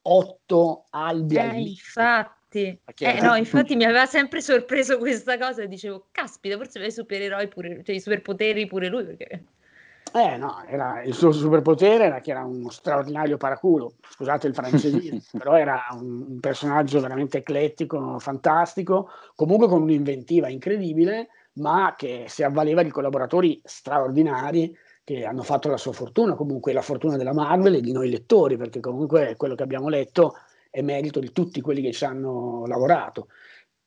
otto 0.03 0.85
albi 0.89 1.35
eh, 1.35 1.59
infatti. 1.59 2.79
Eh, 2.97 3.21
no, 3.21 3.35
infatti 3.35 3.75
mi 3.75 3.83
aveva 3.83 4.07
sempre 4.07 4.41
sorpreso 4.41 4.97
questa 4.97 5.37
cosa 5.37 5.61
e 5.61 5.67
dicevo 5.67 6.07
caspita 6.11 6.57
forse 6.57 6.79
aveva 6.79 6.91
i 6.91 6.95
supereroi 6.95 7.47
pure 7.47 7.83
cioè 7.83 7.95
i 7.95 7.99
superpoteri 7.99 8.65
pure 8.65 8.87
lui 8.87 9.05
perché 9.05 9.43
eh 10.13 10.37
no, 10.37 10.63
era, 10.65 11.03
il 11.03 11.13
suo 11.13 11.31
superpotere 11.31 12.05
era 12.05 12.19
che 12.19 12.31
era 12.31 12.43
uno 12.43 12.69
straordinario 12.69 13.37
paraculo, 13.37 13.93
scusate 14.09 14.47
il 14.47 14.55
francesismo, 14.55 15.19
però 15.37 15.55
era 15.55 15.85
un, 15.91 16.25
un, 16.27 16.39
personaggio 16.39 16.99
veramente 16.99 17.39
eclettico, 17.39 18.17
fantastico, 18.17 19.09
comunque 19.35 19.67
con 19.67 19.83
un'inventiva 19.83 20.49
incredibile, 20.49 21.27
ma 21.53 21.93
che 21.95 22.25
si 22.27 22.41
avvaleva 22.41 22.81
di 22.81 22.89
collaboratori 22.89 23.61
straordinari 23.63 24.75
che 25.09 25.25
hanno 25.25 25.41
fatto 25.41 25.69
la 25.69 25.77
sua 25.77 25.91
fortuna, 25.91 26.35
comunque 26.35 26.71
la 26.71 26.83
fortuna 26.83 27.17
della 27.17 27.33
Marvel 27.33 27.73
e 27.73 27.81
di 27.81 27.91
noi 27.91 28.11
lettori, 28.11 28.57
perché 28.57 28.79
comunque 28.79 29.33
quello 29.37 29.55
che 29.55 29.63
abbiamo 29.63 29.89
letto 29.89 30.35
è 30.69 30.83
merito 30.83 31.19
di 31.19 31.31
tutti 31.31 31.61
quelli 31.61 31.81
che 31.81 31.91
ci 31.91 32.05
hanno 32.05 32.63
lavorato. 32.67 33.29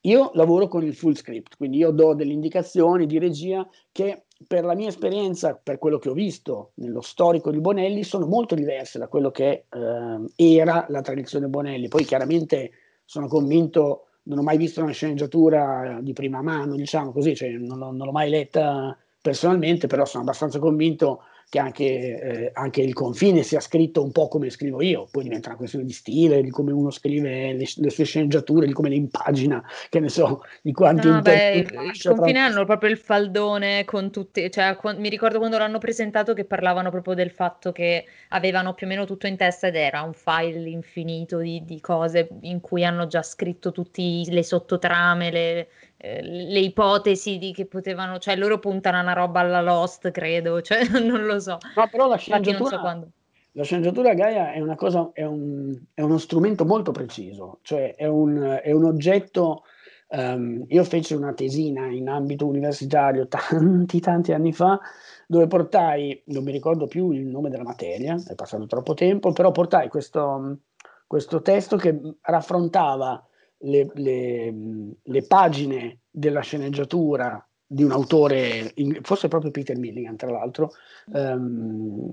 Io 0.01 0.31
lavoro 0.33 0.67
con 0.67 0.83
il 0.83 0.93
full 0.93 1.13
script, 1.13 1.55
quindi 1.55 1.77
io 1.77 1.91
do 1.91 2.13
delle 2.13 2.33
indicazioni 2.33 3.05
di 3.05 3.19
regia 3.19 3.65
che 3.89 4.25
per 4.45 4.65
la 4.65 4.75
mia 4.75 4.89
esperienza, 4.89 5.53
per 5.55 5.77
quello 5.77 5.97
che 5.97 6.09
ho 6.09 6.13
visto 6.13 6.71
nello 6.75 6.99
storico 6.99 7.51
di 7.51 7.61
Bonelli, 7.61 8.03
sono 8.03 8.25
molto 8.25 8.53
diverse 8.53 8.99
da 8.99 9.07
quello 9.07 9.31
che 9.31 9.67
eh, 9.69 10.55
era 10.55 10.85
la 10.89 10.99
tradizione 10.99 11.47
Bonelli. 11.47 11.87
Poi 11.87 12.03
chiaramente 12.03 12.71
sono 13.05 13.27
convinto, 13.27 14.07
non 14.23 14.39
ho 14.39 14.43
mai 14.43 14.57
visto 14.57 14.83
una 14.83 14.91
sceneggiatura 14.91 15.99
di 16.01 16.11
prima 16.11 16.41
mano, 16.41 16.75
diciamo 16.75 17.13
così, 17.13 17.33
cioè 17.33 17.51
non, 17.51 17.77
non 17.77 17.95
l'ho 17.95 18.11
mai 18.11 18.29
letta 18.29 18.97
personalmente, 19.23 19.87
però 19.87 20.03
sono 20.03 20.23
abbastanza 20.23 20.59
convinto 20.59 21.23
che 21.47 21.59
anche, 21.59 21.83
eh, 21.83 22.49
anche, 22.53 22.81
il 22.81 22.93
confine 22.93 23.43
sia 23.43 23.59
scritto 23.59 24.01
un 24.03 24.11
po' 24.11 24.27
come 24.27 24.49
scrivo 24.49 24.81
io, 24.81 25.07
poi 25.09 25.21
diventa 25.21 25.49
una 25.49 25.57
questione 25.57 25.85
di 25.85 25.93
stile, 25.93 26.41
di 26.41 26.49
come 26.49 26.71
uno 26.71 26.89
scrive 26.89 27.53
le, 27.53 27.65
le 27.75 27.89
sue 27.91 28.05
sceneggiature, 28.05 28.65
di 28.65 28.73
come 28.73 28.89
le 28.89 28.95
impagina, 28.95 29.63
che 29.87 29.99
ne 29.99 30.09
so, 30.09 30.41
di 30.63 30.71
quanti... 30.71 31.07
No, 31.07 31.21
beh, 31.21 31.53
il 31.53 31.71
confine 31.71 32.31
tra... 32.33 32.45
hanno 32.45 32.65
proprio 32.65 32.89
il 32.89 32.97
faldone 32.97 33.85
con 33.85 34.09
tutti, 34.09 34.49
cioè 34.49 34.75
con, 34.75 34.97
mi 34.97 35.09
ricordo 35.09 35.37
quando 35.37 35.59
l'hanno 35.59 35.77
presentato 35.77 36.33
che 36.33 36.43
parlavano 36.43 36.89
proprio 36.89 37.13
del 37.13 37.29
fatto 37.29 37.71
che 37.71 38.05
avevano 38.29 38.73
più 38.73 38.87
o 38.87 38.89
meno 38.89 39.05
tutto 39.05 39.27
in 39.27 39.37
testa 39.37 39.67
ed 39.67 39.75
era 39.75 40.01
un 40.01 40.13
file 40.13 40.67
infinito 40.67 41.37
di, 41.37 41.63
di 41.63 41.79
cose 41.79 42.29
in 42.41 42.61
cui 42.61 42.83
hanno 42.83 43.05
già 43.05 43.21
scritto 43.21 43.71
tutte 43.71 44.01
le 44.01 44.43
sottotrame, 44.43 45.29
le, 45.29 45.67
le 46.03 46.59
ipotesi 46.59 47.37
di 47.37 47.53
che 47.53 47.65
potevano, 47.65 48.19
cioè 48.19 48.35
loro 48.35 48.59
puntano 48.59 48.97
a 48.97 49.01
una 49.01 49.13
roba 49.13 49.39
alla 49.39 49.61
Lost, 49.61 50.11
credo, 50.11 50.59
cioè 50.61 50.85
non 50.99 51.23
lo 51.25 51.39
so. 51.39 51.57
No, 51.75 51.87
però 51.89 52.07
la 52.07 52.17
sceneggiatura, 52.17 52.77
so 52.77 53.07
la 53.53 53.63
sceneggiatura 53.63 54.13
Gaia 54.13 54.51
è 54.51 54.59
una 54.59 54.75
cosa, 54.75 55.11
è, 55.13 55.23
un, 55.23 55.79
è 55.93 56.01
uno 56.01 56.17
strumento 56.17 56.65
molto 56.65 56.91
preciso, 56.91 57.59
cioè 57.61 57.95
è 57.95 58.05
un, 58.05 58.59
è 58.61 58.71
un 58.71 58.83
oggetto. 58.83 59.63
Um, 60.09 60.65
io 60.67 60.83
feci 60.83 61.15
una 61.15 61.33
tesina 61.33 61.87
in 61.87 62.07
ambito 62.07 62.45
universitario 62.45 63.25
tanti 63.29 63.99
tanti 63.99 64.31
anni 64.31 64.53
fa 64.53 64.79
dove 65.25 65.47
portai, 65.47 66.21
non 66.27 66.43
mi 66.43 66.51
ricordo 66.51 66.85
più 66.85 67.09
il 67.11 67.25
nome 67.25 67.49
della 67.49 67.63
materia, 67.63 68.15
è 68.27 68.35
passato 68.35 68.67
troppo 68.67 68.93
tempo, 68.93 69.31
però 69.31 69.51
portai 69.51 69.87
questo, 69.87 70.59
questo 71.07 71.41
testo 71.41 71.77
che 71.77 71.99
raffrontava 72.21 73.25
le, 73.63 73.89
le, 73.93 74.53
le 75.01 75.23
pagine 75.23 75.99
della 76.09 76.41
sceneggiatura 76.41 77.45
di 77.65 77.83
un 77.83 77.91
autore, 77.91 78.73
forse 79.01 79.27
proprio 79.27 79.51
Peter 79.51 79.77
Milligan 79.77 80.15
tra 80.15 80.29
l'altro, 80.29 80.71
um, 81.05 82.11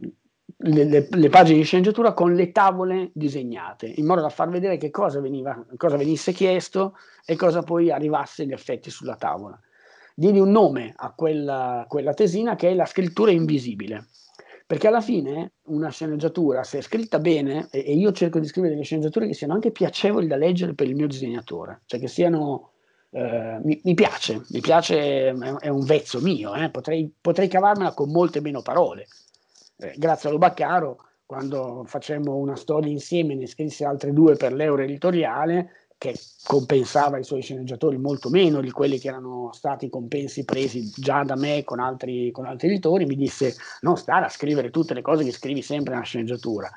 le, 0.62 0.84
le, 0.84 1.06
le, 1.08 1.28
pagine 1.28 1.58
di 1.58 1.64
sceneggiatura 1.64 2.12
con 2.12 2.34
le 2.34 2.50
tavole 2.50 3.10
disegnate, 3.12 3.86
in 3.86 4.06
modo 4.06 4.20
da 4.20 4.28
far 4.28 4.48
vedere 4.48 4.76
che 4.76 4.90
cosa, 4.90 5.20
veniva, 5.20 5.64
cosa 5.76 5.96
venisse 5.96 6.32
chiesto 6.32 6.96
e 7.24 7.36
cosa 7.36 7.62
poi 7.62 7.90
arrivasse 7.90 8.46
gli 8.46 8.52
effetti 8.52 8.90
sulla 8.90 9.16
tavola. 9.16 9.58
Diedi 10.14 10.38
un 10.38 10.50
nome 10.50 10.92
a 10.96 11.12
quella, 11.14 11.84
quella 11.88 12.14
tesina 12.14 12.56
che 12.56 12.70
è 12.70 12.74
la 12.74 12.84
scrittura 12.84 13.30
invisibile. 13.30 14.08
Perché 14.70 14.86
alla 14.86 15.00
fine 15.00 15.54
una 15.64 15.88
sceneggiatura, 15.88 16.62
se 16.62 16.78
è 16.78 16.80
scritta 16.80 17.18
bene, 17.18 17.66
e, 17.72 17.92
io 17.92 18.12
cerco 18.12 18.38
di 18.38 18.46
scrivere 18.46 18.74
delle 18.74 18.84
sceneggiature 18.84 19.26
che 19.26 19.34
siano 19.34 19.54
anche 19.54 19.72
piacevoli 19.72 20.28
da 20.28 20.36
leggere 20.36 20.74
per 20.74 20.86
il 20.86 20.94
mio 20.94 21.08
disegnatore, 21.08 21.82
cioè 21.86 21.98
che 21.98 22.06
siano 22.06 22.68
Uh, 23.12 23.58
mi, 23.64 23.80
mi, 23.82 23.94
piace, 23.94 24.40
mi 24.50 24.60
piace, 24.60 25.30
è, 25.30 25.68
un 25.68 25.84
vezzo 25.84 26.20
mio, 26.20 26.54
eh? 26.54 26.70
potrei, 26.70 27.12
potrei, 27.20 27.48
cavarmela 27.48 27.92
con 27.92 28.12
molte 28.12 28.40
meno 28.40 28.62
parole. 28.62 29.08
Eh, 29.78 29.94
grazie 29.96 30.28
a 30.28 30.32
Lobaccaro 30.32 30.96
quando 31.26 31.82
facemmo 31.86 32.36
una 32.36 32.54
storia 32.54 32.92
insieme, 32.92 33.34
ne 33.34 33.48
scrisse 33.48 33.84
altre 33.84 34.12
due 34.12 34.36
per 34.36 34.52
l'euro 34.52 34.82
editoriale, 34.82 35.79
che 36.00 36.18
compensava 36.44 37.18
i 37.18 37.24
suoi 37.24 37.42
sceneggiatori 37.42 37.98
molto 37.98 38.30
meno 38.30 38.62
di 38.62 38.70
quelli 38.70 38.98
che 38.98 39.08
erano 39.08 39.50
stati 39.52 39.90
compensi 39.90 40.46
presi 40.46 40.90
già 40.96 41.24
da 41.24 41.36
me 41.36 41.62
con 41.62 41.78
altri, 41.78 42.30
con 42.30 42.46
altri 42.46 42.68
editori, 42.68 43.04
mi 43.04 43.16
disse 43.16 43.54
non 43.82 43.98
stare 43.98 44.24
a 44.24 44.30
scrivere 44.30 44.70
tutte 44.70 44.94
le 44.94 45.02
cose 45.02 45.24
che 45.24 45.30
scrivi 45.30 45.60
sempre 45.60 45.92
nella 45.92 46.06
sceneggiatura, 46.06 46.70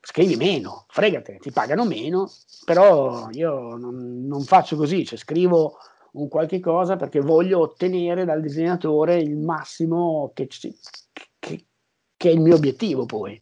scrivi 0.00 0.34
meno, 0.34 0.86
fregate, 0.88 1.38
ti 1.38 1.52
pagano 1.52 1.84
meno, 1.84 2.28
però 2.64 3.28
io 3.30 3.76
non, 3.76 4.26
non 4.26 4.42
faccio 4.42 4.74
così, 4.74 5.04
cioè 5.04 5.20
scrivo 5.20 5.78
un 6.14 6.26
qualche 6.26 6.58
cosa 6.58 6.96
perché 6.96 7.20
voglio 7.20 7.60
ottenere 7.60 8.24
dal 8.24 8.40
disegnatore 8.40 9.18
il 9.18 9.36
massimo 9.36 10.32
che, 10.34 10.48
che, 11.38 11.64
che 12.16 12.28
è 12.28 12.32
il 12.32 12.40
mio 12.40 12.56
obiettivo 12.56 13.06
poi. 13.06 13.40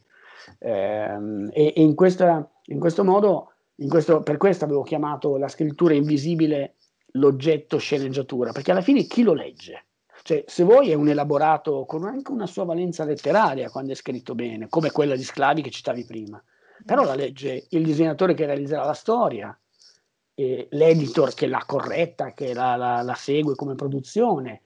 Eh, 0.59 1.17
e, 1.51 1.73
e 1.75 1.81
in, 1.81 1.95
questa, 1.95 2.47
in, 2.65 2.79
questo 2.79 3.03
modo, 3.03 3.52
questo, 3.87 4.21
per 4.21 4.37
questo 4.37 4.65
avevo 4.65 4.83
chiamato 4.83 5.37
la 5.37 5.47
scrittura 5.47 5.93
invisibile 5.93 6.75
l'oggetto 7.13 7.77
sceneggiatura, 7.77 8.51
perché 8.51 8.71
alla 8.71 8.81
fine 8.81 9.05
chi 9.05 9.23
lo 9.23 9.33
legge? 9.33 9.85
Cioè, 10.23 10.43
se 10.47 10.63
vuoi 10.63 10.89
è 10.89 10.93
un 10.93 11.09
elaborato 11.09 11.85
con 11.85 12.05
anche 12.05 12.31
una 12.31 12.47
sua 12.47 12.63
valenza 12.63 13.03
letteraria 13.03 13.69
quando 13.69 13.91
è 13.91 13.95
scritto 13.95 14.35
bene, 14.35 14.69
come 14.69 14.91
quella 14.91 15.15
di 15.15 15.23
Sclavi 15.23 15.61
che 15.61 15.69
citavi 15.69 16.05
prima, 16.05 16.41
però 16.85 17.03
la 17.03 17.15
legge 17.15 17.65
il 17.69 17.83
disegnatore 17.83 18.33
che 18.33 18.45
realizzerà 18.45 18.85
la 18.85 18.93
storia, 18.93 19.57
l'editor 20.35 21.33
che 21.33 21.47
l'ha 21.47 21.63
corretta, 21.65 22.33
che 22.33 22.53
la, 22.53 22.75
la, 22.75 23.01
la 23.01 23.15
segue 23.15 23.55
come 23.55 23.75
produzione, 23.75 24.61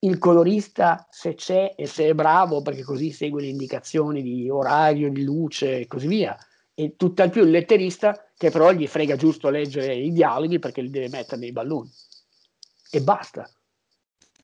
il 0.00 0.18
colorista 0.18 1.06
se 1.10 1.34
c'è 1.34 1.74
e 1.76 1.86
se 1.86 2.08
è 2.08 2.14
bravo 2.14 2.62
perché 2.62 2.82
così 2.82 3.12
segue 3.12 3.40
le 3.40 3.48
indicazioni 3.48 4.22
di 4.22 4.50
orario, 4.50 5.10
di 5.10 5.22
luce 5.22 5.80
e 5.80 5.86
così 5.86 6.06
via. 6.06 6.36
E 6.78 6.94
tutt'al 6.96 7.30
più 7.30 7.42
il 7.42 7.50
letterista 7.50 8.28
che 8.36 8.50
però 8.50 8.70
gli 8.70 8.86
frega 8.86 9.16
giusto 9.16 9.48
leggere 9.48 9.94
i 9.94 10.12
dialoghi 10.12 10.58
perché 10.58 10.82
li 10.82 10.90
deve 10.90 11.08
mettere 11.08 11.40
nei 11.40 11.52
balloni. 11.52 11.90
E 12.90 13.00
basta. 13.00 13.48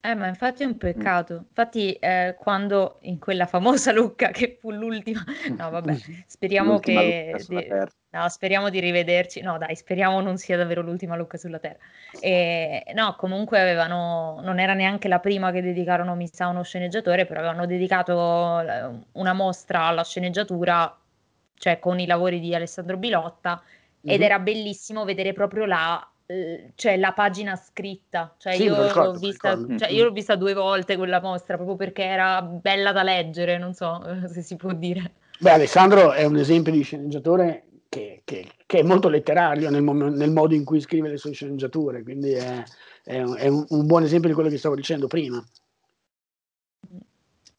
Eh, 0.05 0.15
ma 0.15 0.27
infatti 0.27 0.65
è 0.65 0.67
un 0.67 0.79
peccato. 0.79 1.45
Infatti, 1.47 1.93
eh, 1.93 2.35
quando 2.37 2.99
in 3.03 3.21
quella 3.21 3.47
famosa 3.47 3.93
Lucca 3.93 4.31
che 4.31 4.57
fu 4.61 4.73
l'ultima, 4.73 5.23
no, 5.57 5.71
vabbè, 5.71 5.97
speriamo 6.27 6.81
che. 6.81 7.37
Di... 7.47 7.69
No, 8.11 8.29
speriamo 8.29 8.69
di 8.69 8.81
rivederci. 8.81 9.43
No, 9.43 9.59
dai, 9.59 9.77
speriamo 9.77 10.21
non 10.21 10.39
sia 10.39 10.57
davvero 10.57 10.81
l'ultima 10.81 11.15
Lucca 11.15 11.37
sulla 11.37 11.61
Terra. 11.61 11.79
E, 12.19 12.83
no, 12.95 13.15
comunque 13.17 13.61
avevano. 13.61 14.41
Non 14.43 14.59
era 14.59 14.75
neanche 14.75 15.07
la 15.07 15.21
prima 15.21 15.53
che 15.53 15.63
dedicarono, 15.63 16.17
mi 16.17 16.29
sa, 16.33 16.49
uno 16.49 16.65
sceneggiatore, 16.65 17.25
però 17.25 17.39
avevano 17.39 17.67
dedicato 17.67 18.59
eh, 18.61 19.05
una 19.13 19.33
mostra 19.35 19.83
alla 19.83 20.03
sceneggiatura, 20.03 20.99
cioè 21.62 21.78
con 21.78 22.01
i 22.01 22.06
lavori 22.06 22.40
di 22.40 22.52
Alessandro 22.56 22.97
Bilotta, 22.97 23.62
ed 24.02 24.10
mm-hmm. 24.10 24.22
era 24.22 24.40
bellissimo 24.40 25.05
vedere 25.05 25.32
proprio 25.32 25.64
la 25.64 26.05
cioè 26.74 26.97
la 26.97 27.12
pagina 27.12 27.55
scritta, 27.56 28.34
cioè, 28.39 28.55
sì, 28.55 28.64
io, 28.64 28.86
ricordo, 28.86 29.12
l'ho 29.12 29.18
vista, 29.18 29.59
cioè 29.76 29.90
io 29.90 30.05
l'ho 30.05 30.12
vista 30.12 30.34
due 30.34 30.55
volte 30.55 30.97
quella 30.97 31.20
mostra 31.20 31.56
proprio 31.56 31.76
perché 31.76 32.05
era 32.05 32.40
bella 32.43 32.90
da 32.90 33.02
leggere, 33.02 33.59
non 33.59 33.74
so 33.74 34.01
se 34.32 34.43
si 34.43 34.56
può 34.56 34.72
dire. 34.72 35.12
Beh, 35.39 35.51
Alessandro 35.51 36.12
è 36.12 36.24
un 36.24 36.36
esempio 36.36 36.72
di 36.72 36.82
sceneggiatore 36.82 37.66
che, 37.89 38.22
che, 38.24 38.48
che 38.64 38.78
è 38.78 38.82
molto 38.82 39.09
letterario 39.09 39.70
nel, 39.70 39.82
nel, 39.82 40.30
modo 40.30 40.55
in 40.55 40.64
cui 40.64 40.80
scrive 40.80 41.10
le 41.10 41.18
sue 41.18 41.32
sceneggiature, 41.32 42.02
quindi 42.02 42.32
è, 42.32 42.62
è, 43.05 43.22
è 43.22 43.48
un, 43.48 43.64
un 43.68 43.86
buon 43.86 44.02
esempio 44.02 44.28
di 44.28 44.34
quello 44.34 44.48
che 44.48 44.59
stavo 44.59 44.74
dicendo 44.74 45.06
prima. 45.06 45.44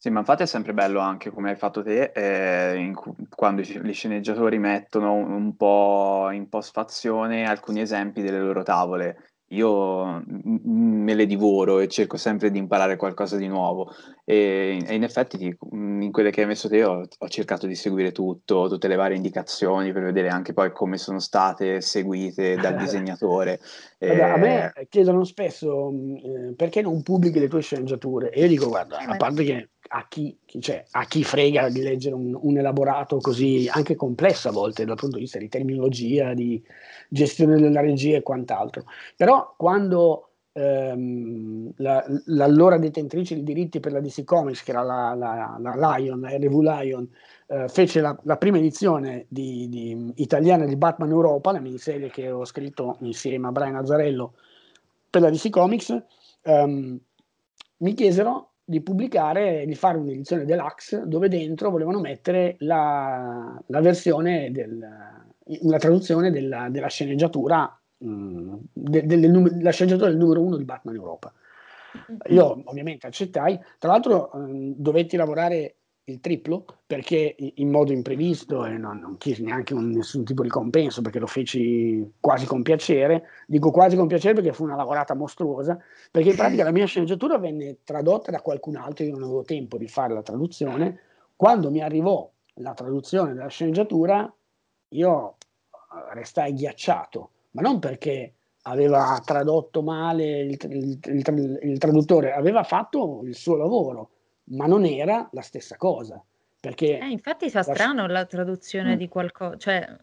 Sì, 0.04 0.10
ma 0.10 0.18
infatti 0.18 0.42
è 0.42 0.46
sempre 0.46 0.74
bello 0.74 1.00
anche 1.00 1.30
come 1.30 1.48
hai 1.48 1.56
fatto 1.56 1.82
te, 1.82 2.12
eh, 2.14 2.76
in, 2.76 2.92
quando 3.34 3.62
gli 3.62 3.92
sceneggiatori 3.94 4.58
mettono 4.58 5.14
un, 5.14 5.32
un 5.32 5.56
po' 5.56 6.28
in 6.30 6.46
postfazione 6.50 7.46
alcuni 7.46 7.80
esempi 7.80 8.20
delle 8.20 8.38
loro 8.38 8.62
tavole. 8.62 9.30
Io 9.48 10.22
me 10.26 11.14
le 11.14 11.24
divoro 11.24 11.78
e 11.78 11.88
cerco 11.88 12.18
sempre 12.18 12.50
di 12.50 12.58
imparare 12.58 12.96
qualcosa 12.96 13.38
di 13.38 13.46
nuovo. 13.46 13.94
E, 14.26 14.78
e 14.86 14.94
in 14.94 15.04
effetti 15.04 15.56
in 15.70 16.10
quelle 16.12 16.30
che 16.30 16.42
hai 16.42 16.48
messo 16.48 16.68
te 16.68 16.84
ho, 16.84 17.00
ho, 17.00 17.28
cercato 17.28 17.66
di 17.66 17.74
seguire 17.74 18.12
tutto, 18.12 18.68
tutte 18.68 18.88
le 18.88 18.96
varie 18.96 19.16
indicazioni 19.16 19.90
per 19.94 20.02
vedere 20.02 20.28
anche 20.28 20.52
poi 20.52 20.70
come 20.70 20.98
sono 20.98 21.18
state 21.18 21.80
seguite 21.80 22.56
dal 22.56 22.76
disegnatore. 22.76 23.58
Guarda, 23.98 24.34
a 24.34 24.36
me 24.36 24.72
chiedono 24.90 25.24
spesso 25.24 25.90
eh, 25.90 26.52
perché 26.54 26.82
non 26.82 27.02
pubblichi 27.02 27.40
le 27.40 27.48
tue 27.48 27.62
sceneggiature? 27.62 28.30
E 28.30 28.42
io 28.42 28.48
dico 28.48 28.68
guarda, 28.68 28.98
a 28.98 29.16
parte 29.16 29.44
che 29.44 29.68
a 29.96 30.06
chi, 30.08 30.36
cioè, 30.58 30.84
a 30.90 31.04
chi 31.06 31.22
frega 31.22 31.68
di 31.68 31.80
leggere 31.80 32.16
un, 32.16 32.36
un, 32.40 32.58
elaborato 32.58 33.18
così 33.18 33.68
anche 33.70 33.94
complesso 33.94 34.48
a 34.48 34.52
volte 34.52 34.84
dal 34.84 34.96
punto 34.96 35.16
di 35.16 35.22
vista 35.22 35.38
di 35.38 35.48
terminologia, 35.48 36.34
di 36.34 36.60
gestione 37.08 37.60
della 37.60 37.80
regia 37.80 38.16
e 38.16 38.22
quant'altro. 38.22 38.86
Però 39.16 39.54
quando 39.56 40.30
ehm, 40.50 41.74
la, 41.76 42.04
l'allora 42.26 42.76
detentrice 42.76 43.36
di 43.36 43.44
diritti 43.44 43.78
per 43.78 43.92
la 43.92 44.00
DC 44.00 44.24
Comics, 44.24 44.64
che 44.64 44.72
era 44.72 44.82
la, 44.82 45.14
la, 45.14 45.58
la 45.60 45.96
Lion, 45.96 46.20
la 46.20 46.36
RV 46.36 46.60
Lion, 46.60 47.08
eh, 47.46 47.68
fece 47.68 48.00
la, 48.00 48.36
prima 48.36 48.58
edizione 48.58 49.26
di, 49.28 49.68
di, 49.68 50.12
italiana 50.16 50.64
di 50.64 50.74
Batman 50.74 51.10
Europa, 51.10 51.52
la 51.52 51.60
miniserie 51.60 52.10
che 52.10 52.32
ho 52.32 52.44
scritto 52.44 52.96
insieme 53.02 53.46
a 53.46 53.52
Brian 53.52 53.76
Azzarello 53.76 54.34
per 55.08 55.22
la 55.22 55.30
DC 55.30 55.50
Comics, 55.50 56.02
ehm, 56.42 56.98
mi 57.76 57.94
chiesero 57.94 58.53
di 58.64 58.80
pubblicare, 58.80 59.66
di 59.66 59.74
fare 59.74 59.98
un'edizione 59.98 60.46
deluxe 60.46 61.02
dove 61.06 61.28
dentro 61.28 61.70
volevano 61.70 62.00
mettere 62.00 62.56
la, 62.60 63.62
la 63.66 63.80
versione 63.80 64.50
del, 64.50 64.78
la 65.62 65.78
traduzione 65.78 66.30
della, 66.30 66.68
della 66.70 66.88
sceneggiatura, 66.88 67.78
mh, 67.98 68.08
mm, 68.08 68.54
de, 68.72 69.06
de, 69.06 69.20
del, 69.20 69.58
la 69.60 69.70
sceneggiatura 69.70 70.08
del 70.08 70.18
numero 70.18 70.40
uno 70.42 70.56
di 70.56 70.64
Batman 70.64 70.94
Europa. 70.94 71.32
Io 72.28 72.62
ovviamente 72.64 73.06
accettai, 73.06 73.60
tra 73.78 73.90
l'altro 73.90 74.30
mh, 74.32 74.38
mm, 74.38 74.72
dovetti 74.76 75.16
lavorare 75.16 75.76
il 76.06 76.20
triplo 76.20 76.64
perché 76.86 77.34
in 77.38 77.70
modo 77.70 77.92
imprevisto 77.92 78.64
e 78.66 78.76
non, 78.76 78.98
non 78.98 79.16
chiesi 79.16 79.42
neanche 79.42 79.72
un, 79.72 79.90
nessun 79.90 80.24
tipo 80.24 80.42
di 80.42 80.48
compenso 80.48 81.00
perché 81.00 81.18
lo 81.18 81.26
feci 81.26 82.12
quasi 82.20 82.46
con 82.46 82.62
piacere. 82.62 83.24
Dico 83.46 83.70
quasi 83.70 83.96
con 83.96 84.06
piacere 84.06 84.34
perché 84.34 84.52
fu 84.52 84.64
una 84.64 84.76
lavorata 84.76 85.14
mostruosa, 85.14 85.78
perché 86.10 86.30
in 86.30 86.36
pratica 86.36 86.64
la 86.64 86.72
mia 86.72 86.86
sceneggiatura 86.86 87.38
venne 87.38 87.78
tradotta 87.84 88.30
da 88.30 88.42
qualcun 88.42 88.76
altro, 88.76 89.04
io 89.04 89.12
non 89.12 89.22
avevo 89.22 89.42
tempo 89.44 89.78
di 89.78 89.88
fare 89.88 90.12
la 90.12 90.22
traduzione. 90.22 91.00
Quando 91.36 91.70
mi 91.70 91.80
arrivò 91.80 92.30
la 92.54 92.74
traduzione 92.74 93.32
della 93.32 93.48
sceneggiatura, 93.48 94.32
io 94.88 95.28
eh, 95.30 96.14
restai 96.14 96.52
ghiacciato, 96.52 97.30
ma 97.52 97.62
non 97.62 97.78
perché 97.78 98.34
aveva 98.66 99.20
tradotto 99.24 99.82
male 99.82 100.40
il, 100.40 100.58
il, 100.68 100.98
il, 101.02 101.58
il 101.62 101.78
traduttore, 101.78 102.32
aveva 102.32 102.62
fatto 102.62 103.20
il 103.24 103.34
suo 103.34 103.56
lavoro 103.56 104.10
ma 104.50 104.66
non 104.66 104.84
era 104.84 105.28
la 105.32 105.42
stessa 105.42 105.76
cosa. 105.76 106.22
Perché 106.60 106.98
eh, 106.98 107.10
infatti 107.10 107.50
fa 107.50 107.62
strano 107.62 108.06
la 108.06 108.24
traduzione 108.24 108.94
mm. 108.94 108.98
di 108.98 109.08
qualcosa. 109.08 109.56
Cioè... 109.56 109.96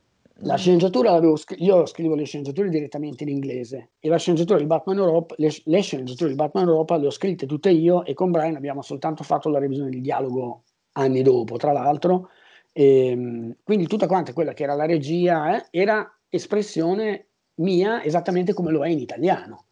La 0.43 0.55
sceneggiatura 0.55 1.11
l'avevo 1.11 1.35
scr- 1.35 1.59
io 1.59 1.85
scrivo 1.85 2.15
le 2.15 2.25
sceneggiature 2.25 2.69
direttamente 2.69 3.23
in 3.23 3.29
inglese 3.29 3.91
e 3.99 4.09
la 4.09 4.17
sceneggiatura 4.17 4.59
di 4.59 4.65
Batman 4.65 4.97
Europa, 4.97 5.35
le, 5.37 5.51
le 5.65 5.81
sceneggiature 5.81 6.29
di 6.29 6.35
Batman 6.35 6.67
Europa 6.67 6.97
le 6.97 7.07
ho 7.07 7.11
scritte 7.11 7.45
tutte 7.45 7.69
io 7.69 8.05
e 8.05 8.13
con 8.13 8.31
Brian 8.31 8.55
abbiamo 8.55 8.81
soltanto 8.81 9.23
fatto 9.23 9.49
la 9.49 9.59
revisione 9.59 9.89
del 9.89 10.01
dialogo 10.01 10.63
anni 10.93 11.21
dopo, 11.21 11.57
tra 11.57 11.71
l'altro. 11.71 12.29
E, 12.71 13.07
ehm, 13.07 13.55
quindi 13.63 13.87
tutta 13.87 14.07
quanta 14.07 14.33
quella 14.33 14.53
che 14.53 14.63
era 14.63 14.75
la 14.75 14.85
regia 14.85 15.57
eh, 15.57 15.67
era 15.71 16.11
espressione 16.29 17.27
mia 17.55 18.03
esattamente 18.03 18.53
come 18.53 18.71
lo 18.71 18.85
è 18.85 18.89
in 18.89 18.99
italiano 18.99 19.65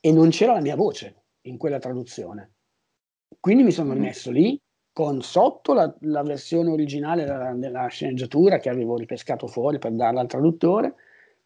e 0.00 0.12
non 0.12 0.28
c'era 0.30 0.52
la 0.52 0.60
mia 0.60 0.76
voce 0.76 1.22
in 1.42 1.56
quella 1.56 1.78
traduzione. 1.78 2.55
Quindi 3.40 3.62
mi 3.62 3.70
sono 3.72 3.94
messo 3.94 4.30
lì 4.30 4.60
con 4.92 5.20
sotto 5.22 5.74
la, 5.74 5.94
la 6.00 6.22
versione 6.22 6.70
originale 6.70 7.24
della, 7.24 7.52
della, 7.54 7.86
sceneggiatura 7.88 8.58
che 8.58 8.70
avevo 8.70 8.96
ripescato 8.96 9.46
fuori 9.46 9.78
per 9.78 9.92
darla 9.92 10.20
al 10.20 10.26
traduttore, 10.26 10.94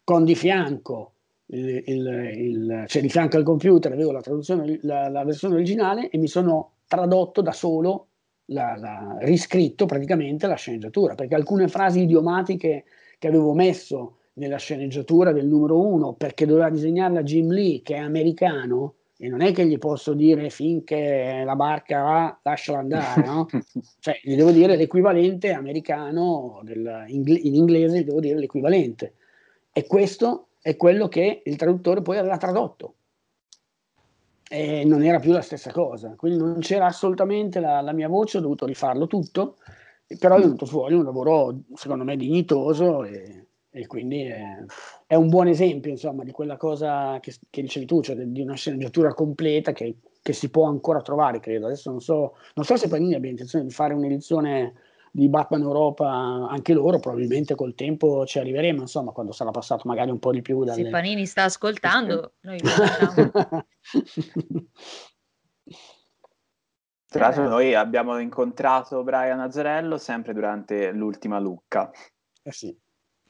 con 0.05 0.23
di 0.23 0.35
fianco, 0.35 1.15
il, 1.47 1.83
il, 1.85 2.31
il, 2.33 2.85
cioè 2.87 3.01
di 3.01 3.09
fianco 3.09 3.35
al 3.35 3.43
computer 3.43 3.91
avevo 3.91 4.11
la, 4.11 4.21
la, 4.81 5.09
la, 5.09 5.23
versione 5.25 5.55
originale 5.55 6.09
e 6.09 6.17
mi 6.17 6.27
sono 6.27 6.75
tradotto 6.87 7.41
da 7.41 7.51
solo, 7.51 8.07
riscritto 9.19 9.85
praticamente 9.85 10.47
la 10.47 10.55
sceneggiatura, 10.55 11.15
perché 11.15 11.35
alcune 11.35 11.67
frasi 11.67 12.03
idiomatiche 12.03 12.85
che 13.19 13.27
avevo 13.27 13.53
messo 13.53 14.17
nella 14.33 14.57
sceneggiatura 14.57 15.33
del 15.33 15.47
numero 15.47 15.85
uno, 15.85 16.13
perché 16.13 16.45
doveva 16.45 16.69
disegnarla 16.69 17.21
Jim 17.23 17.49
Lee, 17.49 17.81
che 17.81 17.95
è 17.95 17.99
americano, 17.99 18.95
e 19.23 19.29
non 19.29 19.41
è 19.41 19.51
che 19.51 19.67
gli 19.67 19.77
posso 19.77 20.15
dire 20.15 20.49
finché 20.49 21.43
la 21.45 21.55
barca 21.55 22.01
va, 22.01 22.39
lasciala 22.41 22.79
andare, 22.79 23.23
no? 23.23 23.45
cioè, 23.99 24.19
gli 24.23 24.35
devo 24.35 24.49
dire 24.49 24.75
l'equivalente 24.75 25.53
americano, 25.53 26.59
del, 26.63 27.05
in 27.09 27.53
inglese 27.53 27.99
gli 27.99 28.03
devo 28.03 28.19
dire 28.19 28.39
l'equivalente. 28.39 29.13
E 29.71 29.85
questo 29.85 30.47
è 30.59 30.75
quello 30.75 31.07
che 31.07 31.43
il 31.45 31.55
traduttore 31.55 32.01
poi 32.01 32.17
aveva 32.17 32.37
tradotto. 32.37 32.95
E 34.49 34.85
non 34.85 35.03
era 35.03 35.19
più 35.19 35.33
la 35.33 35.41
stessa 35.41 35.71
cosa, 35.71 36.15
quindi 36.17 36.39
non 36.39 36.57
c'era 36.57 36.87
assolutamente 36.87 37.59
la, 37.59 37.79
la 37.81 37.93
mia 37.93 38.07
voce, 38.07 38.39
ho 38.39 38.41
dovuto 38.41 38.65
rifarlo 38.65 39.05
tutto 39.05 39.57
però 40.17 40.35
è 40.35 40.41
venuto 40.41 40.65
fuori 40.65 40.93
un 40.93 41.05
lavoro 41.05 41.61
secondo 41.73 42.03
me 42.03 42.17
dignitoso 42.17 43.05
e, 43.05 43.45
e 43.73 43.87
quindi 43.87 44.23
è, 44.23 44.43
è, 45.07 45.15
un 45.15 45.29
buon 45.29 45.47
esempio 45.47 45.89
insomma 45.89 46.23
di 46.23 46.31
quella 46.31 46.57
cosa 46.57 47.19
che, 47.21 47.33
che 47.49 47.61
dicevi 47.61 47.85
tu, 47.85 48.01
cioè 48.01 48.15
di 48.17 48.41
una 48.41 48.55
sceneggiatura 48.55 49.13
completa 49.13 49.71
che, 49.71 49.99
che, 50.21 50.33
si 50.33 50.49
può 50.49 50.67
ancora 50.67 51.01
trovare 51.01 51.39
credo. 51.39 51.67
Adesso 51.67 51.89
non 51.89 52.01
so, 52.01 52.35
non 52.55 52.65
so 52.65 52.75
se 52.75 52.89
Panini 52.89 53.15
abbia 53.15 53.29
intenzione 53.29 53.63
di 53.63 53.71
fare 53.71 53.93
un'edizione 53.93 54.73
di 55.13 55.29
Batman 55.29 55.61
Europa 55.61 56.09
anche 56.09 56.73
loro, 56.73 56.99
probabilmente 56.99 57.55
col 57.55 57.73
tempo 57.75 58.25
ci 58.25 58.39
arriveremo, 58.39 58.81
insomma, 58.81 59.11
quando 59.11 59.31
sarà 59.31 59.51
passato 59.51 59.83
magari 59.85 60.09
un 60.11 60.19
po' 60.19 60.31
di 60.31 60.41
più 60.41 60.63
dalle... 60.63 60.83
Se 60.83 60.89
Panini 60.89 61.25
sta 61.25 61.43
ascoltando, 61.45 62.33
noi 62.41 62.59
lo. 62.61 62.69
Tra 67.07 67.19
l'altro 67.19 67.47
noi 67.49 67.73
abbiamo 67.73 68.17
incontrato 68.19 69.03
Brian 69.03 69.41
Azzarello 69.41 69.97
sempre 69.97 70.33
durante 70.33 70.91
l'ultima 70.93 71.39
Lucca. 71.39 71.91
Eh 72.41 72.51
sì. 72.53 72.73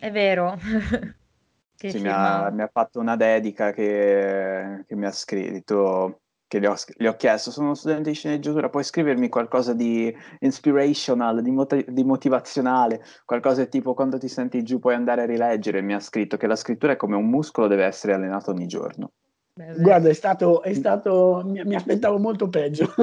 È 0.02 0.10
vero. 0.10 0.58
sì, 1.78 2.00
mi 2.00 2.08
ha, 2.08 2.50
mi 2.50 2.64
ha, 2.64 2.70
fatto 2.74 3.00
una 3.00 3.16
dedica 3.16 3.72
che, 3.72 4.84
che 4.88 4.96
mi 4.96 5.06
ha 5.06 5.12
scritto 5.12 6.22
che 6.48 6.60
gli 6.60 6.66
ho, 6.66 6.74
gli 6.98 7.06
ho, 7.06 7.16
chiesto, 7.16 7.52
sono 7.52 7.68
uno 7.68 7.76
studente 7.76 8.10
di 8.10 8.16
sceneggiatura, 8.16 8.70
puoi 8.70 8.84
scrivermi 8.84 9.30
qualcosa 9.30 9.76
di 9.76 10.12
inspirational, 10.40 11.44
di, 11.44 11.52
mot- 11.52 11.86
di, 11.88 12.04
motivazionale, 12.04 13.04
qualcosa 13.26 13.64
tipo 13.66 13.94
quando 13.94 14.18
ti 14.18 14.28
senti 14.28 14.64
giù 14.64 14.80
puoi 14.80 14.96
andare 14.96 15.22
a 15.22 15.26
rileggere, 15.26 15.82
mi 15.82 15.94
ha 15.94 16.00
scritto 16.00 16.36
che 16.36 16.48
la 16.48 16.56
scrittura 16.56 16.94
è 16.94 16.98
come 16.98 17.16
un 17.16 17.30
muscolo, 17.30 17.68
deve 17.68 17.86
essere 17.86 18.14
allenato 18.14 18.50
ogni 18.50 18.66
giorno. 18.66 19.12
Guarda, 19.54 20.08
è 20.08 20.14
stato, 20.14 20.62
è 20.62 20.74
stato 20.74 21.44
mi, 21.46 21.62
mi, 21.66 21.76
aspettavo 21.76 22.18
molto 22.18 22.48
peggio. 22.48 22.94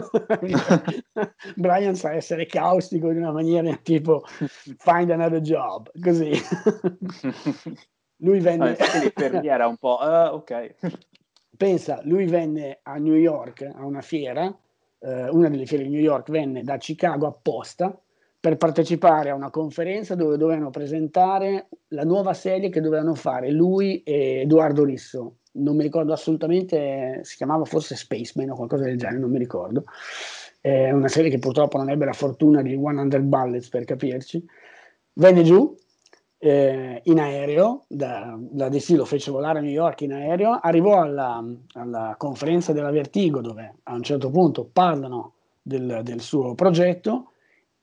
Brian 1.56 1.94
sa 1.94 2.12
essere 2.12 2.46
caustico 2.46 3.10
in 3.10 3.18
una 3.18 3.32
maniera 3.32 3.76
tipo 3.82 4.24
find 4.78 5.10
another 5.10 5.40
job, 5.40 5.90
così. 6.00 6.32
Lui 8.20 8.40
venne... 8.40 8.76
Per 9.14 9.44
era 9.44 9.66
un 9.66 9.76
po', 9.76 9.98
uh, 10.00 10.34
ok. 10.34 10.74
Pensa, 11.56 12.00
lui 12.04 12.26
venne 12.26 12.80
a 12.82 12.96
New 12.96 13.14
York 13.14 13.62
a 13.62 13.84
una 13.84 14.00
fiera, 14.00 14.46
eh, 15.00 15.28
una 15.28 15.48
delle 15.48 15.66
fiere 15.66 15.84
di 15.84 15.90
New 15.90 16.00
York 16.00 16.30
venne 16.30 16.62
da 16.62 16.76
Chicago 16.78 17.26
apposta 17.26 17.96
per 18.40 18.56
partecipare 18.56 19.30
a 19.30 19.34
una 19.34 19.50
conferenza 19.50 20.14
dove 20.14 20.36
dovevano 20.36 20.70
presentare 20.70 21.68
la 21.88 22.04
nuova 22.04 22.34
serie 22.34 22.68
che 22.68 22.80
dovevano 22.80 23.14
fare 23.14 23.50
lui 23.50 24.02
e 24.02 24.40
Edoardo 24.42 24.84
Risso. 24.84 25.38
Non 25.52 25.74
mi 25.74 25.82
ricordo 25.82 26.12
assolutamente, 26.12 27.20
si 27.22 27.36
chiamava 27.36 27.64
forse 27.64 27.96
Spaceman 27.96 28.50
o 28.50 28.54
qualcosa 28.54 28.84
del 28.84 28.96
genere, 28.96 29.18
non 29.18 29.30
mi 29.30 29.38
ricordo. 29.38 29.84
È 30.60 30.90
una 30.90 31.08
serie 31.08 31.30
che 31.30 31.38
purtroppo 31.38 31.78
non 31.78 31.90
ebbe 31.90 32.04
la 32.04 32.12
fortuna 32.12 32.62
di 32.62 32.78
100 32.80 33.20
Bullets 33.20 33.68
per 33.68 33.84
capirci. 33.84 34.44
Venne 35.14 35.42
giù, 35.42 35.76
eh, 36.38 37.00
in 37.04 37.18
aereo, 37.18 37.84
da, 37.88 38.36
da 38.38 38.68
DC 38.68 38.90
lo 38.90 39.04
fece 39.04 39.32
volare 39.32 39.58
a 39.58 39.62
New 39.62 39.70
York 39.70 40.02
in 40.02 40.12
aereo, 40.12 40.60
arrivò 40.62 41.00
alla, 41.00 41.44
alla, 41.74 42.14
conferenza 42.16 42.72
della 42.72 42.90
Vertigo 42.90 43.40
dove 43.40 43.78
a 43.82 43.94
un 43.94 44.02
certo 44.04 44.30
punto 44.30 44.68
parlano 44.72 45.32
del, 45.60 46.00
del, 46.04 46.20
suo 46.20 46.54
progetto 46.54 47.32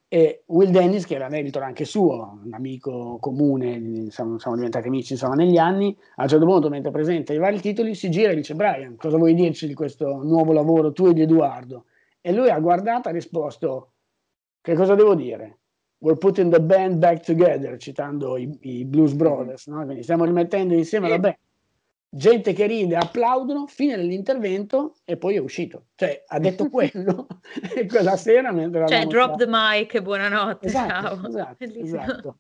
e 0.08 0.44
Will 0.48 0.70
Dennis, 0.70 1.06
che 1.06 1.16
era 1.16 1.28
un 1.28 1.34
editor 1.34 1.64
anche 1.64 1.84
suo, 1.84 2.40
un 2.44 2.54
amico 2.54 3.18
comune, 3.20 4.10
siamo, 4.10 4.38
siamo, 4.38 4.56
diventati 4.56 4.88
amici 4.88 5.14
insomma 5.14 5.36
negli 5.36 5.58
anni, 5.58 5.96
a 6.16 6.24
un 6.24 6.28
certo 6.28 6.46
punto 6.46 6.70
mentre 6.70 6.92
presenta 6.92 7.34
i 7.34 7.38
vari 7.38 7.60
titoli 7.60 7.96
si 7.96 8.10
gira 8.10 8.32
e 8.32 8.36
dice 8.36 8.56
Brian, 8.56 8.96
cosa 8.96 9.18
vuoi 9.18 9.34
dirci 9.34 9.68
di 9.68 9.74
questo 9.74 10.24
nuovo 10.24 10.54
lavoro 10.54 10.92
tu 10.92 11.08
e 11.08 11.14
di 11.14 11.22
Edoardo? 11.22 11.86
E 12.22 12.32
lui 12.32 12.50
ha 12.50 12.60
guardato 12.60 13.08
e 13.08 13.12
ha 13.12 13.14
risposto 13.14 13.92
che 14.62 14.74
cosa 14.74 14.96
devo 14.96 15.16
dire? 15.16 15.60
We're 16.00 16.18
putting 16.18 16.52
the 16.52 16.62
band 16.62 16.98
back 16.98 17.24
together, 17.24 17.78
citando 17.78 18.38
i, 18.38 18.58
i 18.62 18.86
Blues 18.86 19.10
mm-hmm. 19.10 19.18
Brothers, 19.18 19.68
no? 19.68 19.84
quindi 19.86 20.04
stiamo 20.04 20.26
rimettendo 20.26 20.74
insieme 20.74 21.08
la 21.08 21.20
band. 21.20 21.36
Gente 22.10 22.54
che 22.54 22.66
ride, 22.66 22.96
applaudono, 22.96 23.68
fine 23.68 23.98
dell'intervento 23.98 24.96
e 25.04 25.18
poi 25.18 25.36
è 25.36 25.40
uscito. 25.40 25.88
Cioè, 25.96 26.24
ha 26.28 26.40
detto 26.40 26.70
quello 26.72 27.28
e 27.76 27.86
quella 27.88 28.16
sera 28.16 28.52
mentre 28.52 28.88
Cioè, 28.88 29.06
drop 29.06 29.38
the 29.38 29.46
mic, 29.48 30.00
buonanotte, 30.00 30.68
esatto, 30.68 30.92
ciao. 30.92 31.28
Esatto, 31.28 31.64
esatto. 31.80 32.40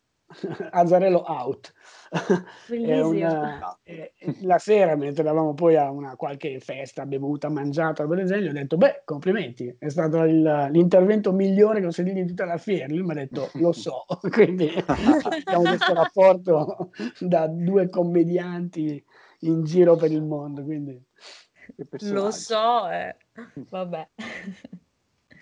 Azzarello 0.71 1.23
out. 1.27 1.73
una, 2.69 3.77
eh, 3.83 4.13
la 4.41 4.57
sera, 4.57 4.95
mentre 4.95 5.23
eravamo 5.23 5.53
poi 5.53 5.75
a 5.75 5.91
una 5.91 6.15
qualche 6.15 6.59
festa, 6.59 7.05
bevuta, 7.05 7.49
mangiata, 7.49 8.07
per 8.07 8.19
esempio, 8.19 8.49
ho 8.49 8.53
detto, 8.53 8.77
beh, 8.77 9.03
complimenti, 9.05 9.75
è 9.77 9.89
stato 9.89 10.23
il, 10.23 10.69
l'intervento 10.71 11.31
migliore 11.31 11.79
che 11.79 11.87
ho 11.87 11.91
sentito 11.91 12.17
in 12.17 12.27
tutta 12.27 12.45
la 12.45 12.57
fiera. 12.57 12.87
Lui 12.87 13.03
mi 13.03 13.11
ha 13.11 13.15
detto, 13.15 13.49
lo 13.53 13.71
so, 13.71 14.05
quindi 14.31 14.71
abbiamo 14.85 15.63
questo 15.63 15.93
rapporto 15.93 16.89
da 17.19 17.47
due 17.47 17.89
commedianti 17.89 19.03
in 19.39 19.63
giro 19.63 19.95
per 19.95 20.11
il 20.11 20.23
mondo, 20.23 20.63
quindi... 20.63 21.01
Lo 22.01 22.31
so, 22.31 22.89
eh. 22.89 23.15
vabbè. 23.69 24.07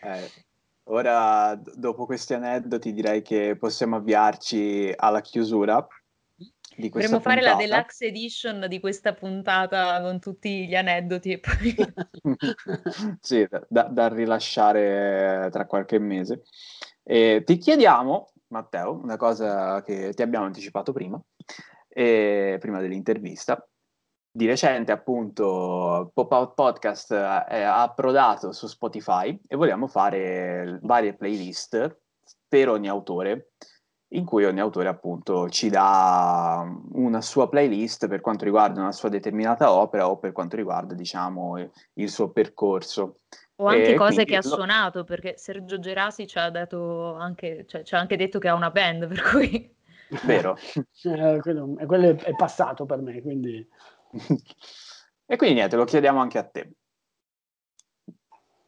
Eh, 0.04 0.32
ora, 0.86 1.60
dopo 1.76 2.06
questi 2.06 2.34
aneddoti, 2.34 2.94
direi 2.94 3.22
che 3.22 3.56
possiamo 3.58 3.98
avviarci 3.98 4.94
alla 4.96 5.22
chiusura 5.22 5.86
di 6.76 6.90
Dovremmo 6.90 7.20
fare 7.20 7.42
la 7.42 7.56
deluxe 7.56 8.08
edition 8.08 8.66
di 8.68 8.80
questa 8.80 9.14
puntata 9.14 10.02
con 10.02 10.20
tutti 10.20 10.68
gli 10.68 10.76
aneddoti. 10.76 11.40
Poi... 11.40 11.76
sì, 13.22 13.48
da, 13.68 13.84
da, 13.84 14.08
rilasciare 14.08 15.50
tra 15.52 15.66
qualche 15.66 16.00
mese. 16.00 16.44
E 17.04 17.44
ti 17.46 17.58
chiediamo, 17.58 18.34
Matteo, 18.48 19.00
una 19.02 19.18
cosa 19.18 19.82
che 19.84 20.14
ti 20.14 20.22
abbiamo 20.22 20.46
anticipato 20.46 20.94
prima, 20.94 21.22
e, 21.88 22.58
prima 22.60 22.80
dell'intervista. 22.80 23.68
Di 24.36 24.48
recente, 24.48 24.92
appunto, 24.92 26.10
Pop 26.12 26.32
Out 26.32 26.54
Podcast 26.56 27.14
è 27.14 27.62
approdato 27.62 28.52
su 28.52 28.66
Spotify 28.66 29.40
e 29.48 29.56
vogliamo 29.56 29.86
fare 29.86 30.80
varie 30.82 31.14
playlist 31.14 32.00
per 32.48 32.68
ogni 32.68 32.90
autore 32.90 33.52
in 34.14 34.26
cui 34.26 34.44
ogni 34.46 34.60
autore 34.60 34.88
appunto 34.88 35.50
ci 35.50 35.70
dà 35.70 36.66
una 36.94 37.22
sua 37.22 37.48
playlist 37.48 38.08
per 38.08 38.22
quanto 38.22 38.44
riguarda 38.44 38.82
una 38.82 38.92
sua 38.92 39.10
determinata 39.10 39.72
opera 39.72 40.10
o 40.10 40.18
per 40.18 40.32
quanto 40.32 40.56
riguarda 40.56 40.96
diciamo 40.96 41.70
il 41.94 42.10
suo 42.10 42.32
percorso. 42.32 43.20
O 43.58 43.68
anche 43.68 43.94
e 43.94 43.96
cose 43.96 44.26
che 44.26 44.36
ha 44.36 44.42
lo... 44.42 44.50
suonato, 44.50 45.04
perché 45.04 45.38
Sergio 45.38 45.78
Gerasi 45.78 46.26
ci 46.26 46.40
ha, 46.40 46.50
dato 46.50 47.14
anche, 47.14 47.66
cioè, 47.68 47.84
ci 47.84 47.94
ha 47.94 48.00
anche 48.00 48.18
detto 48.18 48.40
che 48.40 48.48
ha 48.48 48.56
una 48.56 48.72
band, 48.72 49.06
per 49.14 49.22
cui... 49.22 49.76
Vero. 50.26 50.58
eh, 51.04 51.40
quello, 51.40 51.76
quello 51.86 52.18
è 52.18 52.36
passato 52.36 52.88
per 52.88 53.00
me, 53.00 53.22
quindi... 53.22 53.68
e 55.26 55.36
quindi 55.36 55.56
niente, 55.56 55.76
lo 55.76 55.86
chiediamo 55.86 56.20
anche 56.20 56.38
a 56.38 56.44
te. 56.44 56.72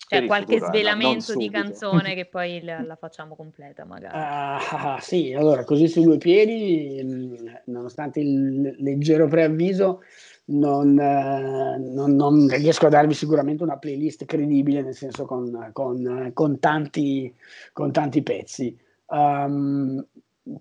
Cioè 0.08 0.26
qualche 0.28 0.60
futuro, 0.60 0.72
svelamento 0.72 1.36
di 1.36 1.50
canzone 1.50 2.14
che 2.14 2.26
poi 2.26 2.62
la, 2.62 2.82
la 2.84 2.96
facciamo 2.96 3.36
completa 3.36 3.86
magari. 3.86 4.18
Uh, 4.18 5.00
sì, 5.00 5.34
allora 5.34 5.64
così 5.64 5.88
sui 5.88 6.04
due 6.04 6.18
piedi, 6.18 7.02
mm, 7.04 7.48
nonostante 7.66 8.20
il 8.20 8.76
leggero 8.80 9.28
preavviso, 9.28 10.02
non, 10.46 11.00
eh, 11.00 11.78
non, 11.80 12.16
non, 12.16 12.48
riesco 12.50 12.86
a 12.86 12.90
darvi 12.90 13.16
sicuramente 13.16 13.64
una 13.64 13.78
playlist 13.78 14.26
credibile, 14.26 14.84
nel 14.84 14.94
senso 14.94 15.26
con, 15.26 15.70
con, 15.74 16.30
con, 16.34 16.60
tanti, 16.60 17.34
con 17.74 17.92
tanti, 17.92 18.22
pezzi. 18.22 18.78
Um, 19.08 20.06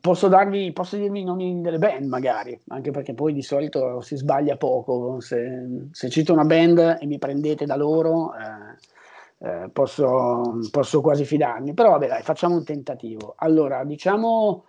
posso, 0.00 0.28
darvi, 0.28 0.72
posso 0.72 0.96
dirvi 0.96 1.20
i 1.20 1.24
nomi 1.24 1.60
delle 1.60 1.78
band 1.78 2.06
magari, 2.06 2.58
anche 2.68 2.90
perché 2.90 3.14
poi 3.14 3.32
di 3.32 3.42
solito 3.42 4.00
si 4.00 4.16
sbaglia 4.16 4.56
poco. 4.56 5.20
Se, 5.20 5.88
se 5.90 6.08
cito 6.08 6.32
una 6.32 6.44
band 6.44 6.98
e 7.00 7.06
mi 7.06 7.18
prendete 7.18 7.66
da 7.66 7.76
loro... 7.76 8.34
Eh, 8.34 8.92
eh, 9.38 9.68
posso, 9.70 10.58
posso, 10.70 11.02
quasi 11.02 11.26
fidarmi, 11.26 11.74
però 11.74 11.90
vabbè 11.90 12.06
dai, 12.06 12.22
facciamo 12.22 12.54
un 12.54 12.64
tentativo. 12.64 13.34
Allora, 13.36 13.84
diciamo, 13.84 14.64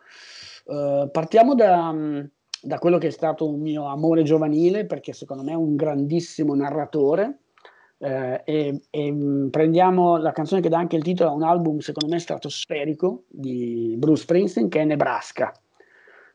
eh, 0.65 1.07
partiamo 1.09 1.55
da, 1.55 1.95
da, 2.61 2.79
quello 2.79 2.97
che 2.97 3.07
è 3.07 3.11
stato 3.11 3.47
un 3.47 3.61
mio 3.61 3.85
amore 3.85 4.23
giovanile, 4.23 4.85
perché 4.85 5.13
secondo 5.13 5.43
me 5.43 5.51
è 5.51 5.55
un 5.55 5.77
grandissimo 5.77 6.55
narratore, 6.55 7.37
eh, 7.97 8.41
e, 8.43 8.81
e, 8.89 9.47
prendiamo 9.49 10.17
la 10.17 10.31
canzone 10.31 10.61
che 10.61 10.69
dà 10.69 10.77
anche 10.77 10.95
il 10.95 11.03
titolo 11.03 11.29
a 11.29 11.33
un 11.33 11.43
album, 11.43 11.79
secondo 11.79 12.13
me, 12.13 12.19
stratosferico 12.19 13.23
di 13.27 13.95
Bruce 13.97 14.23
Springsteen, 14.23 14.69
che 14.69 14.81
è 14.81 14.85
Nebraska. 14.85 15.53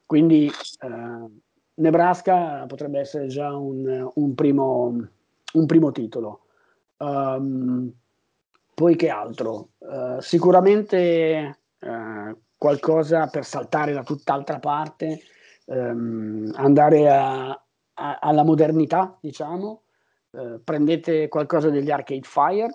Quindi 0.07 0.47
eh, 0.49 1.31
Nebraska 1.75 2.65
potrebbe 2.67 3.01
essere 3.01 3.27
già 3.27 3.57
un, 3.57 4.11
un, 4.15 4.35
primo, 4.35 5.09
un 5.53 5.67
primo, 5.67 5.93
titolo. 5.93 6.41
Um, 6.99 7.93
poi 8.75 8.97
che 8.97 9.09
altro? 9.09 9.71
Uh, 9.79 10.21
sicuramente 10.21 11.59
uh, 11.79 12.37
qualcosa 12.57 13.29
per 13.29 13.45
saltare 13.45 13.93
da 13.93 14.03
tutt'altra 14.03 14.59
parte, 14.59 15.21
um, 15.67 16.51
andare 16.57 17.09
a, 17.09 17.51
a, 17.51 18.19
alla 18.21 18.45
modernità, 18.45 19.17
diciamo. 19.21 19.83
Uh, 20.31 20.61
prendete 20.63 21.29
qualcosa 21.29 21.71
degli 21.71 21.91
Arcade 21.91 22.23
Fire, 22.23 22.73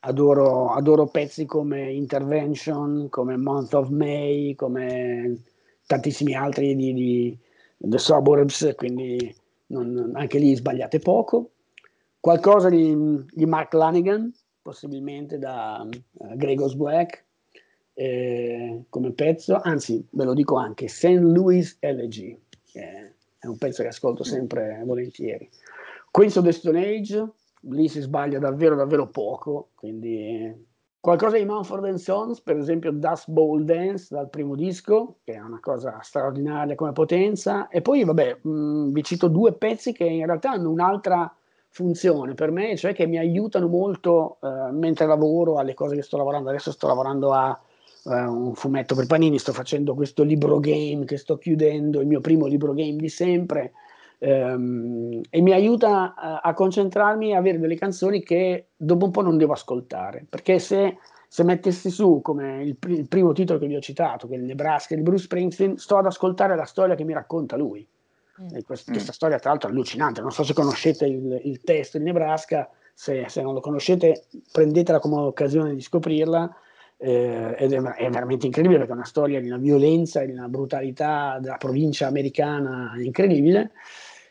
adoro, 0.00 0.70
adoro 0.70 1.06
pezzi 1.06 1.46
come 1.46 1.90
Intervention, 1.90 3.08
come 3.08 3.36
Month 3.36 3.74
of 3.74 3.88
May, 3.88 4.54
come 4.54 5.42
tantissimi 5.86 6.34
altri 6.34 6.74
di, 6.76 6.92
di 6.92 7.38
The 7.76 7.98
Suburbs, 7.98 8.74
quindi 8.76 9.34
non, 9.66 10.12
anche 10.14 10.38
lì 10.38 10.54
sbagliate 10.54 10.98
poco. 10.98 11.50
Qualcosa 12.20 12.68
di, 12.68 13.24
di 13.30 13.46
Mark 13.46 13.72
Lanigan, 13.74 14.32
possibilmente 14.62 15.38
da 15.38 15.86
uh, 15.86 16.36
Gregor's 16.36 16.74
Black, 16.74 17.24
eh, 17.94 18.84
come 18.88 19.12
pezzo, 19.12 19.60
anzi 19.62 20.06
ve 20.10 20.24
lo 20.24 20.34
dico 20.34 20.56
anche, 20.56 20.88
St. 20.88 21.18
Louis 21.20 21.76
LG, 21.80 22.38
che 22.64 23.03
è 23.44 23.48
un 23.48 23.58
pezzo 23.58 23.82
che 23.82 23.88
ascolto 23.88 24.24
sempre 24.24 24.82
volentieri. 24.84 25.48
Queens 26.10 26.36
of 26.36 26.44
the 26.44 26.52
Stone 26.52 26.78
Age, 26.78 27.28
lì 27.60 27.88
si 27.88 28.00
sbaglia 28.00 28.38
davvero 28.38 28.74
davvero 28.74 29.08
poco, 29.08 29.70
quindi 29.74 30.72
qualcosa 31.00 31.36
di 31.36 31.44
Manford 31.44 31.94
Sons, 31.94 32.40
per 32.40 32.56
esempio 32.56 32.90
Dust 32.90 33.30
Bowl 33.30 33.64
Dance 33.64 34.14
dal 34.14 34.30
primo 34.30 34.54
disco, 34.54 35.16
che 35.22 35.34
è 35.34 35.40
una 35.40 35.60
cosa 35.60 35.98
straordinaria 36.00 36.74
come 36.74 36.92
potenza, 36.92 37.68
e 37.68 37.82
poi 37.82 38.04
vabbè 38.04 38.38
mh, 38.40 38.92
vi 38.92 39.02
cito 39.04 39.28
due 39.28 39.52
pezzi 39.52 39.92
che 39.92 40.04
in 40.04 40.24
realtà 40.24 40.52
hanno 40.52 40.70
un'altra 40.70 41.30
funzione 41.68 42.34
per 42.34 42.52
me, 42.52 42.76
cioè 42.76 42.94
che 42.94 43.06
mi 43.06 43.18
aiutano 43.18 43.66
molto 43.66 44.38
eh, 44.40 44.70
mentre 44.70 45.06
lavoro 45.06 45.58
alle 45.58 45.74
cose 45.74 45.96
che 45.96 46.02
sto 46.02 46.16
lavorando. 46.16 46.48
Adesso 46.48 46.70
sto 46.70 46.86
lavorando 46.86 47.32
a 47.32 47.60
un 48.04 48.54
fumetto 48.54 48.94
per 48.94 49.06
Panini, 49.06 49.38
sto 49.38 49.52
facendo 49.52 49.94
questo 49.94 50.22
libro 50.22 50.58
game 50.60 51.04
che 51.04 51.16
sto 51.16 51.38
chiudendo, 51.38 52.00
il 52.00 52.06
mio 52.06 52.20
primo 52.20 52.46
libro 52.46 52.74
game 52.74 52.96
di 52.96 53.08
sempre, 53.08 53.72
um, 54.18 55.20
e 55.30 55.40
mi 55.40 55.52
aiuta 55.52 56.14
a, 56.14 56.40
a 56.40 56.52
concentrarmi 56.52 57.30
e 57.30 57.36
avere 57.36 57.58
delle 57.58 57.76
canzoni 57.76 58.22
che 58.22 58.68
dopo 58.76 59.06
un 59.06 59.10
po' 59.10 59.22
non 59.22 59.38
devo 59.38 59.52
ascoltare, 59.52 60.26
perché 60.28 60.58
se 60.58 60.98
se 61.34 61.42
mettessi 61.42 61.90
su 61.90 62.20
come 62.22 62.62
il, 62.62 62.76
il, 62.86 63.08
primo 63.08 63.32
titolo 63.32 63.58
che 63.58 63.66
vi 63.66 63.74
ho 63.74 63.80
citato, 63.80 64.28
che 64.28 64.34
è 64.34 64.38
il 64.38 64.44
Nebraska 64.44 64.94
di 64.94 65.02
Bruce 65.02 65.24
Springsteen, 65.24 65.78
sto 65.78 65.96
ad 65.96 66.06
ascoltare 66.06 66.54
la 66.54 66.64
storia 66.64 66.94
che 66.94 67.02
mi 67.02 67.12
racconta 67.12 67.56
lui. 67.56 67.84
Mm. 68.40 68.60
Questa, 68.64 68.92
questa, 68.92 69.10
storia, 69.10 69.40
tra 69.40 69.50
l'altro, 69.50 69.68
è 69.68 69.72
allucinante. 69.72 70.20
Non 70.20 70.30
so 70.30 70.44
se 70.44 70.54
conoscete 70.54 71.06
il, 71.06 71.40
il 71.42 71.60
testo 71.62 71.98
di 71.98 72.04
Nebraska, 72.04 72.70
se, 72.92 73.24
se, 73.26 73.42
non 73.42 73.52
lo 73.52 73.58
conoscete, 73.58 74.26
prendetela 74.52 75.00
come 75.00 75.16
occasione 75.16 75.74
di 75.74 75.80
scoprirla 75.80 76.56
eh, 77.04 77.54
ed 77.58 77.72
è, 77.74 77.80
è, 77.80 78.08
veramente 78.08 78.46
incredibile 78.46 78.78
perché 78.78 78.94
è 78.94 78.96
una 78.96 79.04
storia 79.04 79.38
di 79.38 79.48
una 79.48 79.58
violenza 79.58 80.22
e 80.22 80.26
di 80.26 80.32
una 80.32 80.48
brutalità 80.48 81.38
della 81.38 81.58
provincia 81.58 82.06
americana 82.06 82.94
incredibile. 82.96 83.72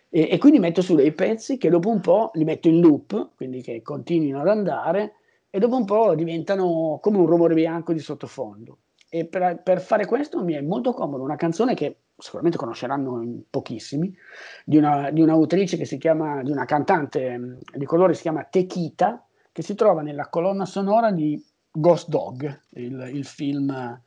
E, 0.10 0.30
e, 0.32 0.38
quindi 0.40 0.58
metto 0.58 0.82
su 0.82 0.96
dei 0.96 1.12
pezzi 1.12 1.58
che 1.58 1.70
dopo 1.70 1.90
un 1.90 2.00
po' 2.00 2.32
li 2.34 2.44
metto 2.44 2.68
in 2.68 2.80
loop, 2.80 3.36
quindi 3.36 3.62
che 3.62 3.84
continuino 3.84 4.42
ad 4.42 4.48
andare, 4.48 5.14
e 5.52 5.60
dopo 5.60 5.76
un 5.76 5.86
po' 5.86 6.16
diventano 6.16 6.98
come 7.00 7.18
un 7.20 7.28
rumore 7.28 7.54
bianco 7.54 7.94
di 7.94 8.00
sottofondo. 8.00 8.80
E 9.08 9.26
per, 9.26 9.62
per 9.62 9.80
fare 9.80 10.08
questo 10.08 10.44
mi 10.44 10.54
è 10.54 10.62
molto 10.62 10.94
comodo 10.94 11.22
una 11.22 11.36
canzone 11.36 11.76
che 11.76 11.98
sicuramente 12.18 12.58
conosceranno 12.58 13.44
pochissimi, 13.52 14.12
di, 14.66 14.78
una, 14.78 15.12
di 15.12 15.22
un'autrice 15.22 15.78
che 15.78 15.86
si 15.86 16.00
chiama, 16.00 16.42
di 16.42 16.50
una 16.50 16.66
cantante 16.66 17.60
di 17.72 17.86
colore, 17.86 18.16
si 18.16 18.24
chiama 18.24 18.46
Tequita, 18.46 19.28
che 19.52 19.62
si 19.62 19.76
trova 19.76 20.02
nella 20.02 20.30
colonna 20.30 20.66
sonora 20.66 21.12
di 21.12 21.40
Ghost 21.74 22.08
Dog, 22.08 22.60
il, 22.72 23.10
il 23.14 23.26
film 23.26 24.00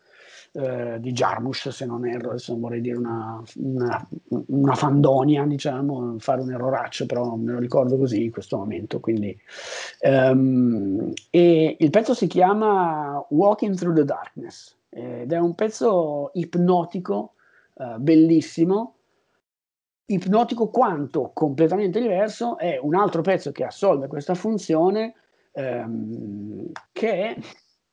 eh, 0.52 0.98
di 1.00 1.12
Jarmusch, 1.12 1.70
se 1.70 1.84
non 1.84 2.06
erro, 2.06 2.30
adesso 2.30 2.52
non 2.52 2.62
vorrei 2.62 2.80
dire 2.80 2.96
una, 2.96 3.42
una, 3.56 4.08
una, 4.46 4.74
fandonia, 4.74 5.44
diciamo, 5.44 6.16
fare 6.18 6.40
un 6.40 6.52
erroraccio, 6.52 7.04
però 7.04 7.34
me 7.34 7.52
lo 7.52 7.58
ricordo 7.58 7.98
così 7.98 8.24
in 8.24 8.30
questo 8.30 8.56
momento. 8.56 9.00
Quindi, 9.00 9.38
um, 10.00 11.12
e 11.28 11.76
il 11.78 11.90
pezzo 11.90 12.14
si 12.14 12.26
chiama 12.26 13.22
Walking 13.28 13.74
Through 13.74 13.96
the 13.96 14.04
Darkness 14.04 14.74
ed 14.88 15.30
è 15.30 15.38
un 15.38 15.54
pezzo 15.54 16.30
ipnotico, 16.34 17.34
uh, 17.74 17.98
bellissimo, 17.98 18.94
ipnotico 20.06 20.68
quanto 20.68 21.32
completamente 21.34 22.00
diverso 22.00 22.56
è 22.56 22.78
un 22.80 22.94
altro 22.94 23.22
pezzo 23.22 23.52
che 23.52 23.64
assolve 23.64 24.06
questa 24.06 24.34
funzione 24.34 25.14
ehm, 25.56 26.70
che 26.92 27.10
è 27.10 27.36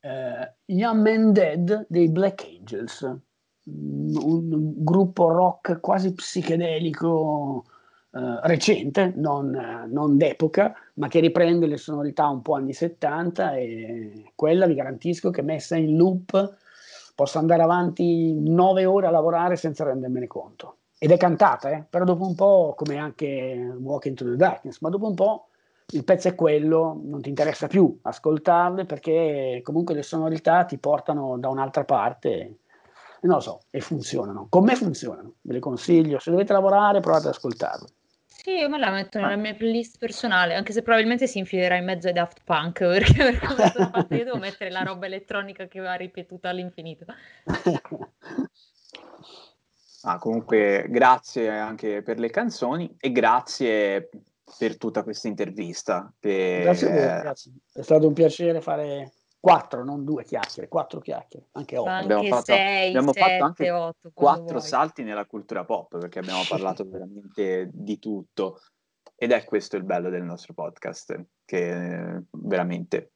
eh, 0.01 0.53
Young 0.65 1.01
Man 1.01 1.31
Dead 1.31 1.85
dei 1.87 2.09
Black 2.09 2.45
Angels, 2.45 3.17
un 3.65 4.83
gruppo 4.83 5.29
rock 5.29 5.79
quasi 5.79 6.13
psichedelico 6.13 7.63
eh, 8.11 8.39
recente, 8.43 9.13
non, 9.15 9.87
non, 9.89 10.17
d'epoca, 10.17 10.73
ma 10.95 11.07
che 11.07 11.21
riprende 11.21 11.65
le 11.65 11.77
sonorità 11.77 12.27
un 12.27 12.41
po' 12.41 12.55
anni 12.55 12.73
70 12.73 13.55
e 13.55 14.31
quella 14.35 14.67
vi 14.67 14.75
garantisco 14.75 15.29
che 15.29 15.41
messa 15.41 15.77
in 15.77 15.95
loop 15.95 16.57
posso 17.15 17.37
andare 17.37 17.61
avanti 17.61 18.33
nove 18.41 18.85
ore 18.85 19.07
a 19.07 19.11
lavorare 19.11 19.55
senza 19.55 19.85
rendermene 19.85 20.27
conto. 20.27 20.77
Ed 20.97 21.11
è 21.11 21.17
cantata, 21.17 21.69
eh? 21.69 21.85
però 21.89 22.03
dopo 22.03 22.25
un 22.25 22.35
po', 22.35 22.73
come 22.75 22.97
anche 22.97 23.73
Walk 23.79 24.05
into 24.05 24.25
the 24.25 24.35
Darkness, 24.35 24.79
ma 24.79 24.89
dopo 24.89 25.07
un 25.07 25.15
po' 25.15 25.47
il 25.91 26.03
pezzo 26.03 26.27
è 26.27 26.35
quello, 26.35 26.99
non 27.03 27.21
ti 27.21 27.29
interessa 27.29 27.67
più 27.67 27.99
ascoltarle 28.01 28.85
perché 28.85 29.59
comunque 29.63 29.93
le 29.93 30.03
sonorità 30.03 30.65
ti 30.65 30.77
portano 30.77 31.37
da 31.37 31.49
un'altra 31.49 31.83
parte, 31.83 32.57
non 33.21 33.35
lo 33.35 33.39
so, 33.39 33.59
e 33.69 33.79
funzionano. 33.81 34.47
Con 34.49 34.63
me 34.63 34.75
funzionano, 34.75 35.35
ve 35.41 35.53
le 35.53 35.59
consiglio. 35.59 36.19
Se 36.19 36.31
dovete 36.31 36.53
lavorare, 36.53 36.99
provate 36.99 37.27
ad 37.27 37.33
ascoltarle. 37.33 37.87
Sì, 38.43 38.51
io 38.51 38.67
me 38.67 38.77
la 38.77 38.89
metto 38.89 39.19
nella 39.19 39.33
ah. 39.33 39.37
mia 39.37 39.53
playlist 39.53 39.97
personale, 39.97 40.55
anche 40.55 40.73
se 40.73 40.81
probabilmente 40.81 41.27
si 41.27 41.37
infilerà 41.37 41.77
in 41.77 41.85
mezzo 41.85 42.07
ai 42.07 42.13
Daft 42.13 42.41
Punk, 42.43 42.79
perché 42.83 43.13
per 43.13 43.39
come 43.39 43.69
sono 43.69 43.89
fatta 43.89 44.15
io 44.15 44.25
devo 44.25 44.37
mettere 44.37 44.69
la 44.69 44.81
roba 44.81 45.05
elettronica 45.05 45.67
che 45.67 45.79
va 45.79 45.93
ripetuta 45.93 46.49
all'infinito. 46.49 47.05
Ah, 50.05 50.17
comunque 50.17 50.87
grazie 50.89 51.47
anche 51.47 52.01
per 52.01 52.19
le 52.19 52.29
canzoni 52.29 52.93
e 52.99 53.13
grazie 53.13 54.09
per 54.57 54.77
tutta 54.77 55.03
questa 55.03 55.27
intervista. 55.27 56.11
Per... 56.19 56.61
Grazie, 56.61 56.87
a 56.87 56.89
voi, 56.91 57.21
grazie. 57.21 57.51
È 57.71 57.81
stato 57.81 58.07
un 58.07 58.13
piacere 58.13 58.61
fare 58.61 59.11
quattro, 59.43 59.83
non 59.83 60.05
due 60.05 60.23
chiacchiere, 60.23 60.69
quattro 60.69 61.01
chiacchiere, 61.01 61.47
anche 61.51 61.77
otto. 61.77 61.89
Anche 61.89 62.13
abbiamo 62.13 62.23
fatto, 62.29 62.43
sei, 62.45 62.87
abbiamo 62.87 63.11
sette, 63.11 63.29
fatto 63.29 63.43
anche 63.43 63.71
otto, 63.71 64.11
quattro 64.13 64.57
vuoi. 64.57 64.61
salti 64.61 65.03
nella 65.03 65.25
cultura 65.25 65.65
pop 65.65 65.97
perché 65.99 66.19
abbiamo 66.19 66.43
parlato 66.47 66.87
veramente 66.87 67.69
di 67.73 67.99
tutto. 67.99 68.61
Ed 69.15 69.31
è 69.31 69.43
questo 69.43 69.75
il 69.75 69.83
bello 69.83 70.09
del 70.09 70.23
nostro 70.23 70.53
podcast, 70.53 71.25
che 71.43 72.23
veramente 72.31 73.11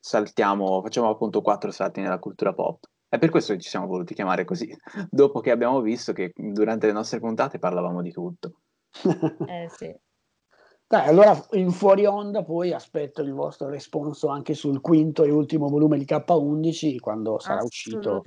saltiamo, 0.00 0.82
facciamo 0.82 1.10
appunto 1.10 1.42
quattro 1.42 1.70
salti 1.70 2.00
nella 2.00 2.18
cultura 2.18 2.52
pop. 2.52 2.84
È 3.08 3.18
per 3.18 3.30
questo 3.30 3.52
che 3.52 3.60
ci 3.60 3.68
siamo 3.68 3.86
voluti 3.86 4.14
chiamare 4.14 4.44
così, 4.44 4.68
dopo 5.08 5.38
che 5.38 5.52
abbiamo 5.52 5.80
visto 5.80 6.12
che 6.12 6.32
durante 6.34 6.86
le 6.86 6.92
nostre 6.92 7.20
puntate 7.20 7.60
parlavamo 7.60 8.02
di 8.02 8.10
tutto. 8.10 8.62
eh 9.46 9.68
sì. 9.70 9.94
Dai, 10.90 11.06
allora 11.06 11.38
in 11.50 11.70
fuori 11.70 12.06
onda 12.06 12.42
poi 12.42 12.72
aspetto 12.72 13.20
il 13.20 13.34
vostro 13.34 13.68
responso 13.68 14.28
anche 14.28 14.54
sul 14.54 14.80
quinto 14.80 15.22
e 15.22 15.30
ultimo 15.30 15.68
volume 15.68 15.98
di 15.98 16.06
K11 16.06 16.98
quando 16.98 17.38
sarà 17.38 17.62
uscito 17.62 18.22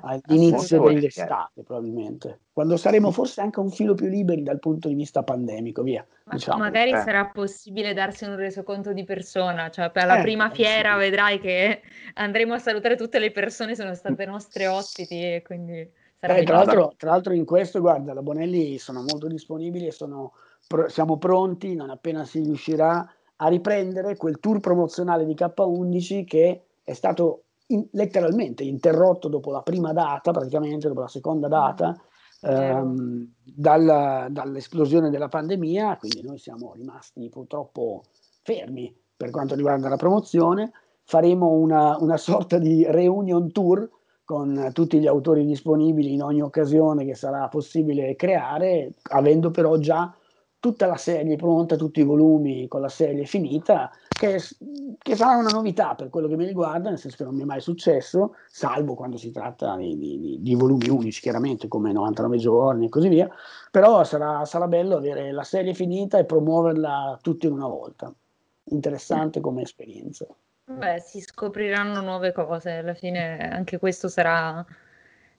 all'inizio 0.00 0.82
dell'estate 0.82 1.62
probabilmente, 1.64 2.44
quando 2.50 2.78
saremo 2.78 3.10
forse 3.10 3.42
anche 3.42 3.60
un 3.60 3.68
filo 3.68 3.92
più 3.92 4.06
liberi 4.06 4.42
dal 4.42 4.58
punto 4.58 4.88
di 4.88 4.94
vista 4.94 5.22
pandemico, 5.22 5.82
via. 5.82 6.02
Ma 6.24 6.32
diciamo. 6.32 6.56
Magari 6.60 6.92
eh. 6.92 7.00
sarà 7.00 7.26
possibile 7.26 7.92
darsi 7.92 8.24
un 8.24 8.36
resoconto 8.36 8.94
di 8.94 9.04
persona, 9.04 9.68
cioè 9.68 9.90
per 9.90 10.06
la 10.06 10.20
eh, 10.20 10.22
prima 10.22 10.48
fiera 10.48 10.94
sì. 10.94 10.98
vedrai 11.00 11.38
che 11.38 11.82
andremo 12.14 12.54
a 12.54 12.58
salutare 12.58 12.96
tutte 12.96 13.18
le 13.18 13.32
persone, 13.32 13.74
sono 13.74 13.92
state 13.92 14.24
nostre 14.24 14.66
ospiti 14.66 15.20
e 15.20 15.42
quindi... 15.44 15.78
Eh, 16.18 16.42
tra, 16.42 16.56
l'altro, 16.56 16.94
tra 16.96 17.10
l'altro 17.10 17.34
in 17.34 17.44
questo, 17.44 17.80
guarda, 17.80 18.14
la 18.14 18.22
Bonelli 18.22 18.78
sono 18.78 19.02
molto 19.02 19.26
disponibili 19.26 19.86
e 19.86 19.92
sono 19.92 20.32
pr- 20.66 20.86
siamo 20.86 21.16
pronti, 21.18 21.74
non 21.74 21.90
appena 21.90 22.24
si 22.24 22.40
riuscirà, 22.40 23.08
a 23.36 23.48
riprendere 23.48 24.16
quel 24.16 24.38
tour 24.40 24.60
promozionale 24.60 25.26
di 25.26 25.34
K11 25.34 26.24
che 26.24 26.62
è 26.82 26.92
stato 26.92 27.42
in, 27.68 27.86
letteralmente 27.92 28.62
interrotto 28.62 29.28
dopo 29.28 29.50
la 29.50 29.62
prima 29.62 29.92
data, 29.92 30.30
praticamente 30.30 30.88
dopo 30.88 31.00
la 31.00 31.08
seconda 31.08 31.48
data, 31.48 32.00
ehm, 32.40 33.32
dalla, 33.42 34.28
dall'esplosione 34.30 35.10
della 35.10 35.28
pandemia, 35.28 35.96
quindi 35.96 36.22
noi 36.22 36.38
siamo 36.38 36.72
rimasti 36.74 37.28
purtroppo 37.28 38.02
fermi 38.42 38.94
per 39.16 39.30
quanto 39.30 39.54
riguarda 39.54 39.88
la 39.88 39.96
promozione. 39.96 40.72
Faremo 41.04 41.50
una, 41.50 41.96
una 41.98 42.16
sorta 42.16 42.58
di 42.58 42.84
reunion 42.88 43.52
tour 43.52 43.88
con 44.24 44.70
tutti 44.72 44.98
gli 44.98 45.06
autori 45.06 45.46
disponibili 45.46 46.12
in 46.12 46.22
ogni 46.22 46.42
occasione 46.42 47.04
che 47.04 47.14
sarà 47.14 47.46
possibile 47.48 48.16
creare, 48.16 48.94
avendo 49.10 49.52
però 49.52 49.76
già 49.76 50.12
tutta 50.66 50.86
la 50.86 50.96
serie 50.96 51.36
pronta, 51.36 51.76
tutti 51.76 52.00
i 52.00 52.02
volumi 52.02 52.66
con 52.66 52.80
la 52.80 52.88
serie 52.88 53.24
finita, 53.24 53.88
che, 54.08 54.40
che, 54.98 55.14
sarà 55.14 55.36
una 55.36 55.50
novità 55.50 55.94
per 55.94 56.08
quello 56.08 56.26
che 56.26 56.34
mi 56.34 56.44
riguarda, 56.44 56.88
nel 56.88 56.98
senso 56.98 57.18
che 57.18 57.22
non 57.22 57.36
mi 57.36 57.42
è 57.42 57.44
mai 57.44 57.60
successo, 57.60 58.34
salvo 58.48 58.94
quando 58.94 59.16
si 59.16 59.30
tratta 59.30 59.76
di, 59.76 59.96
di, 59.96 60.38
di 60.40 60.54
volumi 60.56 60.88
unici, 60.88 61.20
chiaramente 61.20 61.68
come 61.68 61.92
99 61.92 62.36
giorni 62.38 62.86
e 62.86 62.88
così 62.88 63.08
via, 63.08 63.30
però 63.70 64.02
sarà, 64.02 64.44
sarà 64.44 64.66
bello 64.66 64.96
avere 64.96 65.30
la 65.30 65.44
serie 65.44 65.72
finita 65.72 66.18
e 66.18 66.24
promuoverla 66.24 67.20
tutti 67.22 67.46
in 67.46 67.52
una 67.52 67.68
volta. 67.68 68.12
Interessante 68.70 69.38
come 69.38 69.62
esperienza. 69.62 70.26
Beh, 70.64 70.98
si 70.98 71.20
scopriranno 71.20 72.00
nuove 72.00 72.32
cose, 72.32 72.72
alla 72.72 72.94
fine 72.94 73.38
anche 73.38 73.78
questo 73.78 74.08
sarà 74.08 74.66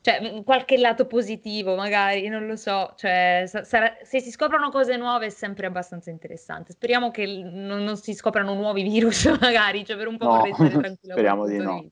cioè, 0.01 0.21
mm, 0.21 0.41
qualche 0.41 0.77
lato 0.77 1.05
positivo 1.05 1.75
magari, 1.75 2.27
non 2.27 2.45
lo 2.45 2.55
so, 2.55 2.93
cioè, 2.95 3.43
sarà, 3.45 3.97
se 4.03 4.19
si 4.19 4.31
scoprono 4.31 4.69
cose 4.69 4.95
nuove 4.97 5.27
è 5.27 5.29
sempre 5.29 5.67
abbastanza 5.67 6.09
interessante. 6.09 6.73
Speriamo 6.73 7.11
che 7.11 7.25
non, 7.25 7.83
non 7.83 7.97
si 7.97 8.13
scoprano 8.13 8.53
nuovi 8.53 8.83
virus 8.83 9.25
magari, 9.39 9.85
cioè 9.85 9.97
per 9.97 10.07
un 10.07 10.17
po' 10.17 10.25
no, 10.25 10.37
vorrei 10.37 10.53
stare. 10.53 10.97
Speriamo 11.01 11.45
di 11.45 11.57
no. 11.57 11.85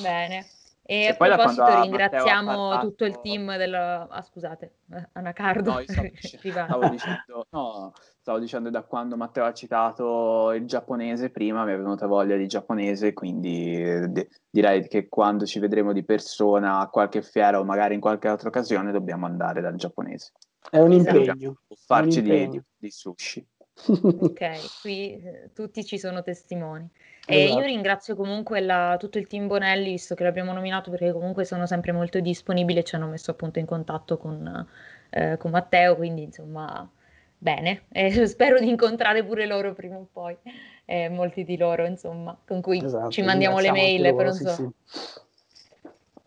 Bene. 0.00 0.46
E, 0.86 1.04
e 1.04 1.08
a 1.08 1.14
proposito 1.14 1.80
ringraziamo 1.80 2.46
parlato... 2.46 2.88
tutto 2.88 3.04
il 3.06 3.18
team 3.22 3.56
del... 3.56 3.72
Ah, 3.72 4.20
scusate, 4.20 4.72
eh, 4.92 5.08
Anacardo. 5.12 5.72
No, 5.72 5.82
stavo, 5.82 6.10
stavo, 6.20 6.88
dicendo, 6.90 7.46
no, 7.48 7.92
stavo 8.20 8.38
dicendo 8.38 8.68
da 8.68 8.82
quando 8.82 9.16
Matteo 9.16 9.44
ha 9.46 9.52
citato 9.54 10.52
il 10.52 10.66
giapponese 10.66 11.30
prima 11.30 11.64
mi 11.64 11.72
è 11.72 11.76
venuta 11.76 12.06
voglia 12.06 12.36
di 12.36 12.46
giapponese, 12.46 13.14
quindi 13.14 13.82
de- 14.10 14.28
direi 14.50 14.86
che 14.86 15.08
quando 15.08 15.46
ci 15.46 15.58
vedremo 15.58 15.94
di 15.94 16.04
persona 16.04 16.80
a 16.80 16.88
qualche 16.88 17.22
fiera 17.22 17.58
o 17.58 17.64
magari 17.64 17.94
in 17.94 18.00
qualche 18.00 18.28
altra 18.28 18.48
occasione 18.48 18.92
dobbiamo 18.92 19.24
andare 19.24 19.62
dal 19.62 19.76
giapponese. 19.76 20.32
È 20.68 20.78
un 20.78 20.92
impegno. 20.92 21.60
Farci 21.86 22.18
un 22.18 22.26
impegno. 22.26 22.50
Di, 22.50 22.58
di, 22.58 22.64
di 22.76 22.90
sushi. 22.90 23.46
ok, 23.86 24.80
qui 24.80 25.20
eh, 25.22 25.50
tutti 25.52 25.84
ci 25.84 25.98
sono 25.98 26.22
testimoni. 26.22 26.88
E 27.26 27.44
esatto. 27.44 27.60
io 27.60 27.66
ringrazio 27.66 28.16
comunque 28.16 28.60
la, 28.60 28.96
tutto 28.98 29.18
il 29.18 29.26
team 29.26 29.46
Bonelli, 29.46 29.90
visto 29.90 30.14
che 30.14 30.24
l'abbiamo 30.24 30.52
nominato, 30.52 30.90
perché 30.90 31.12
comunque 31.12 31.44
sono 31.44 31.66
sempre 31.66 31.92
molto 31.92 32.20
disponibili 32.20 32.80
e 32.80 32.84
ci 32.84 32.94
hanno 32.94 33.06
messo 33.06 33.30
appunto 33.30 33.58
in 33.58 33.66
contatto 33.66 34.18
con, 34.18 34.66
eh, 35.10 35.36
con 35.38 35.50
Matteo, 35.50 35.96
quindi 35.96 36.22
insomma 36.22 36.88
bene. 37.36 37.84
E 37.92 38.26
spero 38.26 38.58
di 38.58 38.68
incontrare 38.68 39.24
pure 39.24 39.46
loro 39.46 39.72
prima 39.72 39.96
o 39.96 40.06
poi, 40.10 40.36
eh, 40.84 41.08
molti 41.08 41.44
di 41.44 41.56
loro 41.56 41.86
insomma, 41.86 42.38
con 42.46 42.60
cui 42.60 42.82
esatto, 42.84 43.10
ci 43.10 43.22
mandiamo 43.22 43.58
le 43.58 43.72
mail, 43.72 44.02
loro, 44.02 44.16
però 44.16 44.32
sì, 44.32 44.46
sì. 44.48 44.68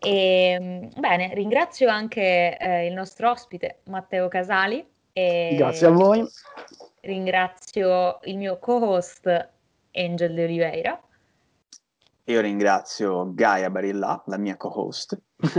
E, 0.00 0.10
ehm, 0.10 0.90
bene, 0.96 1.32
ringrazio 1.34 1.88
anche 1.88 2.56
eh, 2.56 2.86
il 2.86 2.92
nostro 2.92 3.30
ospite 3.30 3.80
Matteo 3.84 4.28
Casali. 4.28 4.84
E 5.18 5.56
Grazie 5.56 5.88
a 5.88 5.90
voi. 5.90 6.24
Ringrazio 7.00 8.20
il 8.22 8.36
mio 8.36 8.60
co-host 8.60 9.26
Angel 9.92 10.32
de 10.32 10.44
Oliveira. 10.44 11.02
Io 12.22 12.40
ringrazio 12.40 13.34
Gaia 13.34 13.68
Barilla, 13.68 14.22
la 14.26 14.36
mia 14.36 14.56
co-host. 14.56 15.20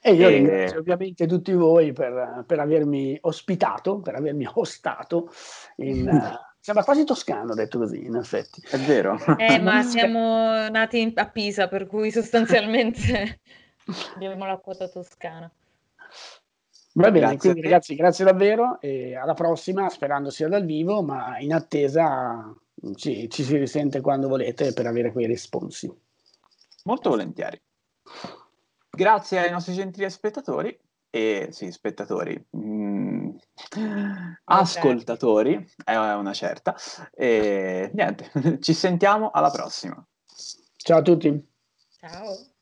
e 0.00 0.12
io 0.12 0.28
e... 0.28 0.30
ringrazio 0.30 0.78
ovviamente 0.78 1.26
tutti 1.26 1.52
voi 1.52 1.92
per, 1.92 2.44
per, 2.46 2.60
avermi 2.60 3.18
ospitato, 3.22 4.02
per 4.02 4.14
avermi 4.14 4.48
hostato. 4.54 5.32
In, 5.78 6.08
uh, 6.08 6.38
sembra 6.62 6.84
quasi 6.84 7.02
toscano 7.02 7.54
detto 7.54 7.78
così, 7.78 8.04
in 8.04 8.14
effetti. 8.14 8.62
È 8.70 8.76
vero. 8.76 9.18
Eh, 9.36 9.58
ma 9.58 9.82
siamo 9.98 10.68
nati 10.68 11.12
a 11.16 11.26
Pisa, 11.26 11.66
per 11.66 11.88
cui 11.88 12.12
sostanzialmente 12.12 13.40
abbiamo 14.14 14.46
la 14.46 14.58
quota 14.58 14.86
toscana. 14.86 15.52
Va 16.98 17.12
bene, 17.12 17.26
grazie 17.28 17.50
quindi 17.52 17.60
ragazzi, 17.62 17.94
grazie 17.94 18.24
davvero 18.24 18.80
e 18.80 19.14
alla 19.14 19.34
prossima, 19.34 19.88
sperando 19.88 20.30
sia 20.30 20.48
dal 20.48 20.64
vivo, 20.64 21.00
ma 21.02 21.38
in 21.38 21.52
attesa 21.52 22.52
ci, 22.96 23.30
ci 23.30 23.44
si 23.44 23.56
risente 23.56 24.00
quando 24.00 24.26
volete 24.26 24.72
per 24.72 24.86
avere 24.86 25.12
quei 25.12 25.26
responsi. 25.26 25.88
Molto 26.84 27.10
volentieri. 27.10 27.60
Grazie 28.90 29.38
ai 29.38 29.50
nostri 29.50 29.74
gentili 29.74 30.10
spettatori 30.10 30.76
e 31.08 31.48
sì, 31.52 31.70
spettatori, 31.70 32.46
mm, 32.56 33.30
ascoltatori, 34.44 35.72
è 35.84 35.94
una 35.94 36.32
certa. 36.32 36.74
E 37.14 37.90
niente, 37.94 38.30
ci 38.60 38.74
sentiamo 38.74 39.30
alla 39.30 39.50
prossima. 39.50 40.04
Ciao 40.76 40.98
a 40.98 41.02
tutti. 41.02 41.48
Ciao. 42.00 42.56